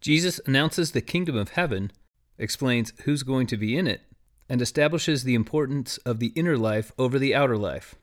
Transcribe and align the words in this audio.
Jesus 0.00 0.40
announces 0.46 0.92
the 0.92 1.02
kingdom 1.02 1.36
of 1.36 1.50
heaven, 1.50 1.92
explains 2.38 2.94
who's 3.04 3.22
going 3.22 3.46
to 3.48 3.56
be 3.58 3.76
in 3.76 3.86
it, 3.86 4.00
and 4.48 4.62
establishes 4.62 5.24
the 5.24 5.34
importance 5.34 5.98
of 5.98 6.18
the 6.18 6.32
inner 6.34 6.56
life 6.56 6.90
over 6.98 7.18
the 7.18 7.34
outer 7.34 7.58
life. 7.58 7.96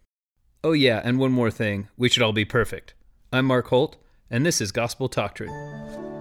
Oh, 0.64 0.74
yeah, 0.74 1.02
and 1.04 1.18
one 1.18 1.32
more 1.32 1.52
thing 1.52 1.88
we 1.98 2.10
should 2.10 2.24
all 2.24 2.34
be 2.34 2.46
perfect. 2.46 2.94
I'm 3.34 3.46
Mark 3.46 3.68
Holt, 3.68 3.98
and 4.30 4.46
this 4.46 4.62
is 4.62 4.72
Gospel 4.72 5.08
Doctrine. 5.08 6.17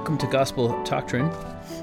Welcome 0.00 0.16
to 0.16 0.26
Gospel 0.28 0.82
Doctrine. 0.82 1.30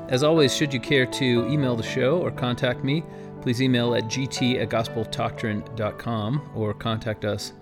As 0.10 0.24
always, 0.24 0.58
should 0.58 0.74
you 0.74 0.80
care 0.80 1.06
to 1.06 1.48
email 1.48 1.76
the 1.76 1.84
show 1.84 2.20
or 2.20 2.32
contact 2.32 2.84
me, 2.84 3.04
please 3.44 3.62
email 3.62 3.94
at 3.94 4.06
gt 4.06 4.60
at 4.60 4.70
gospeldoctrine.com 4.70 6.50
or 6.56 6.74
contact 6.74 7.26
us 7.26 7.54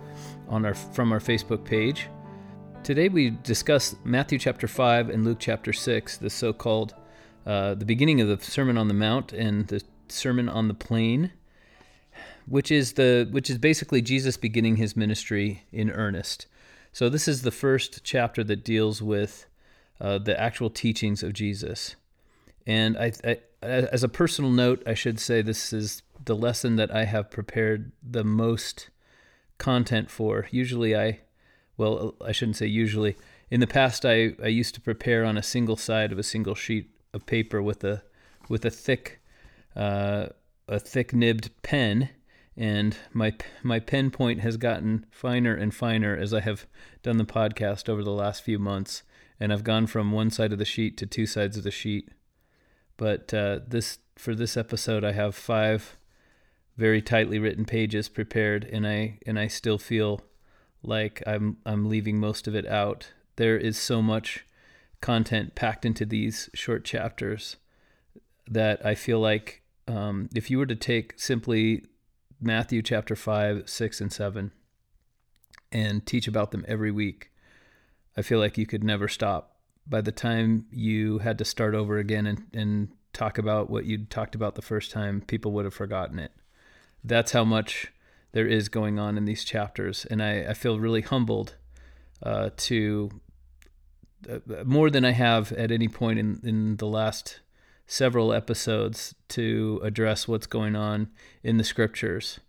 on 0.47 0.65
our, 0.65 0.73
from 0.73 1.11
our 1.11 1.19
Facebook 1.19 1.65
page. 1.65 2.07
Today 2.83 3.09
we 3.09 3.31
discuss 3.31 3.97
Matthew 4.05 4.39
chapter 4.39 4.65
5 4.65 5.09
and 5.09 5.25
Luke 5.25 5.39
chapter 5.41 5.73
6, 5.73 6.19
the 6.19 6.29
so 6.29 6.53
called 6.53 6.95
uh, 7.45 7.75
the 7.75 7.85
beginning 7.85 8.21
of 8.21 8.29
the 8.29 8.41
Sermon 8.41 8.77
on 8.77 8.87
the 8.87 8.93
Mount 8.93 9.33
and 9.33 9.67
the 9.67 9.83
Sermon 10.07 10.47
on 10.47 10.69
the 10.69 10.73
Plain, 10.73 11.33
which 12.45 12.71
is 12.71 12.93
the 12.93 13.27
which 13.29 13.49
is 13.49 13.57
basically 13.57 14.01
Jesus 14.01 14.37
beginning 14.37 14.77
his 14.77 14.95
ministry 14.95 15.65
in 15.73 15.91
earnest. 15.91 16.45
So 16.93 17.09
this 17.09 17.27
is 17.27 17.41
the 17.41 17.51
first 17.51 18.05
chapter 18.05 18.41
that 18.45 18.63
deals 18.63 19.01
with 19.01 19.47
uh, 19.99 20.17
the 20.17 20.39
actual 20.39 20.69
teachings 20.69 21.23
of 21.23 21.33
Jesus. 21.33 21.95
And 22.67 22.97
I, 22.97 23.13
I, 23.23 23.37
as 23.61 24.03
a 24.03 24.09
personal 24.09 24.51
note, 24.51 24.83
I 24.85 24.93
should 24.93 25.19
say 25.19 25.41
this 25.41 25.71
is 25.71 26.01
the 26.23 26.35
lesson 26.35 26.75
that 26.75 26.93
I 26.93 27.05
have 27.05 27.31
prepared 27.31 27.91
the 28.03 28.23
most 28.23 28.89
content 29.57 30.09
for. 30.09 30.47
Usually, 30.51 30.95
I, 30.95 31.19
well, 31.77 32.15
I 32.23 32.31
shouldn't 32.31 32.57
say 32.57 32.67
usually. 32.67 33.15
In 33.49 33.59
the 33.59 33.67
past, 33.67 34.05
I, 34.05 34.33
I 34.43 34.47
used 34.47 34.75
to 34.75 34.81
prepare 34.81 35.23
on 35.23 35.37
a 35.37 35.43
single 35.43 35.77
side 35.77 36.11
of 36.11 36.19
a 36.19 36.23
single 36.23 36.55
sheet 36.55 36.89
of 37.13 37.25
paper 37.25 37.61
with 37.61 37.83
a 37.83 38.03
with 38.49 38.65
a 38.65 38.69
thick 38.69 39.21
uh, 39.75 40.27
a 40.67 40.79
thick 40.79 41.13
nibbed 41.13 41.49
pen, 41.61 42.09
and 42.57 42.97
my 43.13 43.33
my 43.63 43.79
pen 43.79 44.09
point 44.09 44.41
has 44.41 44.57
gotten 44.57 45.05
finer 45.11 45.55
and 45.55 45.73
finer 45.73 46.15
as 46.15 46.33
I 46.33 46.41
have 46.41 46.65
done 47.03 47.17
the 47.17 47.25
podcast 47.25 47.87
over 47.87 48.03
the 48.03 48.11
last 48.11 48.43
few 48.43 48.59
months 48.59 49.03
and 49.39 49.51
I've 49.51 49.63
gone 49.63 49.87
from 49.87 50.11
one 50.11 50.29
side 50.29 50.53
of 50.53 50.59
the 50.59 50.65
sheet 50.65 50.97
to 50.97 51.05
two 51.05 51.25
sides 51.25 51.57
of 51.57 51.63
the 51.63 51.71
sheet. 51.71 52.09
But 52.97 53.33
uh, 53.33 53.59
this 53.67 53.99
for 54.15 54.33
this 54.33 54.55
episode, 54.55 55.03
I 55.03 55.11
have 55.11 55.35
five 55.35 55.97
very 56.77 57.01
tightly 57.01 57.39
written 57.39 57.65
pages 57.65 58.09
prepared, 58.09 58.65
and 58.65 58.87
I 58.87 59.19
and 59.25 59.39
I 59.39 59.47
still 59.47 59.77
feel 59.77 60.21
like 60.83 61.21
I'm 61.27 61.57
I'm 61.65 61.89
leaving 61.89 62.19
most 62.19 62.47
of 62.47 62.55
it 62.55 62.65
out. 62.65 63.11
There 63.35 63.57
is 63.57 63.77
so 63.77 64.01
much 64.01 64.45
content 65.01 65.55
packed 65.55 65.85
into 65.85 66.05
these 66.05 66.49
short 66.53 66.85
chapters 66.85 67.57
that 68.47 68.85
I 68.85 68.95
feel 68.95 69.19
like 69.19 69.61
um, 69.87 70.29
if 70.33 70.49
you 70.49 70.57
were 70.57 70.65
to 70.65 70.75
take 70.75 71.13
simply 71.17 71.83
Matthew 72.39 72.81
chapter 72.81 73.15
five, 73.15 73.69
six, 73.69 73.99
and 73.99 74.11
seven 74.11 74.51
and 75.71 76.05
teach 76.05 76.27
about 76.27 76.51
them 76.51 76.63
every 76.67 76.91
week, 76.91 77.31
I 78.17 78.21
feel 78.21 78.39
like 78.39 78.57
you 78.57 78.65
could 78.65 78.83
never 78.83 79.07
stop. 79.07 79.57
By 79.87 80.01
the 80.01 80.11
time 80.11 80.65
you 80.71 81.19
had 81.19 81.37
to 81.37 81.45
start 81.45 81.75
over 81.75 81.97
again 81.97 82.25
and, 82.25 82.45
and 82.53 82.89
talk 83.13 83.37
about 83.37 83.69
what 83.69 83.85
you'd 83.85 84.09
talked 84.09 84.35
about 84.35 84.55
the 84.55 84.61
first 84.61 84.91
time, 84.91 85.21
people 85.21 85.51
would 85.51 85.65
have 85.65 85.73
forgotten 85.73 86.19
it. 86.19 86.31
That's 87.03 87.33
how 87.33 87.43
much 87.43 87.91
there 88.31 88.47
is 88.47 88.67
going 88.67 88.99
on 88.99 89.17
in 89.17 89.25
these 89.25 89.43
chapters. 89.43 90.05
And 90.05 90.21
I, 90.21 90.47
I 90.49 90.53
feel 90.53 90.79
really 90.79 91.01
humbled 91.01 91.55
uh, 92.23 92.49
to 92.57 93.11
uh, 94.29 94.39
more 94.65 94.89
than 94.89 95.05
I 95.05 95.11
have 95.11 95.51
at 95.51 95.71
any 95.71 95.87
point 95.87 96.19
in, 96.19 96.39
in 96.43 96.77
the 96.77 96.87
last 96.87 97.39
several 97.87 98.33
episodes 98.33 99.13
to 99.29 99.79
address 99.83 100.27
what's 100.27 100.47
going 100.47 100.75
on 100.75 101.09
in 101.43 101.57
the 101.57 101.63
scriptures. 101.63 102.39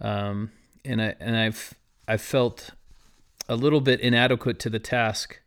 Um, 0.00 0.52
and 0.84 1.00
I 1.00 1.14
and 1.18 1.36
I've 1.36 1.74
I've 2.06 2.20
felt 2.20 2.70
a 3.48 3.56
little 3.56 3.80
bit 3.80 4.00
inadequate 4.00 4.58
to 4.60 4.70
the 4.70 4.78
task 4.78 5.40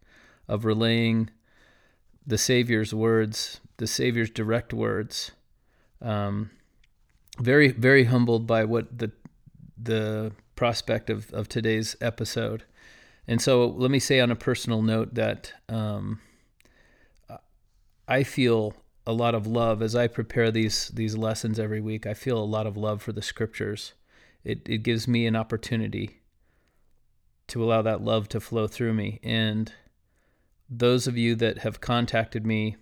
of 0.47 0.65
relaying 0.65 1.29
the 2.25 2.37
Savior's 2.37 2.93
words, 2.93 3.59
the 3.77 3.87
Savior's 3.87 4.29
direct 4.29 4.73
words. 4.73 5.31
Um, 6.01 6.51
very, 7.39 7.69
very 7.69 8.05
humbled 8.05 8.47
by 8.47 8.65
what 8.65 8.97
the 8.97 9.11
the 9.81 10.31
prospect 10.55 11.09
of, 11.09 11.31
of 11.33 11.47
today's 11.47 11.95
episode. 12.01 12.63
And 13.27 13.41
so, 13.41 13.67
let 13.67 13.91
me 13.91 13.99
say 13.99 14.19
on 14.19 14.31
a 14.31 14.35
personal 14.35 14.81
note 14.81 15.13
that 15.15 15.53
um, 15.69 16.19
I 18.07 18.23
feel 18.23 18.73
a 19.05 19.13
lot 19.13 19.35
of 19.35 19.45
love 19.45 19.81
as 19.81 19.95
I 19.95 20.07
prepare 20.07 20.51
these 20.51 20.89
these 20.89 21.15
lessons 21.15 21.59
every 21.59 21.81
week. 21.81 22.05
I 22.05 22.13
feel 22.13 22.37
a 22.37 22.45
lot 22.45 22.67
of 22.67 22.77
love 22.77 23.01
for 23.01 23.11
the 23.11 23.21
scriptures. 23.21 23.93
It 24.43 24.67
it 24.67 24.79
gives 24.79 25.07
me 25.07 25.25
an 25.25 25.35
opportunity 25.35 26.21
to 27.47 27.63
allow 27.63 27.81
that 27.81 28.03
love 28.03 28.27
to 28.29 28.39
flow 28.39 28.67
through 28.67 28.93
me. 28.93 29.19
And 29.23 29.71
those 30.69 31.07
of 31.07 31.17
you 31.17 31.35
that 31.35 31.59
have 31.59 31.81
contacted 31.81 32.45
me, 32.45 32.75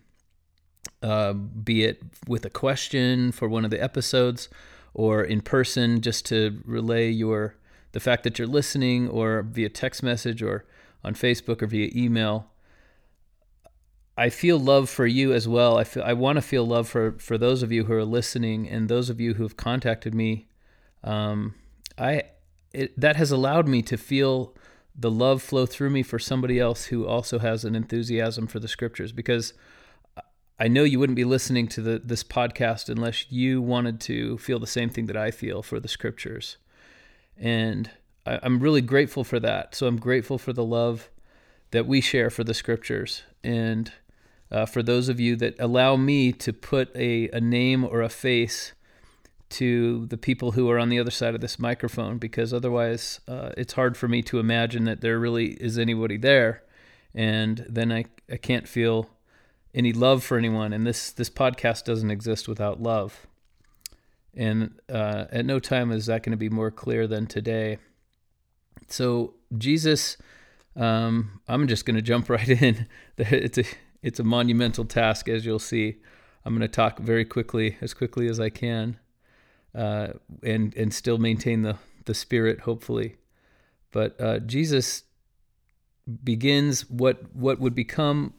uh, 1.01 1.33
be 1.33 1.83
it 1.83 2.01
with 2.27 2.45
a 2.45 2.49
question 2.49 3.31
for 3.31 3.47
one 3.47 3.65
of 3.65 3.71
the 3.71 3.81
episodes 3.81 4.49
or 4.93 5.23
in 5.23 5.41
person, 5.41 6.01
just 6.01 6.25
to 6.27 6.61
relay 6.65 7.09
your 7.09 7.55
the 7.91 7.99
fact 7.99 8.23
that 8.23 8.39
you're 8.39 8.47
listening, 8.47 9.07
or 9.07 9.41
via 9.41 9.69
text 9.69 10.01
message, 10.03 10.41
or 10.41 10.65
on 11.03 11.13
Facebook, 11.13 11.61
or 11.61 11.67
via 11.67 11.89
email. 11.95 12.49
I 14.17 14.29
feel 14.29 14.57
love 14.57 14.89
for 14.89 15.05
you 15.05 15.33
as 15.33 15.47
well. 15.47 15.77
I 15.77 15.83
feel 15.83 16.03
I 16.03 16.13
want 16.13 16.37
to 16.37 16.41
feel 16.41 16.65
love 16.65 16.87
for 16.87 17.11
for 17.19 17.37
those 17.37 17.61
of 17.61 17.71
you 17.71 17.83
who 17.83 17.93
are 17.93 18.05
listening 18.05 18.67
and 18.69 18.87
those 18.87 19.09
of 19.09 19.19
you 19.19 19.33
who 19.33 19.43
have 19.43 19.57
contacted 19.57 20.15
me. 20.15 20.47
Um, 21.03 21.55
I 21.97 22.23
it, 22.75 22.99
that 22.99 23.15
has 23.15 23.31
allowed 23.31 23.67
me 23.67 23.81
to 23.83 23.97
feel 23.97 24.53
the 24.97 25.11
love 25.11 25.41
flow 25.41 25.65
through 25.65 25.89
me 25.89 26.03
for 26.03 26.19
somebody 26.19 26.59
else 26.59 26.85
who 26.85 27.05
also 27.05 27.39
has 27.39 27.65
an 27.65 27.75
enthusiasm 27.75 28.47
for 28.47 28.59
the 28.59 28.67
scriptures 28.67 29.11
because 29.11 29.53
I 30.57 30.69
know 30.69 30.83
you 30.83 30.99
wouldn't 30.99 31.17
be 31.17 31.25
listening 31.25 31.67
to 31.69 31.81
the, 31.81 32.01
this 32.03 32.23
podcast 32.23 32.87
unless 32.87 33.29
you 33.29 33.61
wanted 33.61 33.99
to 34.01 34.37
feel 34.37 34.57
the 34.57 34.67
same 34.67 34.89
thing 34.89 35.07
that 35.07 35.17
I 35.17 35.31
feel 35.31 35.61
for 35.61 35.81
the 35.81 35.89
scriptures. 35.89 36.57
And 37.37 37.91
I, 38.25 38.39
I'm 38.41 38.59
really 38.59 38.81
grateful 38.81 39.25
for 39.25 39.39
that. 39.41 39.75
So 39.75 39.85
I'm 39.85 39.97
grateful 39.97 40.37
for 40.37 40.53
the 40.53 40.63
love 40.63 41.09
that 41.71 41.85
we 41.85 41.99
share 41.99 42.29
for 42.29 42.45
the 42.45 42.53
scriptures. 42.53 43.23
And 43.43 43.91
uh, 44.49 44.65
for 44.65 44.81
those 44.81 45.09
of 45.09 45.19
you 45.19 45.35
that 45.37 45.59
allow 45.59 45.97
me 45.97 46.31
to 46.31 46.53
put 46.53 46.95
a, 46.95 47.29
a 47.29 47.41
name 47.41 47.83
or 47.83 48.01
a 48.01 48.09
face 48.09 48.71
to 49.49 50.05
the 50.07 50.17
people 50.17 50.51
who 50.51 50.69
are 50.69 50.79
on 50.79 50.89
the 50.89 50.99
other 50.99 51.11
side 51.11 51.35
of 51.35 51.41
this 51.41 51.59
microphone 51.59 52.17
because 52.17 52.53
otherwise 52.53 53.19
uh, 53.27 53.51
it's 53.57 53.73
hard 53.73 53.95
for 53.95 54.07
me 54.07 54.21
to 54.23 54.39
imagine 54.39 54.85
that 54.85 55.01
there 55.01 55.19
really 55.19 55.51
is 55.53 55.77
anybody 55.77 56.17
there. 56.17 56.63
And 57.13 57.65
then 57.69 57.91
I, 57.91 58.05
I 58.29 58.37
can't 58.37 58.67
feel 58.67 59.09
any 59.73 59.93
love 59.93 60.23
for 60.23 60.37
anyone. 60.37 60.73
And 60.73 60.85
this 60.85 61.11
this 61.11 61.29
podcast 61.29 61.85
doesn't 61.85 62.11
exist 62.11 62.47
without 62.47 62.81
love. 62.81 63.27
And 64.33 64.79
uh, 64.89 65.25
at 65.31 65.45
no 65.45 65.59
time 65.59 65.91
is 65.91 66.07
that 66.07 66.23
going 66.23 66.31
to 66.31 66.37
be 66.37 66.49
more 66.49 66.71
clear 66.71 67.07
than 67.07 67.27
today. 67.27 67.77
So 68.87 69.33
jesus 69.57 70.17
um, 70.75 71.39
i'm 71.47 71.67
just 71.67 71.85
going 71.85 71.95
to 71.95 72.01
jump 72.01 72.29
right 72.29 72.49
in. 72.49 72.87
It's 73.17 73.57
a 73.57 73.63
it's 74.01 74.19
a 74.19 74.23
monumental 74.23 74.85
task 74.85 75.29
as 75.29 75.45
you'll 75.45 75.59
see. 75.59 75.97
I'm 76.43 76.53
going 76.53 76.61
to 76.61 76.67
talk 76.67 76.99
very 76.99 77.25
quickly 77.25 77.77
as 77.81 77.93
quickly 77.93 78.27
as 78.27 78.39
i 78.39 78.49
can 78.49 78.99
uh, 79.75 80.13
and 80.43 80.75
and 80.75 80.93
still 80.93 81.17
maintain 81.17 81.61
the 81.61 81.77
the 82.05 82.13
spirit, 82.13 82.61
hopefully. 82.61 83.15
But 83.91 84.19
uh, 84.19 84.39
Jesus 84.39 85.03
begins 86.23 86.89
what 86.89 87.35
what 87.35 87.59
would 87.59 87.75
become 87.75 88.33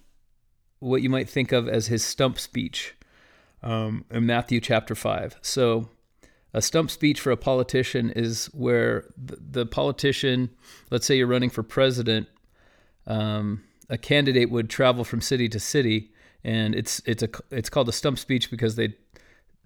what 0.79 1.03
you 1.03 1.11
might 1.11 1.29
think 1.29 1.53
of 1.53 1.69
as 1.69 1.88
his 1.88 2.05
stump 2.05 2.38
speech 2.38 2.94
um, 3.62 4.05
in 4.11 4.27
Matthew 4.27 4.61
chapter 4.61 4.94
five. 4.94 5.37
So. 5.43 5.88
A 6.55 6.62
stump 6.62 6.91
speech 6.91 7.21
for 7.21 7.31
a 7.33 7.37
politician 7.37 8.11
is 8.12 8.47
where 8.55 9.05
the, 9.15 9.37
the 9.37 9.67
politician, 9.67 10.49
let's 10.91 11.05
say 11.05 11.19
you're 11.19 11.27
running 11.27 11.50
for 11.50 11.62
president, 11.62 12.29
um, 13.06 13.62
a 13.91 13.99
candidate 13.99 14.50
would 14.50 14.71
travel 14.71 15.05
from 15.05 15.21
city 15.21 15.50
to 15.50 15.61
city, 15.61 16.12
and 16.43 16.75
it's 16.75 17.03
it's 17.05 17.23
a 17.23 17.29
it's 17.50 17.69
called 17.69 17.91
a 17.91 17.93
stump 17.93 18.19
speech 18.19 18.50
because 18.50 18.77
they 18.77 18.94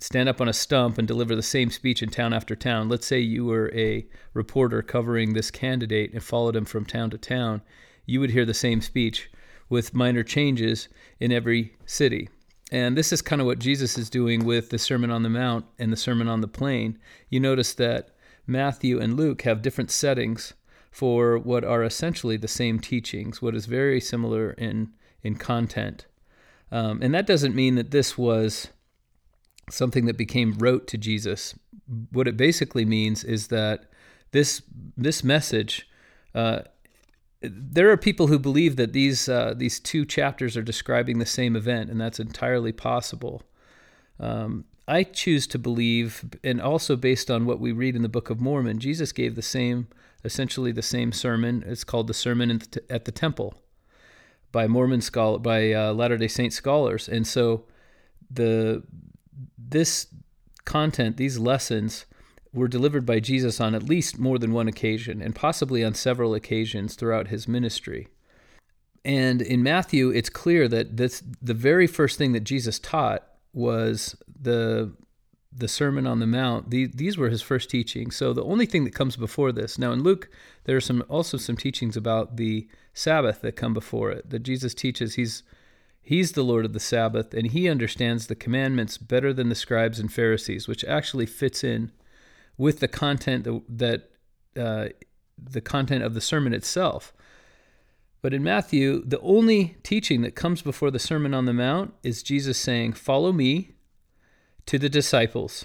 stand 0.00 0.28
up 0.28 0.40
on 0.40 0.48
a 0.48 0.52
stump 0.52 0.98
and 0.98 1.06
deliver 1.06 1.36
the 1.36 1.42
same 1.42 1.70
speech 1.70 2.02
in 2.02 2.08
town 2.08 2.32
after 2.32 2.56
town. 2.56 2.88
Let's 2.88 3.06
say 3.06 3.20
you 3.20 3.44
were 3.44 3.70
a 3.74 4.06
reporter 4.34 4.82
covering 4.82 5.32
this 5.32 5.50
candidate 5.50 6.12
and 6.12 6.22
followed 6.22 6.56
him 6.56 6.64
from 6.64 6.86
town 6.86 7.10
to 7.10 7.18
town, 7.18 7.62
you 8.06 8.18
would 8.20 8.30
hear 8.30 8.44
the 8.44 8.54
same 8.54 8.80
speech 8.80 9.30
with 9.68 9.94
minor 9.94 10.22
changes 10.22 10.88
in 11.20 11.30
every 11.30 11.76
city. 11.86 12.28
And 12.72 12.96
this 12.96 13.12
is 13.12 13.22
kind 13.22 13.40
of 13.40 13.46
what 13.46 13.58
Jesus 13.58 13.98
is 13.98 14.10
doing 14.10 14.44
with 14.44 14.70
the 14.70 14.78
Sermon 14.78 15.10
on 15.10 15.22
the 15.22 15.28
Mount 15.28 15.66
and 15.78 15.92
the 15.92 15.96
Sermon 15.96 16.28
on 16.28 16.40
the 16.40 16.48
Plain. 16.48 16.98
You 17.28 17.40
notice 17.40 17.74
that 17.74 18.10
Matthew 18.46 19.00
and 19.00 19.16
Luke 19.16 19.42
have 19.42 19.62
different 19.62 19.90
settings 19.90 20.54
for 20.90 21.38
what 21.38 21.64
are 21.64 21.84
essentially 21.84 22.36
the 22.36 22.48
same 22.48 22.80
teachings, 22.80 23.42
what 23.42 23.54
is 23.54 23.66
very 23.66 24.00
similar 24.00 24.52
in, 24.52 24.92
in 25.22 25.36
content. 25.36 26.06
Um, 26.72 27.00
and 27.02 27.14
that 27.14 27.26
doesn't 27.26 27.54
mean 27.54 27.74
that 27.74 27.90
this 27.90 28.16
was 28.16 28.68
something 29.70 30.06
that 30.06 30.16
became 30.16 30.54
rote 30.58 30.86
to 30.88 30.98
Jesus. 30.98 31.54
What 32.12 32.28
it 32.28 32.36
basically 32.36 32.84
means 32.84 33.24
is 33.24 33.48
that 33.48 33.86
this 34.32 34.62
this 34.96 35.24
message. 35.24 35.88
Uh, 36.34 36.60
there 37.42 37.90
are 37.90 37.96
people 37.96 38.26
who 38.26 38.38
believe 38.38 38.76
that 38.76 38.92
these 38.92 39.28
uh, 39.28 39.54
these 39.56 39.80
two 39.80 40.04
chapters 40.04 40.56
are 40.56 40.62
describing 40.62 41.18
the 41.18 41.26
same 41.26 41.56
event, 41.56 41.90
and 41.90 42.00
that's 42.00 42.20
entirely 42.20 42.72
possible. 42.72 43.42
Um, 44.18 44.66
I 44.86 45.04
choose 45.04 45.46
to 45.48 45.58
believe, 45.58 46.24
and 46.44 46.60
also 46.60 46.96
based 46.96 47.30
on 47.30 47.46
what 47.46 47.60
we 47.60 47.72
read 47.72 47.96
in 47.96 48.02
the 48.02 48.08
Book 48.08 48.28
of 48.28 48.40
Mormon, 48.40 48.78
Jesus 48.78 49.12
gave 49.12 49.36
the 49.36 49.42
same, 49.42 49.88
essentially 50.24 50.72
the 50.72 50.82
same 50.82 51.12
sermon. 51.12 51.62
It's 51.66 51.84
called 51.84 52.08
the 52.08 52.14
Sermon 52.14 52.60
at 52.90 53.04
the 53.04 53.12
Temple 53.12 53.54
by 54.52 54.66
Mormon 54.66 55.00
scholar, 55.00 55.38
by 55.38 55.72
uh, 55.72 55.92
Latter 55.92 56.18
Day 56.18 56.28
Saint 56.28 56.52
scholars, 56.52 57.08
and 57.08 57.26
so 57.26 57.64
the 58.30 58.82
this 59.58 60.06
content, 60.64 61.16
these 61.16 61.38
lessons, 61.38 62.06
were 62.52 62.68
delivered 62.68 63.06
by 63.06 63.20
Jesus 63.20 63.60
on 63.60 63.74
at 63.74 63.82
least 63.82 64.18
more 64.18 64.38
than 64.38 64.52
one 64.52 64.68
occasion, 64.68 65.22
and 65.22 65.34
possibly 65.34 65.84
on 65.84 65.94
several 65.94 66.34
occasions 66.34 66.94
throughout 66.94 67.28
his 67.28 67.46
ministry. 67.46 68.08
And 69.04 69.40
in 69.40 69.62
Matthew, 69.62 70.10
it's 70.10 70.28
clear 70.28 70.68
that 70.68 70.96
this, 70.96 71.22
the 71.40 71.54
very 71.54 71.86
first 71.86 72.18
thing 72.18 72.32
that 72.32 72.40
Jesus 72.40 72.78
taught 72.78 73.24
was 73.52 74.16
the 74.40 74.92
the 75.52 75.68
Sermon 75.68 76.06
on 76.06 76.20
the 76.20 76.26
Mount. 76.26 76.70
The, 76.70 76.86
these 76.86 77.18
were 77.18 77.28
his 77.28 77.42
first 77.42 77.70
teachings. 77.70 78.14
So 78.14 78.32
the 78.32 78.44
only 78.44 78.66
thing 78.66 78.84
that 78.84 78.94
comes 78.94 79.16
before 79.16 79.50
this. 79.50 79.78
Now 79.78 79.90
in 79.90 80.02
Luke, 80.02 80.28
there 80.64 80.76
are 80.76 80.80
some 80.80 81.02
also 81.08 81.36
some 81.38 81.56
teachings 81.56 81.96
about 81.96 82.36
the 82.36 82.68
Sabbath 82.94 83.40
that 83.40 83.56
come 83.56 83.74
before 83.74 84.12
it. 84.12 84.30
That 84.30 84.44
Jesus 84.44 84.74
teaches 84.74 85.14
he's 85.14 85.42
He's 86.02 86.32
the 86.32 86.42
Lord 86.42 86.64
of 86.64 86.72
the 86.72 86.80
Sabbath, 86.80 87.34
and 87.34 87.48
he 87.48 87.68
understands 87.68 88.26
the 88.26 88.34
commandments 88.34 88.98
better 88.98 89.32
than 89.32 89.48
the 89.48 89.54
scribes 89.54 89.98
and 89.98 90.12
Pharisees, 90.12 90.66
which 90.66 90.84
actually 90.84 91.26
fits 91.26 91.62
in 91.62 91.92
with 92.56 92.80
the 92.80 92.88
content 92.88 93.46
that 93.78 94.10
uh, 94.56 94.88
the 95.38 95.60
content 95.60 96.02
of 96.02 96.14
the 96.14 96.20
sermon 96.20 96.52
itself. 96.52 97.12
But 98.22 98.34
in 98.34 98.42
Matthew, 98.42 99.02
the 99.04 99.20
only 99.20 99.76
teaching 99.82 100.20
that 100.22 100.34
comes 100.34 100.60
before 100.60 100.90
the 100.90 100.98
Sermon 100.98 101.32
on 101.32 101.46
the 101.46 101.54
Mount 101.54 101.94
is 102.02 102.22
Jesus 102.22 102.58
saying, 102.58 102.94
"Follow 102.94 103.32
me," 103.32 103.72
to 104.66 104.78
the 104.78 104.88
disciples, 104.88 105.64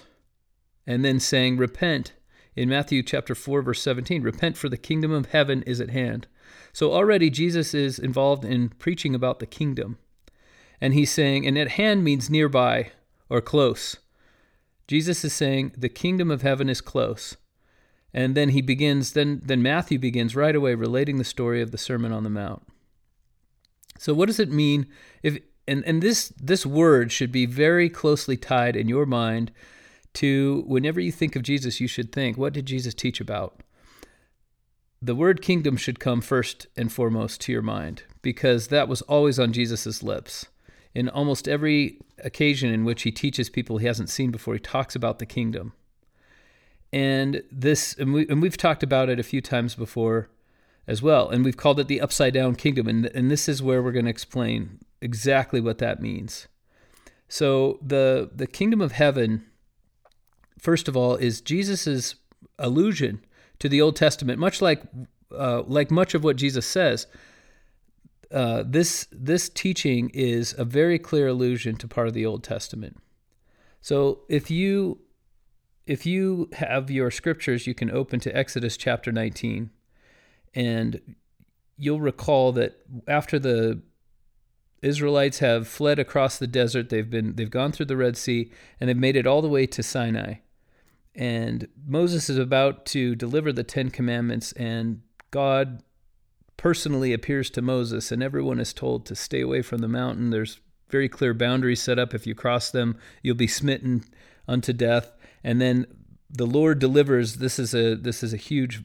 and 0.88 1.04
then 1.04 1.20
saying, 1.20 1.58
"Repent." 1.58 2.14
In 2.56 2.70
Matthew 2.70 3.04
chapter 3.04 3.36
4 3.36 3.62
verse 3.62 3.82
17, 3.82 4.22
"Repent 4.22 4.56
for 4.56 4.70
the 4.70 4.78
kingdom 4.78 5.12
of 5.12 5.28
heaven 5.28 5.64
is 5.64 5.82
at 5.82 5.90
hand." 5.90 6.28
So 6.72 6.94
already 6.94 7.30
Jesus 7.30 7.74
is 7.74 8.00
involved 8.00 8.46
in 8.46 8.70
preaching 8.70 9.14
about 9.14 9.40
the 9.40 9.46
kingdom. 9.46 9.98
And 10.82 10.94
he's 10.94 11.12
saying, 11.12 11.48
and 11.48 11.58
at 11.58 11.72
hand 11.72 12.04
means 12.04 12.30
nearby 12.30 12.92
or 13.30 13.42
close. 13.42 13.98
Jesus 14.88 15.24
is 15.26 15.34
saying, 15.34 15.74
the 15.78 15.90
kingdom 15.90 16.30
of 16.30 16.42
heaven 16.42 16.70
is 16.70 16.82
close. 16.82 17.38
And 18.14 18.36
then 18.36 18.50
he 18.50 18.62
begins, 18.62 19.14
then, 19.14 19.42
then 19.44 19.62
Matthew 19.62 20.00
begins 20.00 20.36
right 20.36 20.56
away 20.56 20.76
relating 20.76 21.18
the 21.18 21.24
story 21.24 21.62
of 21.62 21.72
the 21.72 21.78
Sermon 21.78 22.12
on 22.12 22.24
the 22.24 22.30
Mount. 22.30 22.64
So 23.98 24.14
what 24.14 24.28
does 24.28 24.40
it 24.40 24.52
mean 24.52 24.88
if 25.24 25.40
and, 25.68 25.84
and 25.86 26.02
this 26.02 26.30
this 26.40 26.66
word 26.66 27.12
should 27.12 27.32
be 27.32 27.46
very 27.46 27.90
closely 27.90 28.38
tied 28.38 28.76
in 28.76 28.88
your 28.88 29.06
mind 29.06 29.52
to 30.14 30.64
whenever 30.68 31.00
you 31.00 31.12
think 31.12 31.36
of 31.36 31.44
Jesus, 31.44 31.82
you 31.82 31.88
should 31.88 32.12
think, 32.12 32.38
what 32.38 32.54
did 32.54 32.66
Jesus 32.66 32.94
teach 32.94 33.20
about? 33.20 33.62
The 35.02 35.16
word 35.16 35.42
kingdom 35.42 35.76
should 35.76 36.00
come 36.00 36.22
first 36.22 36.68
and 36.78 36.92
foremost 36.92 37.42
to 37.42 37.52
your 37.52 37.62
mind 37.62 38.04
because 38.22 38.68
that 38.68 38.88
was 38.88 39.02
always 39.04 39.40
on 39.40 39.54
Jesus' 39.54 40.02
lips 40.02 40.48
in 40.96 41.10
almost 41.10 41.48
every 41.48 42.00
occasion 42.24 42.74
in 42.74 42.86
which 42.86 43.04
he 43.04 43.12
teaches 43.12 43.50
people 43.50 43.78
he 43.78 43.86
hasn't 43.86 44.10
seen 44.10 44.32
before, 44.32 44.54
he 44.54 44.60
talks 44.60 44.96
about 44.96 45.20
the 45.20 45.26
kingdom. 45.26 45.74
And 46.94 47.44
this, 47.52 47.94
and, 47.96 48.14
we, 48.14 48.28
and 48.30 48.42
we've 48.42 48.56
talked 48.56 48.82
about 48.82 49.10
it 49.10 49.20
a 49.20 49.24
few 49.24 49.42
times 49.42 49.76
before 49.76 50.30
as 50.88 51.02
well, 51.02 51.30
and 51.30 51.44
we've 51.44 51.58
called 51.58 51.80
it 51.80 51.90
the 51.90 52.00
upside 52.00 52.34
down 52.34 52.56
kingdom. 52.56 52.88
And, 52.88 53.08
and 53.08 53.30
this 53.30 53.50
is 53.50 53.62
where 53.62 53.84
we're 53.84 53.92
going 53.92 54.06
to 54.06 54.12
explain 54.12 54.80
exactly 55.02 55.60
what 55.60 55.80
that 55.80 56.02
means. 56.02 56.48
So, 57.28 57.80
the, 57.82 58.30
the 58.34 58.48
kingdom 58.48 58.82
of 58.82 58.94
heaven, 58.94 59.44
first 60.60 60.88
of 60.88 60.96
all, 60.96 61.16
is 61.16 61.42
Jesus's 61.42 62.16
allusion 62.58 63.26
to 63.60 63.68
the 63.68 63.82
Old 63.82 63.96
Testament, 63.96 64.40
much 64.40 64.62
like, 64.62 64.84
uh, 65.36 65.64
like 65.64 65.92
much 65.92 66.14
of 66.14 66.24
what 66.24 66.38
Jesus 66.38 66.66
says 66.66 67.08
uh, 68.36 68.64
this 68.68 69.08
this 69.14 69.48
teaching 69.48 70.12
is 70.14 70.54
a 70.58 70.66
very 70.66 71.00
clear 71.00 71.30
allusion 71.30 71.78
to 71.78 71.88
part 71.88 72.08
of 72.08 72.14
the 72.14 72.26
Old 72.26 72.44
Testament. 72.44 72.98
So 73.80 74.24
if 74.28 74.52
you 74.52 75.00
if 75.88 76.06
you 76.06 76.50
have 76.54 76.92
your 76.92 77.12
scriptures, 77.12 77.66
you 77.66 77.74
can 77.74 77.90
open 77.90 78.20
to 78.20 78.36
Exodus 78.36 78.76
chapter 78.76 79.12
19, 79.14 79.70
and 80.54 81.16
you'll 81.78 82.02
recall 82.02 82.52
that 82.52 82.78
after 83.08 83.40
the 83.40 83.82
Israelites 84.82 85.40
have 85.40 85.66
fled 85.66 85.98
across 85.98 86.38
the 86.38 86.48
desert, 86.48 86.90
they've 86.90 87.10
been 87.10 87.36
they've 87.38 87.50
gone 87.50 87.72
through 87.72 87.86
the 87.86 87.96
Red 87.96 88.18
Sea, 88.18 88.52
and 88.82 88.90
they've 88.90 88.98
made 88.98 89.16
it 89.16 89.26
all 89.26 89.42
the 89.42 89.48
way 89.48 89.66
to 89.66 89.82
Sinai. 89.82 90.36
And 91.16 91.70
Moses 91.88 92.30
is 92.30 92.38
about 92.38 92.86
to 92.88 93.16
deliver 93.16 93.54
the 93.54 93.64
Ten 93.64 93.90
Commandments, 93.92 94.52
and 94.54 95.04
God 95.32 95.84
personally 96.58 97.14
appears 97.14 97.50
to 97.52 97.62
Moses, 97.62 98.12
and 98.12 98.24
everyone 98.24 98.60
is 98.60 98.74
told 98.74 99.06
to 99.06 99.16
stay 99.16 99.42
away 99.42 99.62
from 99.62 99.80
the 99.80 99.88
mountain. 99.88 100.30
There's 100.30 100.60
very 100.90 101.10
clear 101.10 101.34
boundaries 101.34 101.82
set 101.82 102.00
up. 102.00 102.14
If 102.14 102.28
you 102.28 102.36
cross 102.36 102.70
them, 102.70 102.98
you'll 103.22 103.36
be 103.36 103.48
smitten 103.48 104.04
unto 104.48 104.74
death. 104.74 105.12
And 105.44 105.60
then 105.60 105.86
the 106.30 106.46
Lord 106.46 106.80
delivers. 106.80 107.36
This 107.38 107.60
is 107.60 107.74
a 107.74 107.96
this 107.96 108.24
is 108.24 108.34
a 108.34 108.38
huge, 108.38 108.84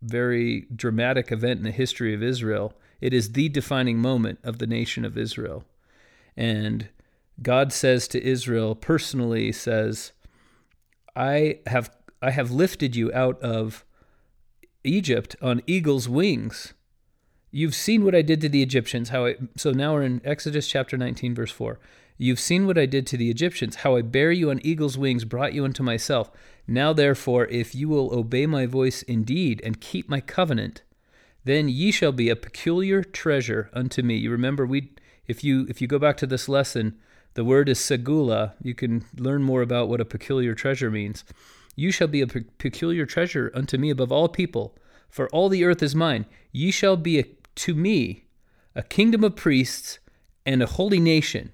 very 0.00 0.66
dramatic 0.74 1.30
event 1.30 1.58
in 1.58 1.64
the 1.64 1.70
history 1.70 2.14
of 2.14 2.22
Israel. 2.22 2.74
It 3.00 3.12
is 3.12 3.32
the 3.32 3.48
defining 3.48 3.98
moment 3.98 4.38
of 4.44 4.58
the 4.58 4.66
nation 4.66 5.04
of 5.04 5.18
Israel. 5.18 5.64
And 6.36 6.88
God 7.40 7.72
says 7.72 8.08
to 8.08 8.22
Israel 8.22 8.74
personally 8.74 9.52
says, 9.52 10.12
I 11.16 11.60
have 11.66 11.90
I 12.20 12.30
have 12.30 12.50
lifted 12.50 12.94
you 12.94 13.12
out 13.12 13.40
of 13.42 13.84
Egypt 14.84 15.36
on 15.42 15.62
eagle's 15.66 16.08
wings. 16.08 16.74
You've 17.54 17.74
seen 17.74 18.02
what 18.02 18.14
I 18.14 18.22
did 18.22 18.40
to 18.40 18.48
the 18.48 18.62
Egyptians, 18.62 19.10
how 19.10 19.26
I 19.26 19.36
so 19.56 19.72
now 19.72 19.92
we're 19.92 20.04
in 20.04 20.22
Exodus 20.24 20.66
chapter 20.66 20.96
19 20.96 21.34
verse 21.34 21.52
4. 21.52 21.78
You've 22.16 22.40
seen 22.40 22.66
what 22.66 22.78
I 22.78 22.86
did 22.86 23.06
to 23.08 23.18
the 23.18 23.28
Egyptians, 23.28 23.76
how 23.76 23.94
I 23.94 24.00
bare 24.00 24.32
you 24.32 24.50
on 24.50 24.64
eagle's 24.64 24.96
wings, 24.96 25.26
brought 25.26 25.52
you 25.52 25.66
unto 25.66 25.82
myself. 25.82 26.30
Now 26.66 26.94
therefore, 26.94 27.44
if 27.48 27.74
you 27.74 27.90
will 27.90 28.14
obey 28.18 28.46
my 28.46 28.64
voice 28.64 29.02
indeed 29.02 29.60
and 29.64 29.82
keep 29.82 30.08
my 30.08 30.22
covenant, 30.22 30.80
then 31.44 31.68
ye 31.68 31.92
shall 31.92 32.12
be 32.12 32.30
a 32.30 32.36
peculiar 32.36 33.04
treasure 33.04 33.68
unto 33.74 34.00
me. 34.00 34.16
You 34.16 34.30
remember 34.30 34.64
we 34.64 34.92
if 35.26 35.44
you 35.44 35.66
if 35.68 35.82
you 35.82 35.86
go 35.86 35.98
back 35.98 36.16
to 36.18 36.26
this 36.26 36.48
lesson, 36.48 36.96
the 37.34 37.44
word 37.44 37.68
is 37.68 37.78
segula. 37.78 38.54
You 38.62 38.74
can 38.74 39.04
learn 39.14 39.42
more 39.42 39.60
about 39.60 39.90
what 39.90 40.00
a 40.00 40.06
peculiar 40.06 40.54
treasure 40.54 40.90
means. 40.90 41.22
You 41.76 41.92
shall 41.92 42.08
be 42.08 42.22
a 42.22 42.26
pe- 42.26 42.44
peculiar 42.56 43.04
treasure 43.04 43.52
unto 43.54 43.76
me 43.76 43.90
above 43.90 44.10
all 44.10 44.30
people, 44.30 44.74
for 45.10 45.28
all 45.28 45.50
the 45.50 45.64
earth 45.64 45.82
is 45.82 45.94
mine. 45.94 46.24
Ye 46.50 46.70
shall 46.70 46.96
be 46.96 47.18
a 47.18 47.26
to 47.56 47.74
me 47.74 48.24
a 48.74 48.82
kingdom 48.82 49.22
of 49.24 49.36
priests 49.36 49.98
and 50.46 50.62
a 50.62 50.66
holy 50.66 51.00
nation. 51.00 51.52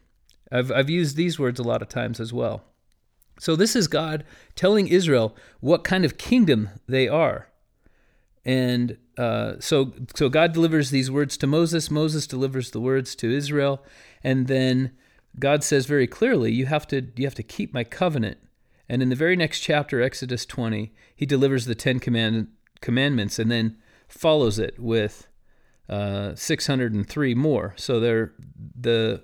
I've, 0.50 0.70
I've 0.72 0.90
used 0.90 1.16
these 1.16 1.38
words 1.38 1.58
a 1.58 1.64
lot 1.64 1.82
of 1.82 1.88
times 1.88 2.20
as 2.20 2.32
well. 2.32 2.64
So, 3.40 3.54
this 3.54 3.76
is 3.76 3.86
God 3.86 4.24
telling 4.56 4.88
Israel 4.88 5.36
what 5.60 5.84
kind 5.84 6.04
of 6.04 6.18
kingdom 6.18 6.70
they 6.88 7.06
are. 7.06 7.48
And 8.44 8.96
uh, 9.16 9.54
so, 9.60 9.92
so 10.16 10.28
God 10.28 10.52
delivers 10.52 10.90
these 10.90 11.10
words 11.10 11.36
to 11.38 11.46
Moses. 11.46 11.90
Moses 11.90 12.26
delivers 12.26 12.70
the 12.70 12.80
words 12.80 13.14
to 13.16 13.30
Israel, 13.30 13.84
and 14.24 14.46
then 14.46 14.92
God 15.38 15.62
says 15.62 15.86
very 15.86 16.06
clearly, 16.06 16.52
"You 16.52 16.66
have 16.66 16.86
to, 16.88 17.06
you 17.16 17.26
have 17.26 17.34
to 17.34 17.42
keep 17.42 17.72
my 17.72 17.84
covenant." 17.84 18.38
And 18.88 19.02
in 19.02 19.08
the 19.08 19.16
very 19.16 19.36
next 19.36 19.60
chapter, 19.60 20.00
Exodus 20.00 20.46
20, 20.46 20.92
He 21.14 21.26
delivers 21.26 21.66
the 21.66 21.74
Ten 21.74 22.00
Command, 22.00 22.48
Commandments, 22.80 23.38
and 23.38 23.50
then 23.50 23.76
follows 24.08 24.58
it 24.58 24.78
with 24.78 25.28
uh, 25.88 26.34
603 26.34 27.34
more. 27.34 27.74
So 27.76 28.00
there, 28.00 28.32
the 28.78 29.22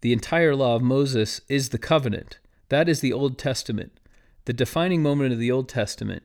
the 0.00 0.12
entire 0.12 0.56
law 0.56 0.74
of 0.74 0.82
Moses 0.82 1.40
is 1.48 1.68
the 1.68 1.78
covenant 1.78 2.38
That 2.70 2.88
is 2.88 3.00
the 3.00 3.12
Old 3.12 3.38
Testament. 3.38 3.92
The 4.46 4.52
defining 4.52 5.00
moment 5.02 5.32
of 5.32 5.38
the 5.38 5.52
Old 5.52 5.68
Testament 5.68 6.24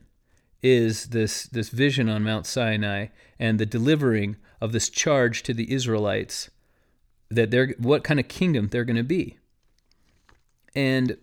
is 0.64 1.08
this 1.08 1.44
this 1.44 1.70
vision 1.70 2.10
on 2.10 2.24
Mount 2.24 2.46
Sinai 2.46 3.08
and 3.38 3.60
the 3.60 3.66
delivering 3.66 4.38
of 4.60 4.72
this 4.72 4.90
charge 4.90 5.44
to 5.44 5.54
the 5.54 5.72
Israelites 5.72 6.50
that 7.30 7.52
they're 7.52 7.76
what 7.78 8.04
kind 8.04 8.20
of 8.20 8.28
kingdom 8.28 8.70
they're 8.70 8.86
going 8.86 8.96
to 8.96 9.04
be. 9.04 9.38
And 10.76 11.18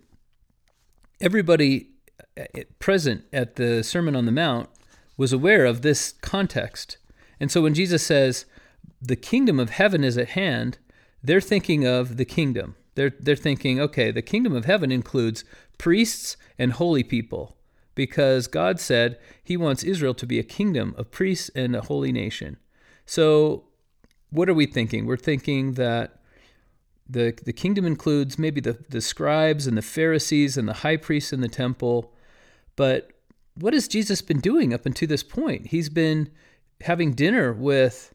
everybody 1.20 1.90
uh, 2.38 2.44
present 2.78 3.24
at 3.32 3.56
the 3.56 3.82
Sermon 3.82 4.14
on 4.14 4.26
the 4.26 4.32
Mount 4.32 4.68
was 5.16 5.32
aware 5.32 5.64
of 5.64 5.82
this 5.82 6.12
context. 6.20 6.98
And 7.40 7.50
so 7.50 7.62
when 7.62 7.74
Jesus 7.74 8.04
says 8.04 8.46
the 9.00 9.16
kingdom 9.16 9.58
of 9.60 9.70
heaven 9.70 10.04
is 10.04 10.16
at 10.18 10.30
hand, 10.30 10.78
they're 11.22 11.40
thinking 11.40 11.86
of 11.86 12.16
the 12.16 12.24
kingdom. 12.24 12.76
They're 12.94 13.12
they're 13.18 13.36
thinking, 13.36 13.80
okay, 13.80 14.10
the 14.10 14.22
kingdom 14.22 14.54
of 14.54 14.66
heaven 14.66 14.92
includes 14.92 15.44
priests 15.78 16.36
and 16.58 16.72
holy 16.72 17.02
people 17.02 17.56
because 17.94 18.46
God 18.46 18.80
said 18.80 19.18
he 19.42 19.56
wants 19.56 19.82
Israel 19.82 20.14
to 20.14 20.26
be 20.26 20.38
a 20.38 20.44
kingdom 20.44 20.94
of 20.96 21.10
priests 21.10 21.50
and 21.54 21.74
a 21.74 21.82
holy 21.82 22.12
nation. 22.12 22.56
So, 23.06 23.64
what 24.30 24.48
are 24.48 24.54
we 24.54 24.66
thinking? 24.66 25.06
We're 25.06 25.16
thinking 25.16 25.72
that 25.72 26.20
the, 27.08 27.38
the 27.44 27.52
kingdom 27.52 27.84
includes 27.84 28.38
maybe 28.38 28.60
the, 28.60 28.78
the 28.88 29.00
scribes 29.00 29.66
and 29.66 29.76
the 29.76 29.82
Pharisees 29.82 30.56
and 30.56 30.66
the 30.66 30.72
high 30.72 30.96
priests 30.96 31.32
in 31.32 31.40
the 31.40 31.48
temple. 31.48 32.12
But 32.76 33.10
what 33.54 33.74
has 33.74 33.86
Jesus 33.86 34.22
been 34.22 34.40
doing 34.40 34.72
up 34.72 34.86
until 34.86 35.08
this 35.08 35.22
point? 35.22 35.68
He's 35.68 35.88
been 35.88 36.30
having 36.82 37.12
dinner 37.12 37.52
with 37.52 38.14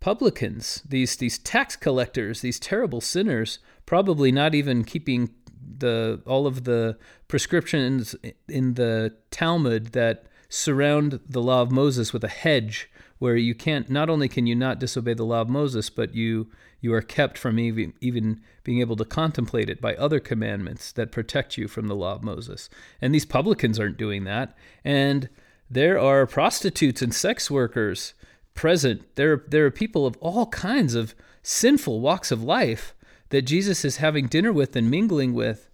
publicans, 0.00 0.82
these, 0.88 1.16
these 1.16 1.38
tax 1.38 1.76
collectors, 1.76 2.40
these 2.40 2.60
terrible 2.60 3.00
sinners, 3.00 3.58
probably 3.86 4.30
not 4.30 4.54
even 4.54 4.84
keeping 4.84 5.30
the 5.78 6.20
all 6.26 6.46
of 6.46 6.64
the 6.64 6.96
prescriptions 7.28 8.16
in 8.48 8.74
the 8.74 9.14
Talmud 9.30 9.92
that 9.92 10.24
surround 10.48 11.20
the 11.28 11.42
law 11.42 11.60
of 11.62 11.70
Moses 11.70 12.12
with 12.12 12.24
a 12.24 12.28
hedge 12.28 12.90
where 13.18 13.36
you 13.36 13.54
can't 13.54 13.90
not 13.90 14.08
only 14.08 14.28
can 14.28 14.46
you 14.46 14.54
not 14.54 14.78
disobey 14.78 15.12
the 15.14 15.24
law 15.24 15.42
of 15.42 15.48
Moses 15.48 15.90
but 15.90 16.14
you 16.14 16.48
you 16.80 16.94
are 16.94 17.02
kept 17.02 17.36
from 17.36 17.58
even, 17.58 17.92
even 18.00 18.40
being 18.62 18.80
able 18.80 18.96
to 18.96 19.04
contemplate 19.04 19.68
it 19.68 19.80
by 19.80 19.94
other 19.96 20.20
commandments 20.20 20.92
that 20.92 21.12
protect 21.12 21.58
you 21.58 21.66
from 21.68 21.88
the 21.88 21.96
law 21.96 22.14
of 22.14 22.22
Moses. 22.22 22.70
And 23.00 23.14
these 23.14 23.24
publicans 23.24 23.80
aren't 23.80 23.96
doing 23.96 24.24
that. 24.24 24.56
And 24.84 25.28
there 25.70 25.98
are 25.98 26.26
prostitutes 26.26 27.02
and 27.02 27.14
sex 27.14 27.50
workers 27.50 28.14
present. 28.54 29.14
There, 29.16 29.44
there 29.48 29.66
are 29.66 29.70
people 29.70 30.06
of 30.06 30.16
all 30.20 30.46
kinds 30.46 30.94
of 30.94 31.14
sinful 31.42 32.00
walks 32.00 32.30
of 32.30 32.42
life 32.42 32.94
that 33.30 33.42
Jesus 33.42 33.84
is 33.84 33.98
having 33.98 34.26
dinner 34.26 34.52
with 34.52 34.74
and 34.76 34.90
mingling 34.90 35.34
with. 35.34 35.68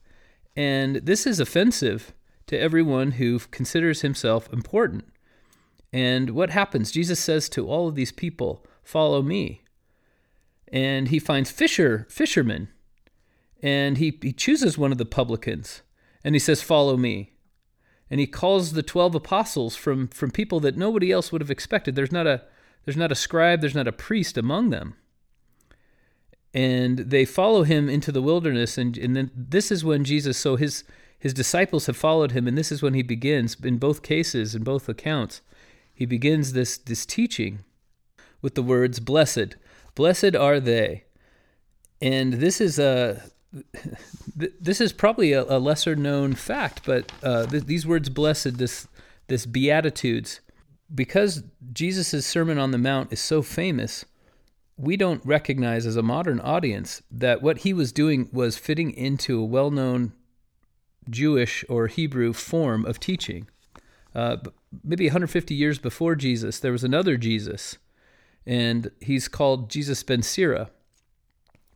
And 0.56 0.96
this 0.96 1.26
is 1.26 1.40
offensive 1.40 2.12
to 2.46 2.58
everyone 2.58 3.12
who 3.12 3.38
considers 3.38 4.02
himself 4.02 4.52
important. 4.52 5.04
And 5.92 6.30
what 6.30 6.50
happens? 6.50 6.90
Jesus 6.90 7.20
says 7.20 7.48
to 7.50 7.68
all 7.68 7.88
of 7.88 7.94
these 7.94 8.12
people, 8.12 8.66
Follow 8.82 9.22
me. 9.22 9.62
And 10.68 11.08
he 11.08 11.18
finds 11.18 11.50
fisher 11.50 12.06
fishermen. 12.10 12.68
And 13.62 13.96
he, 13.96 14.18
he 14.20 14.32
chooses 14.32 14.76
one 14.76 14.92
of 14.92 14.98
the 14.98 15.06
publicans 15.06 15.82
and 16.24 16.34
he 16.34 16.38
says, 16.38 16.62
Follow 16.62 16.96
me. 16.96 17.33
And 18.14 18.20
he 18.20 18.28
calls 18.28 18.74
the 18.74 18.82
twelve 18.84 19.16
apostles 19.16 19.74
from, 19.74 20.06
from 20.06 20.30
people 20.30 20.60
that 20.60 20.76
nobody 20.76 21.10
else 21.10 21.32
would 21.32 21.40
have 21.40 21.50
expected. 21.50 21.96
There's 21.96 22.12
not 22.12 22.28
a 22.28 22.42
there's 22.84 22.96
not 22.96 23.10
a 23.10 23.16
scribe, 23.16 23.60
there's 23.60 23.74
not 23.74 23.88
a 23.88 23.92
priest 23.92 24.36
among 24.38 24.70
them 24.70 24.94
and 26.54 26.98
they 26.98 27.24
follow 27.24 27.64
him 27.64 27.88
into 27.88 28.12
the 28.12 28.22
wilderness 28.22 28.78
and, 28.78 28.96
and 28.96 29.16
then 29.16 29.30
this 29.34 29.72
is 29.72 29.84
when 29.84 30.04
jesus 30.04 30.38
so 30.38 30.56
his 30.56 30.84
his 31.18 31.34
disciples 31.34 31.86
have 31.86 31.96
followed 31.96 32.32
him 32.32 32.46
and 32.46 32.56
this 32.56 32.70
is 32.70 32.80
when 32.80 32.94
he 32.94 33.02
begins 33.02 33.56
in 33.62 33.76
both 33.76 34.02
cases 34.02 34.54
in 34.54 34.62
both 34.62 34.88
accounts 34.88 35.42
he 35.92 36.06
begins 36.06 36.52
this 36.52 36.78
this 36.78 37.04
teaching 37.04 37.64
with 38.40 38.54
the 38.54 38.62
words 38.62 39.00
blessed 39.00 39.56
blessed 39.94 40.36
are 40.36 40.60
they 40.60 41.04
and 42.00 42.34
this 42.34 42.60
is 42.60 42.78
a 42.78 43.22
this 44.36 44.80
is 44.80 44.92
probably 44.92 45.32
a, 45.32 45.42
a 45.44 45.58
lesser 45.58 45.94
known 45.94 46.34
fact 46.34 46.82
but 46.84 47.12
uh, 47.22 47.46
th- 47.46 47.64
these 47.64 47.86
words 47.86 48.08
blessed 48.08 48.58
this 48.58 48.88
this 49.28 49.46
beatitudes 49.46 50.40
because 50.94 51.44
jesus' 51.72 52.26
sermon 52.26 52.58
on 52.58 52.70
the 52.70 52.78
mount 52.78 53.12
is 53.12 53.20
so 53.20 53.42
famous 53.42 54.04
we 54.76 54.96
don't 54.96 55.24
recognize 55.24 55.86
as 55.86 55.96
a 55.96 56.02
modern 56.02 56.40
audience 56.40 57.02
that 57.10 57.42
what 57.42 57.58
he 57.58 57.72
was 57.72 57.92
doing 57.92 58.28
was 58.32 58.58
fitting 58.58 58.90
into 58.90 59.40
a 59.40 59.44
well 59.44 59.70
known 59.70 60.12
Jewish 61.08 61.64
or 61.68 61.86
Hebrew 61.86 62.32
form 62.32 62.84
of 62.84 62.98
teaching. 62.98 63.48
Uh, 64.14 64.36
maybe 64.82 65.06
150 65.06 65.54
years 65.54 65.78
before 65.78 66.14
Jesus, 66.14 66.58
there 66.58 66.72
was 66.72 66.84
another 66.84 67.16
Jesus, 67.16 67.78
and 68.46 68.90
he's 69.00 69.28
called 69.28 69.70
Jesus 69.70 70.02
ben 70.02 70.22
Sira. 70.22 70.70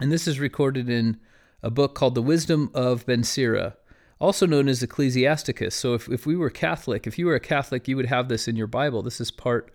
And 0.00 0.12
this 0.12 0.28
is 0.28 0.38
recorded 0.38 0.88
in 0.88 1.18
a 1.62 1.70
book 1.70 1.94
called 1.94 2.14
The 2.14 2.22
Wisdom 2.22 2.70
of 2.74 3.04
Ben 3.06 3.24
Sira, 3.24 3.76
also 4.20 4.46
known 4.46 4.68
as 4.68 4.82
Ecclesiasticus. 4.82 5.74
So 5.74 5.94
if, 5.94 6.08
if 6.08 6.26
we 6.26 6.36
were 6.36 6.50
Catholic, 6.50 7.06
if 7.06 7.18
you 7.18 7.26
were 7.26 7.34
a 7.34 7.40
Catholic, 7.40 7.88
you 7.88 7.96
would 7.96 8.06
have 8.06 8.28
this 8.28 8.48
in 8.48 8.56
your 8.56 8.66
Bible. 8.66 9.02
This 9.02 9.20
is 9.20 9.30
part 9.30 9.72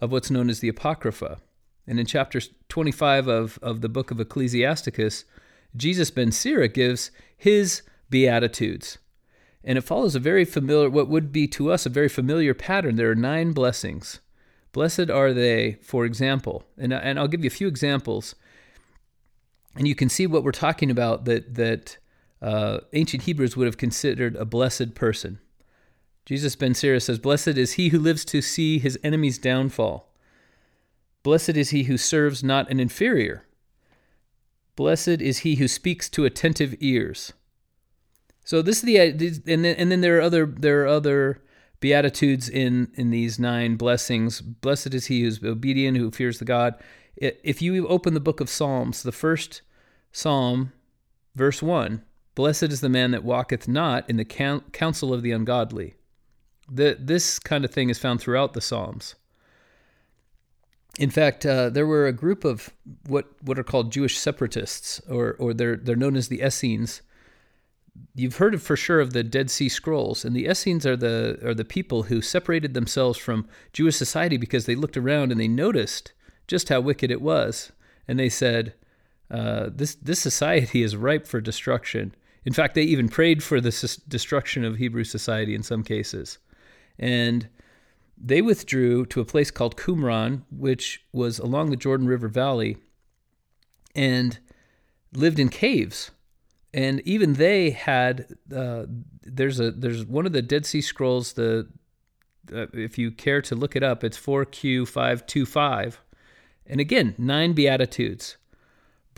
of 0.00 0.12
what's 0.12 0.30
known 0.30 0.50
as 0.50 0.60
the 0.60 0.68
Apocrypha. 0.68 1.38
And 1.86 1.98
in 1.98 2.06
chapter 2.06 2.40
25 2.68 3.28
of, 3.28 3.58
of 3.62 3.80
the 3.80 3.88
book 3.88 4.10
of 4.10 4.20
Ecclesiasticus, 4.20 5.24
Jesus 5.76 6.10
ben 6.10 6.32
Sira 6.32 6.68
gives 6.68 7.10
his 7.36 7.82
Beatitudes. 8.10 8.98
And 9.64 9.76
it 9.76 9.82
follows 9.82 10.14
a 10.14 10.20
very 10.20 10.44
familiar, 10.44 10.88
what 10.88 11.08
would 11.08 11.32
be 11.32 11.46
to 11.48 11.70
us 11.70 11.84
a 11.84 11.90
very 11.90 12.08
familiar 12.08 12.54
pattern. 12.54 12.96
There 12.96 13.10
are 13.10 13.14
nine 13.14 13.52
blessings. 13.52 14.20
Blessed 14.72 15.10
are 15.10 15.32
they, 15.32 15.78
for 15.82 16.04
example. 16.04 16.64
And, 16.76 16.92
and 16.92 17.18
I'll 17.18 17.28
give 17.28 17.42
you 17.42 17.48
a 17.48 17.50
few 17.50 17.68
examples. 17.68 18.34
And 19.78 19.86
you 19.86 19.94
can 19.94 20.08
see 20.08 20.26
what 20.26 20.42
we're 20.42 20.50
talking 20.50 20.90
about 20.90 21.24
that, 21.26 21.54
that 21.54 21.98
uh, 22.42 22.80
ancient 22.92 23.22
Hebrews 23.22 23.56
would 23.56 23.66
have 23.66 23.78
considered 23.78 24.34
a 24.34 24.44
blessed 24.44 24.96
person. 24.96 25.38
Jesus 26.26 26.56
ben 26.56 26.74
Sira 26.74 27.00
says, 27.00 27.20
Blessed 27.20 27.56
is 27.56 27.74
he 27.74 27.90
who 27.90 28.00
lives 28.00 28.24
to 28.26 28.42
see 28.42 28.80
his 28.80 28.98
enemy's 29.04 29.38
downfall. 29.38 30.12
Blessed 31.22 31.50
is 31.56 31.70
he 31.70 31.84
who 31.84 31.96
serves 31.96 32.42
not 32.42 32.68
an 32.70 32.80
inferior. 32.80 33.46
Blessed 34.74 35.20
is 35.20 35.38
he 35.38 35.54
who 35.54 35.68
speaks 35.68 36.08
to 36.10 36.24
attentive 36.24 36.74
ears. 36.80 37.32
So 38.44 38.62
this 38.62 38.78
is 38.78 38.82
the 38.82 38.98
and 38.98 39.64
then 39.64 39.76
and 39.76 39.92
then 39.92 40.00
there 40.00 40.18
are 40.18 40.22
other 40.22 40.46
there 40.46 40.82
are 40.82 40.86
other 40.86 41.42
beatitudes 41.80 42.48
in 42.48 42.90
in 42.94 43.10
these 43.10 43.38
nine 43.38 43.76
blessings. 43.76 44.40
Blessed 44.40 44.94
is 44.94 45.06
he 45.06 45.22
who's 45.22 45.42
obedient, 45.42 45.96
who 45.98 46.10
fears 46.10 46.38
the 46.38 46.44
God. 46.44 46.74
If 47.16 47.60
you 47.62 47.86
open 47.88 48.14
the 48.14 48.20
book 48.20 48.40
of 48.40 48.48
Psalms, 48.48 49.02
the 49.02 49.12
first 49.12 49.62
psalm, 50.12 50.72
verse 51.34 51.62
one, 51.62 52.02
blessed 52.34 52.64
is 52.64 52.80
the 52.80 52.88
man 52.88 53.10
that 53.10 53.24
walketh 53.24 53.68
not 53.68 54.08
in 54.08 54.16
the 54.16 54.24
counsel 54.24 55.12
of 55.12 55.22
the 55.22 55.32
ungodly. 55.32 55.94
The, 56.70 56.96
this 57.00 57.38
kind 57.38 57.64
of 57.64 57.70
thing 57.70 57.88
is 57.88 57.98
found 57.98 58.20
throughout 58.20 58.52
the 58.52 58.60
Psalms. 58.60 59.14
In 60.98 61.10
fact, 61.10 61.46
uh, 61.46 61.70
there 61.70 61.86
were 61.86 62.06
a 62.06 62.12
group 62.12 62.44
of 62.44 62.70
what, 63.06 63.26
what 63.40 63.58
are 63.58 63.64
called 63.64 63.92
Jewish 63.92 64.18
separatists, 64.18 65.00
or, 65.08 65.34
or 65.38 65.54
they're, 65.54 65.76
they're 65.76 65.96
known 65.96 66.16
as 66.16 66.28
the 66.28 66.42
Essenes. 66.42 67.02
You've 68.14 68.36
heard 68.36 68.52
of, 68.52 68.62
for 68.62 68.76
sure 68.76 69.00
of 69.00 69.12
the 69.12 69.22
Dead 69.22 69.50
Sea 69.50 69.68
Scrolls, 69.68 70.24
and 70.24 70.36
the 70.36 70.46
Essenes 70.46 70.84
are 70.84 70.96
the, 70.96 71.38
are 71.42 71.54
the 71.54 71.64
people 71.64 72.04
who 72.04 72.20
separated 72.20 72.74
themselves 72.74 73.18
from 73.18 73.48
Jewish 73.72 73.96
society 73.96 74.36
because 74.36 74.66
they 74.66 74.74
looked 74.74 74.96
around 74.96 75.32
and 75.32 75.40
they 75.40 75.48
noticed 75.48 76.12
just 76.46 76.68
how 76.68 76.80
wicked 76.80 77.10
it 77.10 77.22
was. 77.22 77.72
And 78.06 78.18
they 78.18 78.28
said, 78.28 78.74
uh, 79.30 79.68
this, 79.72 79.94
this 79.96 80.20
society 80.20 80.82
is 80.82 80.96
ripe 80.96 81.26
for 81.26 81.40
destruction. 81.40 82.14
In 82.44 82.52
fact, 82.52 82.74
they 82.74 82.82
even 82.82 83.08
prayed 83.08 83.42
for 83.42 83.60
the 83.60 83.98
destruction 84.08 84.64
of 84.64 84.76
Hebrew 84.76 85.04
society 85.04 85.54
in 85.54 85.62
some 85.62 85.82
cases. 85.82 86.38
And 86.98 87.48
they 88.16 88.42
withdrew 88.42 89.06
to 89.06 89.20
a 89.20 89.24
place 89.24 89.50
called 89.50 89.76
Qumran, 89.76 90.42
which 90.50 91.04
was 91.12 91.38
along 91.38 91.70
the 91.70 91.76
Jordan 91.76 92.06
River 92.06 92.28
Valley, 92.28 92.78
and 93.94 94.38
lived 95.12 95.38
in 95.38 95.48
caves. 95.48 96.10
And 96.74 97.00
even 97.00 97.34
they 97.34 97.70
had 97.70 98.34
uh, 98.54 98.84
there's 99.22 99.60
a 99.60 99.70
there's 99.70 100.04
one 100.04 100.26
of 100.26 100.32
the 100.32 100.42
Dead 100.42 100.66
Sea 100.66 100.80
Scrolls. 100.80 101.32
The 101.32 101.68
uh, 102.52 102.66
if 102.72 102.98
you 102.98 103.10
care 103.10 103.40
to 103.42 103.54
look 103.54 103.76
it 103.76 103.82
up, 103.82 104.04
it's 104.04 104.18
4Q525, 104.18 105.96
and 106.66 106.80
again 106.80 107.14
nine 107.16 107.52
beatitudes. 107.52 108.36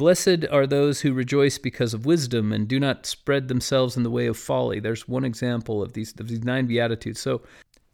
Blessed 0.01 0.47
are 0.51 0.67
those 0.67 1.03
who 1.03 1.13
rejoice 1.13 1.59
because 1.59 1.93
of 1.93 2.07
wisdom 2.07 2.55
and 2.55 2.67
do 2.67 2.81
not 2.81 3.05
spread 3.05 3.49
themselves 3.49 3.99
in 3.99 4.03
the 4.03 4.11
way 4.11 4.29
of 4.29 4.39
folly. 4.39 4.81
There's 4.81 5.07
one 5.07 5.27
example 5.27 5.83
of 5.83 5.93
these 5.93 6.19
of 6.19 6.29
these 6.29 6.43
nine 6.43 6.65
beatitudes. 6.65 7.21
So 7.21 7.43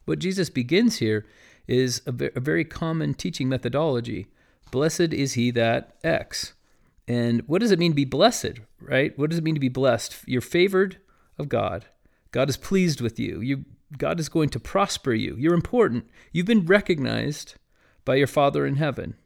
what 0.04 0.20
Jesus 0.20 0.48
begins 0.48 0.98
here 0.98 1.26
is 1.66 2.02
a, 2.06 2.30
a 2.36 2.38
very 2.38 2.64
common 2.64 3.14
teaching 3.14 3.48
methodology. 3.48 4.28
Blessed 4.70 5.12
is 5.12 5.32
he 5.32 5.50
that 5.50 5.96
X. 6.04 6.54
And 7.08 7.42
what 7.48 7.60
does 7.60 7.72
it 7.72 7.78
mean 7.80 7.90
to 7.90 7.96
be 7.96 8.04
blessed, 8.04 8.60
right? 8.80 9.18
What 9.18 9.30
does 9.30 9.40
it 9.40 9.44
mean 9.44 9.56
to 9.56 9.60
be 9.60 9.68
blessed? 9.68 10.16
You're 10.26 10.40
favored 10.40 10.98
of 11.38 11.48
God. 11.48 11.86
God 12.30 12.48
is 12.48 12.56
pleased 12.56 13.00
with 13.00 13.18
you. 13.18 13.40
You 13.40 13.64
God 13.98 14.20
is 14.20 14.28
going 14.28 14.50
to 14.50 14.60
prosper 14.60 15.12
you. 15.12 15.34
You're 15.36 15.54
important. 15.54 16.08
You've 16.30 16.46
been 16.46 16.66
recognized 16.66 17.56
by 18.04 18.14
your 18.14 18.28
Father 18.28 18.64
in 18.64 18.76
heaven. 18.76 19.16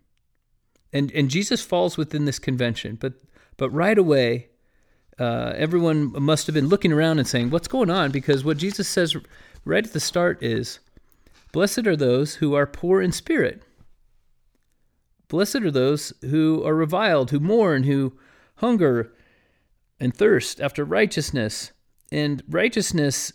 And 0.92 1.10
and 1.12 1.30
Jesus 1.30 1.60
falls 1.62 1.96
within 1.96 2.24
this 2.24 2.38
convention, 2.38 2.96
but 3.00 3.14
but 3.56 3.70
right 3.70 3.98
away 3.98 4.48
uh, 5.18 5.52
everyone 5.56 6.12
must 6.20 6.46
have 6.46 6.54
been 6.54 6.68
looking 6.68 6.92
around 6.92 7.18
and 7.18 7.28
saying, 7.28 7.50
"What's 7.50 7.68
going 7.68 7.90
on?" 7.90 8.10
Because 8.10 8.44
what 8.44 8.56
Jesus 8.56 8.88
says 8.88 9.16
right 9.64 9.84
at 9.84 9.92
the 9.92 10.00
start 10.00 10.42
is, 10.42 10.80
"Blessed 11.52 11.86
are 11.86 11.96
those 11.96 12.36
who 12.36 12.54
are 12.54 12.66
poor 12.66 13.02
in 13.02 13.12
spirit. 13.12 13.62
Blessed 15.28 15.56
are 15.56 15.70
those 15.70 16.12
who 16.22 16.64
are 16.64 16.74
reviled, 16.74 17.30
who 17.30 17.38
mourn, 17.38 17.84
who 17.84 18.18
hunger 18.56 19.12
and 20.00 20.14
thirst 20.14 20.60
after 20.60 20.84
righteousness." 20.84 21.72
And 22.10 22.42
righteousness, 22.48 23.32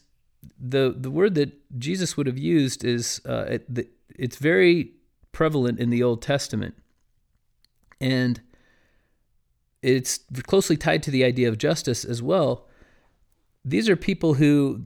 the 0.59 0.93
the 0.97 1.11
word 1.11 1.35
that 1.35 1.53
Jesus 1.79 2.17
would 2.17 2.27
have 2.27 2.37
used 2.37 2.83
is 2.83 3.21
uh, 3.25 3.45
it, 3.47 3.89
it's 4.09 4.37
very 4.37 4.91
prevalent 5.31 5.79
in 5.79 5.89
the 5.89 6.01
Old 6.01 6.21
Testament, 6.21 6.75
and 7.99 8.41
it's 9.81 10.19
closely 10.47 10.77
tied 10.77 11.03
to 11.03 11.11
the 11.11 11.23
idea 11.23 11.47
of 11.47 11.57
justice 11.57 12.03
as 12.03 12.21
well. 12.21 12.67
These 13.63 13.87
are 13.87 13.95
people 13.95 14.35
who, 14.35 14.85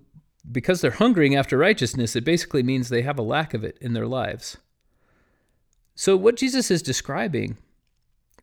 because 0.51 0.81
they're 0.81 0.91
hungering 0.91 1.35
after 1.35 1.57
righteousness, 1.57 2.15
it 2.15 2.23
basically 2.25 2.63
means 2.63 2.89
they 2.89 3.01
have 3.01 3.19
a 3.19 3.23
lack 3.23 3.53
of 3.53 3.63
it 3.63 3.77
in 3.81 3.93
their 3.93 4.07
lives. 4.07 4.57
So, 5.95 6.15
what 6.15 6.37
Jesus 6.37 6.71
is 6.71 6.81
describing 6.81 7.57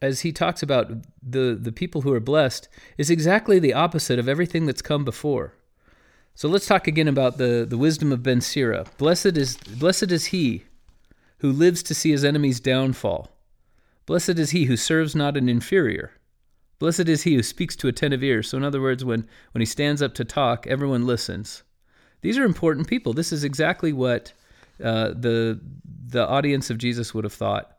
as 0.03 0.21
he 0.21 0.33
talks 0.33 0.63
about 0.63 0.91
the, 1.23 1.59
the 1.61 1.73
people 1.73 2.03
who 2.03 2.13
are 2.13 2.21
blessed 2.21 2.69
is 2.99 3.11
exactly 3.11 3.59
the 3.59 3.73
opposite 3.73 4.19
of 4.19 4.29
everything 4.29 4.67
that's 4.67 4.83
come 4.83 5.05
before. 5.05 5.55
So 6.35 6.49
let's 6.49 6.67
talk 6.67 6.87
again 6.87 7.09
about 7.09 7.39
the, 7.39 7.67
the 7.69 7.79
wisdom 7.79 8.13
of 8.13 8.23
Ben 8.23 8.43
Sira. 8.43 8.85
Blessed 8.99 9.39
is 9.39 9.57
blessed 9.57 10.13
is 10.13 10.27
he 10.27 10.65
who 11.39 11.51
lives 11.51 11.83
to 11.85 11.95
see 11.95 12.11
his 12.11 12.25
enemies' 12.25 12.61
downfall. 12.61 13.31
Blessed 14.07 14.39
is 14.39 14.51
he 14.51 14.65
who 14.65 14.77
serves 14.77 15.15
not 15.15 15.37
an 15.37 15.49
inferior. 15.49 16.13
Blessed 16.79 17.09
is 17.09 17.23
he 17.23 17.35
who 17.35 17.43
speaks 17.43 17.75
to 17.77 17.89
attentive 17.89 18.23
ears. 18.23 18.49
So, 18.49 18.57
in 18.57 18.65
other 18.65 18.81
words, 18.81 19.05
when, 19.05 19.27
when 19.53 19.61
he 19.61 19.67
stands 19.67 20.03
up 20.03 20.15
to 20.15 20.25
talk, 20.25 20.67
everyone 20.67 21.07
listens. 21.07 21.63
These 22.21 22.39
are 22.39 22.45
important 22.45 22.89
people. 22.89 23.13
This 23.13 23.33
is 23.33 23.45
exactly 23.45 23.93
what 23.93 24.33
uh, 24.83 25.09
the, 25.09 25.61
the 26.09 26.27
audience 26.27 26.71
of 26.71 26.79
Jesus 26.79 27.15
would 27.15 27.25
have 27.25 27.33
thought 27.33 27.77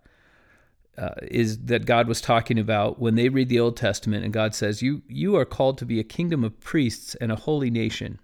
uh, 0.97 1.11
is 1.23 1.65
that 1.65 1.85
God 1.85 2.07
was 2.07 2.21
talking 2.21 2.57
about 2.57 2.99
when 2.99 3.15
they 3.15 3.29
read 3.29 3.49
the 3.49 3.59
Old 3.59 3.77
Testament 3.77 4.23
and 4.23 4.33
God 4.33 4.55
says, 4.55 4.81
you, 4.81 5.03
you 5.07 5.35
are 5.35 5.45
called 5.45 5.77
to 5.77 5.85
be 5.85 5.99
a 5.99 6.03
kingdom 6.03 6.43
of 6.43 6.59
priests 6.59 7.15
and 7.15 7.31
a 7.31 7.35
holy 7.35 7.69
nation. 7.69 8.19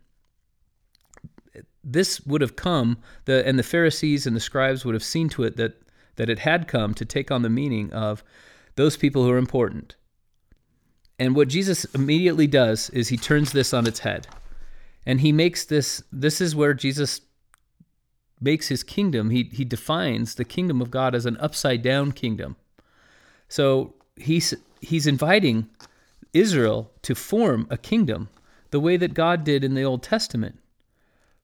This 1.84 2.22
would 2.22 2.42
have 2.42 2.56
come, 2.56 2.98
the, 3.26 3.46
and 3.46 3.60
the 3.60 3.64
Pharisees 3.64 4.26
and 4.26 4.36
the 4.36 4.40
scribes 4.40 4.86
would 4.86 4.96
have 4.96 5.04
seen 5.04 5.30
to 5.30 5.44
it 5.44 5.58
that, 5.58 5.83
that 6.16 6.30
it 6.30 6.40
had 6.40 6.68
come 6.68 6.94
to 6.94 7.06
take 7.06 7.32
on 7.32 7.42
the 7.42 7.50
meaning 7.50 7.92
of 7.92 8.24
those 8.76 8.98
people 8.98 9.24
who 9.24 9.32
are 9.32 9.38
important 9.38 9.96
and 11.20 11.36
what 11.36 11.48
Jesus 11.48 11.86
immediately 11.86 12.48
does 12.48 12.90
is 12.90 13.10
he 13.10 13.18
turns 13.18 13.52
this 13.52 13.74
on 13.74 13.88
its 13.88 14.00
head. 14.00 14.28
And 15.06 15.22
he 15.22 15.32
makes 15.32 15.66
this 15.66 16.04
this 16.12 16.42
is 16.42 16.56
where 16.56 16.74
Jesus 16.74 17.22
makes 18.40 18.68
his 18.68 18.84
kingdom. 18.84 19.30
He 19.30 19.50
he 19.52 19.66
defines 19.66 20.36
the 20.36 20.46
kingdom 20.46 20.82
of 20.82 20.92
God 20.92 21.14
as 21.14 21.26
an 21.26 21.38
upside 21.38 21.82
down 21.82 22.12
kingdom. 22.14 22.56
So 23.48 23.96
he's 24.16 24.54
he's 24.82 25.08
inviting 25.08 25.70
Israel 26.34 26.92
to 27.04 27.16
form 27.16 27.68
a 27.70 27.78
kingdom 27.78 28.30
the 28.72 28.80
way 28.80 28.98
that 28.98 29.14
God 29.14 29.44
did 29.44 29.64
in 29.64 29.76
the 29.76 29.84
Old 29.84 30.02
Testament. 30.02 30.60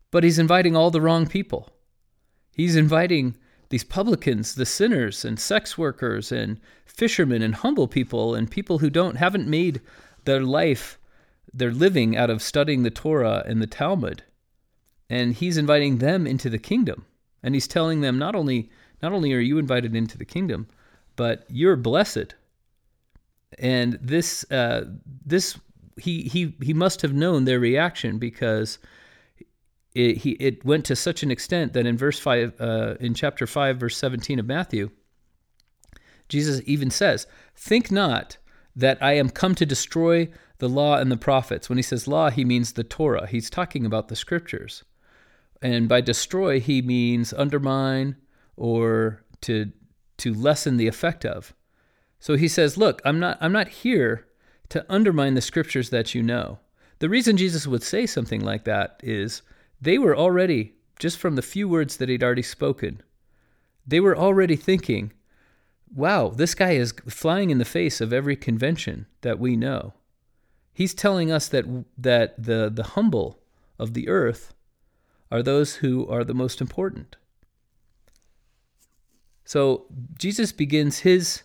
But 0.09 0.23
he's 0.23 0.39
inviting 0.39 0.75
all 0.75 0.89
the 0.89 1.01
wrong 1.01 1.27
people. 1.27 1.69
He's 2.55 2.75
inviting 2.75 3.35
these 3.69 3.83
publicans, 3.83 4.55
the 4.55 4.65
sinners 4.65 5.23
and 5.23 5.39
sex 5.39 5.77
workers 5.77 6.31
and 6.31 6.59
fishermen 6.85 7.41
and 7.41 7.55
humble 7.55 7.87
people 7.87 8.35
and 8.35 8.49
people 8.49 8.79
who 8.79 8.89
don't 8.89 9.15
haven't 9.15 9.47
made 9.47 9.81
their 10.25 10.41
life 10.41 10.97
their 11.53 11.71
living 11.71 12.15
out 12.15 12.29
of 12.29 12.41
studying 12.41 12.83
the 12.83 12.91
Torah 12.91 13.43
and 13.45 13.61
the 13.61 13.67
Talmud. 13.67 14.23
And 15.09 15.33
he's 15.33 15.57
inviting 15.57 15.97
them 15.97 16.27
into 16.27 16.49
the 16.49 16.59
kingdom. 16.59 17.05
And 17.41 17.55
he's 17.55 17.67
telling 17.67 18.01
them 18.01 18.19
not 18.19 18.35
only 18.35 18.69
not 19.01 19.13
only 19.13 19.33
are 19.33 19.39
you 19.39 19.57
invited 19.57 19.95
into 19.95 20.17
the 20.17 20.25
kingdom, 20.25 20.67
but 21.15 21.45
you're 21.49 21.75
blessed. 21.75 22.35
And 23.57 23.97
this 24.01 24.49
uh, 24.51 24.85
this 25.25 25.57
he 25.97 26.23
he 26.23 26.55
he 26.61 26.73
must 26.73 27.01
have 27.01 27.13
known 27.13 27.45
their 27.45 27.59
reaction 27.59 28.17
because 28.17 28.77
it, 29.95 30.17
he, 30.17 30.31
it 30.31 30.63
went 30.63 30.85
to 30.85 30.95
such 30.95 31.23
an 31.23 31.31
extent 31.31 31.73
that 31.73 31.85
in 31.85 31.97
verse 31.97 32.19
5 32.19 32.61
uh, 32.61 32.95
in 32.99 33.13
chapter 33.13 33.47
5 33.47 33.77
verse 33.77 33.97
17 33.97 34.39
of 34.39 34.45
matthew 34.45 34.89
jesus 36.27 36.61
even 36.65 36.89
says 36.89 37.27
think 37.55 37.91
not 37.91 38.37
that 38.75 39.01
i 39.01 39.13
am 39.13 39.29
come 39.29 39.55
to 39.55 39.65
destroy 39.65 40.29
the 40.59 40.69
law 40.69 40.97
and 40.97 41.11
the 41.11 41.17
prophets. 41.17 41.67
When 41.67 41.77
he 41.77 41.83
says 41.83 42.07
law 42.07 42.29
he 42.29 42.45
means 42.45 42.73
the 42.73 42.83
torah. 42.83 43.27
He's 43.27 43.49
talking 43.49 43.85
about 43.85 44.07
the 44.07 44.15
scriptures. 44.15 44.83
And 45.61 45.89
by 45.89 46.01
destroy 46.01 46.59
he 46.59 46.81
means 46.81 47.33
undermine 47.33 48.15
or 48.55 49.23
to 49.41 49.71
to 50.17 50.33
lessen 50.33 50.75
the 50.75 50.87
effect 50.87 51.25
of. 51.25 51.53
So 52.19 52.35
he 52.35 52.47
says 52.47 52.77
look 52.77 53.01
i'm 53.03 53.19
not 53.19 53.37
i'm 53.41 53.53
not 53.53 53.69
here 53.69 54.27
to 54.69 54.85
undermine 54.89 55.33
the 55.33 55.41
scriptures 55.41 55.89
that 55.89 56.13
you 56.13 56.21
know. 56.21 56.59
The 56.99 57.09
reason 57.09 57.37
jesus 57.37 57.65
would 57.65 57.83
say 57.83 58.05
something 58.05 58.41
like 58.41 58.65
that 58.65 58.99
is 59.01 59.41
they 59.81 59.97
were 59.97 60.15
already, 60.15 60.73
just 60.99 61.17
from 61.17 61.35
the 61.35 61.41
few 61.41 61.67
words 61.67 61.97
that 61.97 62.09
he'd 62.09 62.23
already 62.23 62.41
spoken, 62.41 63.01
they 63.85 63.99
were 63.99 64.17
already 64.17 64.55
thinking, 64.55 65.13
wow, 65.93 66.29
this 66.29 66.53
guy 66.53 66.71
is 66.71 66.93
flying 67.07 67.49
in 67.49 67.57
the 67.57 67.65
face 67.65 68.01
of 68.01 68.13
every 68.13 68.35
convention 68.35 69.07
that 69.21 69.39
we 69.39 69.55
know. 69.55 69.93
He's 70.73 70.93
telling 70.93 71.31
us 71.31 71.47
that, 71.47 71.65
that 71.97 72.41
the, 72.41 72.69
the 72.73 72.83
humble 72.83 73.39
of 73.77 73.93
the 73.93 74.07
earth 74.07 74.53
are 75.31 75.43
those 75.43 75.75
who 75.75 76.07
are 76.07 76.23
the 76.23 76.33
most 76.33 76.61
important. 76.61 77.15
So 79.45 79.85
Jesus 80.17 80.51
begins 80.51 80.99
his 80.99 81.43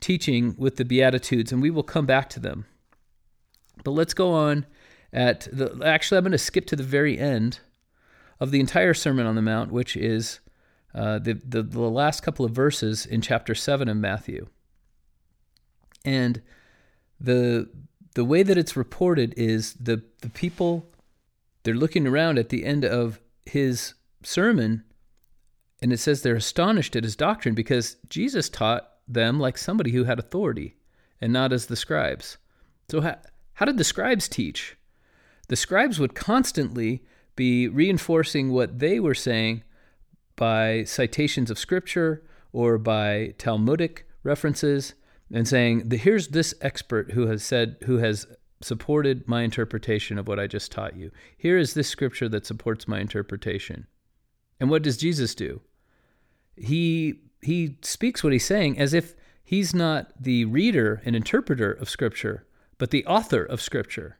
teaching 0.00 0.54
with 0.58 0.76
the 0.76 0.84
Beatitudes, 0.84 1.52
and 1.52 1.62
we 1.62 1.70
will 1.70 1.82
come 1.82 2.04
back 2.04 2.28
to 2.30 2.40
them. 2.40 2.66
But 3.84 3.92
let's 3.92 4.14
go 4.14 4.32
on 4.32 4.66
at 5.12 5.48
the. 5.52 5.80
Actually, 5.84 6.18
I'm 6.18 6.24
going 6.24 6.32
to 6.32 6.38
skip 6.38 6.66
to 6.66 6.76
the 6.76 6.82
very 6.82 7.18
end 7.18 7.60
of 8.44 8.50
the 8.50 8.60
entire 8.60 8.92
Sermon 8.92 9.26
on 9.26 9.36
the 9.36 9.42
Mount, 9.42 9.72
which 9.72 9.96
is 9.96 10.40
uh, 10.94 11.18
the, 11.18 11.32
the, 11.32 11.62
the 11.62 11.80
last 11.80 12.22
couple 12.22 12.44
of 12.44 12.52
verses 12.52 13.06
in 13.06 13.22
chapter 13.22 13.54
7 13.54 13.88
of 13.88 13.96
Matthew. 13.96 14.46
And 16.04 16.42
the, 17.18 17.70
the 18.14 18.24
way 18.24 18.42
that 18.42 18.58
it's 18.58 18.76
reported 18.76 19.32
is 19.38 19.72
the, 19.74 20.02
the 20.20 20.28
people, 20.28 20.86
they're 21.62 21.72
looking 21.72 22.06
around 22.06 22.38
at 22.38 22.50
the 22.50 22.66
end 22.66 22.84
of 22.84 23.18
his 23.46 23.94
sermon, 24.22 24.84
and 25.80 25.90
it 25.90 25.98
says 25.98 26.20
they're 26.20 26.36
astonished 26.36 26.94
at 26.94 27.04
his 27.04 27.16
doctrine 27.16 27.54
because 27.54 27.96
Jesus 28.10 28.50
taught 28.50 28.90
them 29.08 29.40
like 29.40 29.56
somebody 29.56 29.92
who 29.92 30.04
had 30.04 30.18
authority 30.18 30.76
and 31.18 31.32
not 31.32 31.50
as 31.50 31.64
the 31.66 31.76
scribes. 31.76 32.36
So, 32.90 33.00
how, 33.00 33.16
how 33.54 33.64
did 33.64 33.78
the 33.78 33.84
scribes 33.84 34.28
teach? 34.28 34.76
The 35.48 35.56
scribes 35.56 35.98
would 35.98 36.14
constantly 36.14 37.04
be 37.36 37.68
reinforcing 37.68 38.52
what 38.52 38.78
they 38.78 39.00
were 39.00 39.14
saying 39.14 39.62
by 40.36 40.84
citations 40.84 41.50
of 41.50 41.58
scripture 41.58 42.22
or 42.52 42.78
by 42.78 43.34
Talmudic 43.38 44.06
references 44.22 44.94
and 45.32 45.46
saying, 45.46 45.90
here's 45.90 46.28
this 46.28 46.54
expert 46.60 47.12
who 47.12 47.26
has 47.26 47.42
said, 47.42 47.76
who 47.84 47.98
has 47.98 48.26
supported 48.60 49.28
my 49.28 49.42
interpretation 49.42 50.18
of 50.18 50.26
what 50.26 50.40
I 50.40 50.46
just 50.46 50.72
taught 50.72 50.96
you. 50.96 51.10
Here 51.36 51.58
is 51.58 51.74
this 51.74 51.88
scripture 51.88 52.28
that 52.30 52.46
supports 52.46 52.88
my 52.88 53.00
interpretation. 53.00 53.86
And 54.58 54.70
what 54.70 54.82
does 54.82 54.96
Jesus 54.96 55.34
do? 55.34 55.60
He 56.56 57.20
he 57.42 57.76
speaks 57.82 58.24
what 58.24 58.32
he's 58.32 58.46
saying 58.46 58.78
as 58.78 58.94
if 58.94 59.14
he's 59.44 59.74
not 59.74 60.12
the 60.18 60.46
reader 60.46 61.02
and 61.04 61.14
interpreter 61.14 61.70
of 61.70 61.90
scripture, 61.90 62.46
but 62.78 62.90
the 62.90 63.04
author 63.04 63.44
of 63.44 63.60
scripture. 63.60 64.18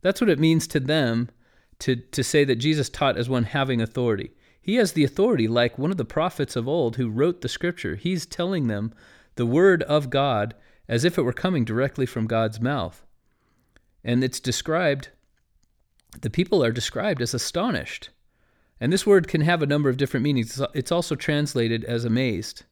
That's 0.00 0.20
what 0.20 0.30
it 0.30 0.40
means 0.40 0.66
to 0.68 0.80
them 0.80 1.30
to, 1.80 1.96
to 1.96 2.22
say 2.22 2.44
that 2.44 2.56
Jesus 2.56 2.88
taught 2.88 3.16
as 3.16 3.28
one 3.28 3.44
having 3.44 3.80
authority. 3.80 4.30
He 4.60 4.76
has 4.76 4.92
the 4.92 5.04
authority, 5.04 5.46
like 5.46 5.78
one 5.78 5.90
of 5.90 5.96
the 5.96 6.04
prophets 6.04 6.56
of 6.56 6.66
old 6.66 6.96
who 6.96 7.10
wrote 7.10 7.40
the 7.40 7.48
scripture. 7.48 7.96
He's 7.96 8.24
telling 8.24 8.66
them 8.66 8.94
the 9.34 9.46
word 9.46 9.82
of 9.84 10.10
God 10.10 10.54
as 10.88 11.04
if 11.04 11.18
it 11.18 11.22
were 11.22 11.32
coming 11.32 11.64
directly 11.64 12.06
from 12.06 12.26
God's 12.26 12.60
mouth. 12.60 13.04
And 14.02 14.22
it's 14.22 14.40
described, 14.40 15.10
the 16.20 16.30
people 16.30 16.64
are 16.64 16.72
described 16.72 17.20
as 17.20 17.34
astonished. 17.34 18.10
And 18.80 18.92
this 18.92 19.06
word 19.06 19.28
can 19.28 19.42
have 19.42 19.62
a 19.62 19.66
number 19.66 19.88
of 19.88 19.96
different 19.96 20.24
meanings. 20.24 20.60
It's 20.74 20.92
also 20.92 21.14
translated 21.14 21.84
as 21.84 22.04
amazed. 22.04 22.64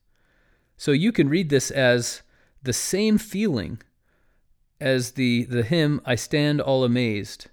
So 0.76 0.92
you 0.92 1.12
can 1.12 1.28
read 1.28 1.48
this 1.48 1.70
as 1.70 2.22
the 2.62 2.72
same 2.72 3.18
feeling 3.18 3.82
as 4.80 5.12
the, 5.12 5.44
the 5.44 5.62
hymn, 5.62 6.00
I 6.04 6.16
Stand 6.16 6.60
All 6.60 6.84
Amazed 6.84 7.48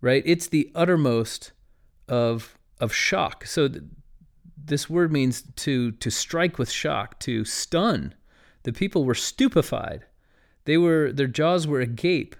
right? 0.00 0.22
It's 0.26 0.48
the 0.48 0.70
uttermost 0.74 1.52
of 2.08 2.56
of 2.80 2.92
shock. 2.92 3.46
So 3.46 3.68
th- 3.68 3.84
this 4.56 4.90
word 4.90 5.12
means 5.12 5.42
to 5.56 5.92
to 5.92 6.10
strike 6.10 6.58
with 6.58 6.70
shock, 6.70 7.18
to 7.20 7.44
stun. 7.44 8.14
The 8.64 8.72
people 8.72 9.04
were 9.04 9.14
stupefied. 9.14 10.04
They 10.64 10.76
were 10.76 11.12
their 11.12 11.26
jaws 11.26 11.66
were 11.66 11.80
agape. 11.80 12.36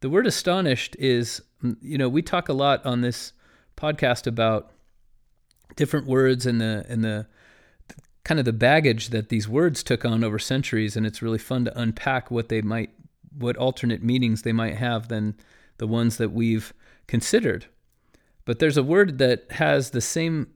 The 0.00 0.10
word 0.10 0.26
astonished 0.26 0.96
is 0.98 1.42
mm, 1.62 1.76
you 1.80 1.98
know, 1.98 2.08
we 2.08 2.22
talk 2.22 2.48
a 2.48 2.54
lot 2.54 2.84
on 2.84 3.00
this 3.00 3.32
podcast 3.76 4.26
about 4.26 4.72
different 5.76 6.06
words 6.06 6.46
and 6.46 6.60
the 6.60 6.84
and 6.88 7.04
the 7.04 7.26
kind 8.24 8.38
of 8.38 8.46
the 8.46 8.52
baggage 8.52 9.10
that 9.10 9.28
these 9.28 9.48
words 9.48 9.82
took 9.82 10.04
on 10.04 10.24
over 10.24 10.38
centuries 10.38 10.96
and 10.96 11.06
it's 11.06 11.20
really 11.20 11.38
fun 11.38 11.64
to 11.64 11.78
unpack 11.78 12.30
what 12.30 12.48
they 12.48 12.62
might 12.62 12.90
what 13.36 13.56
alternate 13.56 14.02
meanings 14.02 14.42
they 14.42 14.52
might 14.52 14.76
have 14.76 15.08
than 15.08 15.34
the 15.78 15.86
ones 15.86 16.16
that 16.16 16.32
we've 16.32 16.72
considered. 17.06 17.66
But 18.44 18.58
there's 18.58 18.76
a 18.76 18.82
word 18.82 19.18
that 19.18 19.50
has 19.52 19.90
the 19.90 20.00
same 20.00 20.48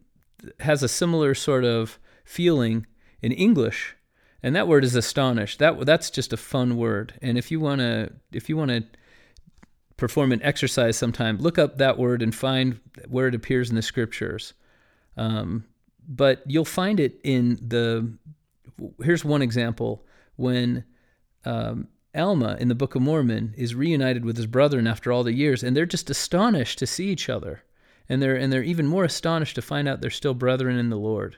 has 0.61 0.83
a 0.83 0.89
similar 0.89 1.35
sort 1.35 1.65
of 1.65 1.99
feeling 2.25 2.87
in 3.23 3.33
English, 3.33 3.97
and 4.43 4.55
that 4.55 4.69
word 4.69 4.85
is 4.85 4.95
astonished. 4.95 5.59
That 5.59 5.85
that's 5.87 6.11
just 6.11 6.33
a 6.33 6.37
fun 6.37 6.77
word. 6.77 7.15
And 7.23 7.39
if 7.39 7.51
you 7.51 7.61
want 7.61 7.81
to 7.81 8.13
if 8.33 8.49
you 8.49 8.57
want 8.57 8.71
to 8.71 8.85
perform 9.97 10.33
an 10.33 10.43
exercise 10.43 10.97
sometime, 10.97 11.39
look 11.39 11.59
up 11.59 11.79
that 11.79 11.99
word 11.99 12.23
and 12.23 12.35
find 12.35 12.81
where 13.09 13.27
it 13.27 13.35
appears 13.35 13.69
in 13.69 13.77
the 13.77 13.83
scriptures. 13.83 14.55
Um, 15.17 15.65
but 16.09 16.43
you'll 16.47 16.65
find 16.65 17.01
it 17.01 17.21
in 17.25 17.59
the. 17.61 18.17
Here's 19.03 19.25
one 19.25 19.43
example 19.43 20.07
when 20.37 20.85
um, 21.45 21.89
Alma 22.15 22.57
in 22.59 22.69
the 22.69 22.75
Book 22.75 22.95
of 22.95 23.03
Mormon 23.03 23.55
is 23.57 23.75
reunited 23.75 24.25
with 24.25 24.37
his 24.37 24.47
brethren 24.47 24.87
after 24.87 25.13
all 25.13 25.23
the 25.23 25.33
years, 25.33 25.63
and 25.63 25.77
they're 25.77 25.87
just 25.87 26.11
astonished 26.11 26.79
to 26.79 26.87
see 26.87 27.09
each 27.09 27.29
other, 27.29 27.63
and 28.09 28.23
they're 28.23 28.37
and 28.37 28.53
they're 28.53 28.63
even 28.63 28.87
more 28.87 29.05
astonished 29.05 29.55
to 29.57 29.63
find 29.63 29.87
out 29.89 30.01
they're 30.01 30.11
still 30.11 30.35
brethren 30.35 30.79
in 30.79 30.91
the 30.91 30.97
Lord. 30.97 31.37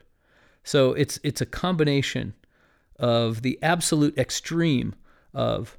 So 0.62 0.92
it's 0.92 1.18
it's 1.22 1.40
a 1.40 1.46
combination 1.46 2.34
of 2.96 3.42
the 3.42 3.58
absolute 3.62 4.16
extreme 4.16 4.94
of 5.34 5.78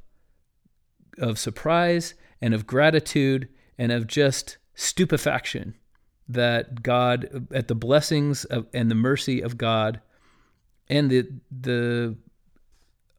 of 1.18 1.40
surprise 1.40 2.14
and 2.42 2.54
of 2.54 2.68
gratitude 2.68 3.48
and 3.78 3.92
of 3.92 4.08
just 4.08 4.58
stupefaction 4.74 5.76
that 6.28 6.82
God 6.82 7.48
at 7.54 7.68
the 7.68 7.76
blessings 7.76 8.46
of, 8.46 8.68
and 8.74 8.90
the 8.90 8.96
mercy 8.96 9.42
of 9.42 9.58
God 9.58 10.02
and 10.90 11.10
the 11.10 11.28
the 11.52 12.16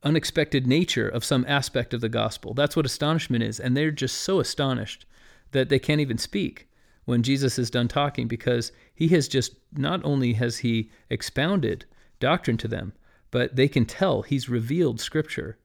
unexpected 0.02 0.66
nature 0.66 1.08
of 1.08 1.24
some 1.24 1.44
aspect 1.48 1.94
of 1.94 2.00
the 2.00 2.08
gospel. 2.08 2.54
That's 2.54 2.76
what 2.76 2.86
astonishment 2.86 3.42
is. 3.42 3.60
And 3.60 3.76
they're 3.76 3.90
just 3.90 4.16
so 4.22 4.40
astonished 4.40 5.06
that 5.52 5.68
they 5.68 5.78
can't 5.78 6.00
even 6.00 6.18
speak 6.18 6.68
when 7.04 7.22
Jesus 7.22 7.58
is 7.58 7.70
done 7.70 7.88
talking 7.88 8.28
because 8.28 8.72
he 8.94 9.08
has 9.08 9.28
just 9.28 9.54
not 9.76 10.04
only 10.04 10.34
has 10.34 10.58
he 10.58 10.90
expounded 11.10 11.84
doctrine 12.20 12.56
to 12.58 12.68
them, 12.68 12.92
but 13.30 13.56
they 13.56 13.68
can 13.68 13.84
tell 13.84 14.22
he's 14.22 14.48
revealed 14.48 15.00
scripture 15.00 15.58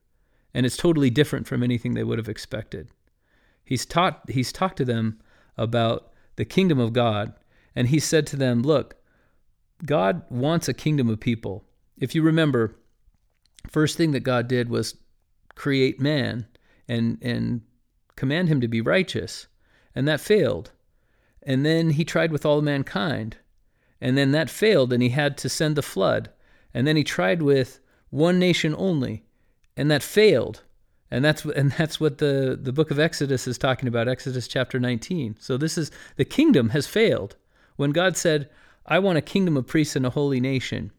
and 0.54 0.66
it's 0.66 0.78
totally 0.78 1.10
different 1.10 1.46
from 1.46 1.62
anything 1.62 1.94
they 1.94 2.04
would 2.04 2.18
have 2.18 2.30
expected. 2.30 2.90
He's 3.64 3.86
taught 3.86 4.22
he's 4.30 4.52
talked 4.52 4.78
to 4.78 4.86
them 4.86 5.20
about 5.58 6.12
the 6.36 6.46
kingdom 6.46 6.80
of 6.80 6.94
God 6.94 7.34
and 7.76 7.90
he 7.90 8.00
said 8.00 8.26
to 8.28 8.36
them, 8.36 8.64
"Look, 8.64 8.96
God 9.86 10.24
wants 10.30 10.68
a 10.68 10.74
kingdom 10.74 11.10
of 11.10 11.20
people. 11.20 11.64
If 12.00 12.16
you 12.16 12.24
remember, 12.24 12.76
first 13.68 13.98
thing 13.98 14.12
that 14.12 14.22
God 14.22 14.48
did 14.48 14.70
was 14.70 14.96
create 15.56 16.00
man 16.00 16.48
and 16.88 17.18
and 17.22 17.62
command 18.16 18.50
him 18.50 18.62
to 18.62 18.68
be 18.68 18.82
righteous, 18.82 19.48
and 19.96 20.08
that 20.08 20.20
failed. 20.20 20.72
And 21.44 21.66
then 21.66 21.92
he 21.92 22.04
tried 22.04 22.32
with 22.32 22.46
all 22.46 22.62
mankind, 22.62 23.38
and 24.02 24.18
then 24.18 24.32
that 24.32 24.50
failed, 24.50 24.92
and 24.92 25.02
he 25.02 25.10
had 25.10 25.38
to 25.38 25.50
send 25.50 25.76
the 25.76 25.82
flood. 25.82 26.30
And 26.74 26.86
then 26.86 26.98
he 26.98 27.04
tried 27.04 27.42
with 27.42 27.80
one 28.10 28.38
nation 28.38 28.76
only, 28.78 29.24
and 29.76 29.90
that 29.90 30.04
failed. 30.04 30.64
And 31.10 31.24
that's 31.24 31.46
and 31.60 31.72
that's 31.72 32.00
what 32.00 32.18
the 32.18 32.58
the 32.62 32.74
book 32.74 32.92
of 32.92 33.00
Exodus 33.00 33.48
is 33.48 33.58
talking 33.58 33.88
about, 33.88 34.08
Exodus 34.08 34.48
chapter 34.48 34.80
19. 34.80 35.38
So 35.40 35.58
this 35.58 35.78
is 35.78 35.92
the 36.18 36.26
kingdom 36.26 36.70
has 36.70 36.88
failed. 36.88 37.36
When 37.76 37.92
God 37.92 38.18
said, 38.18 38.50
"I 38.86 39.00
want 39.00 39.18
a 39.18 39.22
kingdom 39.22 39.56
of 39.58 39.68
priests 39.68 39.96
and 39.96 40.06
a 40.06 40.12
holy 40.12 40.40
nation," 40.40 40.92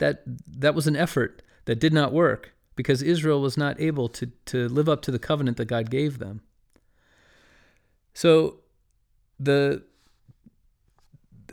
that 0.00 0.22
that 0.46 0.74
was 0.74 0.86
an 0.86 0.96
effort 0.96 1.42
that 1.64 1.78
did 1.78 1.92
not 1.92 2.12
work 2.12 2.52
because 2.74 3.02
Israel 3.02 3.40
was 3.40 3.56
not 3.56 3.80
able 3.80 4.08
to 4.08 4.26
to 4.46 4.68
live 4.68 4.88
up 4.88 5.02
to 5.02 5.10
the 5.10 5.18
covenant 5.18 5.56
that 5.56 5.66
God 5.66 5.90
gave 5.90 6.18
them. 6.18 6.42
So 8.12 8.60
the 9.38 9.82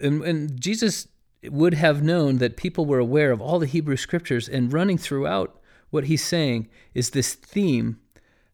and, 0.02 0.24
and 0.24 0.60
Jesus 0.60 1.08
would 1.44 1.76
have 1.76 2.02
known 2.02 2.38
that 2.38 2.58
people 2.58 2.86
were 2.86 3.00
aware 3.00 3.32
of 3.32 3.42
all 3.42 3.60
the 3.60 3.66
Hebrew 3.66 3.98
scriptures 3.98 4.50
and 4.50 4.74
running 4.74 4.98
throughout 4.98 5.60
what 5.90 6.06
he's 6.06 6.24
saying 6.24 6.68
is 6.94 7.12
this 7.12 7.34
theme 7.34 8.00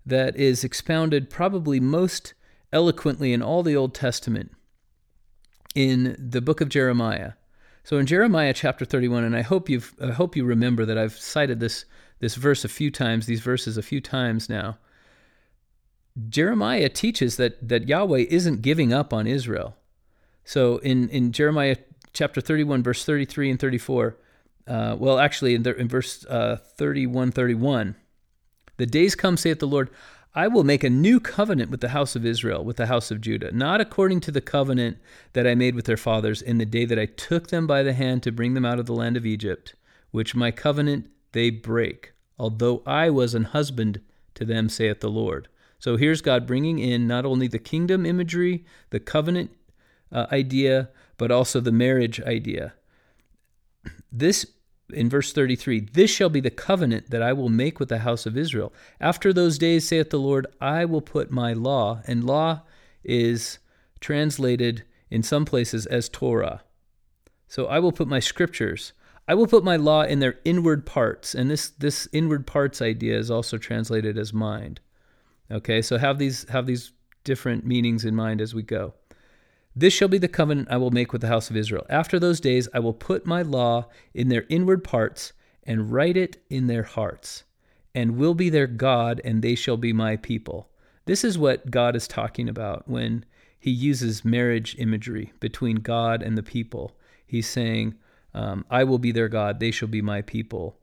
that 0.05 0.35
is 0.35 0.63
expounded 0.63 1.29
probably 1.29 1.79
most 1.79 2.33
eloquently 2.71 3.33
in 3.33 3.41
all 3.41 3.63
the 3.63 3.75
Old 3.75 3.95
Testament 3.95 4.51
in 5.75 6.15
the 6.19 6.41
book 6.41 6.61
of 6.61 6.69
Jeremiah. 6.69 7.33
So 7.83 7.97
in 7.97 8.05
Jeremiah 8.05 8.53
chapter 8.53 8.85
31, 8.85 9.25
and 9.25 9.35
I 9.35 9.41
hope 9.41 9.69
you 9.69 9.81
I 10.01 10.11
hope 10.11 10.35
you 10.35 10.45
remember 10.45 10.85
that 10.85 10.97
I've 10.97 11.17
cited 11.17 11.59
this 11.59 11.85
this 12.19 12.35
verse 12.35 12.63
a 12.63 12.69
few 12.69 12.89
times, 12.89 13.25
these 13.25 13.41
verses 13.41 13.77
a 13.77 13.81
few 13.81 13.99
times 13.99 14.49
now. 14.49 14.77
Jeremiah 16.29 16.89
teaches 16.89 17.35
that 17.37 17.67
that 17.67 17.87
Yahweh 17.87 18.25
isn't 18.29 18.61
giving 18.61 18.93
up 18.93 19.13
on 19.13 19.27
Israel. 19.27 19.75
So 20.45 20.77
in 20.77 21.09
in 21.09 21.33
Jeremiah 21.33 21.75
chapter 22.13 22.39
31, 22.39 22.83
verse 22.83 23.03
33 23.03 23.51
and 23.51 23.59
34, 23.59 24.17
uh, 24.67 24.95
well, 24.97 25.19
actually 25.19 25.55
in, 25.55 25.63
the, 25.63 25.75
in 25.75 25.89
verse 25.89 26.25
uh, 26.27 26.57
31, 26.77 27.31
31, 27.31 27.95
the 28.77 28.85
days 28.85 29.15
come, 29.15 29.35
saith 29.35 29.59
the 29.59 29.67
Lord, 29.67 29.89
I 30.35 30.47
will 30.47 30.63
make 30.63 30.83
a 30.83 30.89
new 30.89 31.19
covenant 31.19 31.69
with 31.69 31.81
the 31.81 31.89
house 31.89 32.15
of 32.15 32.25
Israel, 32.25 32.65
with 32.65 32.77
the 32.77 32.87
house 32.87 33.11
of 33.11 33.21
Judah, 33.21 33.51
not 33.51 33.79
according 33.79 34.19
to 34.21 34.31
the 34.31 34.41
covenant 34.41 34.97
that 35.33 35.45
I 35.45 35.53
made 35.53 35.75
with 35.75 35.85
their 35.85 35.97
fathers 35.97 36.41
in 36.41 36.57
the 36.57 36.65
day 36.65 36.85
that 36.85 36.97
I 36.97 37.05
took 37.05 37.47
them 37.49 37.67
by 37.67 37.83
the 37.83 37.93
hand 37.93 38.23
to 38.23 38.31
bring 38.31 38.55
them 38.55 38.65
out 38.65 38.79
of 38.79 38.87
the 38.87 38.95
land 38.95 39.15
of 39.15 39.27
Egypt, 39.27 39.75
which 40.11 40.33
my 40.33 40.49
covenant 40.49 41.09
they 41.33 41.51
break, 41.51 42.13
although 42.39 42.81
I 42.85 43.11
was 43.11 43.35
an 43.35 43.43
husband 43.43 44.01
to 44.33 44.45
them, 44.45 44.69
saith 44.69 45.01
the 45.01 45.09
Lord. 45.09 45.49
So 45.77 45.97
here's 45.97 46.21
God 46.21 46.47
bringing 46.47 46.79
in 46.79 47.07
not 47.07 47.25
only 47.25 47.47
the 47.47 47.59
kingdom 47.59 48.05
imagery, 48.05 48.65
the 48.89 48.99
covenant 48.99 49.51
uh, 50.11 50.27
idea, 50.31 50.89
but 51.17 51.29
also 51.29 51.59
the 51.59 51.71
marriage 51.71 52.21
idea. 52.21 52.73
This 54.11 54.45
in 54.93 55.09
verse 55.09 55.33
33 55.33 55.89
This 55.93 56.11
shall 56.11 56.29
be 56.29 56.39
the 56.39 56.49
covenant 56.49 57.09
that 57.09 57.21
I 57.21 57.33
will 57.33 57.49
make 57.49 57.79
with 57.79 57.89
the 57.89 57.99
house 57.99 58.25
of 58.25 58.37
Israel. 58.37 58.73
After 58.99 59.33
those 59.33 59.57
days, 59.57 59.87
saith 59.87 60.09
the 60.09 60.19
Lord, 60.19 60.47
I 60.61 60.85
will 60.85 61.01
put 61.01 61.31
my 61.31 61.53
law, 61.53 62.01
and 62.05 62.23
law 62.23 62.61
is 63.03 63.59
translated 63.99 64.83
in 65.09 65.23
some 65.23 65.45
places 65.45 65.85
as 65.85 66.09
Torah. 66.09 66.63
So 67.47 67.67
I 67.67 67.79
will 67.79 67.91
put 67.91 68.07
my 68.07 68.19
scriptures. 68.19 68.93
I 69.27 69.35
will 69.35 69.47
put 69.47 69.63
my 69.63 69.75
law 69.75 70.01
in 70.03 70.19
their 70.19 70.39
inward 70.43 70.85
parts, 70.85 71.33
and 71.33 71.49
this 71.49 71.69
this 71.69 72.07
inward 72.11 72.45
parts 72.45 72.81
idea 72.81 73.17
is 73.17 73.31
also 73.31 73.57
translated 73.57 74.17
as 74.17 74.33
mind. 74.33 74.81
Okay, 75.49 75.81
so 75.81 75.97
have 75.97 76.17
these 76.17 76.49
have 76.49 76.65
these 76.65 76.91
different 77.23 77.65
meanings 77.65 78.03
in 78.03 78.15
mind 78.15 78.41
as 78.41 78.53
we 78.53 78.63
go. 78.63 78.95
This 79.75 79.93
shall 79.93 80.07
be 80.07 80.19
the 80.19 80.27
covenant 80.27 80.67
I 80.69 80.77
will 80.77 80.91
make 80.91 81.11
with 81.11 81.21
the 81.21 81.27
house 81.27 81.49
of 81.49 81.57
Israel. 81.57 81.85
After 81.89 82.19
those 82.19 82.39
days, 82.39 82.67
I 82.73 82.79
will 82.79 82.93
put 82.93 83.25
my 83.25 83.41
law 83.41 83.87
in 84.13 84.29
their 84.29 84.45
inward 84.49 84.83
parts 84.83 85.33
and 85.63 85.91
write 85.91 86.17
it 86.17 86.43
in 86.49 86.67
their 86.67 86.83
hearts, 86.83 87.43
and 87.95 88.17
will 88.17 88.33
be 88.35 88.49
their 88.49 88.67
God, 88.67 89.21
and 89.23 89.41
they 89.41 89.55
shall 89.55 89.77
be 89.77 89.93
my 89.93 90.17
people. 90.17 90.69
This 91.05 91.23
is 91.23 91.37
what 91.37 91.71
God 91.71 91.95
is 91.95 92.07
talking 92.07 92.47
about 92.47 92.87
when 92.87 93.25
he 93.59 93.71
uses 93.71 94.23
marriage 94.23 94.75
imagery 94.77 95.33
between 95.39 95.77
God 95.77 96.21
and 96.21 96.37
the 96.37 96.43
people. 96.43 96.95
He's 97.25 97.47
saying, 97.47 97.95
um, 98.33 98.65
I 98.69 98.83
will 98.83 98.99
be 98.99 99.11
their 99.11 99.29
God, 99.29 99.59
they 99.59 99.71
shall 99.71 99.87
be 99.87 100.01
my 100.01 100.21
people. 100.21 100.77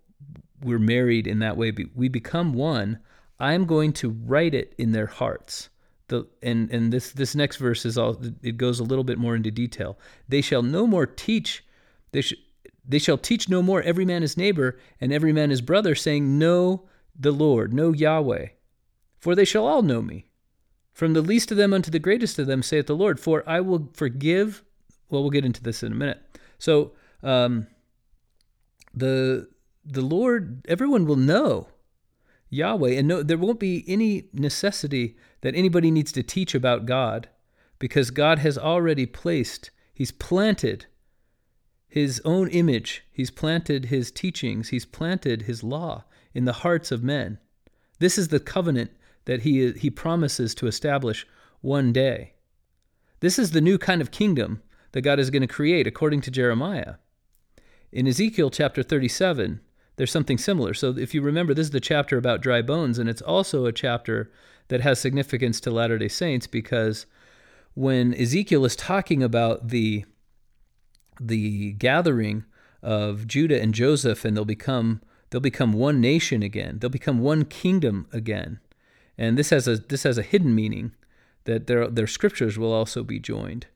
We're 0.63 0.79
married 0.79 1.27
in 1.27 1.39
that 1.41 1.57
way. 1.57 1.73
We 1.95 2.09
become 2.09 2.53
one. 2.53 2.99
I'm 3.39 3.65
going 3.65 3.93
to 3.95 4.11
write 4.11 4.55
it 4.55 4.75
in 4.77 4.93
their 4.93 5.07
hearts 5.07 5.70
the 6.11 6.27
and 6.43 6.71
and 6.71 6.93
this 6.93 7.13
this 7.13 7.35
next 7.35 7.57
verse 7.57 7.87
is 7.87 7.97
all 7.97 8.21
it 8.43 8.59
goes 8.59 8.79
a 8.79 8.85
little 8.85 9.05
bit 9.05 9.19
more 9.19 9.35
into 9.35 9.51
detail. 9.51 9.99
They 10.29 10.43
shall 10.43 10.63
no 10.63 10.87
more 10.87 11.07
teach 11.07 11.65
they 12.13 12.21
sh, 12.21 12.35
they 12.87 12.99
shall 12.99 13.17
teach 13.17 13.49
no 13.49 13.63
more 13.63 13.81
every 13.83 14.05
man 14.05 14.23
his 14.23 14.37
neighbor 14.37 14.79
and 15.01 15.13
every 15.13 15.33
man 15.33 15.51
his 15.51 15.63
brother 15.63 15.95
saying 15.95 16.39
know 16.39 16.89
the 17.19 17.31
Lord 17.31 17.73
know 17.73 17.93
Yahweh 17.93 18.49
for 19.19 19.35
they 19.35 19.45
shall 19.45 19.67
all 19.67 19.83
know 19.83 20.03
me 20.03 20.27
from 20.93 21.15
the 21.15 21.23
least 21.23 21.51
of 21.51 21.57
them 21.57 21.73
unto 21.73 21.91
the 21.91 21.99
greatest 21.99 22.39
of 22.39 22.47
them 22.47 22.63
saith 22.63 22.87
the 22.87 22.97
Lord 22.97 23.19
for 23.19 23.49
I 23.49 23.61
will 23.61 23.89
forgive 23.95 24.63
well 25.09 25.23
we'll 25.23 25.31
get 25.31 25.45
into 25.45 25.63
this 25.63 25.83
in 25.83 25.93
a 25.93 25.97
minute. 25.97 26.21
So 26.59 26.93
um 27.23 27.67
the 28.93 29.49
the 29.85 30.03
Lord 30.03 30.67
everyone 30.69 31.07
will 31.07 31.17
know 31.17 31.69
Yahweh, 32.51 32.91
and 32.91 33.09
no, 33.09 33.23
there 33.23 33.39
won't 33.39 33.61
be 33.61 33.85
any 33.87 34.25
necessity 34.33 35.17
that 35.41 35.55
anybody 35.55 35.91
needs 35.91 36.13
to 36.13 36.23
teach 36.23 36.55
about 36.55 36.87
God 36.87 37.29
because 37.79 38.11
God 38.11 38.39
has 38.41 38.59
already 38.59 39.07
placed, 39.07 39.71
He's 39.95 40.13
planted 40.13 40.87
His 41.89 42.21
own 42.25 42.49
image, 42.49 43.05
He's 43.11 43.31
planted 43.31 43.87
His 43.87 44.11
teachings, 44.11 44.69
He's 44.69 44.87
planted 44.87 45.43
His 45.43 45.63
law 45.65 46.05
in 46.35 46.45
the 46.45 46.53
hearts 46.53 46.93
of 46.93 47.03
men. 47.03 47.39
This 47.99 48.19
is 48.19 48.29
the 48.29 48.41
covenant 48.41 48.91
that 49.25 49.43
He, 49.43 49.73
he 49.73 49.91
promises 49.91 50.55
to 50.57 50.67
establish 50.67 51.27
one 51.61 51.93
day. 51.93 52.35
This 53.21 53.39
is 53.39 53.51
the 53.51 53.61
new 53.61 53.79
kind 53.79 54.01
of 54.01 54.11
kingdom 54.11 54.63
that 54.93 55.03
God 55.03 55.19
is 55.19 55.31
going 55.31 55.43
to 55.43 55.49
create, 55.49 55.87
according 55.87 56.21
to 56.23 56.31
Jeremiah. 56.31 56.95
In 57.93 58.07
Ezekiel 58.07 58.51
chapter 58.51 58.83
37, 58.83 59.61
there's 59.97 60.13
something 60.13 60.39
similar. 60.39 60.75
So 60.75 60.97
if 60.97 61.15
you 61.15 61.21
remember, 61.21 61.53
this 61.53 61.67
is 61.67 61.73
the 61.73 61.81
chapter 61.81 62.17
about 62.17 62.41
dry 62.41 62.63
bones, 62.63 62.99
and 62.99 63.09
it's 63.09 63.23
also 63.23 63.67
a 63.67 63.73
chapter 63.73 64.31
that 64.71 64.81
has 64.81 64.99
significance 64.99 65.61
to 65.61 65.71
Latter 65.71 65.99
day 65.99 66.09
Saints 66.09 66.47
because 66.47 67.05
when 67.75 68.15
Ezekiel 68.15 68.65
is 68.65 68.75
talking 68.75 69.23
about 69.23 69.69
the 69.69 70.05
the 71.21 71.73
gathering 71.73 72.45
of 72.83 73.27
Judah 73.27 73.61
and 73.61 73.75
Joseph, 73.75 74.25
and 74.25 74.37
they'll 74.37 74.45
become 74.45 75.03
they'll 75.29 75.41
become 75.41 75.73
one 75.73 76.01
nation 76.01 76.43
again. 76.43 76.79
They'll 76.79 76.89
become 76.89 77.19
one 77.19 77.45
kingdom 77.45 78.07
again. 78.13 78.61
And 79.19 79.37
this 79.37 79.51
has 79.51 79.69
a 79.69 79.77
this 79.77 80.05
has 80.05 80.17
a 80.17 80.23
hidden 80.23 80.55
meaning 80.55 80.95
that 81.45 81.67
their 81.67 81.89
their 81.89 82.07
scriptures 82.07 82.57
will 82.57 82.73
also 82.73 83.03
be 83.03 83.19
joined. 83.19 83.67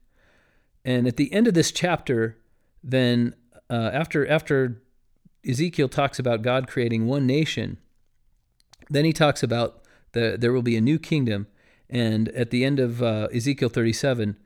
And 0.83 1.07
at 1.07 1.17
the 1.17 1.31
end 1.33 1.47
of 1.47 1.53
this 1.53 1.71
chapter, 1.71 2.37
then 2.83 3.35
uh, 3.69 3.91
after 3.93 4.27
after 4.27 4.81
Ezekiel 5.47 5.89
talks 5.89 6.19
about 6.19 6.41
God 6.41 6.67
creating 6.67 7.05
one 7.05 7.27
nation, 7.27 7.77
then 8.89 9.05
he 9.05 9.13
talks 9.13 9.43
about 9.43 9.84
the 10.15 10.37
there 10.39 10.51
will 10.51 10.63
be 10.63 10.75
a 10.75 10.81
new 10.81 10.97
kingdom. 10.97 11.45
And 11.87 12.29
at 12.29 12.49
the 12.49 12.65
end 12.65 12.79
of 12.79 13.03
uh, 13.03 13.27
Ezekiel 13.31 13.69
37, 13.69 14.37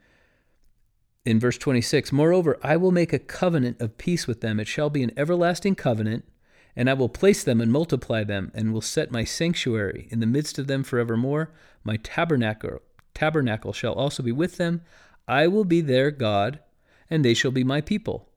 in 1.26 1.40
verse 1.40 1.58
26, 1.58 2.12
moreover, 2.12 2.58
I 2.62 2.76
will 2.76 2.92
make 2.92 3.14
a 3.14 3.20
covenant 3.20 3.80
of 3.80 3.98
peace 3.98 4.28
with 4.28 4.42
them. 4.42 4.60
It 4.60 4.68
shall 4.68 4.90
be 4.90 5.04
an 5.04 5.12
everlasting 5.16 5.76
covenant, 5.76 6.26
and 6.76 6.90
I 6.90 6.94
will 6.94 7.08
place 7.08 7.44
them 7.44 7.62
and 7.62 7.72
multiply 7.72 8.26
them, 8.26 8.52
and 8.54 8.74
will 8.74 8.82
set 8.82 9.12
my 9.12 9.24
sanctuary 9.24 10.10
in 10.12 10.20
the 10.20 10.26
midst 10.26 10.60
of 10.60 10.68
them 10.68 10.84
forevermore. 10.84 11.52
My 11.84 11.98
tabernacle 11.98 12.82
tabernacle 13.14 13.74
shall 13.74 13.94
also 13.94 14.24
be 14.24 14.32
with 14.32 14.58
them. 14.58 14.82
I 15.28 15.48
will 15.48 15.66
be 15.66 15.82
their 15.82 16.12
God, 16.12 16.60
and 17.10 17.24
they 17.24 17.34
shall 17.34 17.52
be 17.52 17.64
my 17.64 17.82
people. 17.82 18.30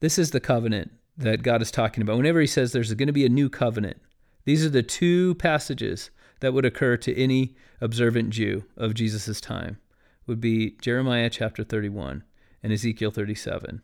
This 0.00 0.18
is 0.18 0.30
the 0.30 0.40
covenant 0.40 0.92
that 1.16 1.42
God 1.42 1.62
is 1.62 1.70
talking 1.70 2.02
about. 2.02 2.16
Whenever 2.16 2.40
he 2.40 2.46
says 2.46 2.72
there's 2.72 2.94
going 2.94 3.06
to 3.06 3.12
be 3.12 3.26
a 3.26 3.30
new 3.30 3.48
covenant, 3.50 3.98
these 4.44 4.64
are 4.64 4.70
the 4.70 4.82
two 4.82 5.34
passages 5.36 6.10
that 6.40 6.52
would 6.52 6.64
occur 6.64 6.96
to 6.98 7.16
any 7.16 7.54
observant 7.80 8.30
Jew 8.30 8.64
of 8.76 8.94
Jesus' 8.94 9.40
time 9.40 9.78
would 10.26 10.40
be 10.40 10.76
Jeremiah 10.80 11.30
chapter 11.30 11.64
31 11.64 12.24
and 12.62 12.72
Ezekiel 12.72 13.10
37. 13.10 13.82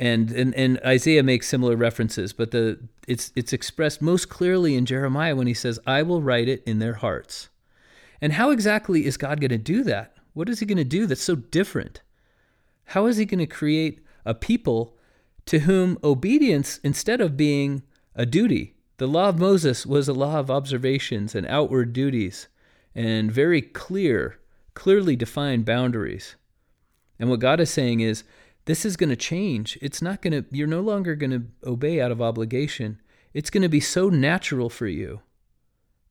And, 0.00 0.30
and 0.30 0.54
and 0.54 0.78
Isaiah 0.86 1.24
makes 1.24 1.48
similar 1.48 1.74
references, 1.74 2.32
but 2.32 2.52
the 2.52 2.78
it's 3.08 3.32
it's 3.34 3.52
expressed 3.52 4.00
most 4.00 4.28
clearly 4.28 4.76
in 4.76 4.86
Jeremiah 4.86 5.34
when 5.34 5.48
he 5.48 5.54
says, 5.54 5.80
"I 5.88 6.02
will 6.02 6.22
write 6.22 6.48
it 6.48 6.62
in 6.64 6.78
their 6.78 6.94
hearts." 6.94 7.48
And 8.20 8.34
how 8.34 8.50
exactly 8.50 9.06
is 9.06 9.16
God 9.16 9.40
going 9.40 9.50
to 9.50 9.58
do 9.58 9.82
that? 9.84 10.14
What 10.34 10.48
is 10.48 10.60
he 10.60 10.66
going 10.66 10.78
to 10.78 10.84
do 10.84 11.06
that's 11.06 11.20
so 11.20 11.34
different? 11.34 12.02
How 12.84 13.06
is 13.06 13.16
he 13.16 13.24
going 13.24 13.40
to 13.40 13.46
create 13.46 14.00
a 14.24 14.34
people 14.34 14.96
to 15.46 15.60
whom 15.60 15.98
obedience, 16.04 16.78
instead 16.84 17.20
of 17.20 17.36
being 17.36 17.82
a 18.14 18.24
duty, 18.24 18.74
the 18.98 19.08
law 19.08 19.30
of 19.30 19.38
Moses 19.38 19.86
was 19.86 20.08
a 20.08 20.12
law 20.12 20.38
of 20.38 20.50
observations 20.50 21.34
and 21.34 21.46
outward 21.46 21.92
duties 21.92 22.48
and 22.94 23.32
very 23.32 23.62
clear 23.62 24.38
clearly 24.74 25.16
defined 25.16 25.64
boundaries. 25.64 26.36
And 27.18 27.28
what 27.28 27.40
God 27.40 27.58
is 27.58 27.68
saying 27.68 27.98
is, 27.98 28.22
this 28.66 28.84
is 28.84 28.96
going 28.96 29.10
to 29.10 29.16
change. 29.16 29.76
It's 29.82 30.00
not 30.00 30.22
going 30.22 30.32
to, 30.32 30.44
you're 30.52 30.68
no 30.68 30.80
longer 30.80 31.16
going 31.16 31.32
to 31.32 31.68
obey 31.68 32.00
out 32.00 32.12
of 32.12 32.22
obligation. 32.22 33.00
It's 33.34 33.50
going 33.50 33.62
to 33.62 33.68
be 33.68 33.80
so 33.80 34.08
natural 34.08 34.70
for 34.70 34.86
you. 34.86 35.20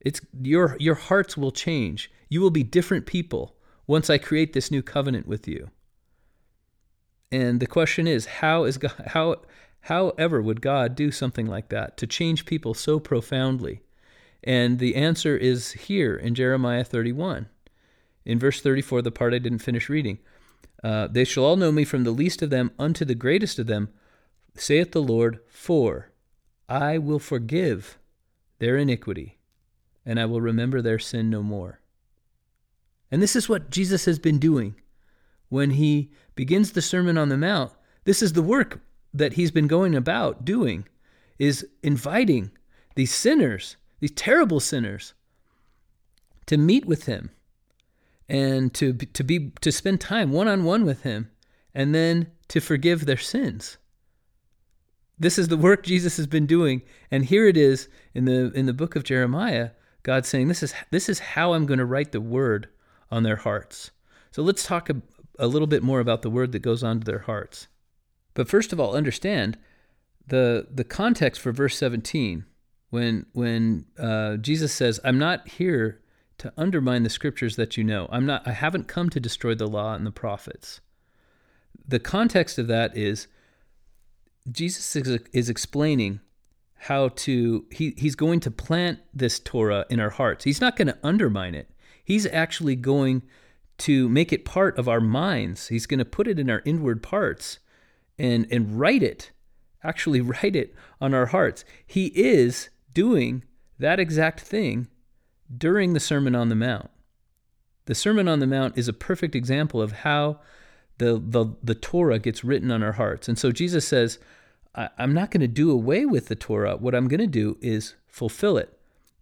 It's 0.01 0.21
your 0.41 0.77
your 0.79 0.95
hearts 0.95 1.37
will 1.37 1.51
change. 1.51 2.11
You 2.29 2.41
will 2.41 2.51
be 2.51 2.63
different 2.63 3.05
people 3.05 3.55
once 3.87 4.09
I 4.09 4.17
create 4.17 4.53
this 4.53 4.69
new 4.69 4.81
covenant 4.81 5.27
with 5.27 5.47
you. 5.47 5.69
And 7.31 7.59
the 7.59 7.67
question 7.67 8.07
is, 8.07 8.25
how 8.25 8.63
is 8.63 8.77
God 8.77 8.93
how 9.07 9.41
however 9.87 10.41
would 10.41 10.59
God 10.59 10.95
do 10.95 11.11
something 11.11 11.45
like 11.45 11.69
that 11.69 11.95
to 11.97 12.05
change 12.05 12.45
people 12.45 12.73
so 12.73 12.99
profoundly? 12.99 13.81
And 14.43 14.79
the 14.79 14.95
answer 14.95 15.37
is 15.37 15.71
here 15.71 16.13
in 16.13 16.35
Jeremiah 16.35 16.83
31. 16.83 17.47
In 18.25 18.37
verse 18.37 18.59
34, 18.59 19.01
the 19.01 19.11
part 19.11 19.33
I 19.33 19.39
didn't 19.39 19.59
finish 19.59 19.87
reading, 19.87 20.19
uh, 20.83 21.07
they 21.07 21.23
shall 21.23 21.45
all 21.45 21.55
know 21.55 21.71
me 21.71 21.85
from 21.85 22.03
the 22.03 22.11
least 22.11 22.41
of 22.41 22.49
them 22.49 22.71
unto 22.77 23.05
the 23.05 23.15
greatest 23.15 23.59
of 23.59 23.67
them, 23.67 23.87
saith 24.55 24.91
the 24.91 25.01
Lord, 25.01 25.39
for 25.47 26.11
I 26.67 26.97
will 26.97 27.19
forgive 27.19 27.97
their 28.59 28.75
iniquity, 28.75 29.37
and 30.05 30.19
I 30.19 30.25
will 30.25 30.41
remember 30.41 30.81
their 30.81 30.99
sin 30.99 31.29
no 31.29 31.41
more. 31.41 31.79
And 33.09 33.21
this 33.21 33.37
is 33.37 33.47
what 33.47 33.69
Jesus 33.69 34.03
has 34.03 34.19
been 34.19 34.37
doing. 34.37 34.75
When 35.47 35.71
he 35.71 36.11
begins 36.35 36.73
the 36.73 36.81
Sermon 36.81 37.17
on 37.17 37.29
the 37.29 37.37
Mount, 37.37 37.71
this 38.03 38.21
is 38.21 38.33
the 38.33 38.43
work 38.43 38.81
that 39.17 39.33
he's 39.33 39.51
been 39.51 39.67
going 39.67 39.95
about 39.95 40.45
doing, 40.45 40.87
is 41.37 41.67
inviting 41.83 42.51
these 42.95 43.13
sinners, 43.13 43.77
these 43.99 44.11
terrible 44.11 44.59
sinners, 44.59 45.13
to 46.47 46.57
meet 46.57 46.85
with 46.85 47.05
him 47.05 47.29
and 48.29 48.73
to 48.73 48.93
to 48.93 49.23
be 49.23 49.51
to 49.61 49.71
spend 49.71 50.01
time 50.01 50.31
one 50.31 50.47
on 50.47 50.63
one 50.63 50.85
with 50.85 51.03
him 51.03 51.29
and 51.73 51.93
then 51.93 52.27
to 52.47 52.59
forgive 52.59 53.05
their 53.05 53.17
sins. 53.17 53.77
This 55.19 55.37
is 55.37 55.47
the 55.47 55.57
work 55.57 55.83
Jesus 55.83 56.17
has 56.17 56.27
been 56.27 56.45
doing 56.45 56.81
and 57.11 57.25
here 57.25 57.47
it 57.47 57.57
is 57.57 57.87
in 58.13 58.25
the 58.25 58.51
in 58.53 58.65
the 58.65 58.73
book 58.73 58.95
of 58.95 59.03
Jeremiah 59.03 59.71
God 60.03 60.25
saying 60.25 60.47
this 60.47 60.63
is 60.63 60.73
this 60.89 61.09
is 61.09 61.19
how 61.19 61.53
I'm 61.53 61.65
going 61.65 61.79
to 61.79 61.85
write 61.85 62.11
the 62.11 62.21
word 62.21 62.69
on 63.11 63.23
their 63.23 63.35
hearts. 63.35 63.91
So 64.31 64.41
let's 64.41 64.65
talk 64.65 64.89
a, 64.89 65.01
a 65.39 65.47
little 65.47 65.67
bit 65.67 65.83
more 65.83 65.99
about 65.99 66.21
the 66.21 66.29
word 66.29 66.51
that 66.53 66.59
goes 66.59 66.83
onto 66.83 67.03
their 67.03 67.19
hearts. 67.19 67.67
But 68.37 68.47
first 68.47 68.71
of 68.71 68.79
all 68.79 68.95
understand 68.95 69.57
the 70.27 70.67
the 70.69 70.83
context 70.83 71.41
for 71.41 71.51
verse 71.51 71.75
17 71.75 72.45
when 72.91 73.25
when 73.33 73.85
uh, 73.97 74.37
Jesus 74.37 74.71
says 74.71 74.99
I'm 75.03 75.17
not 75.17 75.47
here 75.47 76.01
to 76.37 76.53
undermine 76.55 77.01
the 77.01 77.09
scriptures 77.09 77.55
that 77.55 77.77
you 77.77 77.83
know. 77.83 78.07
I'm 78.11 78.27
not 78.27 78.47
I 78.47 78.51
haven't 78.51 78.87
come 78.87 79.09
to 79.09 79.19
destroy 79.19 79.55
the 79.55 79.65
law 79.65 79.95
and 79.95 80.05
the 80.05 80.11
prophets. 80.11 80.81
The 81.87 81.97
context 81.97 82.59
of 82.59 82.67
that 82.67 82.95
is 82.95 83.25
Jesus 84.51 84.95
is, 84.95 85.19
is 85.33 85.49
explaining 85.49 86.19
how 86.75 87.09
to 87.09 87.65
he, 87.71 87.95
he's 87.97 88.13
going 88.13 88.39
to 88.41 88.51
plant 88.51 88.99
this 89.15 89.39
Torah 89.39 89.87
in 89.89 89.99
our 89.99 90.11
hearts. 90.11 90.43
He's 90.43 90.61
not 90.61 90.75
going 90.75 90.89
to 90.89 90.99
undermine 91.01 91.55
it. 91.55 91.71
He's 92.03 92.27
actually 92.27 92.75
going 92.75 93.23
to 93.79 94.07
make 94.07 94.31
it 94.31 94.45
part 94.45 94.77
of 94.77 94.87
our 94.87 95.01
minds. 95.01 95.69
He's 95.69 95.87
going 95.87 95.97
to 95.97 96.05
put 96.05 96.27
it 96.27 96.37
in 96.37 96.51
our 96.51 96.61
inward 96.65 97.01
parts 97.01 97.57
and 98.17 98.47
and 98.51 98.79
write 98.79 99.03
it. 99.03 99.31
Actually 99.83 100.21
write 100.33 100.55
it 100.55 100.73
on 100.99 101.13
our 101.13 101.27
hearts. 101.27 101.65
He 101.85 102.07
is 102.07 102.69
doing 102.93 103.43
that 103.79 103.99
exact 103.99 104.41
thing 104.41 104.87
during 105.55 105.93
the 105.93 105.99
Sermon 105.99 106.35
on 106.35 106.49
the 106.49 106.55
Mount. 106.55 106.89
The 107.85 107.95
Sermon 107.95 108.27
on 108.27 108.39
the 108.39 108.47
Mount 108.47 108.77
is 108.77 108.87
a 108.87 108.93
perfect 108.93 109.35
example 109.35 109.81
of 109.81 109.91
how 109.91 110.39
the, 110.97 111.21
the, 111.23 111.55
the 111.63 111.75
Torah 111.75 112.19
gets 112.19 112.43
written 112.43 112.71
on 112.71 112.83
our 112.83 112.93
hearts. 112.93 113.29
And 113.29 113.37
so 113.37 113.51
Jesus 113.51 113.87
says, 113.87 114.19
I'm 114.75 115.13
not 115.13 115.31
going 115.31 115.41
to 115.41 115.47
do 115.47 115.71
away 115.71 116.05
with 116.05 116.27
the 116.27 116.35
Torah. 116.35 116.75
What 116.75 116.93
I'm 116.93 117.07
going 117.07 117.19
to 117.19 117.27
do 117.27 117.57
is 117.61 117.95
fulfill 118.07 118.57
it. 118.57 118.77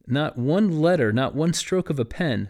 Not 0.07 0.37
one 0.37 0.81
letter, 0.81 1.13
not 1.13 1.35
one 1.35 1.53
stroke 1.53 1.89
of 1.89 1.99
a 1.99 2.05
pen. 2.05 2.49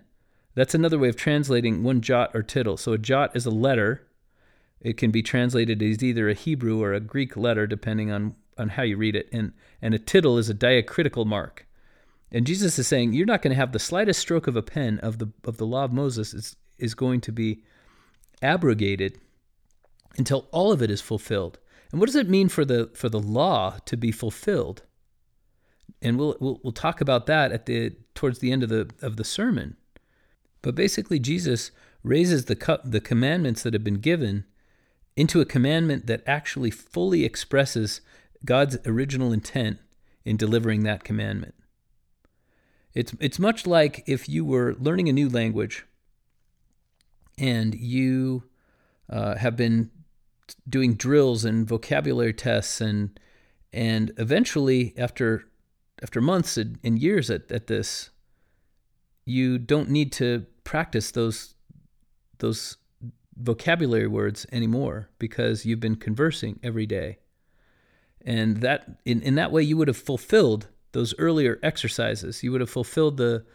That's 0.55 0.73
another 0.73 0.97
way 0.97 1.09
of 1.09 1.15
translating 1.15 1.83
one 1.83 2.01
jot 2.01 2.31
or 2.33 2.41
tittle. 2.41 2.77
So 2.77 2.93
a 2.93 2.97
jot 2.97 3.35
is 3.35 3.45
a 3.45 3.51
letter. 3.51 4.07
It 4.85 4.97
can 4.97 5.09
be 5.09 5.23
translated 5.23 5.81
as 5.81 6.03
either 6.03 6.29
a 6.29 6.35
Hebrew 6.35 6.79
or 6.79 6.93
a 6.93 6.99
Greek 6.99 7.35
letter, 7.35 7.65
depending 7.65 8.11
on, 8.11 8.35
on 8.55 8.69
how 8.69 8.83
you 8.83 8.97
read 8.97 9.15
it. 9.15 9.27
And, 9.33 9.51
and 9.81 9.95
a 9.95 9.99
tittle 9.99 10.37
is 10.37 10.47
a 10.47 10.53
diacritical 10.53 11.25
mark. 11.25 11.65
And 12.31 12.45
Jesus 12.45 12.77
is 12.77 12.87
saying 12.87 13.13
you're 13.13 13.25
not 13.25 13.41
going 13.41 13.49
to 13.49 13.59
have 13.59 13.71
the 13.71 13.79
slightest 13.79 14.19
stroke 14.19 14.45
of 14.45 14.55
a 14.55 14.61
pen 14.61 14.99
of 14.99 15.17
the 15.17 15.31
of 15.43 15.57
the 15.57 15.65
law 15.65 15.85
of 15.85 15.93
Moses 15.93 16.33
is 16.33 16.55
is 16.77 16.93
going 16.93 17.21
to 17.21 17.31
be 17.31 17.63
abrogated 18.41 19.19
until 20.17 20.47
all 20.51 20.71
of 20.71 20.81
it 20.81 20.91
is 20.91 21.01
fulfilled. 21.01 21.57
And 21.91 21.99
what 21.99 22.07
does 22.07 22.15
it 22.15 22.29
mean 22.29 22.49
for 22.49 22.65
the 22.65 22.91
for 22.93 23.09
the 23.09 23.19
law 23.19 23.77
to 23.85 23.97
be 23.97 24.11
fulfilled? 24.11 24.83
And 26.01 26.19
we'll 26.19 26.35
we'll, 26.39 26.59
we'll 26.63 26.73
talk 26.73 26.99
about 26.99 27.25
that 27.27 27.51
at 27.51 27.65
the 27.65 27.95
towards 28.13 28.39
the 28.39 28.51
end 28.51 28.61
of 28.61 28.69
the 28.69 28.89
of 29.01 29.15
the 29.15 29.23
sermon. 29.23 29.77
But 30.61 30.75
basically 30.75 31.19
Jesus 31.19 31.71
raises 32.03 32.45
the 32.45 32.81
the 32.83 33.01
commandments 33.01 33.63
that 33.63 33.73
have 33.73 33.83
been 33.83 34.01
given 34.01 34.45
into 35.15 35.41
a 35.41 35.45
commandment 35.45 36.07
that 36.07 36.23
actually 36.25 36.71
fully 36.71 37.23
expresses 37.23 38.01
God's 38.43 38.77
original 38.85 39.31
intent 39.31 39.79
in 40.23 40.37
delivering 40.37 40.83
that 40.83 41.03
commandment. 41.03 41.55
It's 42.93 43.13
it's 43.19 43.39
much 43.39 43.67
like 43.67 44.03
if 44.07 44.29
you 44.29 44.45
were 44.45 44.75
learning 44.79 45.09
a 45.09 45.13
new 45.13 45.29
language 45.29 45.85
and 47.37 47.75
you 47.75 48.43
uh, 49.09 49.35
have 49.35 49.55
been 49.55 49.91
doing 50.67 50.95
drills 50.95 51.43
and 51.43 51.67
vocabulary 51.67 52.33
tests 52.33 52.79
and 52.79 53.19
and 53.73 54.11
eventually 54.17 54.93
after 54.97 55.45
after 56.01 56.21
months 56.21 56.57
and, 56.57 56.79
and 56.83 56.99
years 56.99 57.29
at, 57.29 57.51
at 57.51 57.67
this 57.67 58.11
you 59.25 59.57
don't 59.57 59.89
need 59.89 60.11
to 60.13 60.45
practice 60.63 61.11
those 61.11 61.55
those 62.39 62.77
vocabulary 63.37 64.07
words 64.07 64.45
anymore 64.51 65.09
because 65.19 65.65
you've 65.65 65.79
been 65.79 65.95
conversing 65.95 66.59
every 66.63 66.85
day 66.85 67.17
and 68.25 68.57
that 68.57 68.99
in, 69.05 69.21
in 69.21 69.35
that 69.35 69.51
way 69.51 69.61
you 69.61 69.75
would 69.75 69.87
have 69.87 69.97
fulfilled 69.97 70.67
those 70.93 71.13
earlier 71.17 71.59
exercises 71.61 72.43
you 72.43 72.51
would 72.51 72.61
have 72.61 72.69
fulfilled 72.69 73.17
the 73.17 73.45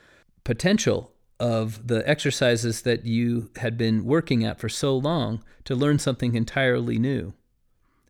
potential 0.45 1.12
of 1.40 1.87
the 1.88 2.07
exercises 2.09 2.83
that 2.83 3.07
you 3.07 3.51
had 3.57 3.79
been 3.79 4.05
working 4.05 4.45
at 4.45 4.61
for 4.61 4.69
so 4.69 4.95
long 4.95 5.43
to 5.64 5.75
learn 5.75 5.99
something 5.99 6.35
entirely 6.35 6.99
new. 6.99 7.33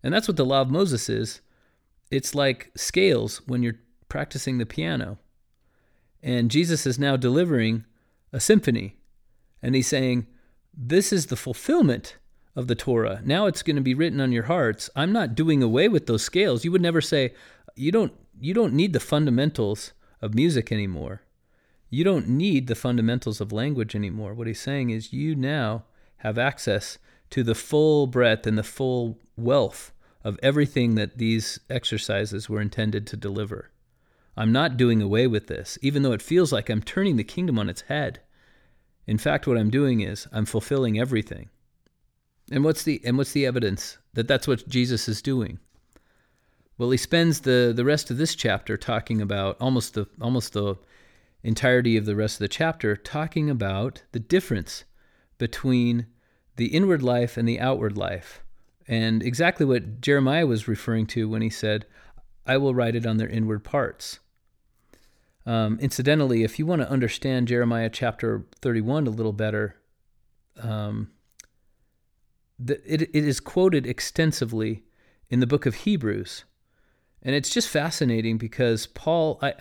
And 0.02 0.12
that's 0.12 0.26
what 0.26 0.36
the 0.36 0.44
law 0.44 0.62
of 0.62 0.70
Moses 0.70 1.08
is. 1.08 1.40
It's 2.10 2.34
like 2.34 2.72
scales 2.74 3.40
when 3.46 3.62
you're 3.62 3.78
practicing 4.08 4.58
the 4.58 4.66
piano. 4.66 5.18
And 6.22 6.50
Jesus 6.50 6.86
is 6.86 6.98
now 6.98 7.16
delivering 7.16 7.84
a 8.32 8.40
symphony. 8.40 8.96
And 9.62 9.76
he's 9.76 9.86
saying, 9.86 10.26
This 10.72 11.12
is 11.12 11.26
the 11.26 11.36
fulfillment 11.36 12.16
of 12.56 12.66
the 12.66 12.74
Torah. 12.74 13.20
Now 13.24 13.46
it's 13.46 13.62
going 13.62 13.76
to 13.76 13.82
be 13.82 13.94
written 13.94 14.20
on 14.20 14.32
your 14.32 14.44
hearts. 14.44 14.90
I'm 14.96 15.12
not 15.12 15.34
doing 15.34 15.62
away 15.62 15.88
with 15.88 16.06
those 16.06 16.22
scales. 16.22 16.64
You 16.64 16.72
would 16.72 16.82
never 16.82 17.00
say, 17.00 17.34
you 17.76 17.92
don't, 17.92 18.12
you 18.40 18.54
don't 18.54 18.74
need 18.74 18.92
the 18.92 19.00
fundamentals 19.00 19.92
of 20.20 20.34
music 20.34 20.72
anymore. 20.72 21.22
You 21.88 22.04
don't 22.04 22.28
need 22.28 22.66
the 22.66 22.74
fundamentals 22.74 23.40
of 23.40 23.52
language 23.52 23.94
anymore. 23.96 24.34
What 24.34 24.46
he's 24.46 24.60
saying 24.60 24.90
is 24.90 25.12
you 25.12 25.34
now 25.34 25.84
have 26.18 26.38
access 26.38 26.98
to 27.30 27.42
the 27.42 27.54
full 27.54 28.06
breadth 28.06 28.46
and 28.46 28.58
the 28.58 28.62
full 28.62 29.18
wealth 29.36 29.92
of 30.22 30.38
everything 30.42 30.94
that 30.96 31.18
these 31.18 31.58
exercises 31.68 32.48
were 32.48 32.60
intended 32.60 33.06
to 33.08 33.16
deliver. 33.16 33.70
I'm 34.36 34.52
not 34.52 34.76
doing 34.76 35.02
away 35.02 35.26
with 35.26 35.48
this, 35.48 35.78
even 35.82 36.02
though 36.02 36.12
it 36.12 36.22
feels 36.22 36.52
like 36.52 36.68
I'm 36.68 36.82
turning 36.82 37.16
the 37.16 37.24
kingdom 37.24 37.58
on 37.58 37.68
its 37.68 37.82
head. 37.82 38.20
In 39.10 39.18
fact, 39.18 39.48
what 39.48 39.58
I'm 39.58 39.70
doing 39.70 40.02
is 40.02 40.28
I'm 40.30 40.46
fulfilling 40.46 40.96
everything. 40.96 41.48
And 42.52 42.62
what's 42.62 42.84
the 42.84 43.00
and 43.04 43.18
what's 43.18 43.32
the 43.32 43.44
evidence 43.44 43.98
that 44.12 44.28
that's 44.28 44.46
what 44.46 44.68
Jesus 44.68 45.08
is 45.08 45.20
doing? 45.20 45.58
Well, 46.78 46.92
he 46.92 46.96
spends 46.96 47.40
the 47.40 47.72
the 47.74 47.84
rest 47.84 48.12
of 48.12 48.18
this 48.18 48.36
chapter 48.36 48.76
talking 48.76 49.20
about 49.20 49.56
almost 49.60 49.94
the 49.94 50.06
almost 50.20 50.52
the 50.52 50.76
entirety 51.42 51.96
of 51.96 52.06
the 52.06 52.14
rest 52.14 52.36
of 52.36 52.44
the 52.44 52.56
chapter 52.62 52.94
talking 52.94 53.50
about 53.50 54.04
the 54.12 54.20
difference 54.20 54.84
between 55.38 56.06
the 56.54 56.66
inward 56.66 57.02
life 57.02 57.36
and 57.36 57.48
the 57.48 57.58
outward 57.58 57.98
life. 57.98 58.44
And 58.86 59.24
exactly 59.24 59.66
what 59.66 60.00
Jeremiah 60.00 60.46
was 60.46 60.68
referring 60.68 61.06
to 61.08 61.28
when 61.28 61.42
he 61.42 61.50
said, 61.50 61.84
I 62.46 62.58
will 62.58 62.76
write 62.76 62.94
it 62.94 63.06
on 63.06 63.16
their 63.16 63.28
inward 63.28 63.64
parts. 63.64 64.20
Um, 65.46 65.78
incidentally, 65.80 66.42
if 66.44 66.58
you 66.58 66.66
want 66.66 66.82
to 66.82 66.90
understand 66.90 67.48
Jeremiah 67.48 67.90
chapter 67.90 68.46
31 68.60 69.06
a 69.06 69.10
little 69.10 69.32
better, 69.32 69.76
um, 70.60 71.10
the, 72.58 72.80
it, 72.84 73.02
it 73.02 73.14
is 73.14 73.40
quoted 73.40 73.86
extensively 73.86 74.84
in 75.30 75.40
the 75.40 75.46
book 75.46 75.64
of 75.64 75.76
Hebrews. 75.76 76.44
And 77.22 77.34
it's 77.34 77.50
just 77.50 77.68
fascinating 77.68 78.38
because 78.38 78.86
Paul, 78.86 79.38
I, 79.42 79.54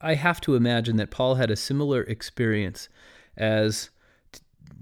I 0.00 0.14
have 0.14 0.40
to 0.42 0.54
imagine 0.54 0.96
that 0.96 1.10
Paul 1.10 1.36
had 1.36 1.50
a 1.50 1.56
similar 1.56 2.02
experience 2.02 2.88
as 3.36 3.90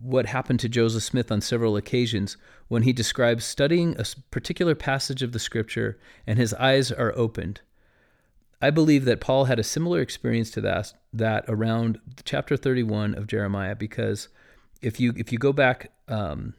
what 0.00 0.26
happened 0.26 0.60
to 0.60 0.68
Joseph 0.68 1.02
Smith 1.02 1.30
on 1.30 1.40
several 1.40 1.76
occasions 1.76 2.36
when 2.68 2.82
he 2.82 2.92
describes 2.92 3.44
studying 3.44 3.94
a 3.98 4.04
particular 4.30 4.74
passage 4.74 5.22
of 5.22 5.32
the 5.32 5.38
scripture 5.38 5.98
and 6.26 6.38
his 6.38 6.54
eyes 6.54 6.90
are 6.90 7.16
opened. 7.16 7.60
I 8.62 8.70
believe 8.70 9.04
that 9.06 9.20
Paul 9.20 9.46
had 9.46 9.58
a 9.58 9.64
similar 9.64 10.00
experience 10.00 10.50
to 10.52 10.60
that, 10.60 10.94
that 11.12 11.44
around 11.48 11.98
chapter 12.24 12.56
31 12.56 13.14
of 13.16 13.26
Jeremiah 13.26 13.74
because 13.74 14.28
if 14.80 15.00
you 15.00 15.12
if 15.16 15.32
you 15.32 15.38
go 15.38 15.52
back 15.52 15.90
um, 16.06 16.54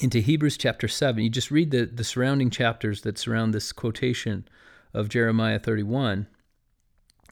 into 0.00 0.18
Hebrews 0.18 0.56
chapter 0.56 0.88
7, 0.88 1.22
you 1.22 1.30
just 1.30 1.50
read 1.50 1.70
the, 1.70 1.86
the 1.86 2.04
surrounding 2.04 2.50
chapters 2.50 3.02
that 3.02 3.18
surround 3.18 3.54
this 3.54 3.72
quotation 3.72 4.48
of 4.92 5.08
Jeremiah 5.08 5.60
31, 5.60 6.26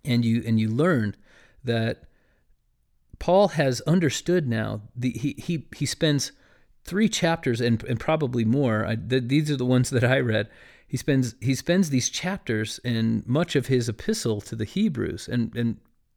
and 0.05 0.25
you 0.25 0.43
and 0.47 0.61
you 0.61 0.69
learn 0.69 1.17
that 1.65 2.05
Paul 3.19 3.49
has 3.49 3.81
understood 3.83 4.49
now. 4.49 4.83
The, 4.95 5.11
he 5.11 5.35
he 5.39 5.67
he 5.77 5.87
spends 5.87 6.33
three 6.85 7.09
chapters 7.09 7.61
and 7.61 7.83
and 7.85 7.99
probably 7.99 8.45
more. 8.45 8.87
I, 8.87 8.97
the, 8.97 9.21
these 9.21 9.51
are 9.51 9.57
the 9.57 9.67
ones 9.67 9.91
that 9.91 10.05
I 10.05 10.21
read. 10.21 10.49
He 10.91 10.97
spends 10.97 11.37
he 11.41 11.55
spends 11.55 11.91
these 11.91 12.09
chapters 12.09 12.81
in 12.83 13.23
much 13.25 13.55
of 13.55 13.69
his 13.69 13.89
epistle 13.89 14.41
to 14.41 14.57
the 14.57 14.65
Hebrews, 14.65 15.29
and 15.29 15.55
and 15.55 15.77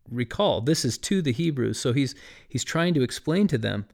recall 0.10 0.62
this 0.62 0.84
is 0.84 0.98
to 0.98 1.22
the 1.22 1.32
Hebrews. 1.32 1.80
So 1.80 1.94
he's 1.94 2.16
he's 2.50 2.64
trying 2.64 2.96
to 2.96 3.04
explain 3.04 3.46
to 3.50 3.60
them 3.60 3.86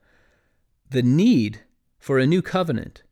the 0.89 1.01
need 1.01 1.59
for 1.97 2.17
a 2.17 2.25
new 2.25 2.41
covenant, 2.41 3.03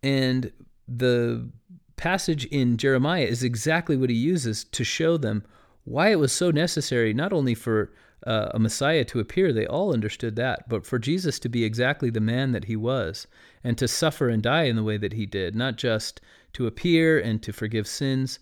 and 0.00 0.52
the 0.86 1.50
passage 1.96 2.44
in 2.44 2.76
Jeremiah 2.76 3.24
is 3.24 3.42
exactly 3.42 3.96
what 3.96 4.08
he 4.08 4.14
uses 4.14 4.62
to 4.62 4.84
show 4.84 5.16
them 5.16 5.42
why 5.82 6.10
it 6.12 6.20
was 6.20 6.30
so 6.30 6.52
necessary 6.52 7.12
not 7.12 7.32
only 7.32 7.56
for 7.56 7.92
uh, 8.24 8.50
a 8.54 8.60
Messiah 8.60 9.04
to 9.06 9.18
appear, 9.18 9.52
they 9.52 9.66
all 9.66 9.92
understood 9.92 10.36
that, 10.36 10.68
but 10.68 10.86
for 10.86 11.00
Jesus 11.00 11.40
to 11.40 11.48
be 11.48 11.64
exactly 11.64 12.10
the 12.10 12.20
man 12.20 12.52
that 12.52 12.66
he 12.66 12.76
was 12.76 13.26
and 13.64 13.76
to 13.76 13.88
suffer 13.88 14.28
and 14.28 14.40
die 14.40 14.64
in 14.64 14.76
the 14.76 14.84
way 14.84 14.96
that 14.96 15.14
he 15.14 15.26
did, 15.26 15.56
not 15.56 15.74
just 15.74 16.20
to 16.56 16.66
appear 16.66 17.18
and 17.18 17.42
to 17.42 17.52
forgive 17.52 17.86
sins, 17.86 18.38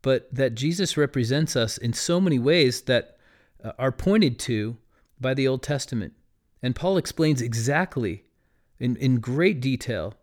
but 0.00 0.34
that 0.34 0.54
Jesus 0.54 0.96
represents 0.96 1.54
us 1.54 1.76
in 1.76 1.92
so 1.92 2.18
many 2.18 2.38
ways 2.38 2.82
that 2.82 3.18
uh, 3.62 3.72
are 3.78 3.92
pointed 3.92 4.38
to 4.38 4.78
by 5.20 5.34
the 5.34 5.46
Old 5.46 5.62
Testament. 5.62 6.14
And 6.62 6.74
Paul 6.74 6.96
explains 6.96 7.42
exactly 7.42 8.24
in, 8.78 8.96
in 8.96 9.20
great 9.20 9.60
detail 9.60 10.14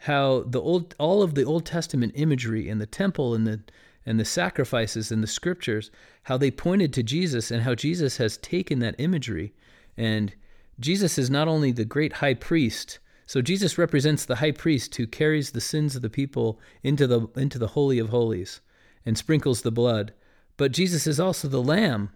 how 0.00 0.42
the 0.46 0.60
old 0.60 0.94
all 0.98 1.22
of 1.22 1.34
the 1.34 1.44
Old 1.44 1.64
Testament 1.64 2.12
imagery 2.16 2.68
in 2.68 2.78
the 2.78 2.86
temple 2.86 3.34
and 3.34 3.46
the 3.46 3.60
and 4.04 4.20
the 4.20 4.24
sacrifices 4.26 5.10
and 5.10 5.22
the 5.22 5.26
scriptures, 5.26 5.90
how 6.24 6.36
they 6.36 6.50
pointed 6.50 6.92
to 6.92 7.02
Jesus 7.02 7.50
and 7.50 7.62
how 7.62 7.74
Jesus 7.74 8.18
has 8.18 8.36
taken 8.36 8.80
that 8.80 8.94
imagery. 8.98 9.54
And 9.96 10.34
Jesus 10.78 11.16
is 11.16 11.30
not 11.30 11.48
only 11.48 11.72
the 11.72 11.86
great 11.86 12.14
high 12.14 12.34
priest, 12.34 12.98
so 13.26 13.40
Jesus 13.40 13.78
represents 13.78 14.24
the 14.24 14.36
high 14.36 14.52
priest 14.52 14.94
who 14.96 15.06
carries 15.06 15.50
the 15.50 15.60
sins 15.60 15.96
of 15.96 16.02
the 16.02 16.10
people 16.10 16.60
into 16.82 17.06
the 17.06 17.28
into 17.36 17.58
the 17.58 17.68
holy 17.68 17.98
of 17.98 18.10
holies 18.10 18.60
and 19.06 19.16
sprinkles 19.16 19.62
the 19.62 19.70
blood, 19.70 20.12
but 20.56 20.72
Jesus 20.72 21.06
is 21.06 21.20
also 21.20 21.48
the 21.48 21.62
lamb 21.62 22.10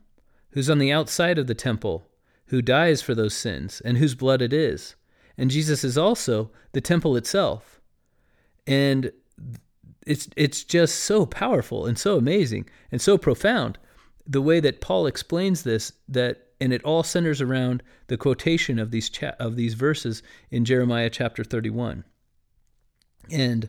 who's 0.51 0.71
on 0.71 0.79
the 0.79 0.93
outside 0.93 1.39
of 1.39 1.47
the 1.47 1.55
temple, 1.55 2.09
who 2.47 2.63
dies 2.63 3.03
for 3.03 3.15
those 3.15 3.35
sins 3.35 3.83
and 3.85 3.99
whose 3.99 4.15
blood 4.15 4.43
it 4.43 4.53
is. 4.53 4.97
And 5.37 5.51
Jesus 5.51 5.85
is 5.85 5.97
also 5.97 6.51
the 6.73 6.81
temple 6.81 7.17
itself. 7.17 7.81
And 8.67 9.13
it's 10.07 10.29
it's 10.37 10.65
just 10.65 10.97
so 10.97 11.27
powerful 11.27 11.87
and 11.87 11.99
so 11.99 12.17
amazing 12.17 12.69
and 12.91 13.01
so 13.01 13.19
profound 13.19 13.79
the 14.27 14.43
way 14.43 14.61
that 14.61 14.81
Paul 14.81 15.07
explains 15.07 15.63
this 15.63 15.93
that 16.09 16.48
and 16.61 16.73
it 16.73 16.83
all 16.85 17.03
centers 17.03 17.41
around 17.41 17.83
the 18.09 18.17
quotation 18.17 18.79
of 18.79 18.91
these 18.91 19.09
cha- 19.09 19.35
of 19.39 19.57
these 19.57 19.75
verses 19.75 20.23
in 20.51 20.65
Jeremiah 20.65 21.11
chapter 21.11 21.45
31 21.45 22.05
and 23.31 23.69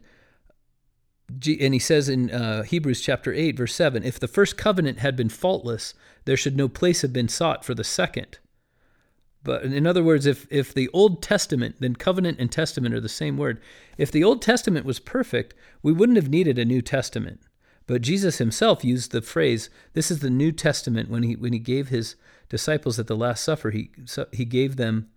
and 1.30 1.74
he 1.74 1.80
says 1.80 2.10
in 2.10 2.32
uh, 2.32 2.64
Hebrews 2.64 3.02
chapter 3.02 3.34
8 3.34 3.58
verse 3.58 3.76
7 3.76 4.04
if 4.04 4.20
the 4.20 4.28
first 4.28 4.58
covenant 4.58 5.00
had 5.00 5.16
been 5.16 5.30
faultless 5.30 5.94
there 6.26 6.38
should 6.38 6.58
no 6.58 6.68
place 6.68 7.02
have 7.02 7.14
been 7.14 7.30
sought 7.30 7.64
for 7.64 7.74
the 7.74 7.84
second 7.84 8.40
but 9.44 9.64
in 9.64 9.88
other 9.88 10.04
words, 10.04 10.26
if, 10.26 10.48
if 10.50 10.74
the 10.74 10.90
Old 10.90 11.24
Testament, 11.24 11.78
then 11.80 11.96
covenant 11.96 12.40
and 12.40 12.52
testament 12.52 12.94
are 12.94 13.00
the 13.00 13.08
same 13.08 13.38
word. 13.38 13.62
If 13.98 14.12
the 14.12 14.24
Old 14.24 14.42
Testament 14.42 14.86
was 14.86 15.00
perfect, 15.00 15.54
we 15.82 15.94
wouldn't 15.94 16.18
have 16.18 16.30
needed 16.30 16.60
a 16.60 16.66
New 16.66 16.82
Testament. 16.82 17.40
But 17.90 18.04
Jesus 18.04 18.38
himself 18.38 18.86
used 18.86 19.12
the 19.12 19.20
phrase, 19.20 19.72
this 19.94 20.12
is 20.12 20.20
the 20.20 20.30
New 20.30 20.52
Testament, 20.52 21.10
when 21.10 21.24
he, 21.24 21.36
when 21.36 21.54
he 21.54 21.60
gave 21.60 21.88
his 21.88 22.16
disciples 22.48 23.00
at 23.00 23.08
the 23.08 23.18
Last 23.18 23.44
Supper, 23.44 23.72
he, 23.72 23.90
he 24.32 24.46
gave 24.46 24.76
them 24.76 25.10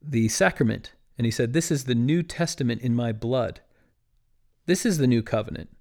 the 0.00 0.28
sacrament. 0.28 0.92
And 1.18 1.24
he 1.24 1.32
said, 1.32 1.52
This 1.52 1.72
is 1.72 1.82
the 1.82 1.96
New 1.96 2.22
Testament 2.22 2.80
in 2.80 2.94
my 2.94 3.10
blood. 3.10 3.60
This 4.66 4.86
is 4.86 4.98
the 4.98 5.08
new 5.08 5.20
covenant. 5.20 5.76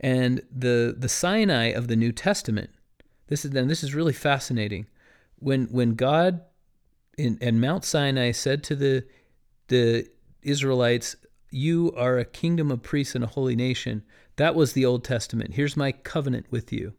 And 0.00 0.40
the, 0.50 0.96
the 0.96 1.10
Sinai 1.10 1.72
of 1.72 1.88
the 1.88 1.96
New 1.96 2.10
Testament, 2.10 2.70
this 3.26 3.44
is, 3.44 3.50
then 3.50 3.68
this 3.68 3.84
is 3.84 3.94
really 3.94 4.14
fascinating. 4.14 4.86
When, 5.36 5.66
when 5.66 5.94
God 5.94 6.40
in, 7.18 7.36
and 7.42 7.60
Mount 7.60 7.84
Sinai 7.84 8.30
said 8.30 8.64
to 8.64 8.74
the 8.74 9.04
the 9.66 10.08
Israelites, 10.40 11.16
"You 11.50 11.92
are 11.98 12.16
a 12.16 12.24
kingdom 12.24 12.70
of 12.70 12.82
priests 12.82 13.14
and 13.14 13.24
a 13.24 13.26
holy 13.26 13.56
nation." 13.56 14.04
That 14.38 14.54
was 14.54 14.72
the 14.72 14.86
Old 14.86 15.02
Testament. 15.04 15.54
Here's 15.54 15.76
my 15.76 15.90
covenant 15.92 16.46
with 16.50 16.72
you. 16.72 16.94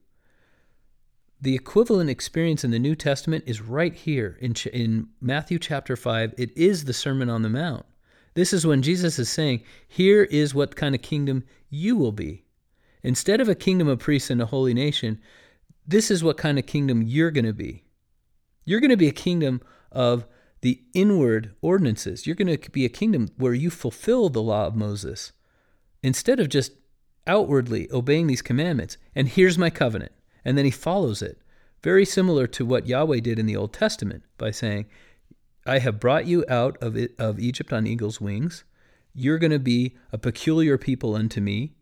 the 1.42 1.56
equivalent 1.56 2.10
experience 2.10 2.66
in 2.66 2.72
the 2.72 2.80
New 2.80 2.96
Testament 2.96 3.46
is 3.48 3.62
right 3.62 3.94
here 3.94 4.38
in, 4.42 4.54
in 4.74 5.08
Matthew 5.22 5.58
chapter 5.58 5.96
5. 5.96 6.34
It 6.38 6.56
is 6.58 6.84
the 6.84 6.92
Sermon 6.94 7.30
on 7.30 7.44
the 7.44 7.50
Mount. 7.50 7.86
This 8.34 8.52
is 8.52 8.68
when 8.68 8.82
Jesus 8.82 9.18
is 9.18 9.30
saying, 9.30 9.64
Here 9.88 10.24
is 10.24 10.54
what 10.54 10.76
kind 10.76 10.94
of 10.94 11.02
kingdom 11.02 11.46
you 11.70 11.96
will 11.96 12.12
be. 12.12 12.44
Instead 13.04 13.40
of 13.40 13.48
a 13.48 13.56
kingdom 13.56 13.88
of 13.88 14.00
priests 14.00 14.30
and 14.30 14.42
a 14.42 14.48
holy 14.48 14.74
nation, 14.74 15.22
this 15.88 16.12
is 16.12 16.22
what 16.22 16.36
kind 16.38 16.60
of 16.60 16.66
kingdom 16.66 17.02
you're 17.02 17.32
going 17.32 17.46
to 17.46 17.54
be. 17.54 17.86
You're 18.66 18.82
going 18.82 18.90
to 18.90 18.98
be 18.98 19.08
a 19.08 19.14
kingdom 19.14 19.62
of 19.94 20.26
the 20.60 20.84
inward 20.94 21.56
ordinances. 21.62 22.28
You're 22.28 22.36
going 22.36 22.58
to 22.58 22.70
be 22.70 22.84
a 22.84 22.90
kingdom 22.90 23.30
where 23.38 23.54
you 23.54 23.70
fulfill 23.70 24.28
the 24.28 24.42
law 24.42 24.68
of 24.68 24.76
Moses 24.76 25.32
instead 26.04 26.42
of 26.42 26.50
just 26.50 26.74
outwardly 27.28 27.90
obeying 27.92 28.28
these 28.28 28.42
commandments. 28.42 28.98
And 29.16 29.28
here's 29.28 29.58
my 29.58 29.70
covenant. 29.70 30.12
And 30.44 30.58
then 30.58 30.66
he 30.66 30.72
follows 30.72 31.22
it. 31.22 31.42
Very 31.84 32.06
similar 32.06 32.48
to 32.48 32.66
what 32.66 32.88
Yahweh 32.88 33.20
did 33.20 33.40
in 33.40 33.46
the 33.46 33.56
Old 33.56 33.74
Testament 33.74 34.24
by 34.38 34.52
saying, 34.52 34.86
I 35.66 35.80
have 35.80 36.00
brought 36.00 36.26
you 36.26 36.46
out 36.50 36.78
of, 36.82 36.98
it, 36.98 37.14
of 37.20 37.40
Egypt 37.40 37.72
on 37.72 37.88
eagle's 37.88 38.20
wings. 38.20 38.64
You're 39.14 39.38
going 39.38 39.52
to 39.52 39.60
be 39.60 39.96
a 40.12 40.18
peculiar 40.18 40.78
people 40.78 41.16
unto 41.16 41.42
me. 41.42 41.74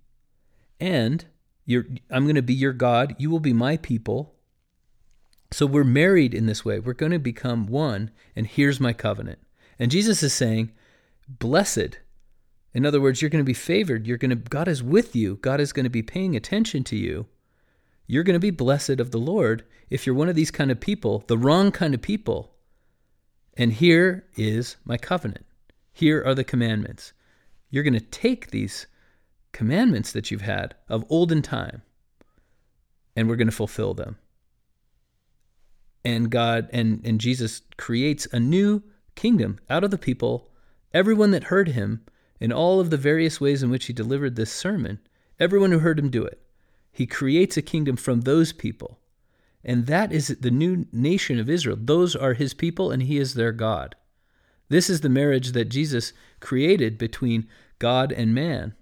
And 0.80 1.26
I'm 1.70 2.24
going 2.24 2.36
to 2.36 2.42
be 2.42 2.54
your 2.54 2.74
God. 2.74 3.16
You 3.18 3.30
will 3.30 3.40
be 3.40 3.54
my 3.54 3.78
people. 3.78 4.36
So 5.52 5.66
we're 5.66 5.84
married 5.84 6.34
in 6.34 6.46
this 6.46 6.66
way. 6.66 6.80
We're 6.80 6.94
going 6.94 7.12
to 7.12 7.20
become 7.20 7.68
one. 7.68 8.12
And 8.36 8.46
here's 8.46 8.80
my 8.80 8.94
covenant. 8.94 9.40
And 9.80 9.92
Jesus 9.92 10.22
is 10.24 10.34
saying, 10.34 10.72
Blessed. 11.28 12.00
In 12.74 12.86
other 12.86 13.02
words, 13.02 13.22
you're 13.22 13.30
going 13.30 13.44
to 13.44 13.48
be 13.48 13.54
favored. 13.54 14.06
You're 14.06 14.18
going 14.18 14.30
to 14.30 14.36
God 14.36 14.68
is 14.68 14.84
with 14.84 15.16
you. 15.16 15.38
God 15.38 15.60
is 15.60 15.74
going 15.74 15.86
to 15.86 15.90
be 15.90 16.04
paying 16.04 16.36
attention 16.36 16.84
to 16.86 16.96
you 16.96 17.28
you're 18.08 18.24
going 18.24 18.36
to 18.36 18.40
be 18.40 18.52
blessed 18.52 19.02
of 19.02 19.12
the 19.12 19.20
Lord 19.20 19.66
if 19.90 20.06
you're 20.06 20.16
one 20.16 20.30
of 20.30 20.36
these 20.36 20.52
kind 20.52 20.72
of 20.72 20.80
people, 20.80 21.26
the 21.28 21.38
wrong 21.38 21.72
kind 21.72 21.94
of 21.94 22.02
people. 22.02 22.54
And 23.58 23.74
here 23.74 24.26
is 24.36 24.78
my 24.86 24.98
covenant. 24.98 25.46
Here 25.92 26.24
are 26.26 26.34
the 26.34 26.44
commandments. 26.44 27.12
You're 27.70 27.84
going 27.84 27.94
to 27.94 28.00
take 28.00 28.52
these 28.52 28.88
commandments 29.52 30.14
that 30.14 30.32
you've 30.32 30.42
had 30.42 30.76
of 30.88 31.06
olden 31.10 31.42
time 31.42 31.82
and 33.16 33.28
we're 33.28 33.36
going 33.36 33.48
to 33.48 33.54
fulfill 33.54 33.94
them. 33.94 34.18
And 36.06 36.30
God 36.30 36.70
and, 36.72 37.02
and 37.06 37.20
Jesus 37.20 37.62
creates 37.76 38.28
a 38.32 38.40
new 38.40 38.84
kingdom 39.16 39.60
out 39.70 39.84
of 39.84 39.92
the 39.92 39.98
people, 39.98 40.50
everyone 40.94 41.32
that 41.32 41.46
heard 41.46 41.70
him, 41.70 42.06
in 42.40 42.52
all 42.52 42.80
of 42.80 42.90
the 42.90 42.98
various 42.98 43.42
ways 43.42 43.64
in 43.64 43.70
which 43.70 43.86
he 43.86 43.94
delivered 43.94 44.36
this 44.36 44.52
sermon, 44.52 45.00
everyone 45.40 45.72
who 45.72 45.80
heard 45.80 46.00
him 46.00 46.10
do 46.10 46.24
it. 46.24 46.42
He 46.92 47.06
creates 47.06 47.58
a 47.58 47.62
kingdom 47.62 47.96
from 47.96 48.22
those 48.22 48.54
people. 48.54 49.00
And 49.64 49.86
that 49.88 50.12
is 50.12 50.30
the 50.40 50.52
new 50.52 50.86
nation 50.92 51.40
of 51.40 51.50
Israel. 51.50 51.78
Those 51.80 52.16
are 52.16 52.34
his 52.34 52.54
people, 52.54 52.92
and 52.92 53.04
he 53.04 53.18
is 53.18 53.34
their 53.34 53.52
God. 53.52 53.96
This 54.70 54.90
is 54.90 55.02
the 55.02 55.10
marriage 55.10 55.52
that 55.52 55.66
Jesus 55.66 56.14
created 56.40 56.98
between 56.98 57.48
God 57.80 58.12
and 58.12 58.34
man. 58.34 58.76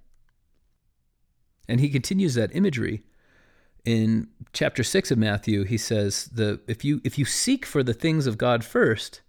And 1.67 1.79
he 1.79 1.89
continues 1.89 2.35
that 2.35 2.55
imagery 2.55 3.03
in 3.83 4.27
chapter 4.53 4.83
6 4.83 5.11
of 5.11 5.17
Matthew. 5.17 5.63
He 5.63 5.77
says, 5.77 6.25
the, 6.25 6.61
if, 6.67 6.83
you, 6.83 7.01
if 7.03 7.17
you 7.17 7.25
seek 7.25 7.65
for 7.65 7.83
the 7.83 7.93
things 7.93 8.27
of 8.27 8.37
God 8.37 8.63
first, 8.63 9.21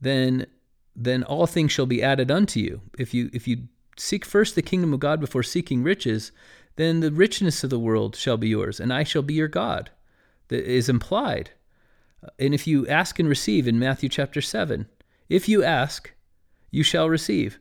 then, 0.00 0.46
then 0.94 1.22
all 1.22 1.46
things 1.46 1.72
shall 1.72 1.86
be 1.86 2.02
added 2.02 2.30
unto 2.30 2.60
you. 2.60 2.80
If 2.98 3.14
you, 3.14 3.30
if 3.32 3.48
you 3.48 3.68
seek 3.96 4.24
first 4.24 4.54
the 4.54 4.62
kingdom 4.62 4.92
of 4.92 5.00
God 5.00 5.20
before 5.20 5.42
seeking 5.42 5.82
riches, 5.82 6.32
then 6.76 7.00
the 7.00 7.12
richness 7.12 7.64
of 7.64 7.70
the 7.70 7.78
world 7.78 8.16
shall 8.16 8.36
be 8.36 8.48
yours, 8.48 8.80
and 8.80 8.92
I 8.92 9.04
shall 9.04 9.22
be 9.22 9.34
your 9.34 9.48
God. 9.48 9.90
That 10.48 10.64
is 10.64 10.88
implied. 10.88 11.50
Uh, 12.22 12.28
and 12.38 12.54
if 12.54 12.66
you 12.66 12.86
ask 12.88 13.18
and 13.18 13.28
receive 13.28 13.66
in 13.66 13.78
Matthew 13.78 14.08
chapter 14.08 14.40
7, 14.40 14.86
if 15.28 15.48
you 15.48 15.64
ask, 15.64 16.12
you 16.70 16.82
shall 16.82 17.08
receive. 17.08 17.58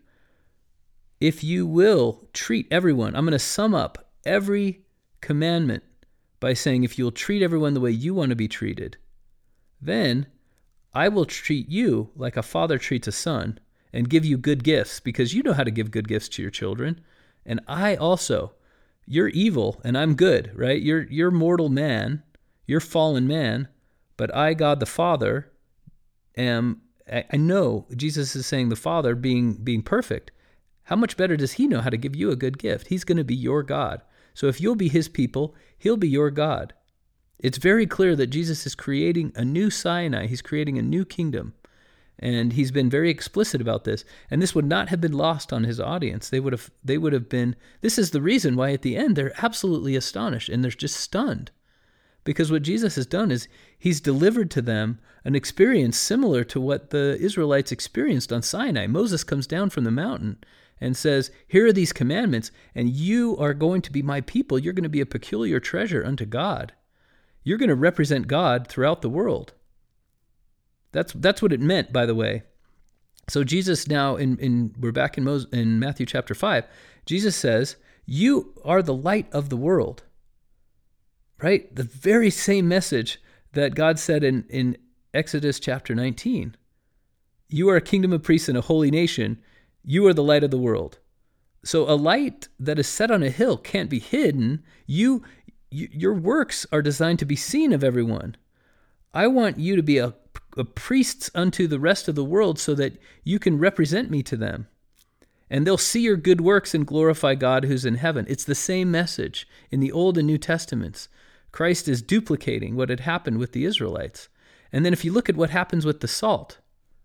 If 1.20 1.44
you 1.44 1.68
will 1.68 2.28
treat 2.34 2.68
everyone, 2.72 3.16
I'm 3.16 3.26
going 3.26 3.34
to 3.34 3.40
sum 3.40 3.76
up 3.76 4.12
every 4.26 4.82
commandment 5.22 5.84
by 6.40 6.54
saying, 6.54 6.84
if 6.84 6.98
you'll 6.98 7.12
treat 7.12 7.44
everyone 7.44 7.74
the 7.76 7.80
way 7.80 7.92
you 7.92 8.14
want 8.14 8.32
to 8.32 8.36
be 8.36 8.48
treated, 8.48 8.98
then 9.80 10.26
I 10.94 11.08
will 11.08 11.26
treat 11.26 11.70
you 11.70 12.10
like 12.16 12.38
a 12.38 12.44
father 12.44 12.78
treats 12.78 13.08
a 13.08 13.12
son 13.12 13.60
and 13.94 14.10
give 14.10 14.26
you 14.26 14.38
good 14.38 14.64
gifts 14.64 15.00
because 15.00 15.34
you 15.34 15.44
know 15.44 15.54
how 15.54 15.64
to 15.64 15.72
give 15.72 15.92
good 15.92 16.08
gifts 16.08 16.30
to 16.30 16.42
your 16.42 16.52
children. 16.52 17.02
And 17.46 17.62
I 17.68 17.96
also 17.96 18.54
you're 19.06 19.30
evil 19.30 19.82
and 19.84 19.98
I'm 19.98 20.16
good, 20.16 20.52
right? 20.56 20.82
You're 20.82 21.04
you're 21.04 21.32
mortal 21.32 21.70
man, 21.70 22.24
you're 22.66 22.80
fallen 22.80 23.28
man, 23.28 23.68
but 24.18 24.34
I, 24.36 24.54
God 24.54 24.80
the 24.80 24.86
Father, 24.86 25.52
am 26.38 26.82
I, 27.12 27.38
know 27.38 27.88
Jesus 27.96 28.36
is 28.36 28.46
saying 28.46 28.70
the 28.70 28.76
Father 28.76 29.16
being 29.16 29.54
being 29.56 29.82
perfect. 29.82 30.32
How 30.84 30.96
much 30.96 31.18
better 31.18 31.36
does 31.36 31.54
he 31.54 31.68
know 31.68 31.82
how 31.82 31.90
to 31.90 31.98
give 31.98 32.16
you 32.16 32.32
a 32.32 32.36
good 32.36 32.58
gift? 32.58 32.88
He's 32.88 33.04
going 33.04 33.18
to 33.18 33.24
be 33.24 33.36
your 33.36 33.64
God. 33.64 34.02
So 34.34 34.48
if 34.48 34.62
you'll 34.62 34.76
be 34.76 34.90
his 34.90 35.10
people, 35.10 35.56
he'll 35.78 35.98
be 35.98 36.10
your 36.10 36.32
God. 36.32 36.74
It's 37.42 37.58
very 37.58 37.88
clear 37.88 38.16
that 38.16 38.28
Jesus 38.28 38.66
is 38.68 38.76
creating 38.76 39.32
a 39.36 39.44
new 39.44 39.70
Sinai. 39.70 40.28
He's 40.28 40.44
creating 40.44 40.78
a 40.78 40.84
new 40.84 41.04
kingdom. 41.04 41.54
And 42.20 42.54
he's 42.54 42.72
been 42.72 42.90
very 42.90 43.10
explicit 43.10 43.62
about 43.62 43.84
this. 43.84 44.06
And 44.30 44.42
this 44.42 44.54
would 44.54 44.66
not 44.66 44.90
have 44.90 45.02
been 45.02 45.12
lost 45.12 45.52
on 45.52 45.64
his 45.64 45.80
audience. 45.80 46.30
They 46.30 46.40
would 46.40 46.54
have 46.54 46.70
they 46.84 47.00
would 47.00 47.14
have 47.14 47.30
been 47.30 47.56
this 47.82 47.98
is 47.98 48.12
the 48.12 48.22
reason 48.22 48.56
why 48.56 48.72
at 48.74 48.84
the 48.84 48.96
end 48.96 49.16
they're 49.16 49.34
absolutely 49.44 49.96
astonished 49.96 50.48
and 50.48 50.64
they're 50.64 50.70
just 50.70 50.98
stunned. 50.98 51.50
Because 52.24 52.52
what 52.52 52.62
Jesus 52.62 52.94
has 52.96 53.08
done 53.08 53.32
is 53.32 53.48
he's 53.80 54.00
delivered 54.00 54.52
to 54.52 54.62
them 54.62 55.00
an 55.26 55.34
experience 55.34 55.98
similar 55.98 56.44
to 56.44 56.62
what 56.62 56.92
the 56.92 57.18
Israelites 57.20 57.72
experienced 57.72 58.32
on 58.32 58.44
Sinai. 58.44 58.86
Moses 58.86 59.24
comes 59.24 59.48
down 59.48 59.72
from 59.72 59.84
the 59.84 59.90
mountain 59.90 60.38
and 60.80 60.96
says, 60.96 61.32
Here 61.48 61.66
are 61.66 61.74
these 61.74 61.92
commandments, 61.92 62.52
and 62.76 62.90
you 62.90 63.36
are 63.38 63.56
going 63.56 63.82
to 63.82 63.92
be 63.92 64.04
my 64.04 64.22
people. 64.22 64.60
You're 64.60 64.74
going 64.74 64.84
to 64.84 64.90
be 64.90 65.02
a 65.02 65.06
peculiar 65.08 65.60
treasure 65.60 66.06
unto 66.06 66.26
God. 66.26 66.74
You're 67.44 67.58
going 67.58 67.70
to 67.70 67.76
represent 67.76 68.28
God 68.28 68.68
throughout 68.68 69.02
the 69.02 69.10
world. 69.10 69.54
That's 70.92 71.14
that's 71.14 71.42
what 71.42 71.54
it 71.54 71.62
meant, 71.62 71.94
by 71.94 72.06
the 72.06 72.16
way. 72.16 72.44
So 73.30 73.44
Jesus 73.44 73.88
now 73.88 74.16
in 74.16 74.38
in 74.38 74.76
we're 74.80 74.92
back 74.92 75.18
in 75.18 75.24
Moses, 75.24 75.50
in 75.52 75.80
Matthew 75.80 76.06
chapter 76.06 76.36
five. 76.36 76.66
Jesus 77.06 77.36
says, 77.36 77.78
"You 78.06 78.54
are 78.64 78.82
the 78.82 78.94
light 78.94 79.28
of 79.32 79.50
the 79.50 79.58
world." 79.58 80.04
Right, 81.42 81.76
the 81.76 81.84
very 81.84 82.30
same 82.30 82.68
message 82.68 83.20
that 83.54 83.74
God 83.74 83.98
said 83.98 84.24
in 84.24 84.46
in 84.50 84.78
Exodus 85.14 85.60
chapter 85.60 85.96
nineteen. 85.96 86.56
You 87.48 87.70
are 87.70 87.78
a 87.78 87.82
kingdom 87.82 88.14
of 88.14 88.24
priests 88.24 88.50
and 88.50 88.58
a 88.58 88.62
holy 88.62 88.92
nation. 88.92 89.40
You 89.84 90.06
are 90.08 90.14
the 90.14 90.24
light 90.24 90.44
of 90.44 90.52
the 90.52 90.58
world. 90.58 91.00
So 91.64 91.90
a 91.90 91.94
light 91.94 92.48
that 92.60 92.80
is 92.80 92.88
set 92.88 93.12
on 93.12 93.24
a 93.24 93.30
hill 93.30 93.58
can't 93.58 93.90
be 93.90 94.00
hidden. 94.00 94.64
You, 94.88 95.24
you 95.72 95.90
your 95.92 96.14
works 96.14 96.66
are 96.72 96.82
designed 96.82 97.20
to 97.20 97.26
be 97.26 97.36
seen 97.36 97.74
of 97.74 97.84
everyone. 97.84 98.36
I 99.14 99.28
want 99.28 99.58
you 99.58 99.76
to 99.76 99.84
be 99.84 99.98
a 99.98 100.14
priests 100.76 101.32
unto 101.34 101.66
the 101.66 101.80
rest 101.80 102.08
of 102.08 102.16
the 102.16 102.26
world 102.26 102.60
so 102.60 102.76
that 102.76 102.98
you 103.24 103.40
can 103.40 103.58
represent 103.58 104.12
me 104.12 104.22
to 104.24 104.36
them. 104.36 104.68
And 105.50 105.66
they'll 105.66 105.78
see 105.78 106.02
your 106.02 106.18
good 106.18 106.42
works 106.42 106.74
and 106.74 106.86
glorify 106.86 107.36
God 107.36 107.66
who's 107.66 107.86
in 107.86 107.96
heaven. 107.96 108.26
It's 108.30 108.44
the 108.44 108.56
same 108.56 108.92
message 108.92 109.48
in 109.70 109.80
the 109.80 109.92
Old 109.92 110.18
and 110.18 110.28
New 110.28 110.38
Testaments. 110.38 111.10
Christ 111.52 111.88
is 111.88 112.02
duplicating 112.02 112.76
what 112.76 112.90
had 112.90 113.02
happened 113.02 113.38
with 113.38 113.52
the 113.52 113.66
Israelites. 113.66 114.30
And 114.72 114.86
then 114.86 114.94
if 114.94 115.04
you 115.04 115.12
look 115.12 115.30
at 115.30 115.36
what 115.36 115.50
happens 115.50 115.86
with 115.86 116.00
the 116.00 116.08
salt, 116.08 116.60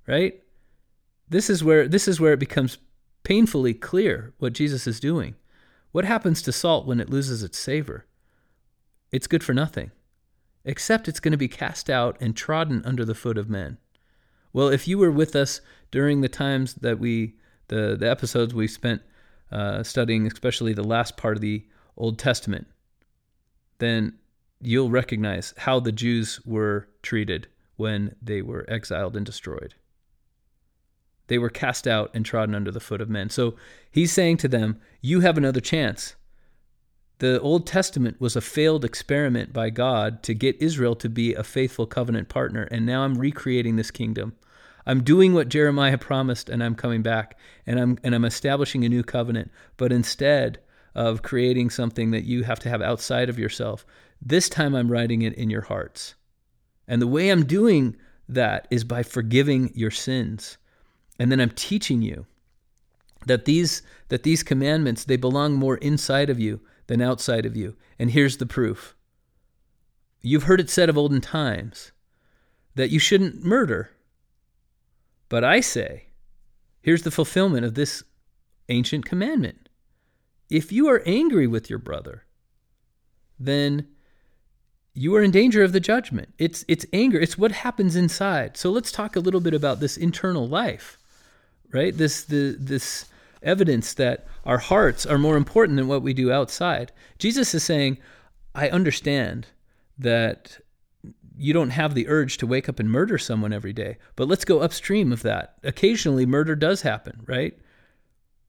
right? 0.07 0.41
This 1.29 1.51
is 1.51 1.65
where 1.65 1.89
this 1.89 2.07
is 2.07 2.21
where 2.21 2.33
it 2.33 2.39
becomes 2.39 2.79
painfully 3.25 3.75
clear 3.75 4.33
what 4.39 4.53
Jesus 4.53 4.87
is 4.87 5.01
doing. 5.01 5.35
What 5.91 6.05
happens 6.05 6.43
to 6.43 6.53
salt 6.53 6.87
when 6.87 7.01
it 7.01 7.11
loses 7.11 7.43
its 7.43 7.59
savor? 7.59 8.07
It's 9.17 9.27
good 9.27 9.43
for 9.43 9.55
nothing 9.55 9.93
except 10.67 11.09
it's 11.09 11.21
going 11.21 11.33
to 11.33 11.39
be 11.39 11.49
cast 11.49 11.89
out 11.89 12.19
and 12.21 12.37
trodden 12.37 12.83
under 12.85 13.03
the 13.03 13.15
foot 13.15 13.39
of 13.39 13.49
men. 13.49 13.79
Well, 14.53 14.69
if 14.69 14.87
you 14.87 14.99
were 14.99 15.11
with 15.11 15.35
us 15.35 15.63
during 15.91 16.21
the 16.21 16.29
times 16.29 16.75
that 16.75 16.99
we, 16.99 17.37
the, 17.69 17.97
the 17.99 18.11
episodes 18.11 18.53
we 18.53 18.69
spent 18.69 19.01
uh, 19.51 19.83
studying, 19.83 20.27
especially 20.27 20.75
the 20.75 20.85
last 20.85 21.17
part 21.17 21.39
of 21.39 21.41
the 21.41 21.65
Old 21.97 22.19
Testament, 22.19 22.67
then 23.79 24.19
you'll 24.61 24.91
recognize 24.91 25.55
how 25.57 25.81
the 25.81 25.93
Jews 25.93 26.45
were 26.45 26.87
treated 27.01 27.49
when 27.77 28.17
they 28.21 28.43
were 28.43 28.67
exiled 28.69 29.17
and 29.17 29.25
destroyed. 29.25 29.77
They 31.29 31.39
were 31.39 31.49
cast 31.49 31.89
out 31.89 32.11
and 32.13 32.23
trodden 32.23 32.55
under 32.55 32.71
the 32.71 32.81
foot 32.81 33.01
of 33.01 33.09
men. 33.09 33.31
So 33.31 33.55
he's 33.91 34.13
saying 34.13 34.37
to 34.39 34.49
them, 34.49 34.79
You 35.01 35.21
have 35.21 35.39
another 35.39 35.61
chance. 35.61 36.17
The 37.19 37.41
Old 37.41 37.67
Testament 37.67 38.21
was 38.21 38.37
a 38.37 38.43
failed 38.43 38.85
experiment 38.85 39.53
by 39.53 39.71
God 39.71 40.23
to 40.25 40.35
get 40.35 40.61
Israel 40.61 40.95
to 40.97 41.09
be 41.09 41.33
a 41.33 41.43
faithful 41.43 41.87
covenant 41.87 42.29
partner, 42.29 42.65
and 42.71 42.85
now 42.85 43.05
I'm 43.05 43.17
recreating 43.17 43.77
this 43.77 43.91
kingdom. 43.91 44.37
I'm 44.85 45.03
doing 45.03 45.33
what 45.33 45.49
Jeremiah 45.49 45.97
promised, 45.99 46.51
and 46.51 46.63
I'm 46.63 46.75
coming 46.75 47.03
back, 47.03 47.39
and 47.67 47.81
I'm 47.81 47.99
and 48.05 48.15
I'm 48.15 48.27
establishing 48.27 48.85
a 48.85 48.91
new 48.91 49.03
covenant. 49.03 49.51
But 49.79 49.93
instead 49.93 50.59
of 50.95 51.23
creating 51.23 51.71
something 51.71 52.11
that 52.11 52.25
you 52.25 52.45
have 52.45 52.59
to 52.61 52.69
have 52.69 52.83
outside 52.83 53.31
of 53.31 53.39
yourself, 53.39 53.87
This 54.21 54.49
time 54.49 54.75
I'm 54.75 54.91
writing 54.91 55.23
it 55.23 55.35
in 55.35 55.51
your 55.51 55.63
hearts. 55.63 56.15
And 56.89 57.03
the 57.03 57.07
way 57.07 57.31
I'm 57.31 57.45
doing 57.45 57.97
that 58.29 58.67
is 58.71 58.85
by 58.85 59.03
forgiving 59.03 59.73
your 59.75 59.91
sins. 59.91 60.59
And 61.19 61.31
then 61.31 61.41
I'm 61.41 61.51
teaching 61.51 62.03
you 62.03 62.27
that 63.27 63.45
these 63.45 63.83
that 64.09 64.23
these 64.23 64.43
commandments 64.43 65.05
they 65.05 65.17
belong 65.17 65.55
more 65.55 65.77
inside 65.79 66.31
of 66.31 66.39
you 66.39 66.61
than 66.87 67.01
outside 67.01 67.47
of 67.47 67.57
you. 67.57 67.77
And 67.99 68.11
here's 68.11 68.37
the 68.37 68.47
proof. 68.47 68.95
You've 70.23 70.45
heard 70.45 70.61
it 70.61 70.71
said 70.71 70.89
of 70.89 70.99
olden 70.99 71.21
times 71.21 71.93
that 72.75 72.91
you 72.91 72.99
shouldn't 72.99 73.45
murder. 73.45 73.91
But 75.29 75.45
I 75.45 75.61
say, 75.61 76.07
here's 76.81 77.03
the 77.03 77.11
fulfillment 77.11 77.65
of 77.65 77.75
this 77.75 78.03
ancient 78.69 79.05
commandment. 79.05 79.69
If 80.49 80.71
you 80.71 80.89
are 80.89 81.03
angry 81.07 81.47
with 81.47 81.69
your 81.69 81.79
brother, 81.79 82.25
then 83.39 83.89
you 84.95 85.15
are 85.15 85.23
in 85.23 85.31
danger 85.31 85.63
of 85.63 85.73
the 85.73 85.81
judgment. 85.81 86.33
It's 86.39 86.65
it's 86.69 86.87
anger. 86.93 87.21
It's 87.21 87.37
what 87.37 87.53
happens 87.53 87.97
inside. 87.97 88.57
So 88.57 88.71
let's 88.71 88.91
talk 88.91 89.15
a 89.15 89.21
little 89.21 89.41
bit 89.41 89.55
about 89.55 89.81
this 89.81 89.97
internal 89.97 90.49
life, 90.49 90.99
right? 91.73 91.97
This 91.97 92.25
the 92.25 92.57
this 92.59 93.07
evidence 93.43 93.93
that 93.95 94.27
our 94.47 94.59
hearts 94.59 95.05
are 95.05 95.19
more 95.19 95.37
important 95.37 95.77
than 95.77 95.89
what 95.89 96.03
we 96.03 96.15
do 96.15 96.33
outside. 96.33 96.93
Jesus 97.19 97.53
is 97.53 97.65
saying, 97.65 97.99
I 98.55 98.71
understand 98.71 99.49
that 99.99 100.61
you 101.37 101.53
don't 101.53 101.71
have 101.71 101.95
the 101.95 102.09
urge 102.09 102.39
to 102.39 102.47
wake 102.47 102.69
up 102.69 102.79
and 102.79 102.89
murder 102.89 103.19
someone 103.19 103.53
every 103.53 103.73
day, 103.73 103.99
but 104.15 104.29
let's 104.29 104.45
go 104.45 104.61
upstream 104.61 105.13
of 105.13 105.23
that. 105.23 105.57
Occasionally, 105.65 106.25
murder 106.25 106.55
does 106.55 106.83
happen, 106.83 107.21
right? 107.27 107.59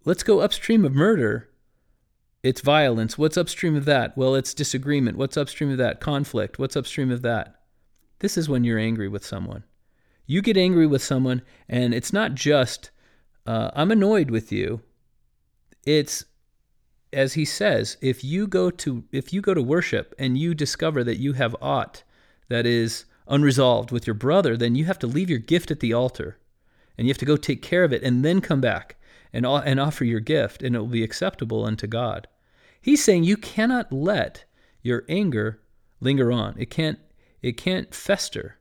Let's 0.06 0.24
go 0.24 0.39
upstream 0.39 0.86
of 0.86 0.93
murder. 0.93 1.50
It's 2.43 2.62
violence. 2.62 3.18
What's 3.18 3.36
upstream 3.36 3.76
of 3.76 3.86
that? 3.86 4.16
Well, 4.16 4.36
it's 4.36 4.54
disagreement. 4.54 5.18
What's 5.18 5.36
upstream 5.36 5.72
of 5.72 5.78
that? 5.80 6.00
Conflict. 6.00 6.60
What's 6.60 6.78
upstream 6.78 7.12
of 7.12 7.24
that? 7.24 7.56
This 8.20 8.38
is 8.38 8.48
when 8.48 8.64
you're 8.64 8.80
angry 8.80 9.10
with 9.10 9.26
someone. 9.26 9.64
You 10.28 10.41
get 10.41 10.58
angry 10.58 10.88
with 10.88 11.04
someone, 11.04 11.41
and 11.68 11.93
it's 11.93 12.14
not 12.14 12.36
just, 12.36 12.91
uh, 13.45 13.72
I'm 13.74 13.91
annoyed 13.91 14.30
with 14.30 14.52
you. 14.52 14.82
It's 15.86 16.25
as 17.13 17.34
he 17.34 17.45
says, 17.45 17.97
if 18.01 18.23
you 18.23 18.47
go 18.47 18.69
to 18.69 19.03
if 19.11 19.32
you 19.32 19.41
go 19.41 19.53
to 19.53 19.61
worship 19.61 20.13
and 20.19 20.38
you 20.38 20.53
discover 20.53 21.03
that 21.03 21.19
you 21.19 21.34
have 21.34 21.55
aught 21.61 22.03
that 22.49 22.65
is 22.65 23.05
unresolved 23.28 23.91
with 23.91 24.07
your 24.07 24.13
brother, 24.13 24.57
then 24.57 24.75
you 24.75 24.86
have 24.86 24.99
to 24.99 25.07
leave 25.07 25.30
your 25.30 25.39
gift 25.39 25.71
at 25.71 25.80
the 25.80 25.93
altar, 25.93 26.38
and 26.97 27.07
you 27.07 27.11
have 27.11 27.17
to 27.17 27.25
go 27.25 27.38
take 27.38 27.61
care 27.61 27.84
of 27.84 27.93
it, 27.93 28.03
and 28.03 28.23
then 28.23 28.41
come 28.41 28.61
back 28.61 28.97
and 29.34 29.45
and 29.45 29.80
offer 29.80 30.03
your 30.03 30.19
gift, 30.19 30.63
and 30.63 30.75
it 30.75 30.80
will 30.80 30.88
be 30.88 31.03
acceptable 31.03 31.65
unto 31.65 31.88
God. 31.88 32.28
He's 32.82 33.03
saying 33.03 33.23
you 33.23 33.38
cannot 33.38 33.91
let 33.91 34.45
your 34.82 35.03
anger 35.09 35.61
linger 35.99 36.32
on. 36.32 36.55
It 36.57 36.69
can't 36.69 36.99
it 37.41 37.57
can't 37.57 37.93
fester, 37.93 38.57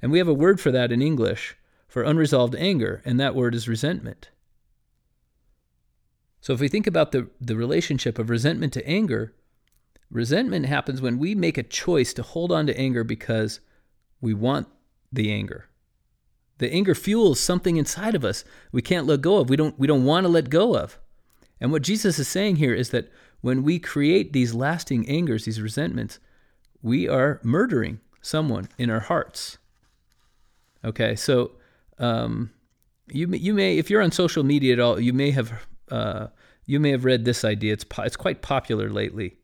and 0.00 0.10
we 0.10 0.18
have 0.18 0.28
a 0.28 0.34
word 0.34 0.60
for 0.60 0.70
that 0.70 0.92
in 0.92 1.02
English 1.02 1.56
for 1.88 2.02
unresolved 2.02 2.54
anger, 2.56 3.02
and 3.04 3.18
that 3.20 3.34
word 3.34 3.54
is 3.54 3.68
resentment. 3.68 4.30
So 6.46 6.52
if 6.52 6.60
we 6.60 6.68
think 6.68 6.86
about 6.86 7.10
the, 7.10 7.28
the 7.40 7.56
relationship 7.56 8.20
of 8.20 8.30
resentment 8.30 8.72
to 8.74 8.86
anger, 8.86 9.34
resentment 10.12 10.66
happens 10.66 11.00
when 11.00 11.18
we 11.18 11.34
make 11.34 11.58
a 11.58 11.64
choice 11.64 12.14
to 12.14 12.22
hold 12.22 12.52
on 12.52 12.68
to 12.68 12.78
anger 12.78 13.02
because 13.02 13.58
we 14.20 14.32
want 14.32 14.68
the 15.12 15.32
anger. 15.32 15.68
The 16.58 16.72
anger 16.72 16.94
fuels 16.94 17.40
something 17.40 17.76
inside 17.76 18.14
of 18.14 18.24
us 18.24 18.44
we 18.70 18.80
can't 18.80 19.08
let 19.08 19.22
go 19.22 19.38
of. 19.38 19.50
We 19.50 19.56
don't 19.56 19.76
we 19.76 19.88
don't 19.88 20.04
want 20.04 20.22
to 20.22 20.28
let 20.28 20.48
go 20.48 20.76
of. 20.76 21.00
And 21.60 21.72
what 21.72 21.82
Jesus 21.82 22.16
is 22.20 22.28
saying 22.28 22.56
here 22.56 22.74
is 22.74 22.90
that 22.90 23.10
when 23.40 23.64
we 23.64 23.80
create 23.80 24.32
these 24.32 24.54
lasting 24.54 25.08
angers, 25.08 25.46
these 25.46 25.60
resentments, 25.60 26.20
we 26.80 27.08
are 27.08 27.40
murdering 27.42 27.98
someone 28.22 28.68
in 28.78 28.88
our 28.88 29.00
hearts. 29.00 29.58
Okay, 30.84 31.16
so 31.16 31.56
um, 31.98 32.52
you 33.08 33.26
you 33.32 33.52
may 33.52 33.78
if 33.78 33.90
you're 33.90 34.00
on 34.00 34.12
social 34.12 34.44
media 34.44 34.74
at 34.74 34.78
all, 34.78 35.00
you 35.00 35.12
may 35.12 35.32
have 35.32 35.66
uh, 35.90 36.28
you 36.66 36.80
may 36.80 36.90
have 36.90 37.04
read 37.04 37.24
this 37.24 37.44
idea. 37.44 37.72
It's 37.72 37.84
po- 37.84 38.02
it's 38.02 38.16
quite 38.16 38.42
popular 38.42 38.90
lately, 38.90 39.36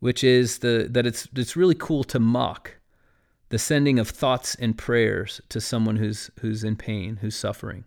which 0.00 0.22
is 0.22 0.58
the 0.58 0.88
that 0.90 1.06
it's 1.06 1.28
it's 1.34 1.56
really 1.56 1.74
cool 1.74 2.04
to 2.04 2.20
mock 2.20 2.76
the 3.48 3.58
sending 3.58 3.98
of 3.98 4.08
thoughts 4.08 4.54
and 4.56 4.76
prayers 4.76 5.40
to 5.48 5.60
someone 5.60 5.96
who's 5.96 6.30
who's 6.40 6.64
in 6.64 6.76
pain, 6.76 7.16
who's 7.16 7.36
suffering. 7.36 7.84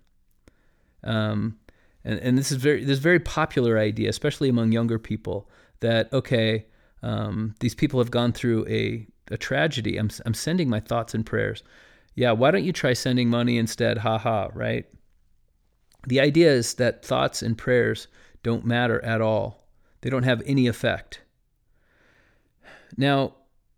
Um, 1.04 1.58
and, 2.06 2.20
and 2.20 2.38
this 2.38 2.52
is 2.52 2.58
very 2.58 2.84
this 2.84 3.00
very 3.00 3.20
popular 3.20 3.78
idea, 3.78 4.10
especially 4.10 4.50
among 4.50 4.72
younger 4.72 5.00
people, 5.00 5.50
that 5.80 6.12
okay, 6.12 6.66
um, 7.02 7.56
these 7.60 7.76
people 7.76 8.00
have 8.00 8.12
gone 8.12 8.34
through 8.34 8.68
a 8.68 9.08
a 9.32 9.38
tragedy. 9.38 9.98
I'm 9.98 10.10
I'm 10.26 10.34
sending 10.34 10.70
my 10.70 10.80
thoughts 10.80 11.14
and 11.14 11.26
prayers. 11.26 11.64
Yeah, 12.16 12.32
why 12.32 12.52
don't 12.52 12.64
you 12.64 12.74
try 12.74 12.94
sending 12.94 13.30
money 13.30 13.58
instead? 13.58 13.98
Ha 14.00 14.18
ha, 14.18 14.50
right? 14.54 14.86
The 16.08 16.20
idea 16.20 16.52
is 16.52 16.76
that 16.76 17.06
thoughts 17.06 17.42
and 17.42 17.58
prayers 17.58 18.08
don't 18.44 18.66
matter 18.66 19.04
at 19.04 19.22
all, 19.22 19.68
they 20.02 20.10
don't 20.10 20.24
have 20.24 20.42
any 20.46 20.68
effect. 20.68 21.22
Now, 22.98 23.36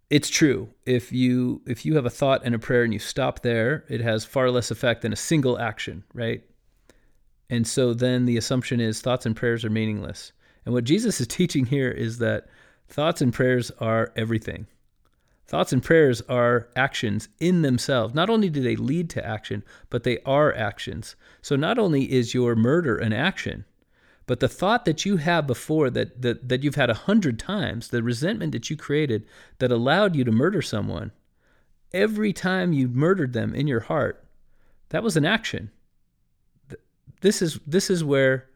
it's 0.09 0.29
true. 0.29 0.69
If 0.85 1.11
you 1.11 1.61
if 1.65 1.85
you 1.85 1.95
have 1.95 2.05
a 2.05 2.09
thought 2.11 2.41
and 2.43 2.53
a 2.53 2.59
prayer 2.59 2.83
and 2.83 2.93
you 2.93 2.99
stop 2.99 3.41
there, 3.41 3.85
it 3.89 4.01
has 4.01 4.25
far 4.25 4.51
less 4.51 4.71
effect 4.71 5.01
than 5.01 5.13
a 5.13 5.17
single 5.17 5.59
action, 5.59 6.03
right? 6.13 6.43
And 7.49 7.67
so 7.67 7.93
then 7.93 8.25
the 8.25 8.37
assumption 8.37 8.79
is 8.79 9.01
thoughts 9.01 9.25
and 9.25 9.35
prayers 9.35 9.63
are 9.63 9.69
meaningless. 9.69 10.31
And 10.65 10.73
what 10.73 10.83
Jesus 10.83 11.21
is 11.21 11.27
teaching 11.39 11.65
here 11.65 11.89
is 11.89 12.17
that 12.19 12.47
thoughts 12.87 13.21
and 13.21 13.33
prayers 13.33 13.71
are 13.79 14.11
everything. 14.15 14.67
Thoughts 15.47 15.71
and 15.71 15.83
prayers 15.83 16.21
are 16.21 16.69
actions 16.75 17.29
in 17.39 17.61
themselves. 17.61 18.15
Not 18.15 18.29
only 18.29 18.49
do 18.49 18.61
they 18.61 18.75
lead 18.75 19.09
to 19.11 19.25
action, 19.25 19.63
but 19.89 20.03
they 20.03 20.19
are 20.25 20.53
actions. 20.55 21.15
So 21.41 21.55
not 21.55 21.77
only 21.77 22.11
is 22.11 22.33
your 22.33 22.55
murder 22.55 22.97
an 22.97 23.13
action, 23.13 23.65
but 24.25 24.39
the 24.39 24.47
thought 24.47 24.85
that 24.85 25.05
you 25.05 25.17
have 25.17 25.45
before 25.45 25.91
that, 25.91 26.23
that, 26.23 26.49
that 26.49 26.63
you've 26.63 26.75
had 26.75 26.89
a 26.89 26.95
hundred 26.95 27.37
times, 27.37 27.89
the 27.89 28.01
resentment 28.01 28.53
that 28.53 28.71
you 28.71 28.75
created 28.75 29.25
that 29.59 29.71
allowed 29.71 30.15
you 30.15 30.23
to 30.23 30.31
murder 30.31 30.63
someone, 30.63 31.11
every 31.93 32.33
time 32.33 32.73
you 32.73 32.87
murdered 32.87 33.33
them 33.33 33.53
in 33.53 33.67
your 33.67 33.81
heart, 33.81 34.25
that 34.89 35.03
was 35.03 35.15
an 35.15 35.25
action. 35.25 35.69
This 37.21 37.43
is, 37.43 37.59
this 37.67 37.91
is 37.91 38.03
where 38.03 38.49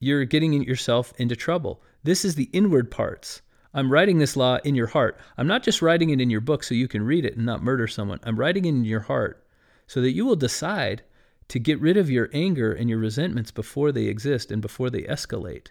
you're 0.00 0.24
getting 0.24 0.52
yourself 0.64 1.12
into 1.18 1.36
trouble. 1.36 1.82
This 2.02 2.24
is 2.24 2.34
the 2.34 2.50
inward 2.52 2.90
parts. 2.90 3.42
I'm 3.72 3.92
writing 3.92 4.18
this 4.18 4.36
law 4.36 4.58
in 4.64 4.74
your 4.74 4.88
heart. 4.88 5.18
I'm 5.38 5.46
not 5.46 5.62
just 5.62 5.82
writing 5.82 6.10
it 6.10 6.20
in 6.20 6.30
your 6.30 6.40
book 6.40 6.64
so 6.64 6.74
you 6.74 6.88
can 6.88 7.02
read 7.02 7.24
it 7.24 7.36
and 7.36 7.46
not 7.46 7.62
murder 7.62 7.86
someone. 7.86 8.20
I'm 8.24 8.38
writing 8.38 8.64
it 8.64 8.70
in 8.70 8.84
your 8.84 9.00
heart 9.00 9.46
so 9.86 10.00
that 10.00 10.12
you 10.12 10.24
will 10.26 10.36
decide 10.36 11.02
to 11.48 11.58
get 11.58 11.80
rid 11.80 11.96
of 11.96 12.10
your 12.10 12.30
anger 12.32 12.72
and 12.72 12.88
your 12.88 12.98
resentments 12.98 13.50
before 13.50 13.92
they 13.92 14.04
exist 14.04 14.50
and 14.50 14.62
before 14.62 14.88
they 14.88 15.02
escalate. 15.02 15.68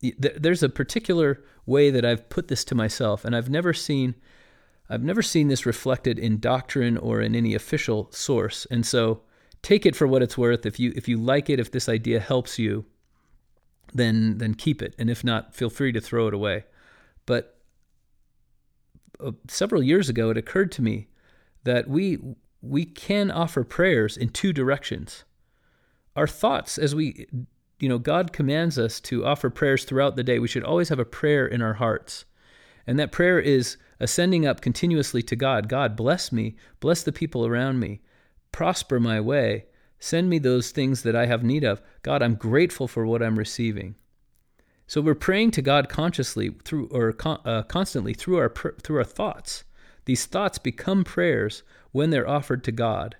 There's 0.00 0.62
a 0.62 0.68
particular 0.68 1.42
way 1.66 1.90
that 1.90 2.04
I've 2.04 2.28
put 2.28 2.48
this 2.48 2.64
to 2.66 2.74
myself, 2.74 3.24
and 3.24 3.34
I've 3.34 3.48
never 3.48 3.72
seen. 3.72 4.16
I've 4.90 5.02
never 5.02 5.22
seen 5.22 5.48
this 5.48 5.64
reflected 5.64 6.18
in 6.18 6.40
doctrine 6.40 6.98
or 6.98 7.22
in 7.22 7.34
any 7.34 7.54
official 7.54 8.10
source. 8.10 8.66
And 8.70 8.84
so 8.84 9.22
take 9.62 9.86
it 9.86 9.96
for 9.96 10.06
what 10.06 10.22
it's 10.22 10.36
worth. 10.36 10.66
If 10.66 10.78
you 10.78 10.92
if 10.94 11.08
you 11.08 11.16
like 11.16 11.48
it, 11.48 11.58
if 11.58 11.70
this 11.70 11.88
idea 11.88 12.20
helps 12.20 12.58
you, 12.58 12.84
then 13.94 14.38
then 14.38 14.54
keep 14.54 14.82
it, 14.82 14.94
and 14.98 15.08
if 15.08 15.24
not, 15.24 15.54
feel 15.54 15.70
free 15.70 15.92
to 15.92 16.00
throw 16.00 16.28
it 16.28 16.34
away. 16.34 16.64
But 17.26 17.58
uh, 19.20 19.32
several 19.48 19.82
years 19.82 20.08
ago, 20.08 20.30
it 20.30 20.36
occurred 20.36 20.72
to 20.72 20.82
me 20.82 21.08
that 21.64 21.88
we 21.88 22.18
we 22.60 22.84
can 22.84 23.30
offer 23.30 23.62
prayers 23.62 24.16
in 24.16 24.30
two 24.30 24.52
directions. 24.52 25.24
Our 26.16 26.26
thoughts, 26.26 26.78
as 26.78 26.94
we, 26.94 27.26
you 27.78 27.88
know, 27.88 27.98
God 27.98 28.32
commands 28.32 28.78
us 28.78 29.00
to 29.00 29.26
offer 29.26 29.50
prayers 29.50 29.84
throughout 29.84 30.16
the 30.16 30.22
day. 30.22 30.38
We 30.38 30.48
should 30.48 30.64
always 30.64 30.88
have 30.88 30.98
a 30.98 31.04
prayer 31.04 31.46
in 31.46 31.60
our 31.60 31.74
hearts. 31.74 32.24
And 32.86 32.98
that 32.98 33.12
prayer 33.12 33.38
is 33.38 33.76
ascending 34.00 34.46
up 34.46 34.60
continuously 34.60 35.22
to 35.22 35.36
God. 35.36 35.68
God, 35.68 35.96
bless 35.96 36.32
me, 36.32 36.56
bless 36.80 37.02
the 37.02 37.12
people 37.12 37.46
around 37.46 37.80
me, 37.80 38.00
prosper 38.52 39.00
my 39.00 39.20
way, 39.20 39.66
Send 40.04 40.28
me 40.28 40.38
those 40.38 40.70
things 40.70 41.02
that 41.02 41.16
I 41.16 41.24
have 41.24 41.42
need 41.42 41.64
of. 41.64 41.80
God, 42.02 42.22
I'm 42.22 42.34
grateful 42.34 42.86
for 42.86 43.06
what 43.06 43.22
I'm 43.22 43.38
receiving. 43.38 43.94
So 44.86 45.00
we're 45.00 45.14
praying 45.14 45.52
to 45.52 45.62
God 45.62 45.88
consciously 45.88 46.50
through 46.62 46.88
or 46.88 47.16
uh, 47.24 47.62
constantly 47.62 48.12
through 48.12 48.36
our 48.36 48.52
through 48.82 48.98
our 48.98 49.04
thoughts. 49.04 49.64
These 50.04 50.26
thoughts 50.26 50.58
become 50.58 51.04
prayers 51.04 51.62
when 51.92 52.10
they're 52.10 52.28
offered 52.28 52.62
to 52.64 52.70
God. 52.70 53.16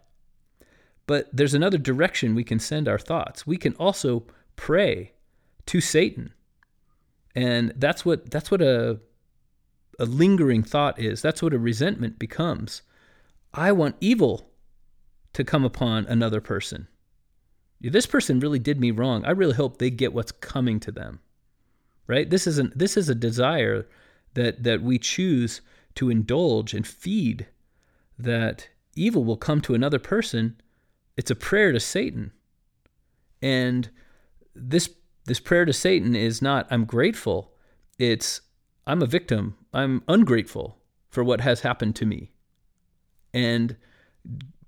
But 1.06 1.30
there's 1.32 1.54
another 1.54 1.78
direction 1.78 2.34
we 2.34 2.44
can 2.44 2.58
send 2.58 2.86
our 2.86 2.98
thoughts. 2.98 3.46
We 3.46 3.56
can 3.56 3.72
also 3.76 4.24
pray 4.54 5.14
to 5.64 5.80
Satan. 5.80 6.34
And 7.34 7.72
that's 7.76 8.04
what 8.04 8.30
that's 8.30 8.50
what 8.50 8.60
a 8.60 9.00
a 9.98 10.04
lingering 10.04 10.62
thought 10.62 10.98
is. 10.98 11.22
That's 11.22 11.42
what 11.42 11.54
a 11.54 11.58
resentment 11.58 12.18
becomes. 12.18 12.82
I 13.54 13.72
want 13.72 13.96
evil 14.02 14.50
to 15.34 15.44
come 15.44 15.64
upon 15.64 16.06
another 16.06 16.40
person. 16.40 16.88
This 17.80 18.06
person 18.06 18.40
really 18.40 18.58
did 18.58 18.80
me 18.80 18.90
wrong. 18.90 19.24
I 19.24 19.30
really 19.30 19.54
hope 19.54 19.78
they 19.78 19.90
get 19.90 20.14
what's 20.14 20.32
coming 20.32 20.80
to 20.80 20.92
them. 20.92 21.20
Right? 22.06 22.28
This 22.28 22.46
isn't 22.46 22.78
this 22.78 22.96
is 22.96 23.08
a 23.08 23.14
desire 23.14 23.86
that 24.34 24.62
that 24.62 24.82
we 24.82 24.98
choose 24.98 25.60
to 25.96 26.10
indulge 26.10 26.74
and 26.74 26.86
feed 26.86 27.46
that 28.18 28.68
evil 28.94 29.24
will 29.24 29.36
come 29.36 29.60
to 29.62 29.74
another 29.74 29.98
person, 29.98 30.60
it's 31.16 31.30
a 31.30 31.36
prayer 31.36 31.72
to 31.72 31.80
Satan. 31.80 32.32
And 33.42 33.90
this 34.54 34.90
this 35.26 35.40
prayer 35.40 35.64
to 35.64 35.72
Satan 35.72 36.14
is 36.14 36.42
not 36.42 36.66
I'm 36.70 36.84
grateful. 36.84 37.52
It's 37.98 38.40
I'm 38.86 39.02
a 39.02 39.06
victim. 39.06 39.56
I'm 39.72 40.02
ungrateful 40.08 40.78
for 41.08 41.24
what 41.24 41.40
has 41.40 41.60
happened 41.60 41.96
to 41.96 42.06
me. 42.06 42.32
And 43.32 43.76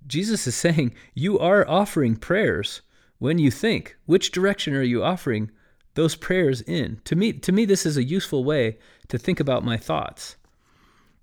Jesus 0.06 0.46
is 0.46 0.54
saying 0.54 0.94
you 1.14 1.38
are 1.38 1.68
offering 1.68 2.16
prayers 2.16 2.82
when 3.18 3.38
you 3.38 3.50
think. 3.50 3.96
Which 4.06 4.30
direction 4.30 4.74
are 4.74 4.82
you 4.82 5.02
offering 5.02 5.50
those 5.94 6.14
prayers 6.14 6.60
in? 6.62 7.00
To 7.04 7.16
me 7.16 7.32
to 7.32 7.52
me 7.52 7.64
this 7.64 7.86
is 7.86 7.96
a 7.96 8.04
useful 8.04 8.44
way 8.44 8.78
to 9.08 9.18
think 9.18 9.40
about 9.40 9.64
my 9.64 9.76
thoughts. 9.76 10.36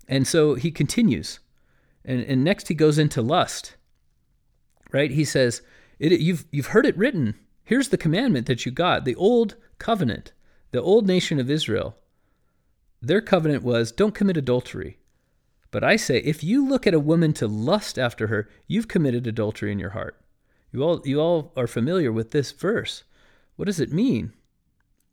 And 0.08 0.26
so 0.26 0.54
he 0.54 0.70
continues. 0.70 1.40
And, 2.04 2.22
and 2.24 2.44
next 2.44 2.68
he 2.68 2.74
goes 2.74 2.98
into 2.98 3.22
lust. 3.22 3.76
Right? 4.92 5.10
He 5.10 5.24
says, 5.24 5.62
you've, 5.98 6.44
you've 6.52 6.66
heard 6.66 6.86
it 6.86 6.96
written. 6.96 7.34
Here's 7.64 7.88
the 7.88 7.96
commandment 7.96 8.46
that 8.46 8.66
you 8.66 8.70
got 8.72 9.04
the 9.04 9.16
old 9.16 9.56
covenant, 9.78 10.32
the 10.70 10.82
old 10.82 11.06
nation 11.06 11.40
of 11.40 11.50
Israel. 11.50 11.96
Their 13.00 13.20
covenant 13.20 13.62
was 13.62 13.90
don't 13.90 14.14
commit 14.14 14.36
adultery. 14.36 14.98
But 15.74 15.82
I 15.82 15.96
say, 15.96 16.18
if 16.18 16.44
you 16.44 16.64
look 16.64 16.86
at 16.86 16.94
a 16.94 17.00
woman 17.00 17.32
to 17.32 17.48
lust 17.48 17.98
after 17.98 18.28
her, 18.28 18.48
you've 18.68 18.86
committed 18.86 19.26
adultery 19.26 19.72
in 19.72 19.80
your 19.80 19.90
heart. 19.90 20.16
You 20.70 20.84
all, 20.84 21.02
you 21.04 21.20
all 21.20 21.52
are 21.56 21.66
familiar 21.66 22.12
with 22.12 22.30
this 22.30 22.52
verse. 22.52 23.02
What 23.56 23.64
does 23.64 23.80
it 23.80 23.92
mean? 23.92 24.32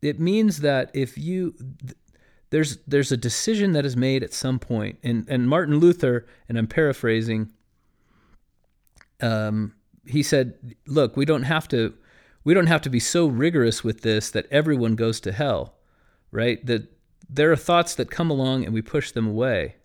It 0.04 0.20
means 0.20 0.60
that 0.60 0.92
if 0.94 1.18
you, 1.18 1.56
there's 2.52 2.78
there's 2.86 3.12
a 3.12 3.18
decision 3.18 3.72
that 3.72 3.88
is 3.88 3.98
made 3.98 4.22
at 4.22 4.36
some 4.36 4.60
point, 4.60 5.00
and 5.02 5.28
and 5.28 5.50
Martin 5.50 5.80
Luther, 5.80 6.28
and 6.48 6.60
I'm 6.60 6.68
paraphrasing. 6.68 7.52
Um, 9.20 9.74
he 10.06 10.22
said, 10.22 10.76
"Look, 10.86 11.18
we 11.18 11.26
don't 11.26 11.50
have 11.56 11.68
to, 11.70 11.96
we 12.44 12.54
don't 12.54 12.68
have 12.68 12.82
to 12.82 12.90
be 12.92 13.00
so 13.00 13.26
rigorous 13.26 13.84
with 13.84 14.02
this 14.02 14.30
that 14.30 14.46
everyone 14.52 14.94
goes 14.94 15.20
to 15.22 15.32
hell, 15.32 15.74
right? 16.30 16.64
That 16.64 16.84
there 17.28 17.52
are 17.52 17.56
thoughts 17.56 17.96
that 17.96 18.12
come 18.12 18.30
along 18.30 18.64
and 18.64 18.76
we 18.76 18.84
push 18.84 19.12
them 19.12 19.26
away. 19.26 19.78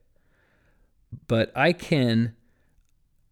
But 1.28 1.52
I 1.56 1.72
can, 1.72 2.34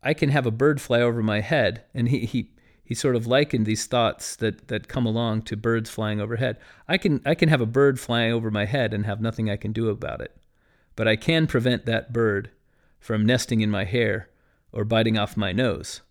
I 0.02 0.14
can 0.14 0.30
have 0.30 0.46
a 0.46 0.50
bird 0.50 0.80
fly 0.80 1.00
over 1.00 1.22
my 1.22 1.40
head, 1.40 1.84
and 1.94 2.08
he 2.08 2.26
he 2.26 2.50
he 2.84 2.94
sort 2.94 3.16
of 3.16 3.26
likened 3.26 3.64
these 3.64 3.86
thoughts 3.86 4.36
that 4.36 4.68
that 4.68 4.88
come 4.88 5.06
along 5.06 5.42
to 5.42 5.56
birds 5.56 5.88
flying 5.88 6.20
overhead. 6.20 6.58
I 6.86 6.98
can 6.98 7.22
I 7.24 7.34
can 7.34 7.48
have 7.48 7.60
a 7.60 7.66
bird 7.66 7.98
flying 7.98 8.32
over 8.32 8.50
my 8.50 8.66
head 8.66 8.92
and 8.92 9.06
have 9.06 9.20
nothing 9.20 9.48
I 9.48 9.56
can 9.56 9.72
do 9.72 9.88
about 9.88 10.20
it. 10.20 10.36
But 10.96 11.08
I 11.08 11.16
can 11.16 11.46
prevent 11.46 11.86
that 11.86 12.12
bird 12.12 12.50
from 13.00 13.26
nesting 13.26 13.60
in 13.60 13.70
my 13.70 13.84
hair 13.84 14.28
or 14.70 14.84
biting 14.84 15.18
off 15.18 15.36
my 15.36 15.52
nose. 15.52 16.00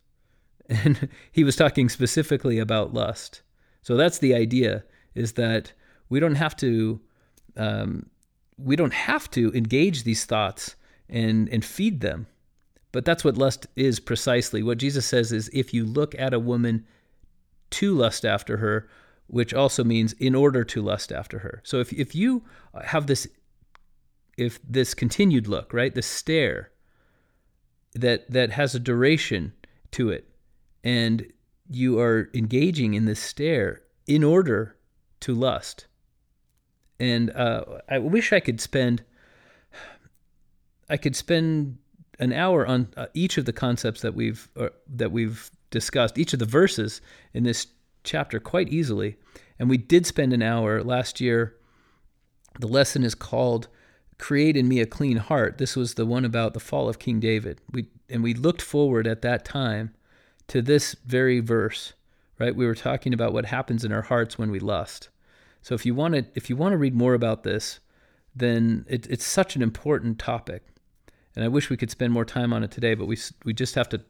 And 0.70 1.10
he 1.30 1.44
was 1.44 1.58
talking 1.58 1.90
specifically 1.90 2.58
about 2.58 2.94
lust. 2.94 3.42
So 3.82 3.98
that's 3.98 4.20
the 4.20 4.34
idea 4.34 4.86
is 5.14 5.34
that 5.34 5.74
we 6.08 6.22
don't 6.22 6.36
have 6.36 6.56
to 6.58 7.02
um, 7.58 8.10
we 8.58 8.76
don't 8.76 8.94
have 8.94 9.30
to 9.32 9.52
engage 9.54 10.04
these 10.04 10.26
thoughts 10.26 10.76
and 11.10 11.50
and 11.50 11.64
feed 11.64 12.02
them 12.02 12.28
but 12.94 13.06
that's 13.06 13.26
what 13.26 13.38
lust 13.38 13.66
is 13.76 14.00
precisely. 14.00 14.64
What 14.64 14.78
Jesus 14.78 15.06
says 15.06 15.34
is 15.34 15.50
if 15.52 15.74
you 15.74 15.84
look 15.84 16.16
at 16.18 16.34
a 16.34 16.40
woman 16.40 16.86
to 17.72 17.94
lust 17.94 18.24
after 18.24 18.58
her, 18.58 18.88
which 19.26 19.54
also 19.54 19.84
means 19.84 20.14
in 20.14 20.36
order 20.36 20.64
to 20.64 20.82
lust 20.82 21.12
after 21.12 21.40
her. 21.40 21.62
So 21.66 21.80
if 21.80 21.92
if 21.92 22.16
you 22.16 22.44
have 22.86 23.08
this 23.08 23.28
if 24.38 24.60
this 24.64 24.94
continued 24.94 25.48
look, 25.48 25.74
right? 25.74 25.94
This 25.94 26.06
stare 26.06 26.72
that 27.96 28.30
that 28.30 28.52
has 28.52 28.76
a 28.76 28.80
duration 28.80 29.54
to 29.92 30.10
it 30.10 30.30
and 30.84 31.32
you 31.68 32.00
are 32.00 32.30
engaging 32.36 32.94
in 32.94 33.06
this 33.06 33.20
stare 33.20 33.82
in 34.06 34.24
order 34.24 34.78
to 35.22 35.34
lust. 35.34 35.88
And 37.00 37.32
uh, 37.32 37.64
I 37.90 37.98
wish 37.98 38.32
I 38.32 38.40
could 38.40 38.62
spend 38.62 39.04
I 40.94 40.98
could 40.98 41.16
spend 41.16 41.80
an 42.20 42.34
hour 42.34 42.68
on 42.68 42.88
uh, 42.96 43.08
each 43.16 43.40
of 43.40 43.46
the 43.46 43.52
concepts 43.52 44.02
that 44.02 44.14
we've 44.14 44.48
uh, 44.56 44.70
that 44.88 45.12
we've 45.12 45.50
discussed, 45.72 46.20
each 46.20 46.34
of 46.34 46.40
the 46.40 46.46
verses 46.46 47.02
in 47.34 47.46
this 47.46 47.66
chapter 48.04 48.40
quite 48.40 48.70
easily. 48.70 49.18
And 49.58 49.72
we 49.72 49.78
did 49.78 50.06
spend 50.06 50.34
an 50.34 50.44
hour 50.44 50.84
last 50.84 51.20
year. 51.20 51.56
The 52.60 52.68
lesson 52.68 53.04
is 53.04 53.16
called 53.16 53.70
"Create 54.20 54.56
in 54.56 54.68
Me 54.68 54.82
a 54.82 54.86
Clean 54.86 55.18
Heart." 55.18 55.58
This 55.58 55.76
was 55.76 55.96
the 55.96 56.06
one 56.06 56.26
about 56.26 56.54
the 56.54 56.60
fall 56.60 56.88
of 56.88 57.00
King 57.00 57.20
David. 57.20 57.60
We 57.72 57.88
and 58.08 58.22
we 58.22 58.36
looked 58.36 58.62
forward 58.62 59.08
at 59.08 59.24
that 59.24 59.44
time 59.44 59.96
to 60.50 60.62
this 60.62 60.96
very 61.08 61.40
verse. 61.40 61.94
Right, 62.38 62.56
we 62.56 62.68
were 62.68 62.76
talking 62.76 63.16
about 63.16 63.34
what 63.34 63.46
happens 63.46 63.84
in 63.84 63.92
our 63.92 64.04
hearts 64.04 64.38
when 64.38 64.52
we 64.52 64.60
lust. 64.60 65.10
So 65.64 65.74
if 65.74 65.88
you 65.88 65.96
want 65.96 66.14
to 66.14 66.26
if 66.36 66.52
you 66.52 66.56
want 66.56 66.74
to 66.74 66.78
read 66.78 66.94
more 66.94 67.16
about 67.16 67.42
this, 67.42 67.80
then 68.36 68.86
it, 68.88 69.08
it's 69.08 69.26
such 69.26 69.56
an 69.56 69.64
important 69.64 70.20
topic 70.20 70.62
and 71.36 71.44
I 71.44 71.48
wish 71.48 71.70
we 71.70 71.78
could 71.78 71.92
spend 71.92 72.14
more 72.14 72.26
time 72.26 72.54
on 72.54 72.64
it 72.64 72.72
today, 72.72 72.94
but 72.94 73.08
we 73.08 73.18
we 73.44 73.54
just 73.54 73.76
have 73.76 73.90
to 73.90 74.02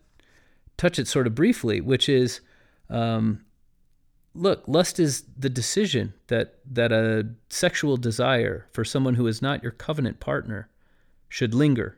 touch 0.78 1.00
it 1.00 1.08
sort 1.08 1.28
of 1.28 1.36
briefly, 1.36 1.82
which 1.82 2.10
is, 2.10 2.42
um, 2.90 3.46
look, 4.34 4.64
lust 4.68 5.00
is 5.00 5.24
the 5.38 5.50
decision 5.50 6.14
that 6.28 6.56
that 6.70 6.92
a 6.92 7.30
sexual 7.50 7.98
desire 7.98 8.68
for 8.72 8.84
someone 8.84 9.16
who 9.16 9.28
is 9.28 9.42
not 9.42 9.64
your 9.64 9.72
covenant 9.72 10.20
partner 10.20 10.70
should 11.30 11.54
linger. 11.54 11.98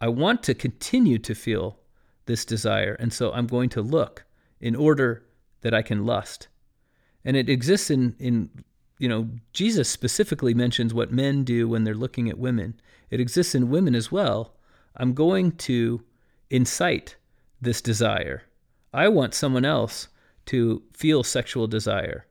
I 0.00 0.08
want 0.08 0.42
to 0.44 0.54
continue 0.54 1.18
to 1.18 1.34
feel 1.34 1.78
this 2.26 2.44
desire, 2.44 2.94
and 2.98 3.12
so 3.12 3.32
I'm 3.32 3.46
going 3.46 3.68
to 3.70 3.82
look 3.82 4.24
in 4.60 4.74
order 4.74 5.24
that 5.60 5.74
I 5.74 5.82
can 5.82 6.06
lust. 6.06 6.48
And 7.24 7.36
it 7.36 7.48
exists 7.48 7.90
in 7.90 8.16
in 8.18 8.50
you 9.02 9.08
know, 9.08 9.28
Jesus 9.52 9.88
specifically 9.88 10.54
mentions 10.54 10.94
what 10.94 11.10
men 11.10 11.42
do 11.42 11.68
when 11.68 11.82
they're 11.82 11.92
looking 11.92 12.28
at 12.28 12.38
women. 12.38 12.80
It 13.12 13.20
exists 13.20 13.54
in 13.54 13.68
women 13.68 13.94
as 13.94 14.10
well. 14.10 14.54
I'm 14.96 15.12
going 15.12 15.52
to 15.68 16.02
incite 16.48 17.16
this 17.60 17.82
desire. 17.82 18.44
I 18.90 19.08
want 19.08 19.34
someone 19.34 19.66
else 19.66 20.08
to 20.46 20.82
feel 20.94 21.22
sexual 21.22 21.66
desire. 21.66 22.26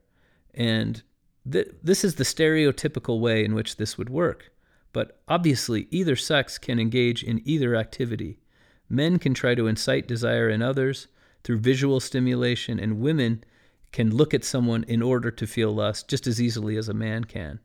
And 0.52 1.04
th- 1.50 1.68
this 1.84 2.02
is 2.02 2.16
the 2.16 2.24
stereotypical 2.24 3.20
way 3.20 3.44
in 3.44 3.54
which 3.54 3.76
this 3.76 3.96
would 3.96 4.10
work. 4.10 4.50
But 4.92 5.22
obviously, 5.28 5.86
either 5.92 6.16
sex 6.16 6.58
can 6.58 6.80
engage 6.80 7.22
in 7.22 7.42
either 7.44 7.76
activity. 7.76 8.40
Men 8.88 9.20
can 9.20 9.34
try 9.34 9.54
to 9.54 9.68
incite 9.68 10.08
desire 10.08 10.50
in 10.50 10.62
others 10.62 11.06
through 11.44 11.60
visual 11.60 12.00
stimulation, 12.00 12.80
and 12.80 12.98
women 12.98 13.44
can 13.92 14.10
look 14.10 14.34
at 14.34 14.44
someone 14.44 14.82
in 14.88 15.00
order 15.00 15.30
to 15.30 15.46
feel 15.46 15.72
lust 15.72 16.08
just 16.08 16.26
as 16.26 16.42
easily 16.42 16.76
as 16.76 16.88
a 16.88 16.94
man 16.94 17.22
can. 17.22 17.60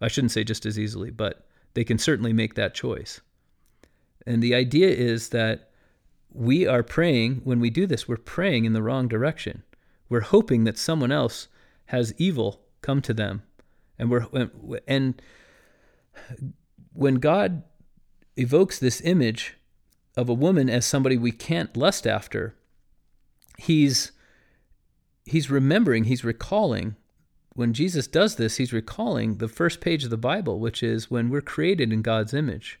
I 0.00 0.08
shouldn't 0.08 0.32
say 0.32 0.42
just 0.42 0.64
as 0.64 0.78
easily, 0.78 1.10
but 1.10 1.46
they 1.74 1.84
can 1.84 1.98
certainly 1.98 2.32
make 2.32 2.54
that 2.54 2.74
choice. 2.74 3.20
And 4.26 4.42
the 4.42 4.54
idea 4.54 4.88
is 4.88 5.30
that 5.30 5.70
we 6.30 6.66
are 6.66 6.82
praying, 6.82 7.42
when 7.44 7.60
we 7.60 7.70
do 7.70 7.86
this, 7.86 8.08
we're 8.08 8.16
praying 8.16 8.64
in 8.64 8.72
the 8.72 8.82
wrong 8.82 9.08
direction. 9.08 9.62
We're 10.08 10.20
hoping 10.20 10.64
that 10.64 10.78
someone 10.78 11.12
else 11.12 11.48
has 11.86 12.14
evil 12.18 12.60
come 12.80 13.02
to 13.02 13.14
them. 13.14 13.42
And 13.98 14.10
we're 14.10 14.26
and 14.88 15.20
when 16.92 17.16
God 17.16 17.62
evokes 18.36 18.78
this 18.78 19.00
image 19.02 19.56
of 20.16 20.28
a 20.28 20.34
woman 20.34 20.68
as 20.68 20.84
somebody 20.84 21.16
we 21.16 21.32
can't 21.32 21.76
lust 21.76 22.06
after, 22.06 22.54
he's 23.58 24.12
he's 25.24 25.50
remembering, 25.50 26.04
he's 26.04 26.24
recalling. 26.24 26.96
When 27.54 27.72
Jesus 27.72 28.06
does 28.06 28.36
this, 28.36 28.56
he's 28.56 28.72
recalling 28.72 29.36
the 29.36 29.48
first 29.48 29.80
page 29.80 30.04
of 30.04 30.10
the 30.10 30.16
Bible, 30.16 30.58
which 30.58 30.82
is 30.82 31.10
when 31.10 31.28
we're 31.28 31.42
created 31.42 31.92
in 31.92 32.02
God's 32.02 32.32
image. 32.32 32.80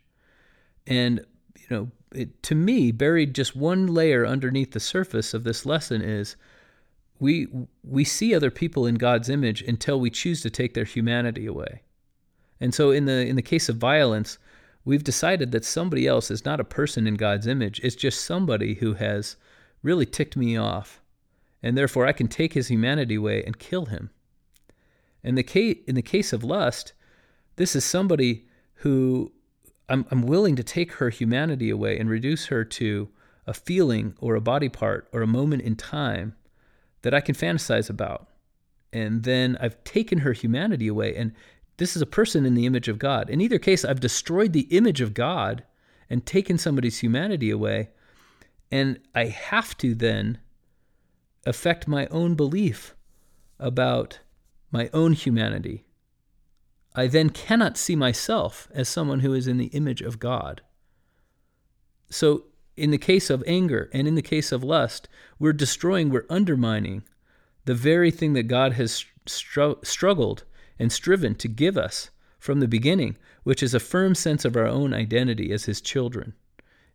And, 0.86 1.24
you 1.58 1.66
know, 1.70 1.90
it, 2.14 2.42
to 2.44 2.54
me, 2.54 2.90
buried 2.90 3.34
just 3.34 3.54
one 3.54 3.86
layer 3.86 4.26
underneath 4.26 4.72
the 4.72 4.80
surface 4.80 5.34
of 5.34 5.44
this 5.44 5.66
lesson 5.66 6.02
is 6.02 6.36
we 7.18 7.46
we 7.84 8.04
see 8.04 8.34
other 8.34 8.50
people 8.50 8.86
in 8.86 8.96
God's 8.96 9.28
image 9.28 9.62
until 9.62 10.00
we 10.00 10.10
choose 10.10 10.40
to 10.42 10.50
take 10.50 10.74
their 10.74 10.84
humanity 10.84 11.46
away. 11.46 11.82
And 12.60 12.74
so 12.74 12.90
in 12.90 13.04
the 13.04 13.26
in 13.26 13.36
the 13.36 13.42
case 13.42 13.68
of 13.68 13.76
violence, 13.76 14.38
we've 14.84 15.04
decided 15.04 15.52
that 15.52 15.64
somebody 15.64 16.06
else 16.06 16.30
is 16.30 16.44
not 16.44 16.60
a 16.60 16.64
person 16.64 17.06
in 17.06 17.14
God's 17.14 17.46
image. 17.46 17.80
It's 17.84 17.96
just 17.96 18.24
somebody 18.24 18.74
who 18.74 18.94
has 18.94 19.36
really 19.82 20.06
ticked 20.06 20.36
me 20.36 20.56
off 20.56 21.02
and 21.62 21.78
therefore 21.78 22.06
I 22.06 22.12
can 22.12 22.28
take 22.28 22.54
his 22.54 22.68
humanity 22.68 23.14
away 23.14 23.42
and 23.44 23.58
kill 23.58 23.86
him. 23.86 24.10
In 25.24 25.34
the 25.34 25.42
case, 25.42 25.78
in 25.86 25.94
the 25.94 26.02
case 26.02 26.32
of 26.32 26.44
lust, 26.44 26.92
this 27.56 27.76
is 27.76 27.84
somebody 27.84 28.46
who 28.76 29.32
I'm, 29.88 30.06
I'm 30.10 30.22
willing 30.22 30.56
to 30.56 30.64
take 30.64 30.92
her 30.94 31.10
humanity 31.10 31.70
away 31.70 31.98
and 31.98 32.08
reduce 32.08 32.46
her 32.46 32.64
to 32.64 33.08
a 33.46 33.54
feeling 33.54 34.14
or 34.20 34.34
a 34.34 34.40
body 34.40 34.68
part 34.68 35.08
or 35.12 35.22
a 35.22 35.26
moment 35.26 35.62
in 35.62 35.76
time 35.76 36.34
that 37.02 37.14
I 37.14 37.20
can 37.20 37.34
fantasize 37.34 37.90
about. 37.90 38.28
And 38.92 39.22
then 39.24 39.56
I've 39.60 39.82
taken 39.84 40.18
her 40.18 40.32
humanity 40.32 40.88
away. 40.88 41.16
And 41.16 41.32
this 41.76 41.96
is 41.96 42.02
a 42.02 42.06
person 42.06 42.46
in 42.46 42.54
the 42.54 42.66
image 42.66 42.88
of 42.88 42.98
God. 42.98 43.30
In 43.30 43.40
either 43.40 43.58
case, 43.58 43.84
I've 43.84 44.00
destroyed 44.00 44.52
the 44.52 44.68
image 44.70 45.00
of 45.00 45.14
God 45.14 45.64
and 46.08 46.24
taken 46.24 46.58
somebody's 46.58 47.00
humanity 47.00 47.50
away. 47.50 47.90
And 48.70 49.00
I 49.14 49.26
have 49.26 49.76
to 49.78 49.94
then 49.94 50.38
affect 51.44 51.88
my 51.88 52.06
own 52.06 52.34
belief 52.34 52.94
about 53.58 54.20
my 54.72 54.90
own 54.92 55.12
humanity. 55.12 55.84
I 56.94 57.06
then 57.06 57.30
cannot 57.30 57.76
see 57.76 57.94
myself 57.94 58.68
as 58.74 58.88
someone 58.88 59.20
who 59.20 59.32
is 59.34 59.46
in 59.46 59.58
the 59.58 59.66
image 59.66 60.02
of 60.02 60.18
God. 60.18 60.62
So, 62.10 62.44
in 62.76 62.90
the 62.90 62.98
case 62.98 63.30
of 63.30 63.44
anger 63.46 63.90
and 63.92 64.08
in 64.08 64.14
the 64.14 64.22
case 64.22 64.50
of 64.50 64.64
lust, 64.64 65.08
we're 65.38 65.52
destroying, 65.52 66.10
we're 66.10 66.26
undermining 66.28 67.04
the 67.64 67.74
very 67.74 68.10
thing 68.10 68.32
that 68.32 68.44
God 68.44 68.72
has 68.72 69.04
str- 69.26 69.72
struggled 69.82 70.44
and 70.78 70.90
striven 70.90 71.34
to 71.36 71.48
give 71.48 71.76
us 71.78 72.10
from 72.38 72.60
the 72.60 72.68
beginning, 72.68 73.16
which 73.44 73.62
is 73.62 73.74
a 73.74 73.80
firm 73.80 74.14
sense 74.14 74.44
of 74.44 74.56
our 74.56 74.66
own 74.66 74.92
identity 74.92 75.52
as 75.52 75.66
His 75.66 75.80
children. 75.80 76.34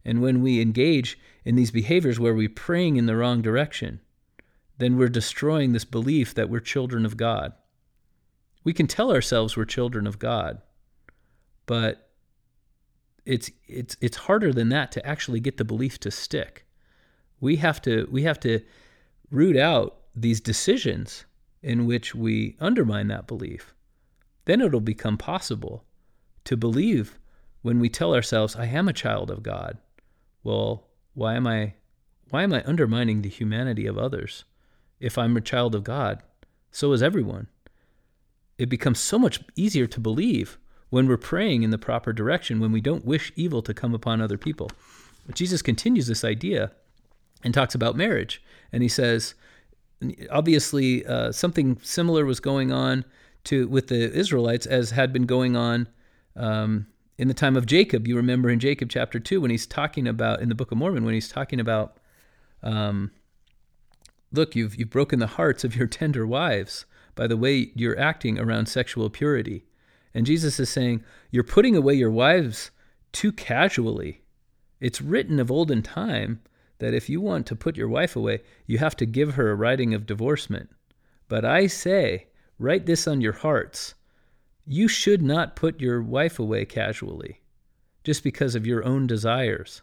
And 0.03 0.21
when 0.21 0.41
we 0.41 0.61
engage 0.61 1.17
in 1.45 1.55
these 1.55 1.71
behaviors 1.71 2.19
where 2.19 2.34
we're 2.34 2.49
praying 2.49 2.97
in 2.97 3.05
the 3.05 3.15
wrong 3.15 3.41
direction, 3.41 3.99
then 4.78 4.97
we're 4.97 5.09
destroying 5.09 5.73
this 5.73 5.86
belief 5.86 6.34
that 6.34 6.49
we're 6.49 6.59
children 6.59 7.05
of 7.05 7.17
God. 7.17 7.53
We 8.68 8.74
can 8.74 8.88
tell 8.88 9.13
ourselves 9.13 9.55
we're 9.55 9.63
children 9.63 10.05
of 10.05 10.20
God, 10.20 10.61
but 11.65 12.09
it's 13.26 13.49
it's 13.65 13.95
it's 14.01 14.18
harder 14.18 14.51
than 14.51 14.68
that 14.70 14.91
to 14.91 15.05
actually 15.05 15.39
get 15.39 15.55
the 15.55 15.63
belief 15.63 16.01
to 16.01 16.11
stick. 16.11 16.65
We 17.39 17.55
have 17.55 17.82
to 17.84 18.09
we 18.11 18.24
have 18.24 18.41
to 18.41 18.59
root 19.32 19.55
out 19.55 20.01
these 20.13 20.41
decisions 20.41 21.24
in 21.63 21.86
which 21.86 22.13
we 22.13 22.57
undermine 22.59 23.07
that 23.07 23.26
belief 23.26 23.74
then 24.47 24.59
it'll 24.59 24.82
become 24.82 25.18
possible 25.18 25.86
to 26.43 26.57
believe 26.57 27.20
when 27.61 27.80
we 27.80 27.89
tell 27.89 28.15
ourselves, 28.15 28.55
I 28.55 28.65
am 28.65 28.88
a 28.88 28.93
child 28.93 29.30
of 29.30 29.43
God. 29.43 29.78
Well, 30.43 30.88
why 31.13 31.36
am 31.36 31.45
I 31.45 31.76
why 32.32 32.43
am 32.43 32.53
I 32.53 32.63
undermining 32.65 33.22
the 33.22 33.30
humanity 33.30 33.86
of 33.88 33.97
others? 33.97 34.43
If 34.99 35.18
I'm 35.18 35.38
a 35.38 35.41
child 35.41 35.74
of 35.74 35.86
God, 35.86 36.24
so 36.72 36.91
is 36.91 37.03
everyone. 37.03 37.47
It 38.57 38.69
becomes 38.69 38.99
so 38.99 39.19
much 39.19 39.41
easier 39.55 39.87
to 39.87 39.99
believe 39.99 40.57
when 40.89 41.07
we're 41.07 41.17
praying 41.17 41.63
in 41.63 41.69
the 41.69 41.77
proper 41.77 42.13
direction, 42.13 42.59
when 42.59 42.71
we 42.71 42.81
don't 42.81 43.05
wish 43.05 43.31
evil 43.35 43.61
to 43.61 43.73
come 43.73 43.93
upon 43.93 44.21
other 44.21 44.37
people. 44.37 44.71
But 45.25 45.35
Jesus 45.35 45.61
continues 45.61 46.07
this 46.07 46.23
idea 46.23 46.71
and 47.43 47.53
talks 47.53 47.75
about 47.75 47.95
marriage. 47.95 48.41
And 48.71 48.81
he 48.81 48.89
says, 48.89 49.35
obviously, 50.31 51.05
uh, 51.05 51.31
something 51.31 51.77
similar 51.81 52.25
was 52.25 52.39
going 52.39 52.71
on 52.71 53.05
to 53.45 53.67
with 53.67 53.87
the 53.87 54.11
Israelites 54.13 54.65
as 54.65 54.91
had 54.91 55.13
been 55.13 55.25
going 55.25 55.55
on 55.55 55.87
um, 56.35 56.87
in 57.17 57.27
the 57.27 57.33
time 57.33 57.55
of 57.55 57.65
Jacob. 57.65 58.07
You 58.07 58.15
remember 58.15 58.49
in 58.49 58.59
Jacob 58.59 58.89
chapter 58.89 59.19
two 59.19 59.41
when 59.41 59.51
he's 59.51 59.65
talking 59.65 60.07
about 60.07 60.41
in 60.41 60.49
the 60.49 60.55
Book 60.55 60.71
of 60.71 60.77
Mormon 60.77 61.05
when 61.05 61.13
he's 61.13 61.29
talking 61.29 61.59
about, 61.59 61.97
um, 62.63 63.11
look, 64.31 64.55
you've 64.55 64.75
you've 64.75 64.89
broken 64.89 65.19
the 65.19 65.27
hearts 65.27 65.63
of 65.63 65.75
your 65.75 65.87
tender 65.87 66.25
wives 66.25 66.85
by 67.18 67.28
the 67.28 67.36
way 67.36 67.72
you're 67.76 67.99
acting 67.99 68.39
around 68.39 68.68
sexual 68.68 69.09
purity, 69.09 69.65
and 70.13 70.26
Jesus 70.26 70.59
is 70.59 70.70
saying 70.70 71.03
you're 71.32 71.43
putting 71.43 71.76
away 71.76 71.95
your 71.95 72.11
wives 72.11 72.72
too 73.11 73.34
casually. 73.34 74.22
It's 74.80 75.01
written 75.01 75.39
of 75.39 75.51
olden 75.51 75.82
time 75.82 76.41
that 76.80 76.93
if 76.93 77.09
you 77.09 77.20
want 77.20 77.47
to 77.47 77.55
put 77.55 77.76
your 77.76 77.89
wife 77.89 78.15
away, 78.15 78.41
you 78.65 78.78
have 78.78 78.95
to 78.97 79.05
give 79.05 79.34
her 79.34 79.49
a 79.49 79.55
writing 79.55 79.93
of 79.93 80.05
divorcement. 80.05 80.70
But 81.28 81.43
I 81.43 81.68
say, 81.68 82.28
Write 82.59 82.86
this 82.86 83.07
on 83.07 83.22
your 83.22 83.34
hearts. 83.34 83.93
You 84.65 84.88
should 84.88 85.22
not 85.22 85.55
put 85.55 85.80
your 85.80 86.01
wife 86.01 86.39
away 86.39 86.65
casually 86.65 87.41
just 88.03 88.24
because 88.24 88.55
of 88.55 88.65
your 88.65 88.84
own 88.86 89.05
desires. 89.05 89.82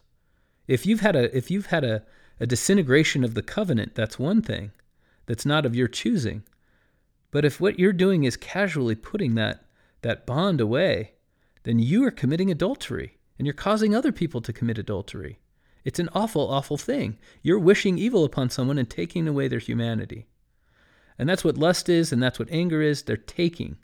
If 0.67 0.85
you've 0.85 1.01
had 1.01 1.15
a 1.15 1.35
if 1.35 1.51
you've 1.51 1.67
had 1.67 1.83
a, 1.83 2.03
a 2.39 2.47
disintegration 2.47 3.23
of 3.23 3.33
the 3.33 3.43
covenant, 3.43 3.95
that's 3.95 4.17
one 4.17 4.41
thing. 4.41 4.71
That's 5.25 5.45
not 5.45 5.65
of 5.65 5.75
your 5.75 5.87
choosing. 5.87 6.43
But 7.35 7.43
if 7.43 7.59
what 7.59 7.77
you're 7.77 7.91
doing 7.91 8.23
is 8.23 8.37
casually 8.37 8.95
putting 8.95 9.35
that 9.35 9.65
that 10.03 10.25
bond 10.25 10.61
away, 10.61 11.15
then 11.63 11.79
you 11.79 12.05
are 12.05 12.09
committing 12.09 12.49
adultery 12.49 13.17
and 13.37 13.45
you're 13.45 13.53
causing 13.53 13.93
other 13.93 14.13
people 14.13 14.39
to 14.39 14.53
commit 14.53 14.77
adultery. 14.77 15.39
It's 15.83 15.99
an 15.99 16.07
awful, 16.13 16.49
awful 16.49 16.77
thing. 16.77 17.17
You're 17.41 17.59
wishing 17.59 17.97
evil 17.97 18.23
upon 18.23 18.51
someone 18.51 18.77
and 18.77 18.89
taking 18.89 19.27
away 19.27 19.49
their 19.49 19.59
humanity. 19.59 20.27
And 21.19 21.27
that's 21.27 21.43
what 21.43 21.57
lust 21.57 21.89
is, 21.89 22.13
and 22.13 22.23
that's 22.23 22.39
what 22.39 22.49
anger 22.51 22.81
is. 22.81 23.03
They're 23.03 23.17
taking. 23.17 23.79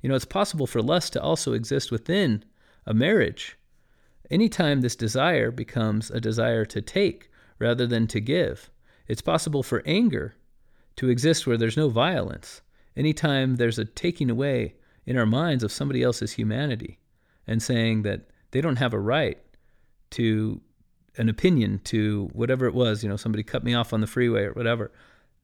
You 0.00 0.08
know, 0.08 0.14
it's 0.14 0.24
possible 0.24 0.66
for 0.66 0.80
lust 0.80 1.12
to 1.12 1.22
also 1.22 1.52
exist 1.52 1.92
within 1.92 2.46
a 2.86 2.94
marriage. 2.94 3.58
Anytime 4.30 4.80
this 4.80 4.96
desire 4.96 5.50
becomes 5.50 6.10
a 6.10 6.18
desire 6.18 6.64
to 6.64 6.80
take 6.80 7.30
rather 7.58 7.86
than 7.86 8.06
to 8.06 8.20
give, 8.20 8.70
it's 9.06 9.20
possible 9.20 9.62
for 9.62 9.82
anger 9.84 10.34
to 10.96 11.10
exist 11.10 11.46
where 11.46 11.58
there's 11.58 11.76
no 11.76 11.90
violence. 11.90 12.62
Anytime 12.96 13.56
there's 13.56 13.78
a 13.78 13.84
taking 13.84 14.30
away 14.30 14.74
in 15.06 15.16
our 15.16 15.26
minds 15.26 15.64
of 15.64 15.72
somebody 15.72 16.02
else's 16.02 16.32
humanity 16.32 16.98
and 17.46 17.62
saying 17.62 18.02
that 18.02 18.30
they 18.50 18.60
don't 18.60 18.76
have 18.76 18.92
a 18.92 18.98
right 18.98 19.38
to 20.10 20.60
an 21.16 21.28
opinion 21.28 21.80
to 21.84 22.30
whatever 22.32 22.66
it 22.66 22.74
was, 22.74 23.02
you 23.02 23.08
know, 23.08 23.16
somebody 23.16 23.42
cut 23.42 23.64
me 23.64 23.74
off 23.74 23.92
on 23.92 24.00
the 24.00 24.06
freeway 24.06 24.44
or 24.44 24.52
whatever. 24.52 24.90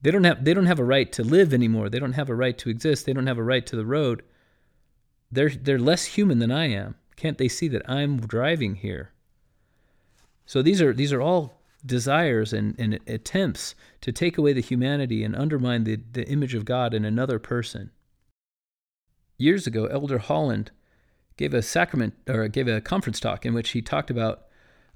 They 0.03 0.11
don't 0.11 0.25
have 0.25 0.45
they 0.45 0.55
don't 0.55 0.67
have 0.67 0.79
a 0.79 0.85
right 0.85 1.11
to 1.13 1.25
live 1.25 1.55
anymore. 1.55 1.89
They 1.89 1.99
don't 1.99 2.13
have 2.13 2.29
a 2.29 2.35
right 2.35 2.57
to 2.59 2.71
exist. 2.71 3.07
They 3.07 3.13
don't 3.13 3.27
have 3.27 3.39
a 3.39 3.43
right 3.43 3.67
to 3.67 3.77
the 3.77 3.87
road. 3.87 4.23
They're 5.33 5.51
they're 5.51 5.79
less 5.79 6.05
human 6.05 6.39
than 6.39 6.53
I 6.53 6.67
am. 6.67 6.97
Can't 7.17 7.39
they 7.39 7.49
see 7.49 7.69
that 7.69 7.89
I'm 7.91 8.19
driving 8.19 8.77
here? 8.77 9.13
So 10.45 10.63
these 10.63 10.81
are 10.81 10.93
these 10.93 11.13
are 11.13 11.21
all 11.21 11.56
desires 11.87 12.53
and, 12.53 12.75
and 12.79 12.99
attempts 13.07 13.75
to 14.01 14.13
take 14.13 14.37
away 14.37 14.53
the 14.53 14.61
humanity 14.61 15.23
and 15.25 15.35
undermine 15.37 15.85
the, 15.85 15.99
the 16.13 16.27
image 16.29 16.55
of 16.55 16.65
God 16.65 16.93
in 16.93 17.05
another 17.05 17.39
person. 17.39 17.91
Years 19.39 19.67
ago, 19.67 19.87
Elder 19.87 20.19
Holland 20.19 20.71
gave 21.37 21.55
a 21.55 21.63
sacrament 21.63 22.15
or 22.29 22.49
gave 22.49 22.69
a 22.69 22.81
conference 22.81 23.21
talk 23.21 23.45
in 23.45 23.55
which 23.55 23.71
he 23.71 23.83
talked 23.83 24.11
about 24.11 24.47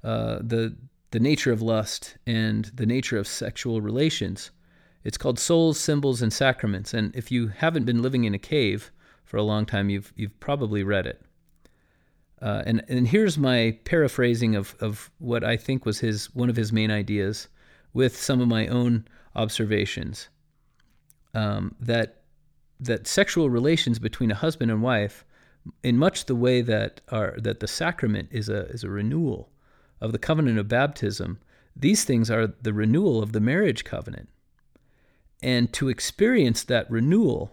uh, 0.03 0.39
the 0.41 0.75
the 1.11 1.19
nature 1.19 1.51
of 1.51 1.61
lust 1.61 2.17
and 2.25 2.65
the 2.73 2.85
nature 2.85 3.17
of 3.17 3.27
sexual 3.27 3.81
relations. 3.81 4.49
It's 5.03 5.17
called 5.17 5.37
Souls, 5.37 5.77
Symbols, 5.77 6.21
and 6.21 6.31
Sacraments, 6.31 6.93
and 6.93 7.13
if 7.15 7.31
you 7.31 7.49
haven't 7.49 7.83
been 7.85 8.01
living 8.01 8.23
in 8.23 8.33
a 8.33 8.39
cave 8.39 8.91
for 9.25 9.37
a 9.37 9.43
long 9.43 9.65
time, 9.65 9.89
you've 9.89 10.13
you've 10.15 10.39
probably 10.39 10.83
read 10.83 11.05
it. 11.05 11.21
Uh, 12.41 12.63
and 12.65 12.83
and 12.87 13.07
here's 13.07 13.37
my 13.37 13.77
paraphrasing 13.83 14.55
of 14.55 14.75
of 14.79 15.11
what 15.19 15.43
I 15.43 15.57
think 15.57 15.85
was 15.85 15.99
his 15.99 16.33
one 16.33 16.49
of 16.49 16.55
his 16.55 16.73
main 16.73 16.89
ideas, 16.89 17.47
with 17.93 18.17
some 18.17 18.41
of 18.41 18.47
my 18.47 18.67
own 18.67 19.05
observations. 19.35 20.29
Um, 21.33 21.75
that 21.79 22.21
that 22.79 23.07
sexual 23.07 23.49
relations 23.49 23.99
between 23.99 24.31
a 24.31 24.35
husband 24.35 24.71
and 24.71 24.81
wife, 24.81 25.23
in 25.83 25.97
much 25.97 26.25
the 26.25 26.35
way 26.35 26.61
that 26.61 27.01
are 27.09 27.35
that 27.37 27.59
the 27.59 27.67
sacrament 27.67 28.29
is 28.31 28.49
a 28.49 28.65
is 28.69 28.83
a 28.83 28.89
renewal 28.89 29.49
of 29.99 30.11
the 30.11 30.19
covenant 30.19 30.57
of 30.57 30.67
baptism, 30.67 31.39
these 31.75 32.03
things 32.03 32.31
are 32.31 32.47
the 32.47 32.73
renewal 32.73 33.21
of 33.21 33.33
the 33.33 33.39
marriage 33.39 33.83
covenant. 33.83 34.29
And 35.43 35.71
to 35.73 35.89
experience 35.89 36.63
that 36.63 36.89
renewal 36.89 37.51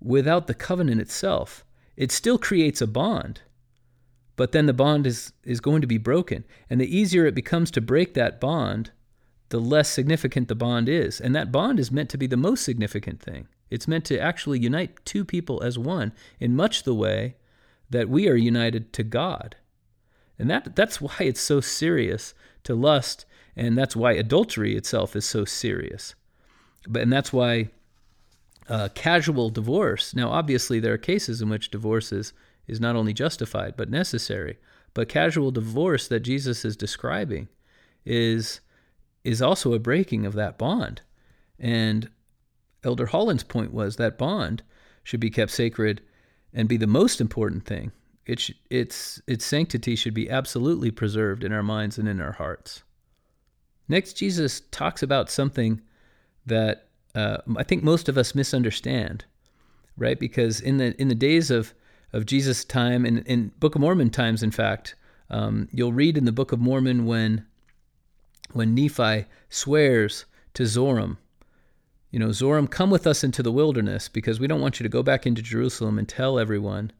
without 0.00 0.46
the 0.46 0.54
covenant 0.54 1.00
itself, 1.00 1.64
it 1.96 2.12
still 2.12 2.38
creates 2.38 2.80
a 2.80 2.86
bond. 2.86 3.40
But 4.40 4.52
then 4.52 4.64
the 4.64 4.72
bond 4.72 5.06
is, 5.06 5.34
is 5.44 5.60
going 5.60 5.82
to 5.82 5.86
be 5.86 5.98
broken. 5.98 6.46
And 6.70 6.80
the 6.80 6.96
easier 6.96 7.26
it 7.26 7.34
becomes 7.34 7.70
to 7.72 7.82
break 7.82 8.14
that 8.14 8.40
bond, 8.40 8.90
the 9.50 9.60
less 9.60 9.90
significant 9.90 10.48
the 10.48 10.54
bond 10.54 10.88
is. 10.88 11.20
And 11.20 11.36
that 11.36 11.52
bond 11.52 11.78
is 11.78 11.92
meant 11.92 12.08
to 12.08 12.16
be 12.16 12.26
the 12.26 12.38
most 12.38 12.64
significant 12.64 13.20
thing. 13.20 13.48
It's 13.68 13.86
meant 13.86 14.06
to 14.06 14.18
actually 14.18 14.58
unite 14.58 15.04
two 15.04 15.26
people 15.26 15.62
as 15.62 15.78
one 15.78 16.14
in 16.38 16.56
much 16.56 16.84
the 16.84 16.94
way 16.94 17.36
that 17.90 18.08
we 18.08 18.30
are 18.30 18.34
united 18.34 18.94
to 18.94 19.02
God. 19.02 19.56
And 20.38 20.48
that, 20.48 20.74
that's 20.74 21.02
why 21.02 21.16
it's 21.18 21.42
so 21.42 21.60
serious 21.60 22.32
to 22.64 22.74
lust, 22.74 23.26
and 23.54 23.76
that's 23.76 23.94
why 23.94 24.12
adultery 24.12 24.74
itself 24.74 25.14
is 25.14 25.26
so 25.26 25.44
serious. 25.44 26.14
But 26.88 27.02
and 27.02 27.12
that's 27.12 27.30
why 27.30 27.68
uh, 28.70 28.88
casual 28.94 29.50
divorce. 29.50 30.14
Now, 30.14 30.30
obviously, 30.30 30.80
there 30.80 30.94
are 30.94 30.98
cases 31.12 31.42
in 31.42 31.50
which 31.50 31.70
divorce 31.70 32.10
is, 32.10 32.32
is 32.70 32.80
not 32.80 32.96
only 32.96 33.12
justified 33.12 33.74
but 33.76 33.90
necessary. 33.90 34.58
But 34.94 35.08
casual 35.08 35.50
divorce 35.52 36.08
that 36.08 36.20
Jesus 36.20 36.64
is 36.64 36.76
describing 36.76 37.48
is 38.04 38.60
is 39.24 39.42
also 39.42 39.74
a 39.74 39.78
breaking 39.78 40.26
of 40.26 40.34
that 40.34 40.58
bond. 40.58 41.02
And 41.58 42.08
Elder 42.82 43.06
Holland's 43.06 43.44
point 43.44 43.72
was 43.72 43.96
that 43.96 44.18
bond 44.18 44.62
should 45.04 45.20
be 45.20 45.30
kept 45.30 45.52
sacred 45.52 46.00
and 46.52 46.68
be 46.68 46.78
the 46.78 46.86
most 46.86 47.20
important 47.20 47.66
thing. 47.66 47.92
It 48.26 48.40
sh- 48.40 48.52
its 48.70 49.20
its 49.26 49.44
sanctity 49.44 49.96
should 49.96 50.14
be 50.14 50.30
absolutely 50.30 50.90
preserved 50.90 51.44
in 51.44 51.52
our 51.52 51.62
minds 51.62 51.98
and 51.98 52.08
in 52.08 52.20
our 52.20 52.32
hearts. 52.32 52.82
Next, 53.88 54.14
Jesus 54.14 54.62
talks 54.70 55.02
about 55.02 55.30
something 55.30 55.80
that 56.46 56.88
uh, 57.14 57.38
I 57.56 57.64
think 57.64 57.82
most 57.82 58.08
of 58.08 58.16
us 58.18 58.34
misunderstand. 58.34 59.24
right? 59.96 60.18
Because 60.18 60.60
in 60.60 60.78
the 60.78 61.00
in 61.00 61.08
the 61.08 61.14
days 61.14 61.50
of 61.50 61.74
of 62.12 62.26
Jesus' 62.26 62.64
time 62.64 63.04
and 63.04 63.18
in 63.26 63.52
Book 63.58 63.74
of 63.74 63.80
Mormon 63.80 64.10
times, 64.10 64.42
in 64.42 64.50
fact, 64.50 64.94
um, 65.30 65.68
you'll 65.72 65.92
read 65.92 66.18
in 66.18 66.24
the 66.24 66.32
Book 66.32 66.52
of 66.52 66.58
Mormon 66.58 67.06
when 67.06 67.46
when 68.52 68.74
Nephi 68.74 69.26
swears 69.48 70.24
to 70.54 70.64
Zoram, 70.64 71.18
you 72.10 72.18
know, 72.18 72.28
Zoram, 72.28 72.68
come 72.68 72.90
with 72.90 73.06
us 73.06 73.22
into 73.22 73.42
the 73.42 73.52
wilderness 73.52 74.08
because 74.08 74.40
we 74.40 74.48
don't 74.48 74.60
want 74.60 74.80
you 74.80 74.84
to 74.84 74.90
go 74.90 75.02
back 75.02 75.26
into 75.26 75.42
Jerusalem 75.42 75.98
and 75.98 76.08
tell 76.08 76.38
everyone 76.38 76.90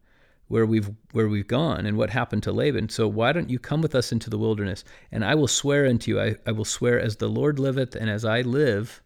where 0.47 0.65
we've 0.65 0.89
where 1.11 1.27
we've 1.27 1.47
gone 1.47 1.85
and 1.85 1.97
what 1.97 2.09
happened 2.09 2.43
to 2.43 2.51
Laban. 2.51 2.89
So 2.89 3.07
why 3.07 3.31
don't 3.33 3.49
you 3.49 3.59
come 3.59 3.81
with 3.81 3.95
us 3.95 4.11
into 4.11 4.29
the 4.29 4.37
wilderness 4.37 4.83
and 5.11 5.25
I 5.25 5.35
will 5.35 5.47
swear 5.47 5.85
unto 5.85 6.11
you, 6.11 6.21
I, 6.21 6.35
I 6.45 6.51
will 6.51 6.65
swear 6.65 6.99
as 6.99 7.17
the 7.17 7.29
Lord 7.29 7.59
liveth 7.59 7.95
and 7.95 8.09
as 8.09 8.23
I 8.23 8.41
live, 8.41 9.01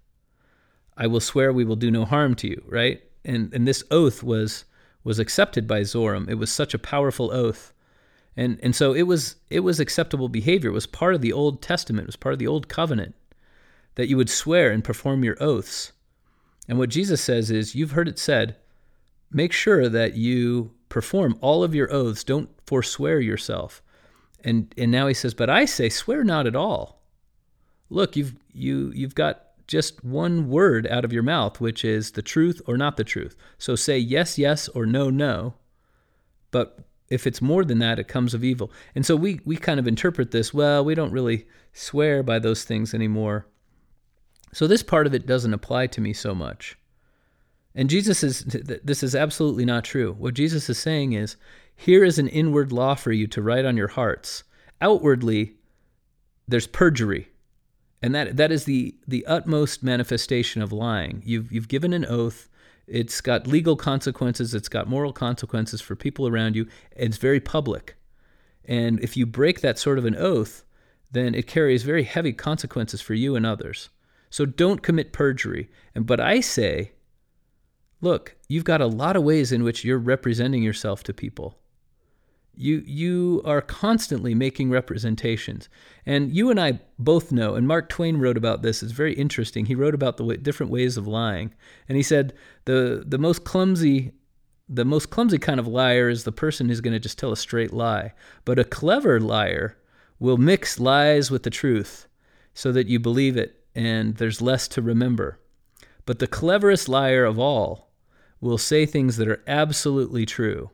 I 0.97 1.07
will 1.07 1.19
swear 1.19 1.51
we 1.51 1.65
will 1.65 1.75
do 1.75 1.91
no 1.91 2.05
harm 2.05 2.35
to 2.35 2.47
you, 2.47 2.63
right? 2.67 3.01
And 3.23 3.51
and 3.53 3.67
this 3.67 3.83
oath 3.89 4.21
was 4.21 4.65
was 5.05 5.19
accepted 5.19 5.67
by 5.67 5.81
Zoram. 5.81 6.29
It 6.29 6.35
was 6.35 6.51
such 6.51 6.73
a 6.73 6.79
powerful 6.79 7.31
oath. 7.31 7.71
And 8.35 8.59
and 8.61 8.75
so 8.75 8.93
it 8.93 9.03
was 9.03 9.37
it 9.49 9.61
was 9.61 9.79
acceptable 9.79 10.27
behavior. 10.27 10.71
It 10.71 10.73
was 10.73 10.87
part 10.87 11.15
of 11.15 11.21
the 11.21 11.31
Old 11.31 11.61
Testament, 11.61 12.03
it 12.03 12.07
was 12.07 12.17
part 12.17 12.33
of 12.33 12.39
the 12.39 12.47
old 12.47 12.67
covenant 12.67 13.15
that 13.93 14.09
you 14.09 14.17
would 14.17 14.29
swear 14.29 14.71
and 14.71 14.83
perform 14.83 15.23
your 15.23 15.41
oaths. 15.41 15.93
And 16.67 16.77
what 16.77 16.89
Jesus 16.89 17.21
says 17.21 17.49
is, 17.49 17.75
you've 17.75 17.91
heard 17.91 18.09
it 18.09 18.19
said, 18.19 18.57
make 19.31 19.53
sure 19.53 19.87
that 19.87 20.15
you 20.15 20.71
perform 20.89 21.37
all 21.39 21.63
of 21.63 21.73
your 21.73 21.93
oaths. 21.93 22.23
Don't 22.23 22.49
forswear 22.65 23.21
yourself. 23.21 23.81
And 24.43 24.73
and 24.77 24.91
now 24.91 25.07
he 25.07 25.13
says, 25.13 25.33
but 25.33 25.49
I 25.49 25.65
say, 25.65 25.87
swear 25.87 26.23
not 26.23 26.47
at 26.47 26.55
all. 26.55 27.01
Look, 27.89 28.15
you've 28.15 28.35
you 28.53 28.91
you've 28.93 29.15
got 29.15 29.44
just 29.67 30.03
one 30.03 30.49
word 30.49 30.87
out 30.87 31.05
of 31.05 31.13
your 31.13 31.23
mouth, 31.23 31.59
which 31.59 31.83
is 31.83 32.11
the 32.11 32.21
truth 32.21 32.61
or 32.67 32.77
not 32.77 32.97
the 32.97 33.03
truth. 33.03 33.35
So 33.57 33.75
say 33.75 33.97
yes, 33.97 34.37
yes, 34.37 34.67
or 34.69 34.85
no, 34.85 35.09
no. 35.09 35.55
But 36.51 36.79
if 37.09 37.27
it's 37.27 37.41
more 37.41 37.65
than 37.65 37.79
that, 37.79 37.99
it 37.99 38.07
comes 38.07 38.33
of 38.33 38.43
evil. 38.43 38.71
And 38.93 39.05
so 39.05 39.15
we 39.15 39.39
we 39.45 39.57
kind 39.57 39.79
of 39.79 39.87
interpret 39.87 40.31
this, 40.31 40.53
well, 40.53 40.83
we 40.83 40.95
don't 40.95 41.11
really 41.11 41.45
swear 41.73 42.23
by 42.23 42.39
those 42.39 42.63
things 42.63 42.93
anymore. 42.93 43.47
So 44.53 44.67
this 44.67 44.83
part 44.83 45.05
of 45.05 45.13
it 45.13 45.27
doesn't 45.27 45.53
apply 45.53 45.87
to 45.87 46.01
me 46.01 46.13
so 46.13 46.33
much. 46.33 46.77
And 47.77 47.89
Jesus 47.89 48.23
is, 48.23 48.45
this 48.45 49.03
is 49.03 49.13
absolutely 49.13 49.65
not 49.65 49.83
true. 49.83 50.13
What 50.13 50.33
Jesus 50.33 50.69
is 50.69 50.77
saying 50.79 51.11
is, 51.11 51.35
here 51.75 52.05
is 52.05 52.17
an 52.17 52.29
inward 52.29 52.71
law 52.71 52.95
for 52.95 53.11
you 53.11 53.27
to 53.27 53.41
write 53.41 53.65
on 53.65 53.75
your 53.75 53.89
hearts. 53.89 54.45
Outwardly, 54.79 55.55
there's 56.47 56.67
perjury. 56.67 57.27
And 58.05 58.13
that, 58.13 58.37
that 58.37 58.51
is 58.51 58.65
the, 58.65 58.93
the 59.07 59.25
utmost 59.25 59.81
manifestation 59.81 60.61
of 60.61 60.71
lying. 60.71 61.23
You've, 61.25 61.51
you've 61.51 61.67
given 61.67 61.91
an 61.91 62.05
oath. 62.05 62.47
It's 62.85 63.19
got 63.19 63.47
legal 63.47 63.75
consequences. 63.75 64.53
It's 64.53 64.69
got 64.69 64.87
moral 64.87 65.11
consequences 65.11 65.81
for 65.81 65.95
people 65.95 66.27
around 66.27 66.55
you. 66.55 66.67
It's 66.95 67.17
very 67.17 67.39
public. 67.39 67.95
And 68.63 68.99
if 68.99 69.17
you 69.17 69.25
break 69.25 69.61
that 69.61 69.79
sort 69.79 69.97
of 69.97 70.05
an 70.05 70.15
oath, 70.15 70.63
then 71.13 71.33
it 71.33 71.47
carries 71.47 71.81
very 71.81 72.03
heavy 72.03 72.31
consequences 72.31 73.01
for 73.01 73.15
you 73.15 73.35
and 73.35 73.43
others. 73.43 73.89
So 74.29 74.45
don't 74.45 74.83
commit 74.83 75.11
perjury. 75.11 75.71
And 75.95 76.05
but 76.05 76.19
I 76.19 76.41
say, 76.41 76.91
look, 78.01 78.35
you've 78.47 78.65
got 78.65 78.81
a 78.81 78.85
lot 78.85 79.15
of 79.15 79.23
ways 79.23 79.51
in 79.51 79.63
which 79.63 79.83
you're 79.83 79.97
representing 79.97 80.61
yourself 80.61 81.01
to 81.05 81.11
people. 81.11 81.57
You 82.57 82.83
you 82.85 83.41
are 83.45 83.61
constantly 83.61 84.33
making 84.33 84.69
representations. 84.69 85.69
And 86.05 86.31
you 86.31 86.49
and 86.49 86.59
I 86.59 86.79
both 86.99 87.31
know, 87.31 87.55
and 87.55 87.67
Mark 87.67 87.89
Twain 87.89 88.17
wrote 88.17 88.37
about 88.37 88.61
this. 88.61 88.83
It's 88.83 88.91
very 88.91 89.13
interesting. 89.13 89.65
He 89.65 89.75
wrote 89.75 89.95
about 89.95 90.17
the 90.17 90.37
different 90.37 90.71
ways 90.71 90.97
of 90.97 91.07
lying. 91.07 91.53
And 91.89 91.95
he 91.95 92.03
said 92.03 92.33
the 92.65 93.03
the 93.05 93.17
most 93.17 93.43
clumsy 93.43 94.13
the 94.67 94.85
most 94.85 95.09
clumsy 95.11 95.37
kind 95.37 95.59
of 95.59 95.67
liar 95.67 96.09
is 96.09 96.23
the 96.23 96.31
person 96.31 96.67
who's 96.67 96.81
going 96.81 96.93
to 96.93 96.99
just 96.99 97.19
tell 97.19 97.31
a 97.31 97.37
straight 97.37 97.71
lie. 97.73 98.13
But 98.45 98.59
a 98.59 98.63
clever 98.63 99.19
liar 99.19 99.77
will 100.19 100.37
mix 100.37 100.79
lies 100.79 101.29
with 101.29 101.43
the 101.43 101.49
truth 101.49 102.07
so 102.53 102.71
that 102.71 102.87
you 102.87 102.99
believe 102.99 103.37
it 103.37 103.63
and 103.75 104.15
there's 104.15 104.41
less 104.41 104.67
to 104.69 104.81
remember. 104.81 105.39
But 106.05 106.19
the 106.19 106.27
cleverest 106.27 106.87
liar 106.87 107.25
of 107.25 107.37
all 107.37 107.91
will 108.39 108.57
say 108.57 108.85
things 108.85 109.17
that 109.17 109.27
are 109.27 109.43
absolutely 109.47 110.25
true 110.25 110.69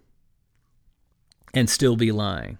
and 1.53 1.69
still 1.69 1.95
be 1.95 2.11
lying. 2.11 2.57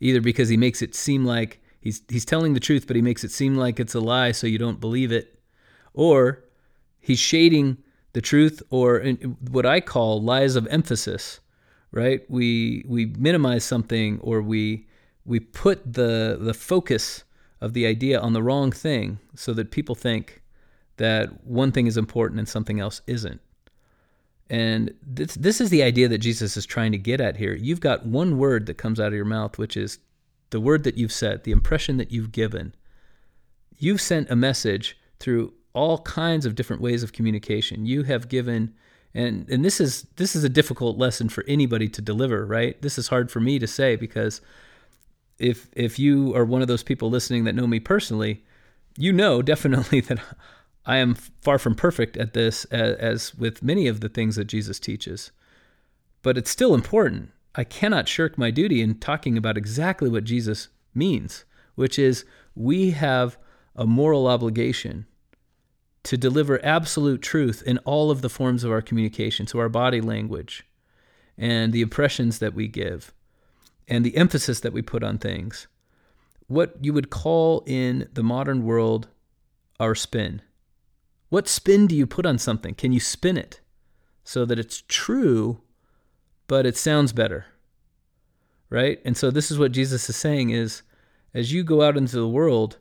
Either 0.00 0.20
because 0.20 0.48
he 0.48 0.56
makes 0.56 0.82
it 0.82 0.94
seem 0.94 1.24
like 1.24 1.60
he's 1.80 2.02
he's 2.08 2.24
telling 2.24 2.54
the 2.54 2.60
truth 2.60 2.86
but 2.86 2.96
he 2.96 3.02
makes 3.02 3.24
it 3.24 3.30
seem 3.30 3.54
like 3.54 3.78
it's 3.78 3.94
a 3.94 4.00
lie 4.00 4.32
so 4.32 4.46
you 4.46 4.58
don't 4.58 4.80
believe 4.80 5.12
it, 5.12 5.38
or 5.94 6.44
he's 7.00 7.18
shading 7.18 7.78
the 8.12 8.20
truth 8.20 8.62
or 8.70 9.00
what 9.50 9.64
I 9.64 9.80
call 9.80 10.22
lies 10.22 10.56
of 10.56 10.66
emphasis, 10.68 11.40
right? 11.90 12.28
We 12.28 12.84
we 12.86 13.06
minimize 13.06 13.64
something 13.64 14.18
or 14.20 14.42
we 14.42 14.86
we 15.24 15.40
put 15.40 15.94
the 15.94 16.36
the 16.40 16.54
focus 16.54 17.24
of 17.60 17.74
the 17.74 17.86
idea 17.86 18.18
on 18.18 18.32
the 18.32 18.42
wrong 18.42 18.72
thing 18.72 19.18
so 19.36 19.54
that 19.54 19.70
people 19.70 19.94
think 19.94 20.42
that 20.96 21.44
one 21.46 21.72
thing 21.72 21.86
is 21.86 21.96
important 21.96 22.38
and 22.40 22.48
something 22.48 22.80
else 22.80 23.00
isn't. 23.06 23.40
And 24.52 24.92
this 25.02 25.34
this 25.34 25.62
is 25.62 25.70
the 25.70 25.82
idea 25.82 26.08
that 26.08 26.18
Jesus 26.18 26.58
is 26.58 26.66
trying 26.66 26.92
to 26.92 26.98
get 26.98 27.22
at 27.22 27.38
here. 27.38 27.54
You've 27.54 27.80
got 27.80 28.04
one 28.04 28.36
word 28.36 28.66
that 28.66 28.76
comes 28.76 29.00
out 29.00 29.06
of 29.06 29.14
your 29.14 29.24
mouth, 29.24 29.56
which 29.56 29.78
is 29.78 29.98
the 30.50 30.60
word 30.60 30.84
that 30.84 30.98
you've 30.98 31.10
said, 31.10 31.44
the 31.44 31.52
impression 31.52 31.96
that 31.96 32.12
you've 32.12 32.32
given. 32.32 32.74
You've 33.78 34.02
sent 34.02 34.30
a 34.30 34.36
message 34.36 34.98
through 35.18 35.54
all 35.72 36.00
kinds 36.00 36.44
of 36.44 36.54
different 36.54 36.82
ways 36.82 37.02
of 37.02 37.14
communication. 37.14 37.86
You 37.86 38.02
have 38.02 38.28
given 38.28 38.74
and 39.14 39.48
and 39.48 39.64
this 39.64 39.80
is 39.80 40.02
this 40.16 40.36
is 40.36 40.44
a 40.44 40.50
difficult 40.50 40.98
lesson 40.98 41.30
for 41.30 41.44
anybody 41.48 41.88
to 41.88 42.02
deliver, 42.02 42.44
right? 42.44 42.80
This 42.82 42.98
is 42.98 43.08
hard 43.08 43.30
for 43.30 43.40
me 43.40 43.58
to 43.58 43.66
say 43.66 43.96
because 43.96 44.42
if 45.38 45.70
if 45.72 45.98
you 45.98 46.36
are 46.36 46.44
one 46.44 46.60
of 46.60 46.68
those 46.68 46.82
people 46.82 47.08
listening 47.08 47.44
that 47.44 47.54
know 47.54 47.66
me 47.66 47.80
personally, 47.80 48.44
you 48.98 49.14
know 49.14 49.40
definitely 49.52 50.00
that 50.00 50.18
I 50.84 50.96
am 50.96 51.14
far 51.14 51.58
from 51.58 51.74
perfect 51.74 52.16
at 52.16 52.34
this, 52.34 52.64
as, 52.66 53.34
with 53.34 53.62
many 53.62 53.86
of 53.86 54.00
the 54.00 54.08
things 54.08 54.36
that 54.36 54.46
Jesus 54.46 54.78
teaches. 54.78 55.30
But 56.22 56.36
it's 56.36 56.50
still 56.50 56.74
important. 56.74 57.30
I 57.54 57.64
cannot 57.64 58.08
shirk 58.08 58.38
my 58.38 58.50
duty 58.50 58.80
in 58.80 58.96
talking 58.96 59.36
about 59.36 59.56
exactly 59.56 60.08
what 60.08 60.24
Jesus 60.24 60.68
means, 60.94 61.44
which 61.74 61.98
is 61.98 62.24
we 62.54 62.90
have 62.90 63.36
a 63.76 63.86
moral 63.86 64.26
obligation 64.26 65.06
to 66.04 66.16
deliver 66.16 66.64
absolute 66.64 67.22
truth 67.22 67.62
in 67.64 67.78
all 67.78 68.10
of 68.10 68.22
the 68.22 68.28
forms 68.28 68.64
of 68.64 68.72
our 68.72 68.82
communication, 68.82 69.46
so 69.46 69.58
our 69.58 69.68
body 69.68 70.00
language 70.00 70.64
and 71.38 71.72
the 71.72 71.80
impressions 71.80 72.38
that 72.40 72.54
we 72.54 72.66
give 72.66 73.12
and 73.88 74.04
the 74.04 74.16
emphasis 74.16 74.60
that 74.60 74.72
we 74.72 74.82
put 74.82 75.02
on 75.02 75.18
things. 75.18 75.68
What 76.48 76.76
you 76.80 76.92
would 76.92 77.10
call 77.10 77.62
in 77.66 78.08
the 78.12 78.22
modern 78.22 78.64
world 78.64 79.08
our 79.78 79.94
spin. 79.94 80.42
What 81.32 81.48
spin 81.48 81.86
do 81.86 81.96
you 81.96 82.06
put 82.06 82.26
on 82.26 82.36
something? 82.36 82.74
Can 82.74 82.92
you 82.92 83.00
spin 83.00 83.38
it 83.38 83.62
so 84.22 84.44
that 84.44 84.58
it's 84.58 84.82
true, 84.86 85.62
but 86.46 86.66
it 86.66 86.76
sounds 86.76 87.14
better? 87.14 87.46
Right? 88.68 89.00
And 89.02 89.16
so 89.16 89.30
this 89.30 89.50
is 89.50 89.58
what 89.58 89.72
Jesus 89.72 90.10
is 90.10 90.16
saying 90.16 90.50
is 90.50 90.82
as 91.32 91.50
you 91.50 91.64
go 91.64 91.80
out 91.80 91.96
into 91.96 92.16
the 92.16 92.28
world, 92.28 92.76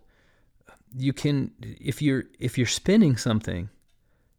you 0.94 1.14
can 1.14 1.52
if 1.62 2.02
you're 2.02 2.26
if 2.40 2.58
you're 2.58 2.68
spinning 2.68 3.16
something, 3.16 3.70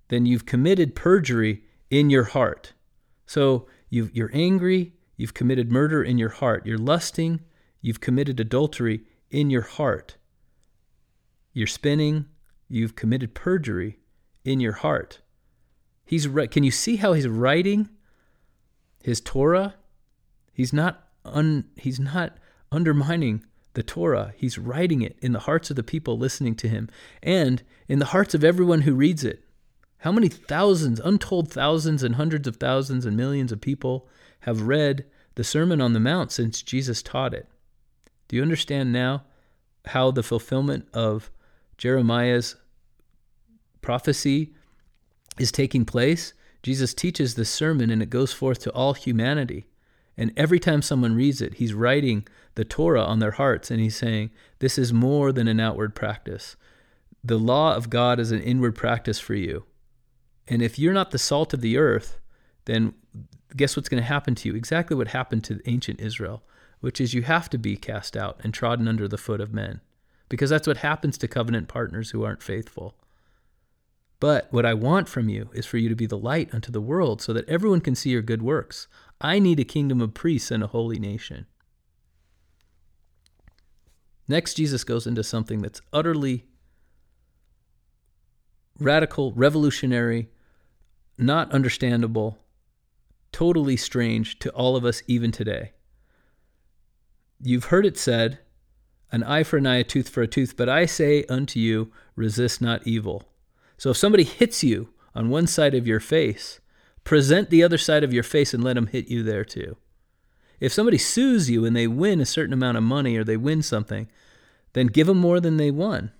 then 0.08 0.26
you've 0.26 0.44
committed 0.44 0.94
perjury 0.94 1.62
in 1.88 2.10
your 2.10 2.24
heart. 2.24 2.74
So 3.24 3.66
you 3.88 4.10
you're 4.12 4.30
angry, 4.34 4.92
You've 5.16 5.32
committed 5.32 5.72
murder 5.72 6.02
in 6.02 6.18
your 6.18 6.28
heart. 6.28 6.66
You're 6.66 6.76
lusting. 6.76 7.40
You've 7.80 8.00
committed 8.00 8.40
adultery 8.40 9.04
in 9.30 9.48
your 9.48 9.62
heart. 9.62 10.16
You're 11.54 11.66
spinning. 11.66 12.26
You've 12.68 12.94
committed 12.94 13.32
perjury 13.32 14.00
in 14.45 14.61
your 14.61 14.72
heart. 14.72 15.20
He's 16.05 16.26
can 16.51 16.64
you 16.64 16.70
see 16.70 16.97
how 16.97 17.12
he's 17.12 17.28
writing 17.28 17.88
his 19.03 19.20
Torah? 19.20 19.74
He's 20.53 20.72
not 20.72 21.09
un, 21.24 21.64
he's 21.76 22.01
not 22.01 22.36
undermining 22.70 23.45
the 23.74 23.82
Torah. 23.82 24.34
He's 24.36 24.59
writing 24.59 25.03
it 25.03 25.16
in 25.22 25.32
the 25.32 25.40
hearts 25.40 25.70
of 25.70 25.76
the 25.76 25.82
people 25.82 26.18
listening 26.18 26.55
to 26.57 26.68
him 26.68 26.88
and 27.22 27.62
in 27.88 27.99
the 27.99 28.07
hearts 28.07 28.34
of 28.34 28.45
everyone 28.45 28.82
who 28.82 28.95
reads 28.95 29.24
it. 29.24 29.45
How 29.99 30.12
many 30.12 30.28
thousands, 30.28 31.01
untold 31.01 31.51
thousands 31.51 32.03
and 32.03 32.16
hundreds 32.16 32.49
of 32.49 32.57
thousands 32.57 33.07
and 33.07 33.16
millions 33.16 33.53
of 33.53 33.61
people 33.61 34.09
have 34.40 34.62
read 34.62 35.07
the 35.36 35.45
Sermon 35.45 35.80
on 35.80 35.93
the 35.93 36.01
Mount 36.01 36.32
since 36.32 36.61
Jesus 36.61 37.03
taught 37.03 37.32
it? 37.32 37.49
Do 38.28 38.36
you 38.36 38.43
understand 38.43 38.93
now 38.93 39.24
how 39.86 40.11
the 40.11 40.22
fulfillment 40.22 40.88
of 40.93 41.30
Jeremiah's 41.78 42.57
prophecy 43.83 44.53
is 45.39 45.53
taking 45.53 45.85
place? 45.85 46.33
Jesus 46.62 46.95
teaches 46.95 47.35
this 47.35 47.51
sermon 47.51 47.91
and 47.91 48.03
it 48.03 48.11
goes 48.11 48.33
forth 48.33 48.61
to 48.61 48.70
all 48.70 48.95
humanity. 48.95 49.66
And 50.16 50.33
every 50.37 50.61
time 50.61 50.83
someone 50.83 51.14
reads 51.14 51.41
it, 51.41 51.55
he's 51.55 51.74
writing 51.74 52.26
the 52.55 52.64
Torah 52.64 53.03
on 53.03 53.18
their 53.18 53.33
hearts 53.33 53.70
and 53.70 53.80
he's 53.80 53.97
saying, 53.97 54.30
This 54.59 54.78
is 54.78 54.93
more 54.93 55.33
than 55.33 55.49
an 55.49 55.61
outward 55.61 55.95
practice. 55.95 56.57
The 57.24 57.39
law 57.39 57.74
of 57.74 57.91
God 57.91 58.20
is 58.20 58.30
an 58.30 58.43
inward 58.43 58.74
practice 58.74 59.18
for 59.18 59.35
you. 59.35 59.64
And 60.49 60.61
if 60.61 60.78
you're 60.78 60.93
not 60.93 61.12
the 61.12 61.18
salt 61.18 61.55
of 61.55 61.61
the 61.61 61.76
earth, 61.78 62.18
then 62.64 62.95
guess 63.57 63.76
what's 63.76 63.89
going 63.89 64.03
to 64.03 64.09
happen 64.09 64.35
to 64.37 64.49
you? 64.49 64.55
Exactly 64.55 64.97
what 64.97 65.09
happened 65.09 65.45
to 65.45 65.61
ancient 65.66 66.01
Israel, 66.01 66.43
which 66.80 67.01
is 67.01 67.14
you 67.14 67.22
have 67.22 67.49
to 67.51 67.59
be 67.59 67.76
cast 67.76 68.16
out 68.16 68.41
and 68.43 68.53
trodden 68.53 68.89
under 68.89 69.07
the 69.07 69.18
foot 69.18 69.41
of 69.41 69.55
men, 69.55 69.80
because 70.28 70.51
that's 70.51 70.66
what 70.66 70.78
happens 70.78 71.16
to 71.18 71.28
covenant 71.28 71.68
partners 71.68 72.11
who 72.11 72.24
aren't 72.24 72.43
faithful. 72.43 72.97
But 74.22 74.46
what 74.52 74.64
I 74.64 74.72
want 74.72 75.08
from 75.08 75.28
you 75.28 75.50
is 75.52 75.66
for 75.66 75.78
you 75.78 75.88
to 75.88 75.96
be 75.96 76.06
the 76.06 76.16
light 76.16 76.54
unto 76.54 76.70
the 76.70 76.80
world 76.80 77.20
so 77.20 77.32
that 77.32 77.48
everyone 77.48 77.80
can 77.80 77.96
see 77.96 78.10
your 78.10 78.22
good 78.22 78.40
works. 78.40 78.86
I 79.20 79.40
need 79.40 79.58
a 79.58 79.64
kingdom 79.64 80.00
of 80.00 80.14
priests 80.14 80.52
and 80.52 80.62
a 80.62 80.68
holy 80.68 81.00
nation. 81.00 81.46
Next, 84.28 84.54
Jesus 84.54 84.84
goes 84.84 85.08
into 85.08 85.24
something 85.24 85.60
that's 85.60 85.80
utterly 85.92 86.46
radical, 88.78 89.32
revolutionary, 89.32 90.28
not 91.18 91.50
understandable, 91.50 92.38
totally 93.32 93.76
strange 93.76 94.38
to 94.38 94.50
all 94.50 94.76
of 94.76 94.84
us 94.84 95.02
even 95.08 95.32
today. 95.32 95.72
You've 97.40 97.64
heard 97.64 97.84
it 97.84 97.98
said, 97.98 98.38
an 99.10 99.24
eye 99.24 99.42
for 99.42 99.56
an 99.56 99.66
eye, 99.66 99.78
a 99.78 99.84
tooth 99.84 100.08
for 100.08 100.22
a 100.22 100.28
tooth, 100.28 100.56
but 100.56 100.68
I 100.68 100.86
say 100.86 101.24
unto 101.24 101.58
you, 101.58 101.90
resist 102.14 102.62
not 102.62 102.86
evil. 102.86 103.32
So 103.83 103.91
if 103.91 103.97
somebody 103.97 104.22
hits 104.22 104.62
you 104.62 104.91
on 105.12 105.28
one 105.28 105.49
side 105.49 105.74
of 105.74 105.89
your 105.89 105.99
face, 105.99 106.61
present 107.03 107.51
the 107.51 107.64
other 107.64 107.78
side 107.78 108.05
of 108.05 108.12
your 108.12 108.22
face 108.22 108.55
and 108.55 108.62
let 108.62 108.74
them 108.74 108.87
hit 108.87 109.09
you 109.09 109.24
there 109.24 109.45
too. 109.45 109.76
If 110.61 110.72
somebody 110.72 110.99
sues 110.99 111.51
you 111.51 111.64
and 111.64 111.74
they 111.74 111.89
win 111.89 112.20
a 112.20 112.24
certain 112.24 112.53
amount 112.53 112.76
of 112.76 112.85
money 112.85 113.16
or 113.16 113.24
they 113.24 113.37
win 113.37 113.61
something, 113.61 114.07
then 114.74 114.87
give 114.87 115.09
them 115.09 115.18
more 115.18 115.41
than 115.41 115.57
they 115.57 115.72
won. 115.72 116.12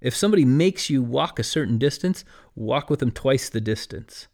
If 0.00 0.16
somebody 0.16 0.46
makes 0.46 0.88
you 0.88 1.02
walk 1.02 1.38
a 1.38 1.44
certain 1.44 1.76
distance, 1.76 2.24
walk 2.54 2.88
with 2.88 3.00
them 3.00 3.10
twice 3.10 3.50
the 3.50 3.60
distance. 3.60 4.26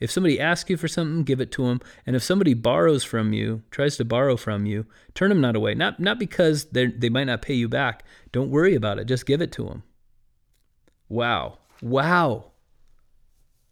If 0.00 0.10
somebody 0.10 0.38
asks 0.38 0.68
you 0.68 0.76
for 0.76 0.86
something, 0.86 1.24
give 1.24 1.40
it 1.40 1.50
to 1.52 1.64
them. 1.64 1.80
And 2.04 2.14
if 2.14 2.22
somebody 2.22 2.52
borrows 2.52 3.04
from 3.04 3.32
you, 3.32 3.62
tries 3.70 3.96
to 3.96 4.04
borrow 4.04 4.36
from 4.36 4.66
you, 4.66 4.84
turn 5.14 5.30
them 5.30 5.40
not 5.40 5.56
away. 5.56 5.74
Not 5.74 5.98
not 5.98 6.18
because 6.18 6.66
they 6.66 6.88
they 6.88 7.08
might 7.08 7.24
not 7.24 7.40
pay 7.40 7.54
you 7.54 7.70
back. 7.70 8.04
Don't 8.32 8.50
worry 8.50 8.74
about 8.74 8.98
it. 8.98 9.06
Just 9.06 9.24
give 9.24 9.40
it 9.40 9.50
to 9.52 9.64
them. 9.64 9.82
Wow. 11.08 11.56
Wow. 11.82 12.52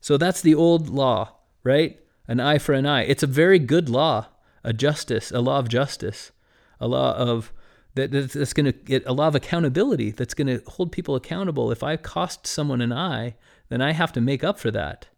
So 0.01 0.17
that's 0.17 0.41
the 0.41 0.55
old 0.55 0.89
law, 0.89 1.35
right? 1.65 1.99
An 2.27 2.41
eye 2.41 2.59
for 2.59 2.73
an 2.73 2.87
eye. 2.87 3.03
It's 3.03 3.23
a 3.23 3.27
very 3.27 3.59
good 3.59 3.89
law, 3.89 4.27
a 4.63 4.73
justice, 4.73 5.31
a 5.31 5.41
law 5.41 5.59
of 5.59 5.69
justice, 5.69 6.33
a 6.81 6.89
law 6.89 7.15
of 7.15 7.53
that, 7.95 8.13
that's 8.13 8.53
going 8.53 8.67
to 8.67 8.73
get 8.73 9.05
a 9.07 9.13
law 9.13 9.29
of 9.29 9.35
accountability 9.35 10.13
that's 10.13 10.35
going 10.35 10.47
to 10.47 10.63
hold 10.71 10.93
people 10.93 11.17
accountable. 11.17 11.73
If 11.73 11.83
I 11.83 11.97
cost 11.97 12.47
someone 12.47 12.81
an 12.81 12.93
eye, 12.93 13.35
then 13.69 13.81
I 13.81 13.93
have 13.93 14.13
to 14.13 14.21
make 14.21 14.45
up 14.45 14.59
for 14.59 14.71
that. 14.71 15.09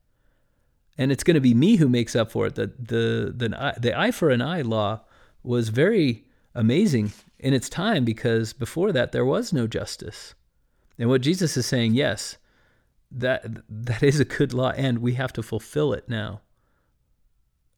And 0.97 1.13
it's 1.13 1.25
going 1.25 1.35
to 1.35 1.41
be 1.41 1.55
me 1.55 1.77
who 1.77 1.89
makes 1.89 2.17
up 2.17 2.31
for 2.31 2.47
it. 2.47 2.55
The, 2.55 2.73
the, 2.79 3.33
the, 3.37 3.75
the 3.79 3.99
eye 3.99 4.11
for 4.11 4.31
an 4.31 4.43
eye 4.43 4.63
law 4.63 5.01
was 5.43 5.69
very 5.69 6.25
amazing 6.55 7.13
in 7.39 7.55
its 7.55 7.69
time 7.69 8.05
because 8.05 8.53
before 8.53 8.93
that 8.93 9.13
there 9.13 9.25
was 9.25 9.53
no 9.53 9.67
justice. 9.67 10.35
And 10.99 11.09
what 11.09 11.23
Jesus 11.23 11.57
is 11.57 11.67
saying, 11.67 11.95
yes, 11.95 12.37
that 13.11 13.45
that 13.69 14.03
is 14.03 14.21
a 14.21 14.25
good 14.25 14.53
law 14.53 14.71
and 14.71 14.99
we 14.99 15.15
have 15.15 15.33
to 15.35 15.43
fulfill 15.43 15.93
it 15.93 16.09
now. 16.09 16.41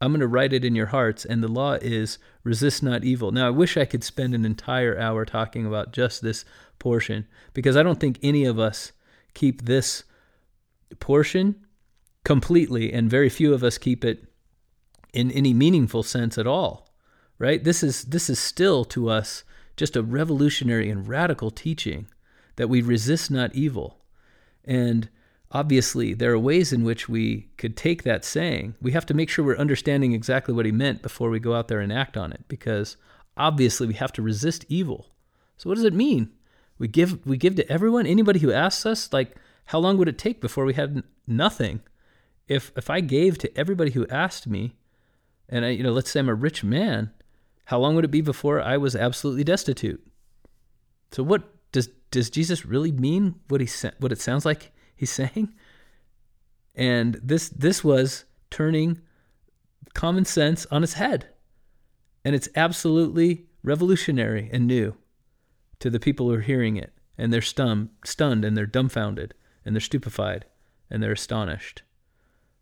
I'm 0.00 0.10
going 0.10 0.20
to 0.20 0.26
write 0.26 0.52
it 0.52 0.64
in 0.64 0.74
your 0.74 0.86
hearts 0.86 1.24
and 1.24 1.42
the 1.42 1.48
law 1.48 1.74
is 1.74 2.18
resist 2.42 2.82
not 2.82 3.04
evil. 3.04 3.30
Now 3.30 3.46
I 3.46 3.50
wish 3.50 3.76
I 3.76 3.84
could 3.84 4.02
spend 4.02 4.34
an 4.34 4.44
entire 4.44 4.98
hour 4.98 5.24
talking 5.24 5.64
about 5.64 5.92
just 5.92 6.22
this 6.22 6.44
portion 6.78 7.26
because 7.54 7.76
I 7.76 7.82
don't 7.82 8.00
think 8.00 8.18
any 8.22 8.44
of 8.44 8.58
us 8.58 8.92
keep 9.32 9.62
this 9.62 10.04
portion 10.98 11.64
completely 12.24 12.92
and 12.92 13.08
very 13.08 13.28
few 13.28 13.54
of 13.54 13.62
us 13.62 13.78
keep 13.78 14.04
it 14.04 14.24
in 15.12 15.30
any 15.30 15.54
meaningful 15.54 16.02
sense 16.02 16.36
at 16.36 16.46
all. 16.46 16.88
Right? 17.38 17.62
This 17.62 17.82
is 17.82 18.04
this 18.04 18.28
is 18.28 18.38
still 18.38 18.84
to 18.86 19.08
us 19.08 19.44
just 19.76 19.96
a 19.96 20.02
revolutionary 20.02 20.90
and 20.90 21.08
radical 21.08 21.50
teaching 21.50 22.06
that 22.56 22.68
we 22.68 22.82
resist 22.82 23.30
not 23.30 23.54
evil. 23.54 23.98
And 24.64 25.08
obviously, 25.52 26.14
there 26.14 26.32
are 26.32 26.38
ways 26.38 26.72
in 26.72 26.82
which 26.82 27.08
we 27.08 27.48
could 27.58 27.76
take 27.76 28.02
that 28.02 28.24
saying. 28.24 28.74
We 28.80 28.92
have 28.92 29.06
to 29.06 29.14
make 29.14 29.28
sure 29.28 29.44
we're 29.44 29.56
understanding 29.56 30.12
exactly 30.12 30.54
what 30.54 30.66
he 30.66 30.72
meant 30.72 31.02
before 31.02 31.30
we 31.30 31.38
go 31.38 31.54
out 31.54 31.68
there 31.68 31.80
and 31.80 31.92
act 31.92 32.16
on 32.16 32.32
it, 32.32 32.44
because 32.48 32.96
obviously 33.36 33.86
we 33.86 33.94
have 33.94 34.12
to 34.14 34.22
resist 34.22 34.64
evil. 34.68 35.12
So, 35.56 35.68
what 35.68 35.76
does 35.76 35.84
it 35.84 35.94
mean? 35.94 36.30
We 36.78 36.88
give 36.88 37.24
we 37.26 37.36
give 37.36 37.54
to 37.56 37.70
everyone, 37.70 38.06
anybody 38.06 38.40
who 38.40 38.50
asks 38.50 38.86
us. 38.86 39.12
Like, 39.12 39.36
how 39.66 39.78
long 39.78 39.98
would 39.98 40.08
it 40.08 40.18
take 40.18 40.40
before 40.40 40.64
we 40.64 40.74
had 40.74 41.02
nothing? 41.26 41.80
If 42.48 42.72
if 42.76 42.90
I 42.90 43.00
gave 43.00 43.38
to 43.38 43.56
everybody 43.56 43.92
who 43.92 44.06
asked 44.08 44.46
me, 44.46 44.74
and 45.48 45.64
I, 45.64 45.68
you 45.68 45.82
know, 45.82 45.92
let's 45.92 46.10
say 46.10 46.20
I'm 46.20 46.28
a 46.28 46.34
rich 46.34 46.64
man, 46.64 47.12
how 47.66 47.78
long 47.78 47.94
would 47.94 48.04
it 48.04 48.10
be 48.10 48.22
before 48.22 48.60
I 48.60 48.76
was 48.78 48.96
absolutely 48.96 49.44
destitute? 49.44 50.04
So, 51.12 51.22
what 51.22 51.42
does 51.72 51.88
does 52.10 52.30
Jesus 52.30 52.64
really 52.64 52.90
mean 52.90 53.36
what 53.48 53.60
he 53.60 53.68
what 53.98 54.12
it 54.12 54.20
sounds 54.20 54.44
like 54.44 54.72
he's 55.02 55.10
saying? 55.10 55.52
And 56.76 57.20
this 57.22 57.48
this 57.48 57.82
was 57.82 58.24
turning 58.50 59.00
common 59.94 60.24
sense 60.24 60.64
on 60.70 60.84
its 60.84 60.92
head. 60.94 61.28
And 62.24 62.36
it's 62.36 62.48
absolutely 62.54 63.46
revolutionary 63.64 64.48
and 64.52 64.64
new 64.66 64.94
to 65.80 65.90
the 65.90 65.98
people 65.98 66.28
who 66.28 66.34
are 66.36 66.40
hearing 66.40 66.76
it. 66.76 66.92
And 67.18 67.32
they're 67.32 67.42
stunned, 67.42 67.90
stunned 68.04 68.44
and 68.44 68.56
they're 68.56 68.64
dumbfounded 68.64 69.34
and 69.64 69.74
they're 69.74 69.80
stupefied 69.80 70.44
and 70.88 71.02
they're 71.02 71.12
astonished. 71.12 71.82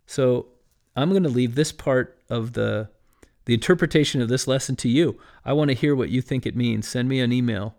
So 0.06 0.46
I'm 0.96 1.10
going 1.10 1.22
to 1.22 1.28
leave 1.28 1.54
this 1.54 1.72
part 1.72 2.18
of 2.30 2.54
the 2.54 2.88
the 3.44 3.54
interpretation 3.54 4.22
of 4.22 4.28
this 4.28 4.46
lesson 4.46 4.76
to 4.76 4.88
you. 4.88 5.18
I 5.44 5.52
want 5.52 5.68
to 5.68 5.74
hear 5.74 5.94
what 5.94 6.08
you 6.08 6.22
think 6.22 6.46
it 6.46 6.56
means. 6.56 6.88
Send 6.88 7.06
me 7.06 7.20
an 7.20 7.32
email 7.32 7.76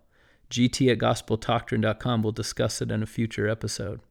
gt 0.52 0.92
at 0.92 1.00
gospeldoctrine.com. 1.00 2.22
We'll 2.22 2.32
discuss 2.32 2.80
it 2.80 2.92
in 2.92 3.02
a 3.02 3.08
future 3.08 3.50
episode. 3.50 4.02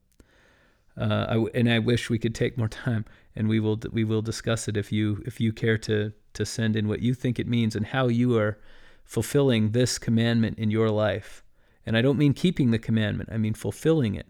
Uh, 0.96 1.46
and 1.54 1.70
I 1.70 1.78
wish 1.78 2.10
we 2.10 2.18
could 2.18 2.34
take 2.34 2.58
more 2.58 2.68
time, 2.68 3.04
and 3.34 3.48
we 3.48 3.60
will 3.60 3.80
we 3.92 4.04
will 4.04 4.22
discuss 4.22 4.68
it 4.68 4.76
if 4.76 4.92
you 4.92 5.22
if 5.26 5.40
you 5.40 5.52
care 5.52 5.78
to 5.78 6.12
to 6.34 6.46
send 6.46 6.76
in 6.76 6.88
what 6.88 7.00
you 7.00 7.14
think 7.14 7.38
it 7.38 7.48
means 7.48 7.74
and 7.74 7.86
how 7.86 8.08
you 8.08 8.36
are 8.36 8.58
fulfilling 9.04 9.70
this 9.70 9.98
commandment 9.98 10.58
in 10.58 10.70
your 10.70 10.90
life. 10.90 11.42
And 11.86 11.96
I 11.96 12.02
don't 12.02 12.18
mean 12.18 12.34
keeping 12.34 12.70
the 12.70 12.78
commandment; 12.78 13.30
I 13.32 13.38
mean 13.38 13.54
fulfilling 13.54 14.14
it. 14.14 14.26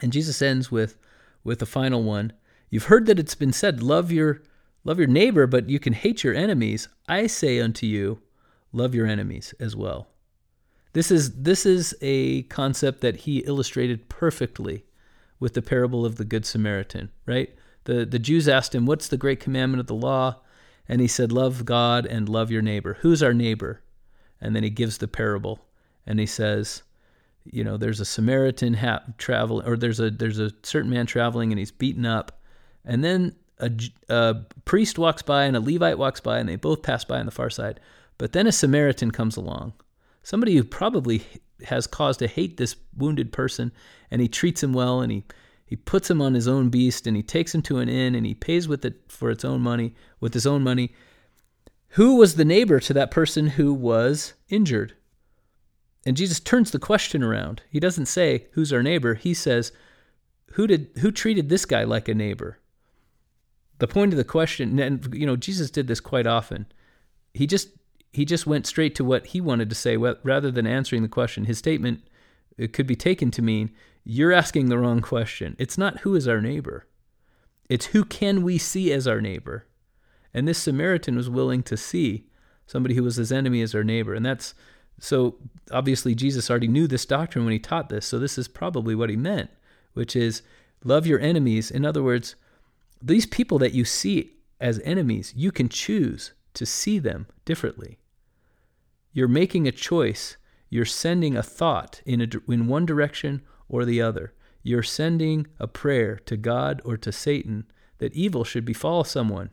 And 0.00 0.12
Jesus 0.12 0.42
ends 0.42 0.70
with 0.70 0.98
with 1.42 1.58
the 1.58 1.66
final 1.66 2.02
one. 2.02 2.32
You've 2.70 2.84
heard 2.84 3.06
that 3.06 3.18
it's 3.18 3.34
been 3.34 3.52
said, 3.52 3.82
"Love 3.82 4.12
your 4.12 4.42
love 4.84 4.98
your 4.98 5.08
neighbor, 5.08 5.46
but 5.46 5.68
you 5.68 5.78
can 5.78 5.94
hate 5.94 6.22
your 6.22 6.34
enemies." 6.34 6.88
I 7.08 7.26
say 7.26 7.60
unto 7.60 7.86
you, 7.86 8.20
love 8.72 8.94
your 8.94 9.06
enemies 9.06 9.54
as 9.58 9.74
well. 9.74 10.08
This 10.92 11.10
is 11.10 11.42
this 11.42 11.66
is 11.66 11.94
a 12.00 12.42
concept 12.44 13.00
that 13.00 13.16
he 13.16 13.38
illustrated 13.38 14.08
perfectly 14.08 14.84
with 15.44 15.52
the 15.52 15.60
parable 15.60 16.06
of 16.06 16.16
the 16.16 16.24
good 16.24 16.46
Samaritan, 16.46 17.10
right? 17.26 17.54
The 17.84 18.06
the 18.06 18.18
Jews 18.18 18.48
asked 18.48 18.74
him, 18.74 18.86
"What's 18.86 19.08
the 19.08 19.18
great 19.18 19.40
commandment 19.40 19.80
of 19.80 19.88
the 19.88 19.94
law?" 19.94 20.40
And 20.88 21.02
he 21.02 21.06
said, 21.06 21.30
"Love 21.30 21.66
God 21.66 22.06
and 22.06 22.30
love 22.30 22.50
your 22.50 22.62
neighbor." 22.62 22.96
Who's 23.02 23.22
our 23.22 23.34
neighbor? 23.34 23.82
And 24.40 24.56
then 24.56 24.62
he 24.62 24.70
gives 24.70 24.96
the 24.96 25.06
parable 25.06 25.66
and 26.06 26.18
he 26.18 26.24
says, 26.24 26.82
you 27.44 27.62
know, 27.62 27.76
there's 27.76 28.00
a 28.00 28.06
Samaritan 28.06 28.72
ha- 28.74 29.02
or 29.28 29.76
there's 29.76 30.00
a 30.00 30.10
there's 30.10 30.38
a 30.38 30.50
certain 30.62 30.90
man 30.90 31.04
traveling 31.04 31.52
and 31.52 31.58
he's 31.58 31.70
beaten 31.70 32.06
up. 32.06 32.40
And 32.82 33.04
then 33.04 33.36
a, 33.58 33.70
a 34.08 34.36
priest 34.64 34.98
walks 34.98 35.20
by 35.20 35.44
and 35.44 35.56
a 35.56 35.60
Levite 35.60 35.98
walks 35.98 36.20
by 36.20 36.38
and 36.38 36.48
they 36.48 36.56
both 36.56 36.82
pass 36.82 37.04
by 37.04 37.20
on 37.20 37.26
the 37.26 37.32
far 37.32 37.50
side. 37.50 37.80
But 38.16 38.32
then 38.32 38.46
a 38.46 38.52
Samaritan 38.52 39.10
comes 39.10 39.36
along 39.36 39.74
somebody 40.22 40.56
who 40.56 40.64
probably 40.64 41.22
has 41.64 41.86
cause 41.86 42.16
to 42.18 42.26
hate 42.26 42.56
this 42.56 42.76
wounded 42.96 43.32
person, 43.32 43.72
and 44.10 44.20
he 44.20 44.28
treats 44.28 44.62
him 44.62 44.72
well, 44.72 45.00
and 45.00 45.12
he 45.12 45.24
he 45.66 45.76
puts 45.76 46.10
him 46.10 46.20
on 46.20 46.34
his 46.34 46.46
own 46.46 46.68
beast, 46.68 47.06
and 47.06 47.16
he 47.16 47.22
takes 47.22 47.54
him 47.54 47.62
to 47.62 47.78
an 47.78 47.88
inn, 47.88 48.14
and 48.14 48.26
he 48.26 48.34
pays 48.34 48.68
with 48.68 48.84
it 48.84 49.00
for 49.08 49.30
its 49.30 49.44
own 49.44 49.62
money 49.62 49.94
with 50.20 50.34
his 50.34 50.46
own 50.46 50.62
money. 50.62 50.92
Who 51.90 52.16
was 52.16 52.34
the 52.34 52.44
neighbor 52.44 52.80
to 52.80 52.92
that 52.92 53.10
person 53.10 53.46
who 53.48 53.72
was 53.72 54.34
injured? 54.48 54.94
And 56.04 56.16
Jesus 56.16 56.38
turns 56.38 56.70
the 56.70 56.78
question 56.78 57.22
around. 57.22 57.62
He 57.70 57.80
doesn't 57.80 58.06
say, 58.06 58.46
"Who's 58.52 58.72
our 58.72 58.82
neighbor?" 58.82 59.14
He 59.14 59.32
says, 59.32 59.72
"Who 60.52 60.66
did 60.66 60.90
who 60.98 61.10
treated 61.10 61.48
this 61.48 61.64
guy 61.64 61.84
like 61.84 62.08
a 62.08 62.14
neighbor?" 62.14 62.58
The 63.78 63.88
point 63.88 64.12
of 64.12 64.18
the 64.18 64.24
question, 64.24 64.78
and 64.78 65.14
you 65.14 65.26
know, 65.26 65.36
Jesus 65.36 65.70
did 65.70 65.86
this 65.86 66.00
quite 66.00 66.26
often. 66.26 66.66
He 67.32 67.46
just 67.46 67.70
he 68.14 68.24
just 68.24 68.46
went 68.46 68.66
straight 68.66 68.94
to 68.94 69.04
what 69.04 69.26
he 69.26 69.40
wanted 69.40 69.68
to 69.68 69.74
say 69.74 69.96
rather 69.96 70.50
than 70.50 70.66
answering 70.66 71.02
the 71.02 71.08
question. 71.08 71.44
His 71.44 71.58
statement 71.58 72.02
it 72.56 72.72
could 72.72 72.86
be 72.86 72.96
taken 72.96 73.30
to 73.32 73.42
mean 73.42 73.72
you're 74.04 74.32
asking 74.32 74.68
the 74.68 74.78
wrong 74.78 75.00
question. 75.00 75.56
It's 75.58 75.78
not 75.78 76.00
who 76.00 76.14
is 76.14 76.28
our 76.28 76.40
neighbor. 76.40 76.86
It's 77.68 77.86
who 77.86 78.04
can 78.04 78.42
we 78.42 78.58
see 78.58 78.92
as 78.92 79.08
our 79.08 79.20
neighbor. 79.20 79.66
And 80.32 80.46
this 80.46 80.58
Samaritan 80.58 81.16
was 81.16 81.30
willing 81.30 81.62
to 81.64 81.76
see 81.76 82.26
somebody 82.66 82.94
who 82.94 83.02
was 83.02 83.16
his 83.16 83.32
enemy 83.32 83.62
as 83.62 83.74
our 83.74 83.84
neighbor. 83.84 84.14
And 84.14 84.24
that's 84.24 84.54
so 85.00 85.36
obviously 85.72 86.14
Jesus 86.14 86.48
already 86.48 86.68
knew 86.68 86.86
this 86.86 87.06
doctrine 87.06 87.44
when 87.44 87.52
he 87.52 87.58
taught 87.58 87.88
this. 87.88 88.06
So 88.06 88.18
this 88.18 88.38
is 88.38 88.46
probably 88.46 88.94
what 88.94 89.10
he 89.10 89.16
meant, 89.16 89.50
which 89.94 90.14
is 90.14 90.42
love 90.84 91.06
your 91.06 91.18
enemies. 91.20 91.70
In 91.70 91.84
other 91.84 92.02
words, 92.02 92.36
these 93.02 93.26
people 93.26 93.58
that 93.58 93.72
you 93.72 93.84
see 93.84 94.34
as 94.60 94.80
enemies, 94.84 95.32
you 95.36 95.50
can 95.50 95.68
choose 95.68 96.32
to 96.54 96.64
see 96.64 96.98
them 96.98 97.26
differently. 97.44 97.98
You're 99.14 99.28
making 99.28 99.66
a 99.66 99.72
choice. 99.72 100.36
You're 100.68 100.84
sending 100.84 101.36
a 101.36 101.42
thought 101.42 102.02
in, 102.04 102.20
a, 102.20 102.28
in 102.52 102.66
one 102.66 102.84
direction 102.84 103.40
or 103.68 103.86
the 103.86 104.02
other. 104.02 104.34
You're 104.62 104.82
sending 104.82 105.46
a 105.58 105.66
prayer 105.66 106.16
to 106.26 106.36
God 106.36 106.82
or 106.84 106.98
to 106.98 107.12
Satan 107.12 107.64
that 107.98 108.12
evil 108.12 108.44
should 108.44 108.64
befall 108.64 109.04
someone 109.04 109.50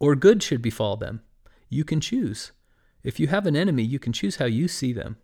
or 0.00 0.16
good 0.16 0.42
should 0.42 0.60
befall 0.60 0.96
them. 0.96 1.20
You 1.68 1.84
can 1.84 2.00
choose. 2.00 2.52
If 3.04 3.20
you 3.20 3.28
have 3.28 3.46
an 3.46 3.54
enemy, 3.54 3.84
you 3.84 3.98
can 3.98 4.12
choose 4.12 4.36
how 4.36 4.46
you 4.46 4.66
see 4.66 4.92
them. 4.92 5.16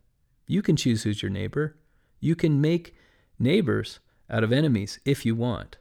You 0.46 0.62
can 0.62 0.76
choose 0.76 1.02
who's 1.02 1.22
your 1.22 1.30
neighbor. 1.30 1.76
You 2.20 2.36
can 2.36 2.60
make 2.60 2.94
neighbors 3.38 3.98
out 4.30 4.44
of 4.44 4.52
enemies 4.52 5.00
if 5.04 5.26
you 5.26 5.34
want. 5.34 5.78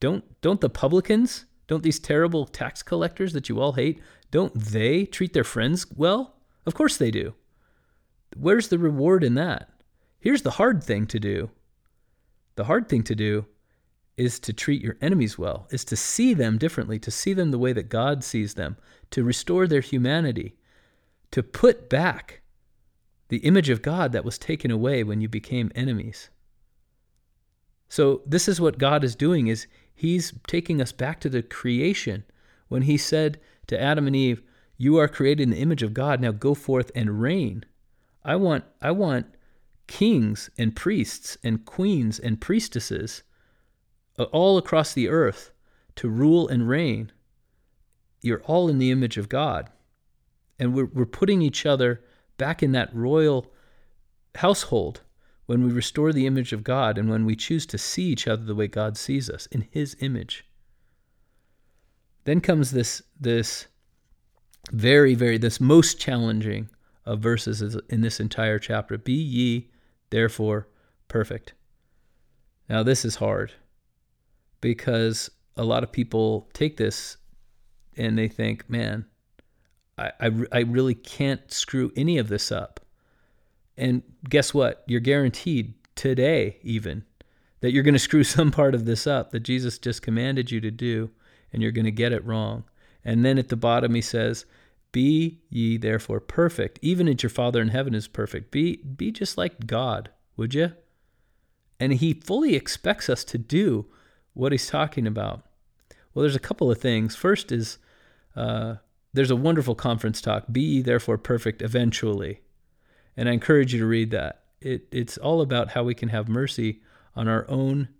Don't 0.00 0.24
don't 0.40 0.60
the 0.60 0.70
publicans, 0.70 1.46
don't 1.66 1.82
these 1.82 1.98
terrible 1.98 2.46
tax 2.46 2.82
collectors 2.82 3.32
that 3.32 3.48
you 3.48 3.60
all 3.60 3.72
hate, 3.72 4.00
don't 4.34 4.58
they 4.58 5.06
treat 5.06 5.32
their 5.32 5.44
friends 5.44 5.86
well? 5.94 6.34
Of 6.66 6.74
course 6.74 6.96
they 6.96 7.12
do. 7.12 7.34
Where's 8.36 8.66
the 8.66 8.80
reward 8.80 9.22
in 9.22 9.34
that? 9.34 9.70
Here's 10.18 10.42
the 10.42 10.50
hard 10.50 10.82
thing 10.82 11.06
to 11.06 11.20
do. 11.20 11.50
The 12.56 12.64
hard 12.64 12.88
thing 12.88 13.04
to 13.04 13.14
do 13.14 13.46
is 14.16 14.40
to 14.40 14.52
treat 14.52 14.82
your 14.82 14.96
enemies 15.00 15.38
well, 15.38 15.68
is 15.70 15.84
to 15.84 15.94
see 15.94 16.34
them 16.34 16.58
differently, 16.58 16.98
to 16.98 17.12
see 17.12 17.32
them 17.32 17.52
the 17.52 17.60
way 17.60 17.72
that 17.74 17.88
God 17.88 18.24
sees 18.24 18.54
them, 18.54 18.76
to 19.12 19.22
restore 19.22 19.68
their 19.68 19.80
humanity, 19.80 20.56
to 21.30 21.44
put 21.44 21.88
back 21.88 22.42
the 23.28 23.38
image 23.38 23.70
of 23.70 23.82
God 23.82 24.10
that 24.10 24.24
was 24.24 24.36
taken 24.36 24.72
away 24.72 25.04
when 25.04 25.20
you 25.20 25.28
became 25.28 25.70
enemies. 25.76 26.28
So 27.88 28.22
this 28.26 28.48
is 28.48 28.60
what 28.60 28.78
God 28.78 29.04
is 29.04 29.14
doing 29.14 29.46
is 29.46 29.68
he's 29.94 30.32
taking 30.48 30.82
us 30.82 30.90
back 30.90 31.20
to 31.20 31.28
the 31.28 31.40
creation 31.44 32.24
when 32.68 32.82
he 32.82 32.96
said 32.96 33.40
to 33.66 33.80
Adam 33.80 34.06
and 34.06 34.16
Eve, 34.16 34.42
"You 34.76 34.96
are 34.98 35.08
created 35.08 35.42
in 35.42 35.50
the 35.50 35.60
image 35.60 35.82
of 35.82 35.94
God. 35.94 36.20
Now 36.20 36.32
go 36.32 36.54
forth 36.54 36.90
and 36.94 37.20
reign." 37.20 37.64
I 38.24 38.36
want 38.36 38.64
I 38.80 38.90
want 38.90 39.26
kings 39.86 40.50
and 40.56 40.74
priests 40.74 41.36
and 41.44 41.64
queens 41.64 42.18
and 42.18 42.40
priestesses 42.40 43.22
uh, 44.18 44.24
all 44.24 44.56
across 44.56 44.94
the 44.94 45.08
earth 45.08 45.50
to 45.96 46.08
rule 46.08 46.48
and 46.48 46.68
reign. 46.68 47.12
You're 48.22 48.42
all 48.44 48.68
in 48.68 48.78
the 48.78 48.90
image 48.90 49.18
of 49.18 49.28
God. 49.28 49.70
And 50.58 50.74
we're, 50.74 50.86
we're 50.86 51.04
putting 51.04 51.42
each 51.42 51.66
other 51.66 52.02
back 52.38 52.62
in 52.62 52.72
that 52.72 52.94
royal 52.94 53.52
household 54.36 55.02
when 55.46 55.64
we 55.64 55.70
restore 55.72 56.12
the 56.12 56.26
image 56.26 56.52
of 56.52 56.64
God 56.64 56.96
and 56.96 57.10
when 57.10 57.26
we 57.26 57.36
choose 57.36 57.66
to 57.66 57.78
see 57.78 58.04
each 58.04 58.26
other 58.26 58.44
the 58.44 58.54
way 58.54 58.66
God 58.66 58.96
sees 58.96 59.28
us 59.28 59.46
in 59.46 59.66
his 59.70 59.96
image. 60.00 60.46
Then 62.24 62.40
comes 62.40 62.70
this 62.70 63.02
this 63.20 63.66
very 64.72 65.14
very 65.14 65.38
this 65.38 65.60
most 65.60 66.00
challenging 66.00 66.68
of 67.04 67.20
verses 67.20 67.76
in 67.90 68.00
this 68.00 68.20
entire 68.20 68.58
chapter. 68.58 68.96
Be 68.96 69.12
ye 69.12 69.70
therefore 70.10 70.68
perfect. 71.08 71.52
Now 72.68 72.82
this 72.82 73.04
is 73.04 73.16
hard 73.16 73.52
because 74.60 75.30
a 75.56 75.64
lot 75.64 75.82
of 75.82 75.92
people 75.92 76.48
take 76.52 76.76
this 76.76 77.18
and 77.96 78.18
they 78.18 78.28
think, 78.28 78.68
man, 78.68 79.04
I, 79.98 80.12
I, 80.20 80.30
I 80.52 80.60
really 80.60 80.94
can't 80.94 81.52
screw 81.52 81.92
any 81.96 82.18
of 82.18 82.28
this 82.28 82.50
up. 82.50 82.80
And 83.76 84.02
guess 84.28 84.54
what? 84.54 84.84
You're 84.86 85.00
guaranteed 85.00 85.74
today, 85.94 86.58
even, 86.62 87.04
that 87.60 87.72
you're 87.72 87.82
going 87.82 87.94
to 87.94 88.00
screw 88.00 88.24
some 88.24 88.50
part 88.50 88.74
of 88.74 88.84
this 88.84 89.06
up 89.06 89.30
that 89.30 89.40
Jesus 89.40 89.78
just 89.78 90.02
commanded 90.02 90.50
you 90.50 90.60
to 90.60 90.70
do, 90.70 91.10
and 91.54 91.62
you're 91.62 91.72
going 91.72 91.84
to 91.84 91.92
get 91.92 92.12
it 92.12 92.26
wrong. 92.26 92.64
And 93.04 93.24
then 93.24 93.38
at 93.38 93.48
the 93.48 93.56
bottom, 93.56 93.94
he 93.94 94.00
says, 94.00 94.44
Be 94.90 95.38
ye 95.48 95.76
therefore 95.76 96.18
perfect, 96.18 96.80
even 96.82 97.08
as 97.08 97.22
your 97.22 97.30
Father 97.30 97.62
in 97.62 97.68
heaven 97.68 97.94
is 97.94 98.08
perfect. 98.08 98.50
Be, 98.50 98.78
be 98.78 99.12
just 99.12 99.38
like 99.38 99.66
God, 99.66 100.10
would 100.36 100.52
you? 100.52 100.72
And 101.78 101.94
he 101.94 102.12
fully 102.12 102.56
expects 102.56 103.08
us 103.08 103.22
to 103.24 103.38
do 103.38 103.86
what 104.32 104.50
he's 104.50 104.66
talking 104.66 105.06
about. 105.06 105.42
Well, 106.12 106.24
there's 106.24 106.34
a 106.34 106.40
couple 106.40 106.72
of 106.72 106.80
things. 106.80 107.14
First 107.14 107.52
is 107.52 107.78
uh, 108.34 108.76
there's 109.12 109.30
a 109.30 109.36
wonderful 109.36 109.76
conference 109.76 110.20
talk, 110.20 110.46
Be 110.50 110.60
ye 110.60 110.82
therefore 110.82 111.18
perfect 111.18 111.62
eventually. 111.62 112.40
And 113.16 113.28
I 113.28 113.32
encourage 113.32 113.72
you 113.72 113.78
to 113.78 113.86
read 113.86 114.10
that. 114.10 114.42
It, 114.60 114.88
it's 114.90 115.18
all 115.18 115.40
about 115.40 115.70
how 115.70 115.84
we 115.84 115.94
can 115.94 116.08
have 116.08 116.28
mercy 116.28 116.82
on 117.14 117.28
our 117.28 117.48
own, 117.48 117.90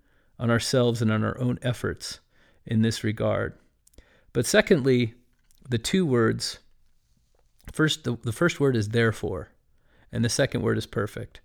on 0.40 0.50
ourselves, 0.50 1.00
and 1.00 1.12
on 1.12 1.22
our 1.22 1.38
own 1.38 1.60
efforts 1.62 2.18
in 2.66 2.82
this 2.82 3.04
regard. 3.04 3.58
But 4.32 4.46
secondly, 4.46 5.14
the 5.68 5.78
two 5.78 6.04
words 6.04 6.58
first, 7.72 8.04
the, 8.04 8.16
the 8.22 8.32
first 8.32 8.60
word 8.60 8.76
is 8.76 8.90
therefore, 8.90 9.50
and 10.12 10.24
the 10.24 10.28
second 10.28 10.62
word 10.62 10.78
is 10.78 10.86
perfect. 10.86 11.40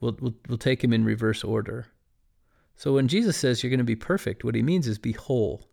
We'll, 0.00 0.16
we'll, 0.20 0.34
we'll 0.48 0.58
take 0.58 0.80
them 0.80 0.92
in 0.92 1.04
reverse 1.04 1.44
order. 1.44 1.86
So 2.76 2.94
when 2.94 3.08
Jesus 3.08 3.36
says 3.36 3.62
you're 3.62 3.70
going 3.70 3.78
to 3.78 3.84
be 3.84 3.96
perfect, 3.96 4.44
what 4.44 4.54
he 4.54 4.62
means 4.62 4.88
is 4.88 4.98
be 4.98 5.12
whole. 5.12 5.68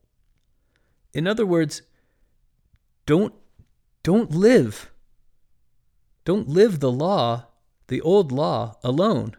In 1.13 1.27
other 1.27 1.45
words, 1.45 1.81
don't 3.05 3.33
don't 4.03 4.31
live 4.31 4.91
don't 6.29 6.47
live 6.47 6.79
the 6.79 6.91
law, 6.91 7.47
the 7.87 8.01
old 8.01 8.31
law, 8.31 8.77
alone, 8.83 9.35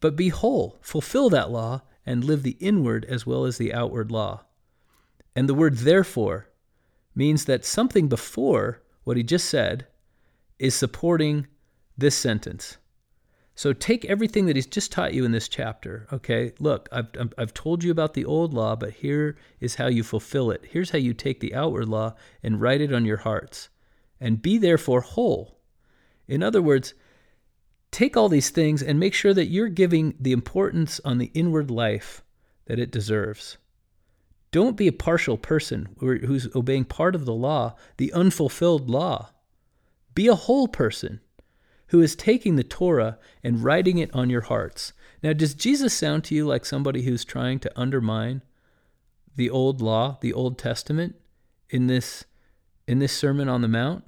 but 0.00 0.16
be 0.16 0.30
whole, 0.30 0.78
fulfill 0.80 1.30
that 1.30 1.48
law, 1.48 1.82
and 2.06 2.24
live 2.24 2.42
the 2.42 2.56
inward 2.60 3.04
as 3.04 3.26
well 3.26 3.44
as 3.44 3.58
the 3.58 3.74
outward 3.74 4.10
law. 4.10 4.44
And 5.34 5.48
the 5.48 5.54
word 5.54 5.78
therefore 5.78 6.48
means 7.14 7.44
that 7.46 7.64
something 7.64 8.08
before 8.08 8.82
what 9.04 9.16
he 9.16 9.22
just 9.22 9.48
said 9.48 9.86
is 10.58 10.74
supporting 10.74 11.46
this 11.98 12.16
sentence. 12.16 12.78
So 13.54 13.72
take 13.72 14.04
everything 14.04 14.46
that 14.46 14.56
he's 14.56 14.66
just 14.66 14.92
taught 14.92 15.14
you 15.14 15.24
in 15.24 15.32
this 15.32 15.48
chapter. 15.48 16.06
Okay, 16.12 16.52
look, 16.58 16.90
I've, 16.92 17.08
I've 17.38 17.54
told 17.54 17.82
you 17.82 17.90
about 17.90 18.12
the 18.12 18.26
old 18.26 18.52
law, 18.52 18.76
but 18.76 18.92
here 18.92 19.36
is 19.60 19.76
how 19.76 19.86
you 19.86 20.02
fulfill 20.02 20.50
it. 20.50 20.66
Here's 20.70 20.90
how 20.90 20.98
you 20.98 21.14
take 21.14 21.40
the 21.40 21.54
outward 21.54 21.88
law 21.88 22.14
and 22.42 22.60
write 22.60 22.82
it 22.82 22.92
on 22.92 23.06
your 23.06 23.16
hearts. 23.16 23.70
And 24.20 24.42
be 24.42 24.58
therefore 24.58 25.00
whole, 25.00 25.58
in 26.28 26.42
other 26.42 26.60
words, 26.60 26.92
take 27.96 28.14
all 28.14 28.28
these 28.28 28.50
things 28.50 28.82
and 28.82 29.00
make 29.00 29.14
sure 29.14 29.32
that 29.32 29.46
you're 29.46 29.70
giving 29.70 30.14
the 30.20 30.32
importance 30.32 31.00
on 31.02 31.16
the 31.16 31.30
inward 31.32 31.70
life 31.70 32.22
that 32.66 32.78
it 32.78 32.90
deserves. 32.90 33.56
Don't 34.50 34.76
be 34.76 34.86
a 34.86 34.92
partial 34.92 35.38
person 35.38 35.88
who's 35.98 36.54
obeying 36.54 36.84
part 36.84 37.14
of 37.14 37.24
the 37.24 37.32
law, 37.32 37.74
the 37.96 38.12
unfulfilled 38.12 38.90
law. 38.90 39.30
Be 40.14 40.28
a 40.28 40.34
whole 40.34 40.68
person 40.68 41.20
who 41.86 42.02
is 42.02 42.14
taking 42.14 42.56
the 42.56 42.62
Torah 42.62 43.18
and 43.42 43.64
writing 43.64 43.96
it 43.96 44.14
on 44.14 44.28
your 44.28 44.42
hearts. 44.42 44.92
Now, 45.22 45.32
does 45.32 45.54
Jesus 45.54 45.94
sound 45.94 46.22
to 46.24 46.34
you 46.34 46.46
like 46.46 46.66
somebody 46.66 47.04
who's 47.04 47.24
trying 47.24 47.60
to 47.60 47.80
undermine 47.80 48.42
the 49.36 49.48
old 49.48 49.80
law, 49.80 50.18
the 50.20 50.34
Old 50.34 50.58
Testament 50.58 51.16
in 51.70 51.86
this 51.86 52.26
in 52.86 52.98
this 52.98 53.16
Sermon 53.16 53.48
on 53.48 53.62
the 53.62 53.68
Mount? 53.68 54.04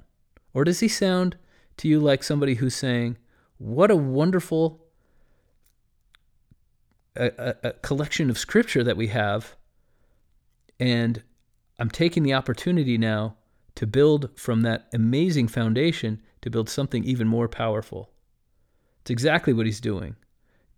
Or 0.53 0.63
does 0.63 0.79
he 0.79 0.87
sound 0.87 1.37
to 1.77 1.87
you 1.87 1.99
like 1.99 2.21
somebody 2.21 2.55
who's 2.55 2.75
saying, 2.75 3.17
What 3.59 3.91
a 3.91 3.95
wonderful 3.95 4.81
a, 7.15 7.55
a, 7.63 7.73
collection 7.73 8.29
of 8.29 8.37
scripture 8.37 8.83
that 8.83 8.97
we 8.97 9.07
have. 9.07 9.55
And 10.79 11.21
I'm 11.77 11.89
taking 11.89 12.23
the 12.23 12.33
opportunity 12.33 12.97
now 12.97 13.35
to 13.75 13.85
build 13.85 14.29
from 14.35 14.61
that 14.61 14.87
amazing 14.93 15.47
foundation 15.47 16.21
to 16.41 16.49
build 16.49 16.69
something 16.69 17.03
even 17.03 17.27
more 17.27 17.47
powerful. 17.47 18.11
It's 19.01 19.11
exactly 19.11 19.53
what 19.53 19.65
he's 19.65 19.81
doing. 19.81 20.15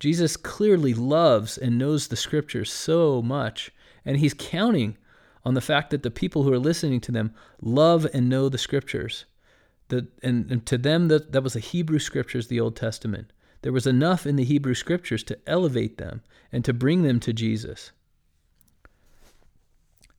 Jesus 0.00 0.36
clearly 0.36 0.94
loves 0.94 1.56
and 1.56 1.78
knows 1.78 2.08
the 2.08 2.16
scriptures 2.16 2.72
so 2.72 3.22
much, 3.22 3.70
and 4.04 4.16
he's 4.16 4.34
counting 4.34 4.96
on 5.44 5.54
the 5.54 5.60
fact 5.60 5.90
that 5.90 6.02
the 6.02 6.10
people 6.10 6.42
who 6.42 6.52
are 6.52 6.58
listening 6.58 7.00
to 7.02 7.12
them 7.12 7.32
love 7.60 8.06
and 8.12 8.28
know 8.28 8.48
the 8.48 8.58
scriptures. 8.58 9.26
And, 9.92 10.50
and 10.50 10.66
to 10.66 10.78
them, 10.78 11.08
that, 11.08 11.32
that 11.32 11.42
was 11.42 11.52
the 11.52 11.60
Hebrew 11.60 11.98
scriptures, 11.98 12.48
the 12.48 12.60
Old 12.60 12.76
Testament. 12.76 13.32
There 13.62 13.72
was 13.72 13.86
enough 13.86 14.26
in 14.26 14.36
the 14.36 14.44
Hebrew 14.44 14.74
scriptures 14.74 15.22
to 15.24 15.38
elevate 15.46 15.98
them 15.98 16.22
and 16.50 16.64
to 16.64 16.72
bring 16.72 17.02
them 17.02 17.20
to 17.20 17.32
Jesus. 17.32 17.92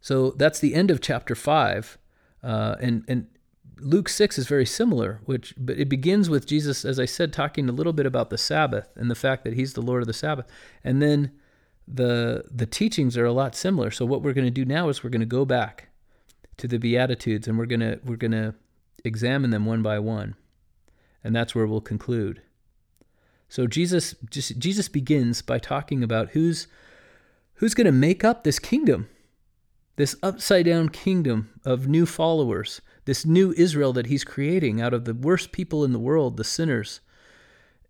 So 0.01 0.31
that's 0.31 0.59
the 0.59 0.75
end 0.75 0.91
of 0.91 1.01
chapter 1.01 1.35
5. 1.35 1.97
Uh, 2.41 2.75
and, 2.81 3.03
and 3.07 3.27
Luke 3.79 4.09
6 4.09 4.37
is 4.37 4.47
very 4.47 4.65
similar, 4.65 5.21
which 5.25 5.53
but 5.57 5.77
it 5.77 5.89
begins 5.89 6.29
with 6.29 6.45
Jesus, 6.45 6.85
as 6.85 6.99
I 6.99 7.05
said, 7.05 7.33
talking 7.33 7.69
a 7.69 7.73
little 7.73 7.93
bit 7.93 8.05
about 8.05 8.29
the 8.29 8.37
Sabbath 8.37 8.89
and 8.95 9.09
the 9.09 9.15
fact 9.15 9.43
that 9.43 9.53
he's 9.53 9.73
the 9.73 9.81
Lord 9.81 10.01
of 10.01 10.07
the 10.07 10.13
Sabbath. 10.13 10.45
And 10.83 11.01
then 11.01 11.31
the 11.87 12.45
the 12.49 12.65
teachings 12.65 13.17
are 13.17 13.25
a 13.25 13.33
lot 13.33 13.55
similar. 13.55 13.91
So 13.91 14.05
what 14.05 14.21
we're 14.21 14.33
going 14.33 14.45
to 14.45 14.51
do 14.51 14.65
now 14.65 14.89
is 14.89 15.03
we're 15.03 15.09
going 15.09 15.19
to 15.21 15.25
go 15.25 15.45
back 15.45 15.89
to 16.57 16.67
the 16.67 16.77
Beatitudes 16.77 17.47
and 17.47 17.57
we're 17.57 17.65
going 17.65 17.79
to 17.81 17.99
we're 18.03 18.15
going 18.15 18.31
to 18.31 18.55
examine 19.03 19.49
them 19.49 19.65
one 19.65 19.81
by 19.81 19.99
one. 19.99 20.35
And 21.23 21.35
that's 21.35 21.55
where 21.55 21.67
we'll 21.67 21.81
conclude. 21.81 22.41
So 23.49 23.67
Jesus 23.67 24.15
Jesus 24.29 24.89
begins 24.89 25.41
by 25.41 25.59
talking 25.59 26.03
about 26.03 26.31
who's 26.31 26.67
who's 27.55 27.73
going 27.73 27.85
to 27.85 27.91
make 27.91 28.23
up 28.23 28.43
this 28.43 28.59
kingdom, 28.59 29.07
this 29.95 30.15
upside 30.23 30.65
down 30.65 30.89
kingdom 30.89 31.49
of 31.63 31.87
new 31.87 32.05
followers, 32.05 32.81
this 33.05 33.25
new 33.25 33.53
Israel 33.53 33.93
that 33.93 34.07
he's 34.07 34.23
creating 34.23 34.81
out 34.81 34.93
of 34.93 35.05
the 35.05 35.13
worst 35.13 35.51
people 35.51 35.83
in 35.83 35.93
the 35.93 35.99
world, 35.99 36.37
the 36.37 36.43
sinners, 36.43 36.99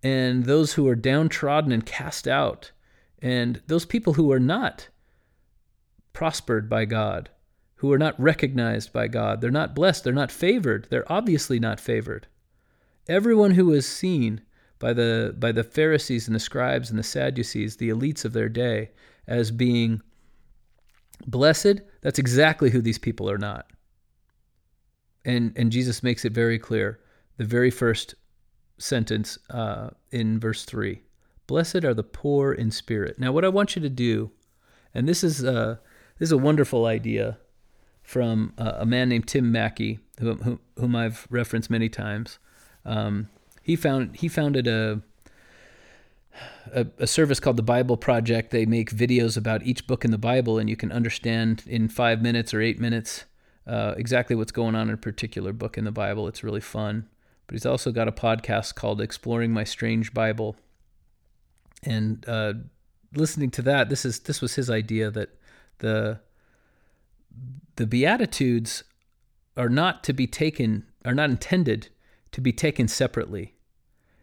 and 0.03 0.45
those 0.45 0.73
who 0.73 0.87
are 0.87 0.95
downtrodden 0.95 1.71
and 1.71 1.85
cast 1.85 2.27
out, 2.27 2.71
and 3.21 3.61
those 3.67 3.85
people 3.85 4.13
who 4.13 4.31
are 4.31 4.39
not 4.39 4.89
prospered 6.11 6.69
by 6.69 6.85
God, 6.85 7.29
who 7.83 7.91
are 7.91 7.99
not 7.99 8.17
recognized 8.17 8.93
by 8.93 9.09
God. 9.09 9.41
They're 9.41 9.51
not 9.51 9.75
blessed, 9.75 10.05
they're 10.05 10.13
not 10.13 10.31
favored, 10.31 10.87
they're 10.89 11.11
obviously 11.11 11.59
not 11.59 11.81
favored. 11.81 12.27
Everyone 13.09 13.51
who 13.51 13.73
is 13.73 13.85
seen 13.85 14.39
by 14.79 14.93
the 14.93 15.35
by 15.37 15.51
the 15.51 15.65
Pharisees 15.65 16.25
and 16.25 16.33
the 16.33 16.39
scribes 16.39 16.89
and 16.89 16.97
the 16.97 17.03
Sadducees, 17.03 17.75
the 17.75 17.89
elites 17.89 18.23
of 18.23 18.31
their 18.31 18.47
day, 18.47 18.91
as 19.27 19.51
being 19.51 20.01
blessed, 21.27 21.81
that's 21.99 22.19
exactly 22.19 22.69
who 22.69 22.79
these 22.79 22.97
people 22.97 23.29
are 23.29 23.37
not. 23.37 23.69
And 25.25 25.51
and 25.57 25.69
Jesus 25.69 26.01
makes 26.01 26.23
it 26.23 26.31
very 26.31 26.57
clear. 26.57 27.01
The 27.35 27.43
very 27.43 27.69
first 27.69 28.15
sentence 28.77 29.37
uh, 29.49 29.89
in 30.09 30.39
verse 30.39 30.63
three: 30.63 31.01
"Blessed 31.47 31.83
are 31.83 31.93
the 31.93 32.01
poor 32.01 32.53
in 32.53 32.71
spirit." 32.71 33.19
Now, 33.19 33.33
what 33.33 33.43
I 33.43 33.49
want 33.49 33.75
you 33.75 33.81
to 33.81 33.89
do, 33.89 34.31
and 34.93 35.05
this 35.05 35.21
is 35.21 35.43
uh, 35.43 35.75
this 36.17 36.27
is 36.27 36.31
a 36.31 36.37
wonderful 36.37 36.85
idea 36.85 37.39
from 38.03 38.53
uh, 38.57 38.73
a 38.75 38.85
man 38.85 39.09
named 39.09 39.27
Tim 39.27 39.51
Mackie, 39.51 39.99
who, 40.19 40.35
who, 40.35 40.59
whom 40.77 40.95
I've 40.95 41.25
referenced 41.29 41.69
many 41.69 41.89
times. 41.89 42.37
Um, 42.85 43.29
he 43.61 43.75
found 43.77 44.17
he 44.17 44.27
founded 44.27 44.67
a, 44.67 45.01
a, 46.73 46.85
a 46.99 47.07
service 47.07 47.39
called 47.39 47.57
the 47.57 47.63
Bible 47.63 47.95
Project. 47.95 48.51
They 48.51 48.65
make 48.65 48.91
videos 48.91 49.37
about 49.37 49.63
each 49.63 49.87
book 49.87 50.03
in 50.03 50.11
the 50.11 50.17
Bible, 50.17 50.59
and 50.59 50.69
you 50.69 50.75
can 50.75 50.91
understand 50.91 51.63
in 51.65 51.87
five 51.87 52.21
minutes 52.21 52.53
or 52.53 52.61
eight 52.61 52.79
minutes 52.79 53.23
uh, 53.65 53.93
exactly 53.97 54.35
what's 54.35 54.51
going 54.51 54.75
on 54.75 54.89
in 54.89 54.95
a 54.95 54.97
particular 54.97 55.53
book 55.53 55.77
in 55.77 55.85
the 55.85 55.91
Bible. 55.91 56.27
It's 56.27 56.43
really 56.43 56.61
fun. 56.61 57.07
But 57.47 57.53
he's 57.53 57.65
also 57.65 57.91
got 57.91 58.07
a 58.07 58.11
podcast 58.11 58.75
called 58.75 59.01
Exploring 59.01 59.51
My 59.51 59.63
Strange 59.63 60.13
Bible, 60.13 60.55
and 61.83 62.23
uh, 62.27 62.53
listening 63.15 63.51
to 63.51 63.61
that, 63.63 63.89
this 63.89 64.05
is 64.05 64.19
this 64.19 64.41
was 64.41 64.55
his 64.55 64.69
idea 64.69 65.09
that 65.11 65.29
the 65.79 66.19
the 67.75 67.87
beatitudes 67.87 68.83
are 69.57 69.69
not 69.69 70.03
to 70.03 70.13
be 70.13 70.27
taken 70.27 70.85
are 71.05 71.15
not 71.15 71.29
intended 71.29 71.89
to 72.31 72.41
be 72.41 72.53
taken 72.53 72.87
separately. 72.87 73.53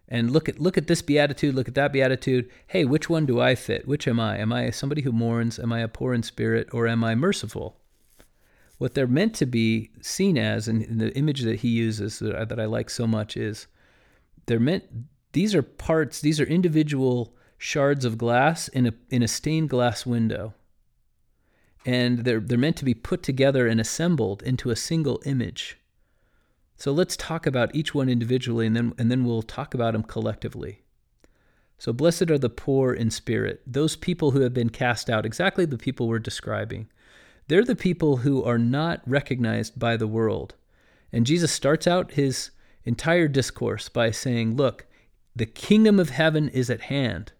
And 0.07 0.31
look 0.31 0.49
at 0.49 0.59
look 0.59 0.77
at 0.77 0.87
this 0.87 1.01
beatitude 1.01 1.55
look 1.55 1.67
at 1.67 1.75
that 1.75 1.93
beatitude. 1.93 2.49
Hey 2.67 2.85
which 2.85 3.09
one 3.09 3.25
do 3.25 3.39
i 3.39 3.55
fit? 3.55 3.87
Which 3.87 4.07
am 4.07 4.19
i? 4.19 4.37
Am 4.37 4.51
i 4.51 4.69
somebody 4.69 5.01
who 5.01 5.11
mourns? 5.11 5.59
Am 5.59 5.71
i 5.71 5.79
a 5.79 5.87
poor 5.87 6.13
in 6.13 6.23
spirit? 6.23 6.69
Or 6.73 6.87
am 6.87 7.03
i 7.03 7.15
merciful? 7.15 7.77
What 8.77 8.95
they're 8.95 9.07
meant 9.07 9.35
to 9.35 9.45
be 9.45 9.91
seen 10.01 10.37
as 10.37 10.67
and 10.67 10.99
the 10.99 11.15
image 11.15 11.41
that 11.41 11.59
he 11.59 11.69
uses 11.69 12.19
that, 12.19 12.49
that 12.49 12.59
i 12.59 12.65
like 12.65 12.89
so 12.89 13.05
much 13.05 13.37
is 13.37 13.67
they're 14.47 14.59
meant 14.59 14.83
these 15.33 15.53
are 15.53 15.61
parts 15.61 16.19
these 16.19 16.39
are 16.39 16.45
individual 16.45 17.35
shards 17.57 18.05
of 18.05 18.17
glass 18.17 18.67
in 18.69 18.87
a 18.87 18.93
in 19.11 19.21
a 19.21 19.27
stained 19.27 19.69
glass 19.69 20.03
window 20.03 20.55
and 21.85 22.19
they're, 22.19 22.39
they're 22.39 22.57
meant 22.57 22.77
to 22.77 22.85
be 22.85 22.93
put 22.93 23.23
together 23.23 23.67
and 23.67 23.79
assembled 23.79 24.43
into 24.43 24.69
a 24.69 24.75
single 24.75 25.21
image. 25.25 25.77
So 26.75 26.91
let's 26.91 27.15
talk 27.15 27.45
about 27.45 27.75
each 27.75 27.93
one 27.93 28.09
individually 28.09 28.65
and 28.65 28.75
then, 28.75 28.93
and 28.97 29.11
then 29.11 29.23
we'll 29.23 29.43
talk 29.43 29.73
about 29.73 29.93
them 29.93 30.03
collectively. 30.03 30.81
So, 31.77 31.91
blessed 31.91 32.29
are 32.29 32.37
the 32.37 32.47
poor 32.47 32.93
in 32.93 33.09
spirit, 33.09 33.61
those 33.65 33.95
people 33.95 34.31
who 34.31 34.41
have 34.41 34.53
been 34.53 34.69
cast 34.69 35.09
out, 35.09 35.25
exactly 35.25 35.65
the 35.65 35.79
people 35.79 36.07
we're 36.07 36.19
describing. 36.19 36.87
They're 37.47 37.65
the 37.65 37.75
people 37.75 38.17
who 38.17 38.43
are 38.43 38.59
not 38.59 39.01
recognized 39.07 39.79
by 39.79 39.97
the 39.97 40.07
world. 40.07 40.53
And 41.11 41.25
Jesus 41.25 41.51
starts 41.51 41.87
out 41.87 42.11
his 42.11 42.51
entire 42.83 43.27
discourse 43.27 43.89
by 43.89 44.11
saying, 44.11 44.55
Look, 44.55 44.85
the 45.35 45.47
kingdom 45.47 45.99
of 45.99 46.11
heaven 46.11 46.49
is 46.49 46.69
at 46.69 46.81
hand. 46.81 47.31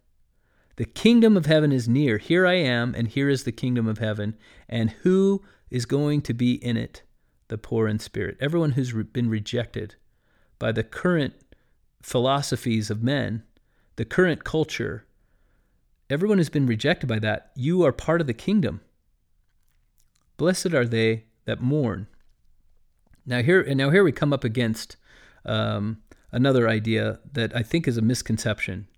The 0.76 0.84
kingdom 0.84 1.36
of 1.36 1.46
heaven 1.46 1.72
is 1.72 1.88
near. 1.88 2.18
Here 2.18 2.46
I 2.46 2.54
am, 2.54 2.94
and 2.94 3.08
here 3.08 3.28
is 3.28 3.44
the 3.44 3.52
kingdom 3.52 3.86
of 3.86 3.98
heaven. 3.98 4.36
And 4.68 4.90
who 5.02 5.42
is 5.70 5.84
going 5.84 6.22
to 6.22 6.34
be 6.34 6.54
in 6.54 6.76
it? 6.76 7.02
The 7.48 7.58
poor 7.58 7.86
in 7.86 7.98
spirit. 7.98 8.38
Everyone 8.40 8.72
who's 8.72 8.94
re- 8.94 9.02
been 9.02 9.28
rejected 9.28 9.96
by 10.58 10.72
the 10.72 10.82
current 10.82 11.34
philosophies 12.00 12.90
of 12.90 13.02
men, 13.02 13.42
the 13.96 14.04
current 14.04 14.44
culture, 14.44 15.06
everyone 16.08 16.38
who's 16.38 16.48
been 16.48 16.66
rejected 16.66 17.06
by 17.06 17.18
that, 17.18 17.50
you 17.54 17.84
are 17.84 17.92
part 17.92 18.20
of 18.20 18.26
the 18.26 18.32
kingdom. 18.32 18.80
Blessed 20.38 20.72
are 20.72 20.86
they 20.86 21.24
that 21.44 21.60
mourn. 21.60 22.06
Now 23.26 23.42
here, 23.42 23.60
and 23.60 23.76
now 23.76 23.90
here 23.90 24.02
we 24.02 24.12
come 24.12 24.32
up 24.32 24.44
against 24.44 24.96
um, 25.44 26.02
another 26.30 26.68
idea 26.68 27.20
that 27.32 27.54
I 27.54 27.62
think 27.62 27.86
is 27.86 27.98
a 27.98 28.02
misconception 28.02 28.88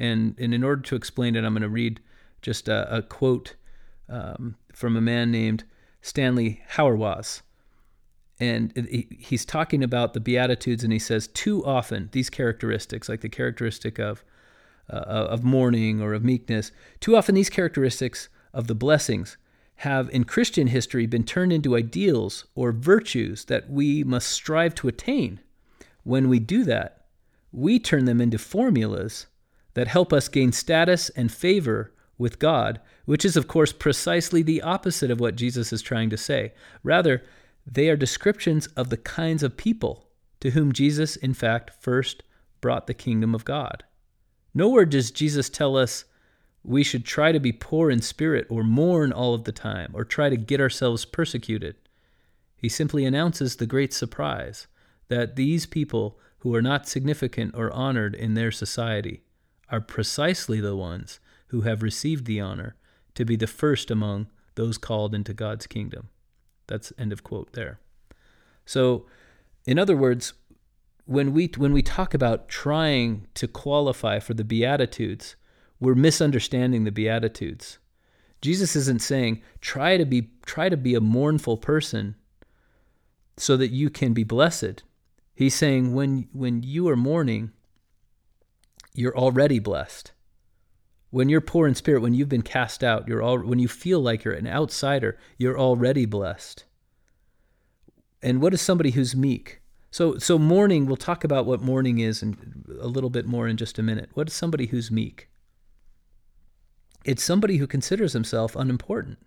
and, 0.00 0.34
and 0.38 0.54
in 0.54 0.64
order 0.64 0.82
to 0.82 0.96
explain 0.96 1.36
it, 1.36 1.44
I'm 1.44 1.52
going 1.52 1.62
to 1.62 1.68
read 1.68 2.00
just 2.42 2.68
a, 2.68 2.96
a 2.96 3.02
quote 3.02 3.54
um, 4.08 4.56
from 4.72 4.96
a 4.96 5.00
man 5.00 5.30
named 5.30 5.64
Stanley 6.00 6.62
Hauerwas. 6.72 7.42
And 8.40 8.72
he's 9.18 9.44
talking 9.44 9.84
about 9.84 10.14
the 10.14 10.20
Beatitudes, 10.20 10.82
and 10.82 10.92
he 10.94 10.98
says, 10.98 11.28
too 11.28 11.62
often, 11.66 12.08
these 12.12 12.30
characteristics, 12.30 13.06
like 13.06 13.20
the 13.20 13.28
characteristic 13.28 13.98
of, 13.98 14.24
uh, 14.88 14.94
of 14.94 15.44
mourning 15.44 16.00
or 16.00 16.14
of 16.14 16.24
meekness, 16.24 16.72
too 17.00 17.14
often 17.14 17.34
these 17.34 17.50
characteristics 17.50 18.30
of 18.54 18.66
the 18.66 18.74
blessings 18.74 19.36
have 19.76 20.08
in 20.10 20.24
Christian 20.24 20.68
history 20.68 21.04
been 21.04 21.24
turned 21.24 21.52
into 21.52 21.76
ideals 21.76 22.46
or 22.54 22.72
virtues 22.72 23.44
that 23.44 23.68
we 23.68 24.02
must 24.04 24.28
strive 24.28 24.74
to 24.76 24.88
attain. 24.88 25.40
When 26.04 26.30
we 26.30 26.38
do 26.38 26.64
that, 26.64 27.04
we 27.52 27.78
turn 27.78 28.06
them 28.06 28.22
into 28.22 28.38
formulas 28.38 29.26
that 29.74 29.88
help 29.88 30.12
us 30.12 30.28
gain 30.28 30.52
status 30.52 31.08
and 31.10 31.32
favor 31.32 31.92
with 32.18 32.38
God, 32.38 32.80
which 33.06 33.24
is, 33.24 33.36
of 33.36 33.48
course, 33.48 33.72
precisely 33.72 34.42
the 34.42 34.62
opposite 34.62 35.10
of 35.10 35.20
what 35.20 35.36
Jesus 35.36 35.72
is 35.72 35.82
trying 35.82 36.10
to 36.10 36.16
say. 36.16 36.52
Rather, 36.82 37.22
they 37.66 37.88
are 37.88 37.96
descriptions 37.96 38.66
of 38.68 38.90
the 38.90 38.96
kinds 38.96 39.42
of 39.42 39.56
people 39.56 40.08
to 40.40 40.50
whom 40.50 40.72
Jesus, 40.72 41.16
in 41.16 41.34
fact, 41.34 41.70
first 41.80 42.22
brought 42.60 42.86
the 42.86 42.94
kingdom 42.94 43.34
of 43.34 43.44
God. 43.44 43.84
Nowhere 44.54 44.84
does 44.84 45.10
Jesus 45.10 45.48
tell 45.48 45.76
us 45.76 46.04
we 46.62 46.82
should 46.82 47.04
try 47.04 47.32
to 47.32 47.40
be 47.40 47.52
poor 47.52 47.90
in 47.90 48.02
spirit 48.02 48.46
or 48.50 48.62
mourn 48.62 49.12
all 49.12 49.34
of 49.34 49.44
the 49.44 49.52
time 49.52 49.90
or 49.94 50.04
try 50.04 50.28
to 50.28 50.36
get 50.36 50.60
ourselves 50.60 51.04
persecuted. 51.04 51.76
He 52.56 52.68
simply 52.68 53.04
announces 53.04 53.56
the 53.56 53.66
great 53.66 53.94
surprise 53.94 54.66
that 55.08 55.36
these 55.36 55.64
people 55.64 56.18
who 56.38 56.54
are 56.54 56.62
not 56.62 56.88
significant 56.88 57.54
or 57.54 57.72
honored 57.72 58.14
in 58.14 58.34
their 58.34 58.50
society 58.50 59.22
are 59.70 59.80
precisely 59.80 60.60
the 60.60 60.76
ones 60.76 61.20
who 61.48 61.62
have 61.62 61.82
received 61.82 62.26
the 62.26 62.40
honor 62.40 62.76
to 63.14 63.24
be 63.24 63.36
the 63.36 63.46
first 63.46 63.90
among 63.90 64.28
those 64.54 64.78
called 64.78 65.14
into 65.14 65.32
God's 65.32 65.66
kingdom. 65.66 66.08
That's 66.66 66.92
end 66.98 67.12
of 67.12 67.24
quote 67.24 67.52
there. 67.52 67.80
So, 68.64 69.06
in 69.66 69.78
other 69.78 69.96
words, 69.96 70.32
when 71.06 71.32
we 71.32 71.50
when 71.56 71.72
we 71.72 71.82
talk 71.82 72.14
about 72.14 72.48
trying 72.48 73.26
to 73.34 73.48
qualify 73.48 74.20
for 74.20 74.34
the 74.34 74.44
beatitudes, 74.44 75.34
we're 75.80 75.94
misunderstanding 75.94 76.84
the 76.84 76.92
beatitudes. 76.92 77.78
Jesus 78.40 78.76
isn't 78.76 79.02
saying 79.02 79.42
try 79.60 79.96
to 79.96 80.04
be 80.04 80.30
try 80.46 80.68
to 80.68 80.76
be 80.76 80.94
a 80.94 81.00
mournful 81.00 81.56
person 81.56 82.14
so 83.36 83.56
that 83.56 83.70
you 83.70 83.90
can 83.90 84.12
be 84.12 84.24
blessed. 84.24 84.84
He's 85.34 85.54
saying 85.54 85.94
when 85.94 86.28
when 86.32 86.62
you 86.62 86.88
are 86.88 86.96
mourning, 86.96 87.52
you're 89.00 89.16
already 89.16 89.58
blessed. 89.58 90.12
When 91.10 91.28
you're 91.28 91.40
poor 91.40 91.66
in 91.66 91.74
spirit, 91.74 92.02
when 92.02 92.14
you've 92.14 92.28
been 92.28 92.42
cast 92.42 92.84
out, 92.84 93.08
you're 93.08 93.22
all, 93.22 93.38
when 93.38 93.58
you 93.58 93.66
feel 93.66 94.00
like 94.00 94.22
you're 94.22 94.34
an 94.34 94.46
outsider, 94.46 95.18
you're 95.38 95.58
already 95.58 96.06
blessed. 96.06 96.64
And 98.22 98.40
what 98.40 98.54
is 98.54 98.60
somebody 98.60 98.90
who's 98.90 99.16
meek? 99.16 99.60
So, 99.90 100.18
so 100.18 100.38
mourning, 100.38 100.86
we'll 100.86 100.96
talk 100.96 101.24
about 101.24 101.46
what 101.46 101.62
mourning 101.62 101.98
is 101.98 102.22
and 102.22 102.64
a 102.80 102.86
little 102.86 103.10
bit 103.10 103.26
more 103.26 103.48
in 103.48 103.56
just 103.56 103.78
a 103.78 103.82
minute. 103.82 104.10
What 104.14 104.28
is 104.28 104.34
somebody 104.34 104.66
who's 104.66 104.90
meek? 104.90 105.28
It's 107.04 107.24
somebody 107.24 107.56
who 107.56 107.66
considers 107.66 108.12
himself 108.12 108.54
unimportant. 108.54 109.18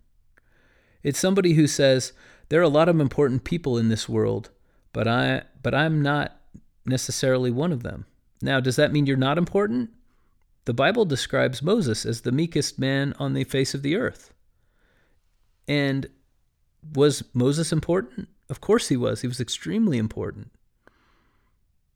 It's 1.02 1.20
somebody 1.20 1.54
who 1.54 1.68
says, 1.68 2.14
there 2.50 2.62
are 2.62 2.64
a 2.64 2.70
lot 2.70 2.88
of 2.88 3.00
important 3.00 3.44
people 3.44 3.78
in 3.78 3.90
this 3.90 4.08
world, 4.08 4.52
but 4.94 5.08
I 5.08 5.44
but 5.62 5.74
I'm 5.74 6.02
not 6.02 6.40
necessarily 6.86 7.52
one 7.52 7.72
of 7.72 7.84
them. 7.84 8.06
Now, 8.44 8.60
does 8.60 8.76
that 8.76 8.92
mean 8.92 9.06
you're 9.06 9.16
not 9.16 9.38
important? 9.38 9.90
The 10.66 10.74
Bible 10.74 11.06
describes 11.06 11.62
Moses 11.62 12.06
as 12.06 12.22
the 12.22 12.32
meekest 12.32 12.78
man 12.78 13.14
on 13.18 13.34
the 13.34 13.46
face 13.46 13.74
of 13.74 13.84
the 13.84 13.96
earth. 13.96 14.34
And 15.66 16.08
was 16.94 17.24
Moses 17.34 17.72
important? 17.72 18.28
Of 18.50 18.60
course 18.60 18.90
he 18.90 18.98
was. 18.98 19.22
He 19.22 19.28
was 19.28 19.40
extremely 19.40 19.98
important. 19.98 20.52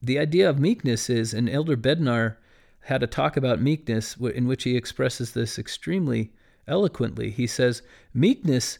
The 0.01 0.17
idea 0.17 0.49
of 0.49 0.57
meekness 0.57 1.09
is, 1.09 1.33
and 1.33 1.49
Elder 1.49 1.75
Bednar 1.75 2.37
had 2.81 3.03
a 3.03 3.07
talk 3.07 3.35
about 3.35 3.61
meekness 3.61 4.15
in 4.15 4.47
which 4.47 4.63
he 4.63 4.77
expresses 4.77 5.33
this 5.33 5.59
extremely 5.59 6.31
eloquently. 6.65 7.29
He 7.29 7.45
says, 7.45 7.81
Meekness 8.13 8.79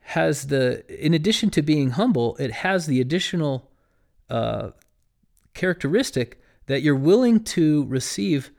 has 0.00 0.48
the, 0.48 0.84
in 0.88 1.14
addition 1.14 1.50
to 1.50 1.62
being 1.62 1.90
humble, 1.90 2.36
it 2.38 2.50
has 2.50 2.86
the 2.86 3.00
additional 3.00 3.70
uh, 4.28 4.70
characteristic 5.54 6.40
that 6.68 6.82
you're 6.82 6.94
willing 6.94 7.42
to 7.42 7.86
receive 7.86 8.50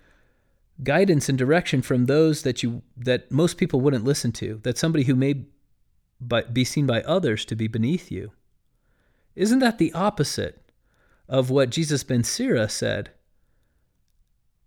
guidance 0.83 1.29
and 1.29 1.37
direction 1.37 1.81
from 1.81 2.05
those 2.05 2.41
that 2.41 2.61
you 2.63 2.81
that 2.97 3.31
most 3.31 3.57
people 3.57 3.79
wouldn't 3.81 4.03
listen 4.03 4.31
to 4.31 4.59
that 4.63 4.77
somebody 4.77 5.05
who 5.05 5.15
may 5.15 5.45
be 6.51 6.63
seen 6.65 6.85
by 6.85 7.01
others 7.03 7.45
to 7.45 7.55
be 7.55 7.67
beneath 7.67 8.11
you. 8.11 8.31
Isn't 9.35 9.59
that 9.59 9.77
the 9.77 9.93
opposite 9.93 10.61
of 11.27 11.49
what 11.49 11.69
jesus 11.69 12.03
ben 12.03 12.23
sira 12.23 12.67
said? 12.67 13.11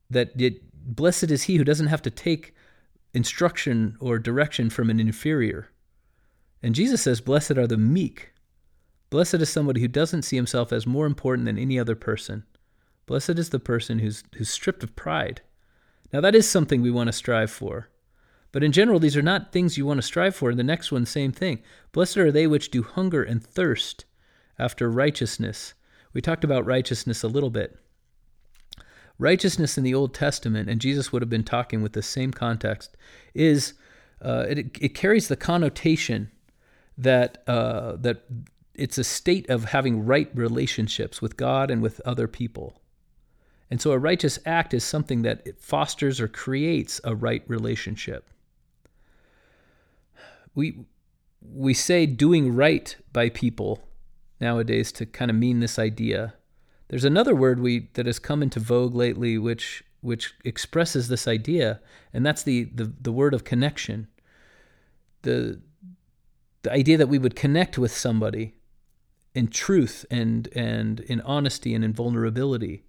That 0.08 0.40
it, 0.40 0.62
blessed 0.72 1.30
is 1.30 1.44
he 1.44 1.56
who 1.56 1.64
doesn't 1.64 1.88
have 1.88 2.02
to 2.02 2.10
take 2.10 2.54
instruction 3.14 3.96
or 4.00 4.18
direction 4.18 4.70
from 4.70 4.88
an 4.88 5.00
inferior. 5.00 5.68
And 6.62 6.74
jesus 6.74 7.02
says 7.02 7.20
blessed 7.20 7.52
are 7.52 7.66
the 7.66 7.76
meek. 7.76 8.32
Blessed 9.10 9.34
is 9.34 9.50
somebody 9.50 9.80
who 9.80 9.88
doesn't 9.88 10.22
see 10.22 10.36
himself 10.36 10.72
as 10.72 10.86
more 10.86 11.06
important 11.06 11.46
than 11.46 11.58
any 11.58 11.78
other 11.78 11.96
person 11.96 12.44
blessed 13.06 13.30
is 13.30 13.50
the 13.50 13.58
person 13.58 13.98
who's 13.98 14.24
who's 14.34 14.50
stripped 14.50 14.82
of 14.82 14.96
pride 14.96 15.42
now, 16.12 16.20
that 16.20 16.34
is 16.34 16.48
something 16.48 16.82
we 16.82 16.90
want 16.90 17.08
to 17.08 17.12
strive 17.12 17.50
for. 17.50 17.88
But 18.52 18.62
in 18.62 18.72
general, 18.72 18.98
these 18.98 19.16
are 19.16 19.22
not 19.22 19.50
things 19.50 19.78
you 19.78 19.86
want 19.86 19.98
to 19.98 20.06
strive 20.06 20.36
for. 20.36 20.50
And 20.50 20.58
the 20.58 20.64
next 20.64 20.92
one, 20.92 21.06
same 21.06 21.32
thing. 21.32 21.62
Blessed 21.92 22.18
are 22.18 22.30
they 22.30 22.46
which 22.46 22.70
do 22.70 22.82
hunger 22.82 23.22
and 23.22 23.42
thirst 23.42 24.04
after 24.58 24.90
righteousness. 24.90 25.72
We 26.12 26.20
talked 26.20 26.44
about 26.44 26.66
righteousness 26.66 27.22
a 27.22 27.28
little 27.28 27.48
bit. 27.48 27.78
Righteousness 29.18 29.78
in 29.78 29.84
the 29.84 29.94
Old 29.94 30.12
Testament, 30.12 30.68
and 30.68 30.80
Jesus 30.80 31.12
would 31.12 31.22
have 31.22 31.30
been 31.30 31.44
talking 31.44 31.80
with 31.80 31.94
the 31.94 32.02
same 32.02 32.32
context, 32.32 32.96
is 33.32 33.72
uh, 34.20 34.46
it, 34.48 34.58
it 34.80 34.94
carries 34.94 35.28
the 35.28 35.36
connotation 35.36 36.30
that 36.98 37.42
uh, 37.46 37.96
that 37.96 38.24
it's 38.74 38.98
a 38.98 39.04
state 39.04 39.48
of 39.48 39.66
having 39.66 40.04
right 40.04 40.30
relationships 40.34 41.22
with 41.22 41.36
God 41.36 41.70
and 41.70 41.80
with 41.80 42.00
other 42.04 42.28
people. 42.28 42.81
And 43.72 43.80
so 43.80 43.92
a 43.92 43.98
righteous 43.98 44.38
act 44.44 44.74
is 44.74 44.84
something 44.84 45.22
that 45.22 45.58
fosters 45.58 46.20
or 46.20 46.28
creates 46.28 47.00
a 47.04 47.14
right 47.14 47.42
relationship. 47.46 48.28
We 50.54 50.84
we 51.40 51.72
say 51.72 52.04
doing 52.04 52.54
right 52.54 52.94
by 53.14 53.30
people 53.30 53.82
nowadays 54.42 54.92
to 54.92 55.06
kind 55.06 55.30
of 55.30 55.38
mean 55.38 55.60
this 55.60 55.78
idea. 55.78 56.34
There's 56.88 57.06
another 57.06 57.34
word 57.34 57.60
we 57.60 57.88
that 57.94 58.04
has 58.04 58.18
come 58.18 58.42
into 58.42 58.60
vogue 58.60 58.94
lately 58.94 59.38
which 59.38 59.82
which 60.02 60.34
expresses 60.44 61.08
this 61.08 61.26
idea, 61.26 61.80
and 62.12 62.26
that's 62.26 62.42
the 62.42 62.64
the, 62.64 62.92
the 63.00 63.10
word 63.10 63.32
of 63.32 63.44
connection. 63.44 64.06
The 65.22 65.62
the 66.60 66.72
idea 66.72 66.98
that 66.98 67.08
we 67.08 67.18
would 67.18 67.34
connect 67.34 67.78
with 67.78 67.96
somebody 67.96 68.52
in 69.34 69.48
truth 69.48 70.04
and 70.10 70.46
and 70.54 71.00
in 71.00 71.22
honesty 71.22 71.74
and 71.74 71.82
in 71.82 71.94
vulnerability 71.94 72.84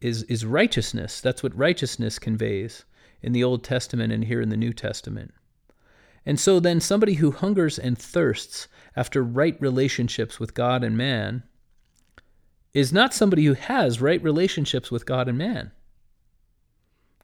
is 0.00 0.22
is 0.24 0.44
righteousness. 0.44 1.20
That's 1.20 1.42
what 1.42 1.56
righteousness 1.56 2.18
conveys 2.18 2.84
in 3.22 3.32
the 3.32 3.44
Old 3.44 3.64
Testament 3.64 4.12
and 4.12 4.24
here 4.24 4.40
in 4.40 4.48
the 4.48 4.56
New 4.56 4.72
Testament. 4.72 5.34
And 6.24 6.38
so 6.38 6.60
then 6.60 6.80
somebody 6.80 7.14
who 7.14 7.30
hungers 7.30 7.78
and 7.78 7.96
thirsts 7.96 8.68
after 8.94 9.22
right 9.22 9.56
relationships 9.60 10.38
with 10.38 10.54
God 10.54 10.84
and 10.84 10.96
man 10.96 11.42
is 12.74 12.92
not 12.92 13.14
somebody 13.14 13.44
who 13.46 13.54
has 13.54 14.00
right 14.00 14.22
relationships 14.22 14.90
with 14.90 15.06
God 15.06 15.26
and 15.26 15.38
man. 15.38 15.72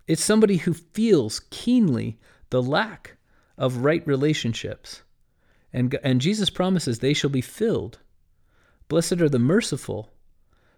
It's 0.07 0.25
somebody 0.25 0.57
who 0.57 0.73
feels 0.73 1.43
keenly 1.51 2.19
the 2.49 2.63
lack 2.63 3.17
of 3.59 3.79
right 3.79 4.05
relationships. 4.07 5.03
And, 5.73 5.99
and 6.03 6.21
Jesus 6.21 6.49
promises 6.49 6.99
they 6.99 7.13
shall 7.13 7.31
be 7.31 7.41
filled. 7.41 7.99
Blessed 8.89 9.21
are 9.21 9.29
the 9.29 9.39
merciful, 9.39 10.14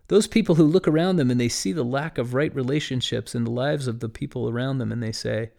those 0.08 0.26
people 0.26 0.54
who 0.54 0.64
look 0.64 0.86
around 0.86 1.16
them 1.16 1.30
and 1.30 1.40
they 1.40 1.48
see 1.48 1.72
the 1.72 1.84
lack 1.84 2.18
of 2.18 2.34
right 2.34 2.54
relationships 2.54 3.34
in 3.34 3.44
the 3.44 3.50
lives 3.50 3.88
of 3.88 4.00
the 4.00 4.08
people 4.08 4.48
around 4.48 4.78
them 4.78 4.92
and 4.92 5.02
they 5.02 5.12
say, 5.12 5.50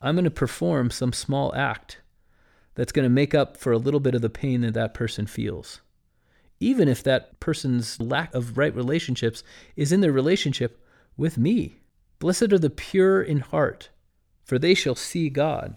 I'm 0.00 0.14
going 0.14 0.24
to 0.24 0.30
perform 0.30 0.90
some 0.90 1.12
small 1.12 1.54
act 1.54 2.00
that's 2.74 2.92
going 2.92 3.04
to 3.04 3.10
make 3.10 3.34
up 3.34 3.56
for 3.56 3.72
a 3.72 3.78
little 3.78 3.98
bit 3.98 4.14
of 4.14 4.22
the 4.22 4.30
pain 4.30 4.60
that 4.60 4.74
that 4.74 4.94
person 4.94 5.26
feels. 5.26 5.80
Even 6.60 6.88
if 6.88 7.02
that 7.02 7.40
person's 7.40 8.00
lack 8.00 8.32
of 8.34 8.56
right 8.56 8.74
relationships 8.74 9.42
is 9.74 9.90
in 9.90 10.00
their 10.00 10.12
relationship 10.12 10.84
with 11.16 11.36
me. 11.36 11.80
Blessed 12.20 12.52
are 12.52 12.58
the 12.58 12.70
pure 12.70 13.20
in 13.20 13.40
heart, 13.40 13.90
for 14.44 14.58
they 14.58 14.74
shall 14.74 14.94
see 14.94 15.28
God. 15.28 15.76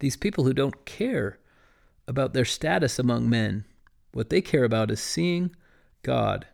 These 0.00 0.16
people 0.16 0.44
who 0.44 0.52
don't 0.52 0.84
care 0.84 1.38
about 2.06 2.34
their 2.34 2.44
status 2.44 2.98
among 2.98 3.28
men, 3.28 3.64
what 4.12 4.28
they 4.28 4.42
care 4.42 4.64
about 4.64 4.90
is 4.90 5.00
seeing 5.00 5.54
God 6.02 6.46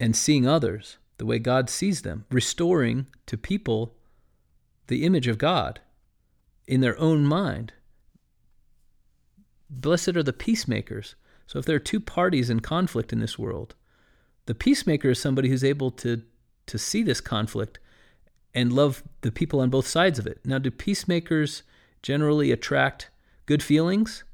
and 0.00 0.16
seeing 0.16 0.46
others 0.46 0.98
the 1.18 1.26
way 1.26 1.38
God 1.38 1.70
sees 1.70 2.02
them, 2.02 2.24
restoring 2.30 3.06
to 3.26 3.36
people 3.36 3.94
the 4.88 5.04
image 5.04 5.28
of 5.28 5.38
God 5.38 5.80
in 6.66 6.80
their 6.80 6.98
own 6.98 7.24
mind. 7.24 7.72
Blessed 9.70 10.16
are 10.16 10.22
the 10.22 10.32
peacemakers. 10.32 11.14
So 11.46 11.58
if 11.58 11.64
there 11.64 11.76
are 11.76 11.80
two 11.80 12.00
parties 12.00 12.50
in 12.50 12.60
conflict 12.60 13.12
in 13.12 13.20
this 13.20 13.38
world, 13.38 13.74
the 14.46 14.54
peacemaker 14.54 15.10
is 15.10 15.18
somebody 15.18 15.48
who's 15.48 15.64
able 15.64 15.90
to 15.92 16.22
to 16.66 16.78
see 16.78 17.02
this 17.02 17.20
conflict 17.20 17.78
and 18.54 18.72
love 18.72 19.02
the 19.20 19.30
people 19.30 19.60
on 19.60 19.68
both 19.68 19.86
sides 19.86 20.18
of 20.18 20.26
it. 20.26 20.40
Now, 20.46 20.56
do 20.58 20.70
peacemakers 20.70 21.62
generally 22.02 22.50
attract 22.50 23.10
good 23.44 23.62
feelings? 23.62 24.24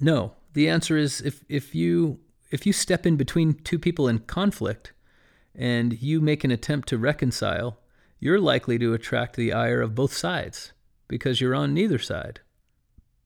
No. 0.00 0.32
The 0.54 0.68
answer 0.68 0.96
is 0.96 1.20
if 1.20 1.44
if 1.48 1.74
you 1.74 2.20
if 2.52 2.66
you 2.66 2.72
step 2.72 3.06
in 3.06 3.16
between 3.16 3.54
two 3.64 3.78
people 3.78 4.06
in 4.06 4.20
conflict 4.20 4.92
and 5.54 6.00
you 6.00 6.20
make 6.20 6.44
an 6.44 6.50
attempt 6.50 6.86
to 6.88 6.98
reconcile, 6.98 7.78
you're 8.20 8.38
likely 8.38 8.78
to 8.78 8.94
attract 8.94 9.34
the 9.34 9.52
ire 9.52 9.80
of 9.80 9.94
both 9.94 10.12
sides 10.12 10.72
because 11.08 11.40
you're 11.40 11.54
on 11.54 11.74
neither 11.74 11.98
side. 11.98 12.40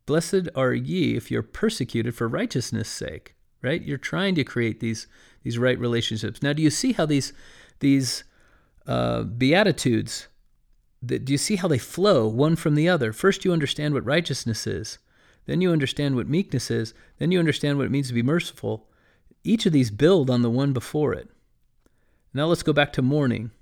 Blessed 0.07 0.49
are 0.55 0.73
ye 0.73 1.17
if 1.17 1.31
you're 1.31 1.43
persecuted 1.43 2.15
for 2.15 2.29
righteousness' 2.29 2.89
sake, 2.89 3.35
right? 3.63 3.83
You're 3.83 3.99
trying 3.99 4.37
to 4.37 4.45
create 4.45 4.81
these 4.81 5.09
these 5.43 5.59
right 5.59 5.79
relationships. 5.79 6.43
Now, 6.43 6.53
do 6.53 6.63
you 6.63 6.71
see 6.71 6.93
how 6.93 7.07
these 7.07 7.33
these 7.81 8.25
uh, 8.87 9.25
beatitudes? 9.25 10.29
do 11.05 11.31
you 11.31 11.39
see 11.39 11.57
how 11.57 11.69
they 11.69 11.79
flow 11.79 12.27
one 12.27 12.57
from 12.57 12.75
the 12.75 12.89
other? 12.89 13.13
First, 13.13 13.45
you 13.45 13.53
understand 13.53 13.95
what 13.95 14.05
righteousness 14.05 14.67
is. 14.67 14.99
Then 15.45 15.61
you 15.61 15.71
understand 15.71 16.17
what 16.17 16.29
meekness 16.29 16.71
is. 16.71 16.95
Then 17.19 17.31
you 17.31 17.39
understand 17.39 17.79
what 17.79 17.87
it 17.87 17.93
means 17.93 18.09
to 18.09 18.15
be 18.15 18.23
merciful. 18.23 18.89
Each 19.47 19.65
of 19.65 19.73
these 19.73 19.93
build 19.93 20.29
on 20.29 20.43
the 20.43 20.51
one 20.51 20.73
before 20.73 21.15
it. 21.15 21.31
Now 22.35 22.47
let's 22.47 22.65
go 22.65 22.73
back 22.73 22.93
to 22.95 23.03
mourning. 23.03 23.53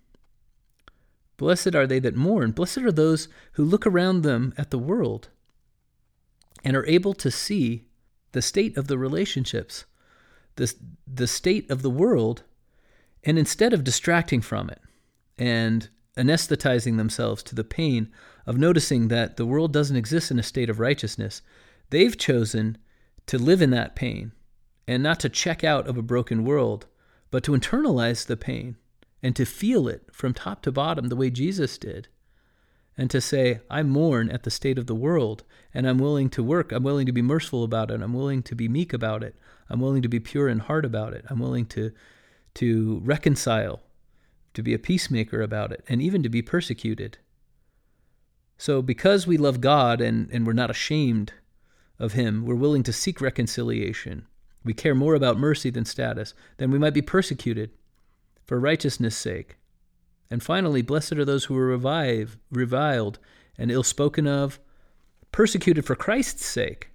Blessed 1.36 1.74
are 1.74 1.86
they 1.86 1.98
that 1.98 2.16
mourn. 2.16 2.52
Blessed 2.52 2.78
are 2.78 2.92
those 2.92 3.28
who 3.52 3.64
look 3.64 3.86
around 3.86 4.22
them 4.22 4.54
at 4.56 4.70
the 4.70 4.78
world 4.78 5.28
and 6.64 6.74
are 6.74 6.86
able 6.86 7.12
to 7.14 7.30
see 7.30 7.84
the 8.32 8.40
state 8.40 8.78
of 8.78 8.86
the 8.86 8.96
relationships, 8.96 9.84
the, 10.56 10.74
the 11.06 11.26
state 11.26 11.70
of 11.70 11.82
the 11.82 11.90
world, 11.90 12.44
and 13.22 13.38
instead 13.38 13.74
of 13.74 13.84
distracting 13.84 14.40
from 14.40 14.70
it 14.70 14.80
and 15.36 15.90
anesthetizing 16.16 16.96
themselves 16.96 17.42
to 17.42 17.54
the 17.54 17.64
pain 17.64 18.10
of 18.46 18.56
noticing 18.56 19.08
that 19.08 19.36
the 19.36 19.44
world 19.44 19.72
doesn't 19.72 19.96
exist 19.96 20.30
in 20.30 20.38
a 20.38 20.42
state 20.42 20.70
of 20.70 20.80
righteousness, 20.80 21.42
they've 21.90 22.16
chosen 22.16 22.78
to 23.26 23.36
live 23.36 23.60
in 23.60 23.68
that 23.70 23.94
pain 23.94 24.32
and 24.86 25.02
not 25.02 25.20
to 25.20 25.28
check 25.28 25.64
out 25.64 25.86
of 25.86 25.96
a 25.96 26.02
broken 26.02 26.44
world, 26.44 26.86
but 27.30 27.42
to 27.44 27.52
internalize 27.52 28.26
the 28.26 28.36
pain 28.36 28.76
and 29.22 29.34
to 29.34 29.46
feel 29.46 29.88
it 29.88 30.02
from 30.12 30.34
top 30.34 30.62
to 30.62 30.70
bottom 30.70 31.08
the 31.08 31.16
way 31.16 31.30
Jesus 31.30 31.78
did. 31.78 32.08
And 32.96 33.10
to 33.10 33.20
say, 33.20 33.60
I 33.68 33.82
mourn 33.82 34.30
at 34.30 34.44
the 34.44 34.50
state 34.50 34.78
of 34.78 34.86
the 34.86 34.94
world, 34.94 35.42
and 35.72 35.88
I'm 35.88 35.98
willing 35.98 36.30
to 36.30 36.44
work. 36.44 36.70
I'm 36.70 36.84
willing 36.84 37.06
to 37.06 37.12
be 37.12 37.22
merciful 37.22 37.64
about 37.64 37.90
it. 37.90 38.00
I'm 38.02 38.12
willing 38.12 38.42
to 38.44 38.54
be 38.54 38.68
meek 38.68 38.92
about 38.92 39.24
it. 39.24 39.34
I'm 39.68 39.80
willing 39.80 40.02
to 40.02 40.08
be 40.08 40.20
pure 40.20 40.48
in 40.48 40.60
heart 40.60 40.84
about 40.84 41.12
it. 41.12 41.24
I'm 41.28 41.40
willing 41.40 41.66
to, 41.66 41.90
to 42.54 43.00
reconcile, 43.02 43.80
to 44.52 44.62
be 44.62 44.74
a 44.74 44.78
peacemaker 44.78 45.42
about 45.42 45.72
it, 45.72 45.82
and 45.88 46.00
even 46.00 46.22
to 46.22 46.28
be 46.28 46.42
persecuted. 46.42 47.18
So, 48.58 48.80
because 48.80 49.26
we 49.26 49.36
love 49.38 49.60
God 49.60 50.00
and, 50.00 50.30
and 50.30 50.46
we're 50.46 50.52
not 50.52 50.70
ashamed 50.70 51.32
of 51.98 52.12
Him, 52.12 52.44
we're 52.44 52.54
willing 52.54 52.84
to 52.84 52.92
seek 52.92 53.20
reconciliation 53.20 54.26
we 54.64 54.72
care 54.72 54.94
more 54.94 55.14
about 55.14 55.38
mercy 55.38 55.70
than 55.70 55.84
status, 55.84 56.34
then 56.56 56.70
we 56.70 56.78
might 56.78 56.94
be 56.94 57.02
persecuted 57.02 57.70
for 58.44 58.58
righteousness' 58.58 59.16
sake. 59.16 59.56
And 60.30 60.42
finally, 60.42 60.82
blessed 60.82 61.12
are 61.12 61.24
those 61.24 61.44
who 61.44 61.56
are 61.56 61.66
revive, 61.66 62.38
reviled 62.50 63.18
and 63.58 63.70
ill 63.70 63.82
spoken 63.82 64.26
of, 64.26 64.58
persecuted 65.32 65.84
for 65.84 65.94
Christ's 65.94 66.46
sake. 66.46 66.90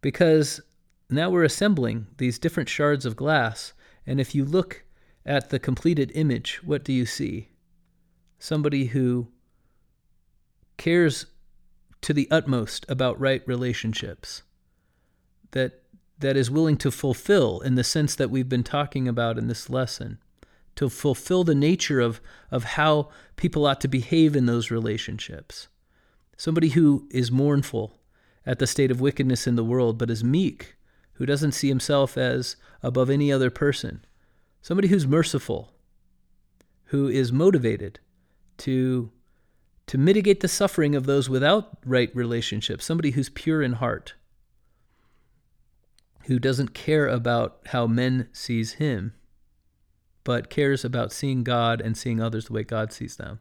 Because 0.00 0.60
now 1.08 1.28
we're 1.28 1.44
assembling 1.44 2.06
these 2.16 2.38
different 2.38 2.68
shards 2.68 3.04
of 3.04 3.16
glass, 3.16 3.72
and 4.06 4.20
if 4.20 4.34
you 4.34 4.44
look 4.44 4.84
at 5.26 5.50
the 5.50 5.58
completed 5.58 6.10
image, 6.14 6.60
what 6.64 6.84
do 6.84 6.92
you 6.92 7.04
see? 7.04 7.50
Somebody 8.38 8.86
who 8.86 9.28
cares 10.78 11.26
to 12.00 12.14
the 12.14 12.28
utmost 12.30 12.86
about 12.88 13.20
right 13.20 13.42
relationships, 13.46 14.42
that, 15.50 15.79
that 16.20 16.36
is 16.36 16.50
willing 16.50 16.76
to 16.78 16.90
fulfill 16.90 17.60
in 17.60 17.74
the 17.74 17.84
sense 17.84 18.14
that 18.14 18.30
we've 18.30 18.48
been 18.48 18.62
talking 18.62 19.08
about 19.08 19.38
in 19.38 19.48
this 19.48 19.68
lesson, 19.68 20.18
to 20.76 20.88
fulfill 20.88 21.44
the 21.44 21.54
nature 21.54 22.00
of, 22.00 22.20
of 22.50 22.64
how 22.64 23.08
people 23.36 23.66
ought 23.66 23.80
to 23.80 23.88
behave 23.88 24.36
in 24.36 24.46
those 24.46 24.70
relationships. 24.70 25.68
Somebody 26.36 26.70
who 26.70 27.08
is 27.10 27.30
mournful 27.30 27.98
at 28.46 28.58
the 28.58 28.66
state 28.66 28.90
of 28.90 29.00
wickedness 29.00 29.46
in 29.46 29.56
the 29.56 29.64
world, 29.64 29.98
but 29.98 30.10
is 30.10 30.24
meek, 30.24 30.76
who 31.14 31.26
doesn't 31.26 31.52
see 31.52 31.68
himself 31.68 32.16
as 32.16 32.56
above 32.82 33.10
any 33.10 33.30
other 33.30 33.50
person. 33.50 34.04
Somebody 34.62 34.88
who's 34.88 35.06
merciful, 35.06 35.74
who 36.84 37.08
is 37.08 37.32
motivated 37.32 38.00
to 38.58 39.10
to 39.86 39.98
mitigate 39.98 40.38
the 40.38 40.46
suffering 40.46 40.94
of 40.94 41.06
those 41.06 41.28
without 41.28 41.78
right 41.84 42.14
relationships, 42.14 42.84
somebody 42.84 43.10
who's 43.10 43.28
pure 43.28 43.60
in 43.60 43.72
heart, 43.72 44.14
who 46.26 46.38
doesn't 46.38 46.74
care 46.74 47.06
about 47.06 47.58
how 47.66 47.86
men 47.86 48.28
sees 48.32 48.74
him, 48.74 49.14
but 50.24 50.50
cares 50.50 50.84
about 50.84 51.12
seeing 51.12 51.42
God 51.42 51.80
and 51.80 51.96
seeing 51.96 52.20
others 52.20 52.46
the 52.46 52.52
way 52.52 52.62
God 52.62 52.92
sees 52.92 53.16
them. 53.16 53.40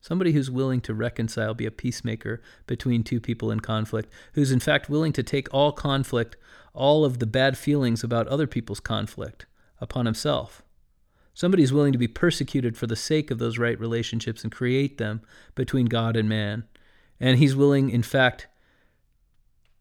Somebody 0.00 0.32
who's 0.32 0.50
willing 0.50 0.82
to 0.82 0.92
reconcile, 0.92 1.54
be 1.54 1.64
a 1.64 1.70
peacemaker 1.70 2.42
between 2.66 3.02
two 3.02 3.20
people 3.20 3.50
in 3.50 3.60
conflict, 3.60 4.12
who's 4.34 4.52
in 4.52 4.60
fact 4.60 4.90
willing 4.90 5.14
to 5.14 5.22
take 5.22 5.52
all 5.54 5.72
conflict, 5.72 6.36
all 6.74 7.06
of 7.06 7.20
the 7.20 7.26
bad 7.26 7.56
feelings 7.56 8.04
about 8.04 8.28
other 8.28 8.46
people's 8.46 8.80
conflict 8.80 9.46
upon 9.80 10.04
himself. 10.04 10.62
Somebody 11.32 11.62
who's 11.62 11.72
willing 11.72 11.92
to 11.92 11.98
be 11.98 12.06
persecuted 12.06 12.76
for 12.76 12.86
the 12.86 12.96
sake 12.96 13.30
of 13.30 13.38
those 13.38 13.58
right 13.58 13.80
relationships 13.80 14.42
and 14.42 14.52
create 14.52 14.98
them 14.98 15.22
between 15.54 15.86
God 15.86 16.16
and 16.16 16.28
man. 16.28 16.64
And 17.18 17.38
he's 17.38 17.56
willing, 17.56 17.90
in 17.90 18.02
fact, 18.02 18.46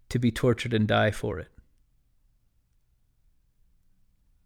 to 0.10 0.20
be 0.20 0.32
tortured 0.32 0.74
and 0.74 0.88
die 0.88 1.12
for 1.12 1.38
it. 1.40 1.50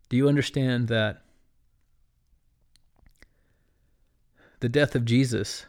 Do 0.10 0.18
you 0.18 0.28
understand 0.30 0.88
that 0.88 1.22
the 4.60 4.70
death 4.70 4.96
of 4.96 5.06
Jesus 5.06 5.66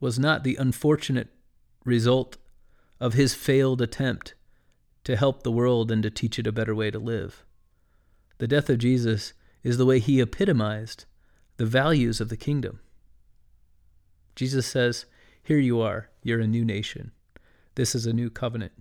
was 0.00 0.18
not 0.18 0.44
the 0.44 0.56
unfortunate 0.56 1.28
result 1.84 2.36
of 3.00 3.14
his 3.14 3.34
failed 3.34 3.80
attempt 3.80 4.34
to 5.04 5.16
help 5.16 5.42
the 5.42 5.52
world 5.52 5.90
and 5.90 6.02
to 6.02 6.10
teach 6.10 6.38
it 6.38 6.46
a 6.46 6.52
better 6.52 6.74
way 6.74 6.90
to 6.90 6.98
live? 6.98 7.44
The 8.38 8.48
death 8.48 8.68
of 8.70 8.78
Jesus 8.78 9.32
is 9.62 9.78
the 9.78 9.86
way 9.86 9.98
he 9.98 10.20
epitomized 10.20 11.06
the 11.56 11.66
values 11.66 12.20
of 12.20 12.28
the 12.28 12.36
kingdom. 12.36 12.80
Jesus 14.36 14.66
says, 14.66 15.06
Here 15.42 15.58
you 15.58 15.80
are, 15.80 16.10
you're 16.22 16.40
a 16.40 16.46
new 16.46 16.64
nation. 16.64 17.10
This 17.74 17.94
is 17.94 18.06
a 18.06 18.12
new 18.12 18.30
covenant. 18.30 18.72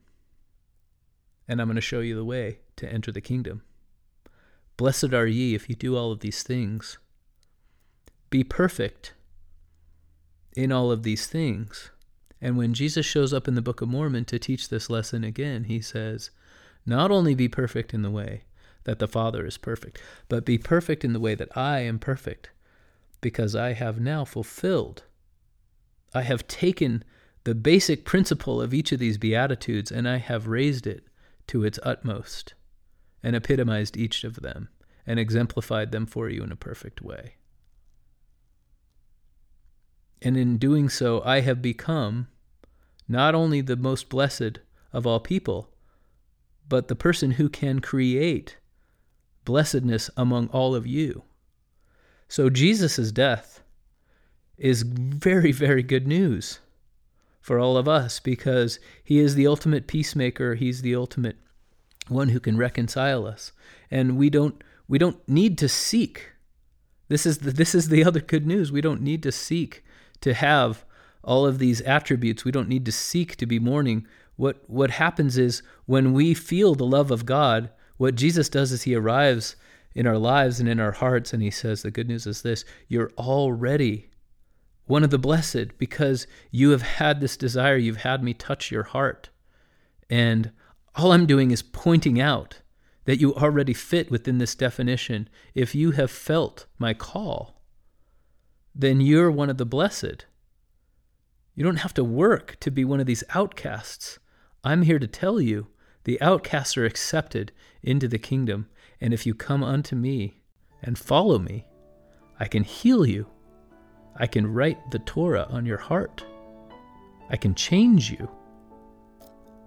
And 1.48 1.60
I'm 1.60 1.68
going 1.68 1.76
to 1.76 1.82
show 1.82 2.02
you 2.02 2.16
the 2.16 2.26
way 2.26 2.60
to 2.76 2.92
enter 2.92 3.12
the 3.12 3.22
kingdom. 3.22 3.64
Blessed 4.78 5.12
are 5.14 5.26
ye 5.26 5.56
if 5.56 5.70
you 5.70 5.76
do 5.76 5.98
all 5.98 6.12
of 6.12 6.20
these 6.20 6.44
things. 6.44 7.00
Be 8.30 8.44
perfect 8.44 9.14
in 10.56 10.72
all 10.72 10.92
of 10.92 11.02
these 11.02 11.26
things. 11.26 11.90
And 12.40 12.58
when 12.58 12.76
Jesus 12.76 13.06
shows 13.06 13.34
up 13.34 13.48
in 13.48 13.56
the 13.56 13.62
Book 13.62 13.82
of 13.82 13.90
Mormon 13.90 14.26
to 14.26 14.38
teach 14.38 14.70
this 14.70 14.90
lesson 14.90 15.24
again, 15.24 15.64
he 15.64 15.82
says, 15.82 16.30
Not 16.86 17.10
only 17.10 17.34
be 17.34 17.48
perfect 17.48 17.94
in 17.94 18.04
the 18.04 18.12
way, 18.12 18.44
that 18.84 19.00
the 19.00 19.08
Father 19.08 19.46
is 19.46 19.58
perfect, 19.58 20.00
but 20.30 20.46
be 20.46 20.60
perfect 20.60 21.04
in 21.04 21.14
the 21.14 21.20
way 21.20 21.34
that 21.34 21.56
I 21.58 21.80
am 21.80 21.98
perfect, 21.98 22.52
because 23.20 23.56
I 23.56 23.74
have 23.74 24.00
now 24.00 24.24
fulfilled. 24.26 25.04
I 26.14 26.22
have 26.22 26.48
taken 26.48 27.04
the 27.44 27.56
basic 27.56 28.06
principle 28.06 28.62
of 28.62 28.74
each 28.74 28.92
of 28.92 29.00
these 29.00 29.18
Beatitudes 29.18 29.92
and 29.92 30.08
I 30.08 30.18
have 30.18 30.48
raised 30.48 30.86
it 30.86 31.08
to 31.48 31.64
its 31.64 31.80
utmost 31.82 32.54
and 33.28 33.36
epitomized 33.36 33.98
each 33.98 34.24
of 34.24 34.36
them 34.36 34.70
and 35.06 35.20
exemplified 35.20 35.92
them 35.92 36.06
for 36.06 36.30
you 36.30 36.42
in 36.44 36.50
a 36.50 36.56
perfect 36.56 37.02
way. 37.02 37.34
And 40.22 40.38
in 40.38 40.58
doing 40.58 40.88
so, 40.88 41.22
I 41.26 41.42
have 41.42 41.62
become 41.62 42.30
not 43.06 43.36
only 43.36 43.60
the 43.60 43.76
most 43.76 44.08
blessed 44.08 44.60
of 44.94 45.06
all 45.06 45.20
people, 45.20 45.74
but 46.70 46.88
the 46.88 46.96
person 46.96 47.32
who 47.32 47.50
can 47.50 47.82
create 47.82 48.56
blessedness 49.44 50.10
among 50.16 50.48
all 50.48 50.74
of 50.74 50.88
you. 50.88 51.24
So 52.30 52.50
Jesus' 52.50 53.12
death 53.12 53.62
is 54.58 54.84
very, 54.84 55.52
very 55.52 55.84
good 55.84 56.08
news 56.08 56.60
for 57.42 57.60
all 57.60 57.76
of 57.76 57.90
us 57.90 58.22
because 58.22 58.80
he 59.04 59.20
is 59.20 59.36
the 59.36 59.48
ultimate 59.48 59.86
peacemaker. 59.86 60.56
He's 60.56 60.82
the 60.82 60.96
ultimate 60.96 61.36
one 62.10 62.30
who 62.30 62.40
can 62.40 62.58
reconcile 62.58 63.26
us. 63.26 63.52
And 63.92 64.18
we 64.18 64.30
don't 64.30 64.64
we 64.88 64.98
don't 64.98 65.28
need 65.28 65.58
to 65.60 65.70
seek. 65.70 66.32
This 67.10 67.26
is 67.26 67.40
the, 67.40 67.52
this 67.52 67.76
is 67.76 67.90
the 67.90 68.04
other 68.04 68.20
good 68.20 68.46
news. 68.46 68.72
We 68.72 68.82
don't 68.82 69.02
need 69.02 69.24
to 69.24 69.32
seek 69.32 69.84
to 70.22 70.34
have 70.34 70.86
all 71.24 71.46
of 71.46 71.60
these 71.60 71.82
attributes. 71.82 72.46
We 72.46 72.52
don't 72.52 72.70
need 72.70 72.86
to 72.86 72.92
seek 72.92 73.36
to 73.38 73.46
be 73.46 73.60
mourning. 73.60 74.08
What 74.36 74.64
what 74.68 74.92
happens 74.92 75.38
is 75.38 75.62
when 75.86 76.14
we 76.14 76.34
feel 76.34 76.76
the 76.76 76.86
love 76.86 77.12
of 77.12 77.26
God, 77.26 77.70
what 77.98 78.16
Jesus 78.16 78.50
does 78.50 78.72
is 78.72 78.84
he 78.84 78.96
arrives 78.96 79.56
in 79.96 80.06
our 80.06 80.18
lives 80.18 80.60
and 80.60 80.70
in 80.70 80.80
our 80.80 80.92
hearts, 80.92 81.34
and 81.34 81.42
he 81.42 81.50
says, 81.50 81.82
The 81.82 81.92
good 81.92 82.08
news 82.08 82.28
is 82.28 82.44
this 82.44 82.64
you're 82.88 83.12
already 83.18 84.10
one 84.86 85.04
of 85.04 85.10
the 85.10 85.18
blessed 85.18 85.78
because 85.78 86.28
you 86.52 86.70
have 86.70 86.82
had 86.82 87.20
this 87.20 87.36
desire. 87.36 87.76
You've 87.76 87.98
had 87.98 88.24
me 88.24 88.34
touch 88.34 88.72
your 88.72 88.84
heart. 88.84 89.30
And 90.10 90.52
all 90.98 91.12
I'm 91.12 91.28
doing 91.28 91.52
is 91.52 91.62
pointing 91.62 92.20
out 92.20 92.62
that 93.06 93.22
you 93.22 93.34
already 93.36 93.74
fit 93.74 94.10
within 94.10 94.40
this 94.40 94.56
definition. 94.56 95.30
If 95.54 95.76
you 95.76 95.92
have 95.92 96.12
felt 96.12 96.66
my 96.80 96.94
call, 96.94 97.62
then 98.74 99.00
you're 99.00 99.32
one 99.32 99.50
of 99.50 99.58
the 99.58 99.66
blessed. 99.66 100.26
You 101.54 101.64
don't 101.64 101.78
have 101.78 101.94
to 101.96 102.04
work 102.04 102.58
to 102.62 102.72
be 102.72 102.84
one 102.84 103.00
of 103.00 103.06
these 103.06 103.24
outcasts. 103.34 104.20
I'm 104.64 104.82
here 104.82 105.00
to 105.00 105.08
tell 105.08 105.40
you 105.40 105.68
the 106.04 106.20
outcasts 106.20 106.78
are 106.78 106.86
accepted 106.86 107.52
into 107.84 108.08
the 108.08 108.20
kingdom. 108.20 108.68
And 109.00 109.14
if 109.14 109.26
you 109.26 109.34
come 109.34 109.64
unto 109.64 109.96
me 109.96 110.42
and 110.82 110.98
follow 110.98 111.38
me, 111.38 111.68
I 112.40 112.48
can 112.48 112.64
heal 112.64 113.06
you. 113.06 113.28
I 114.16 114.26
can 114.26 114.52
write 114.52 114.92
the 114.92 115.00
Torah 115.00 115.48
on 115.50 115.66
your 115.66 115.78
heart. 115.78 116.26
I 117.30 117.38
can 117.38 117.54
change 117.54 118.12
you 118.12 118.30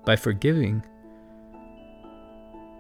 by 0.05 0.17
forgiving 0.17 0.83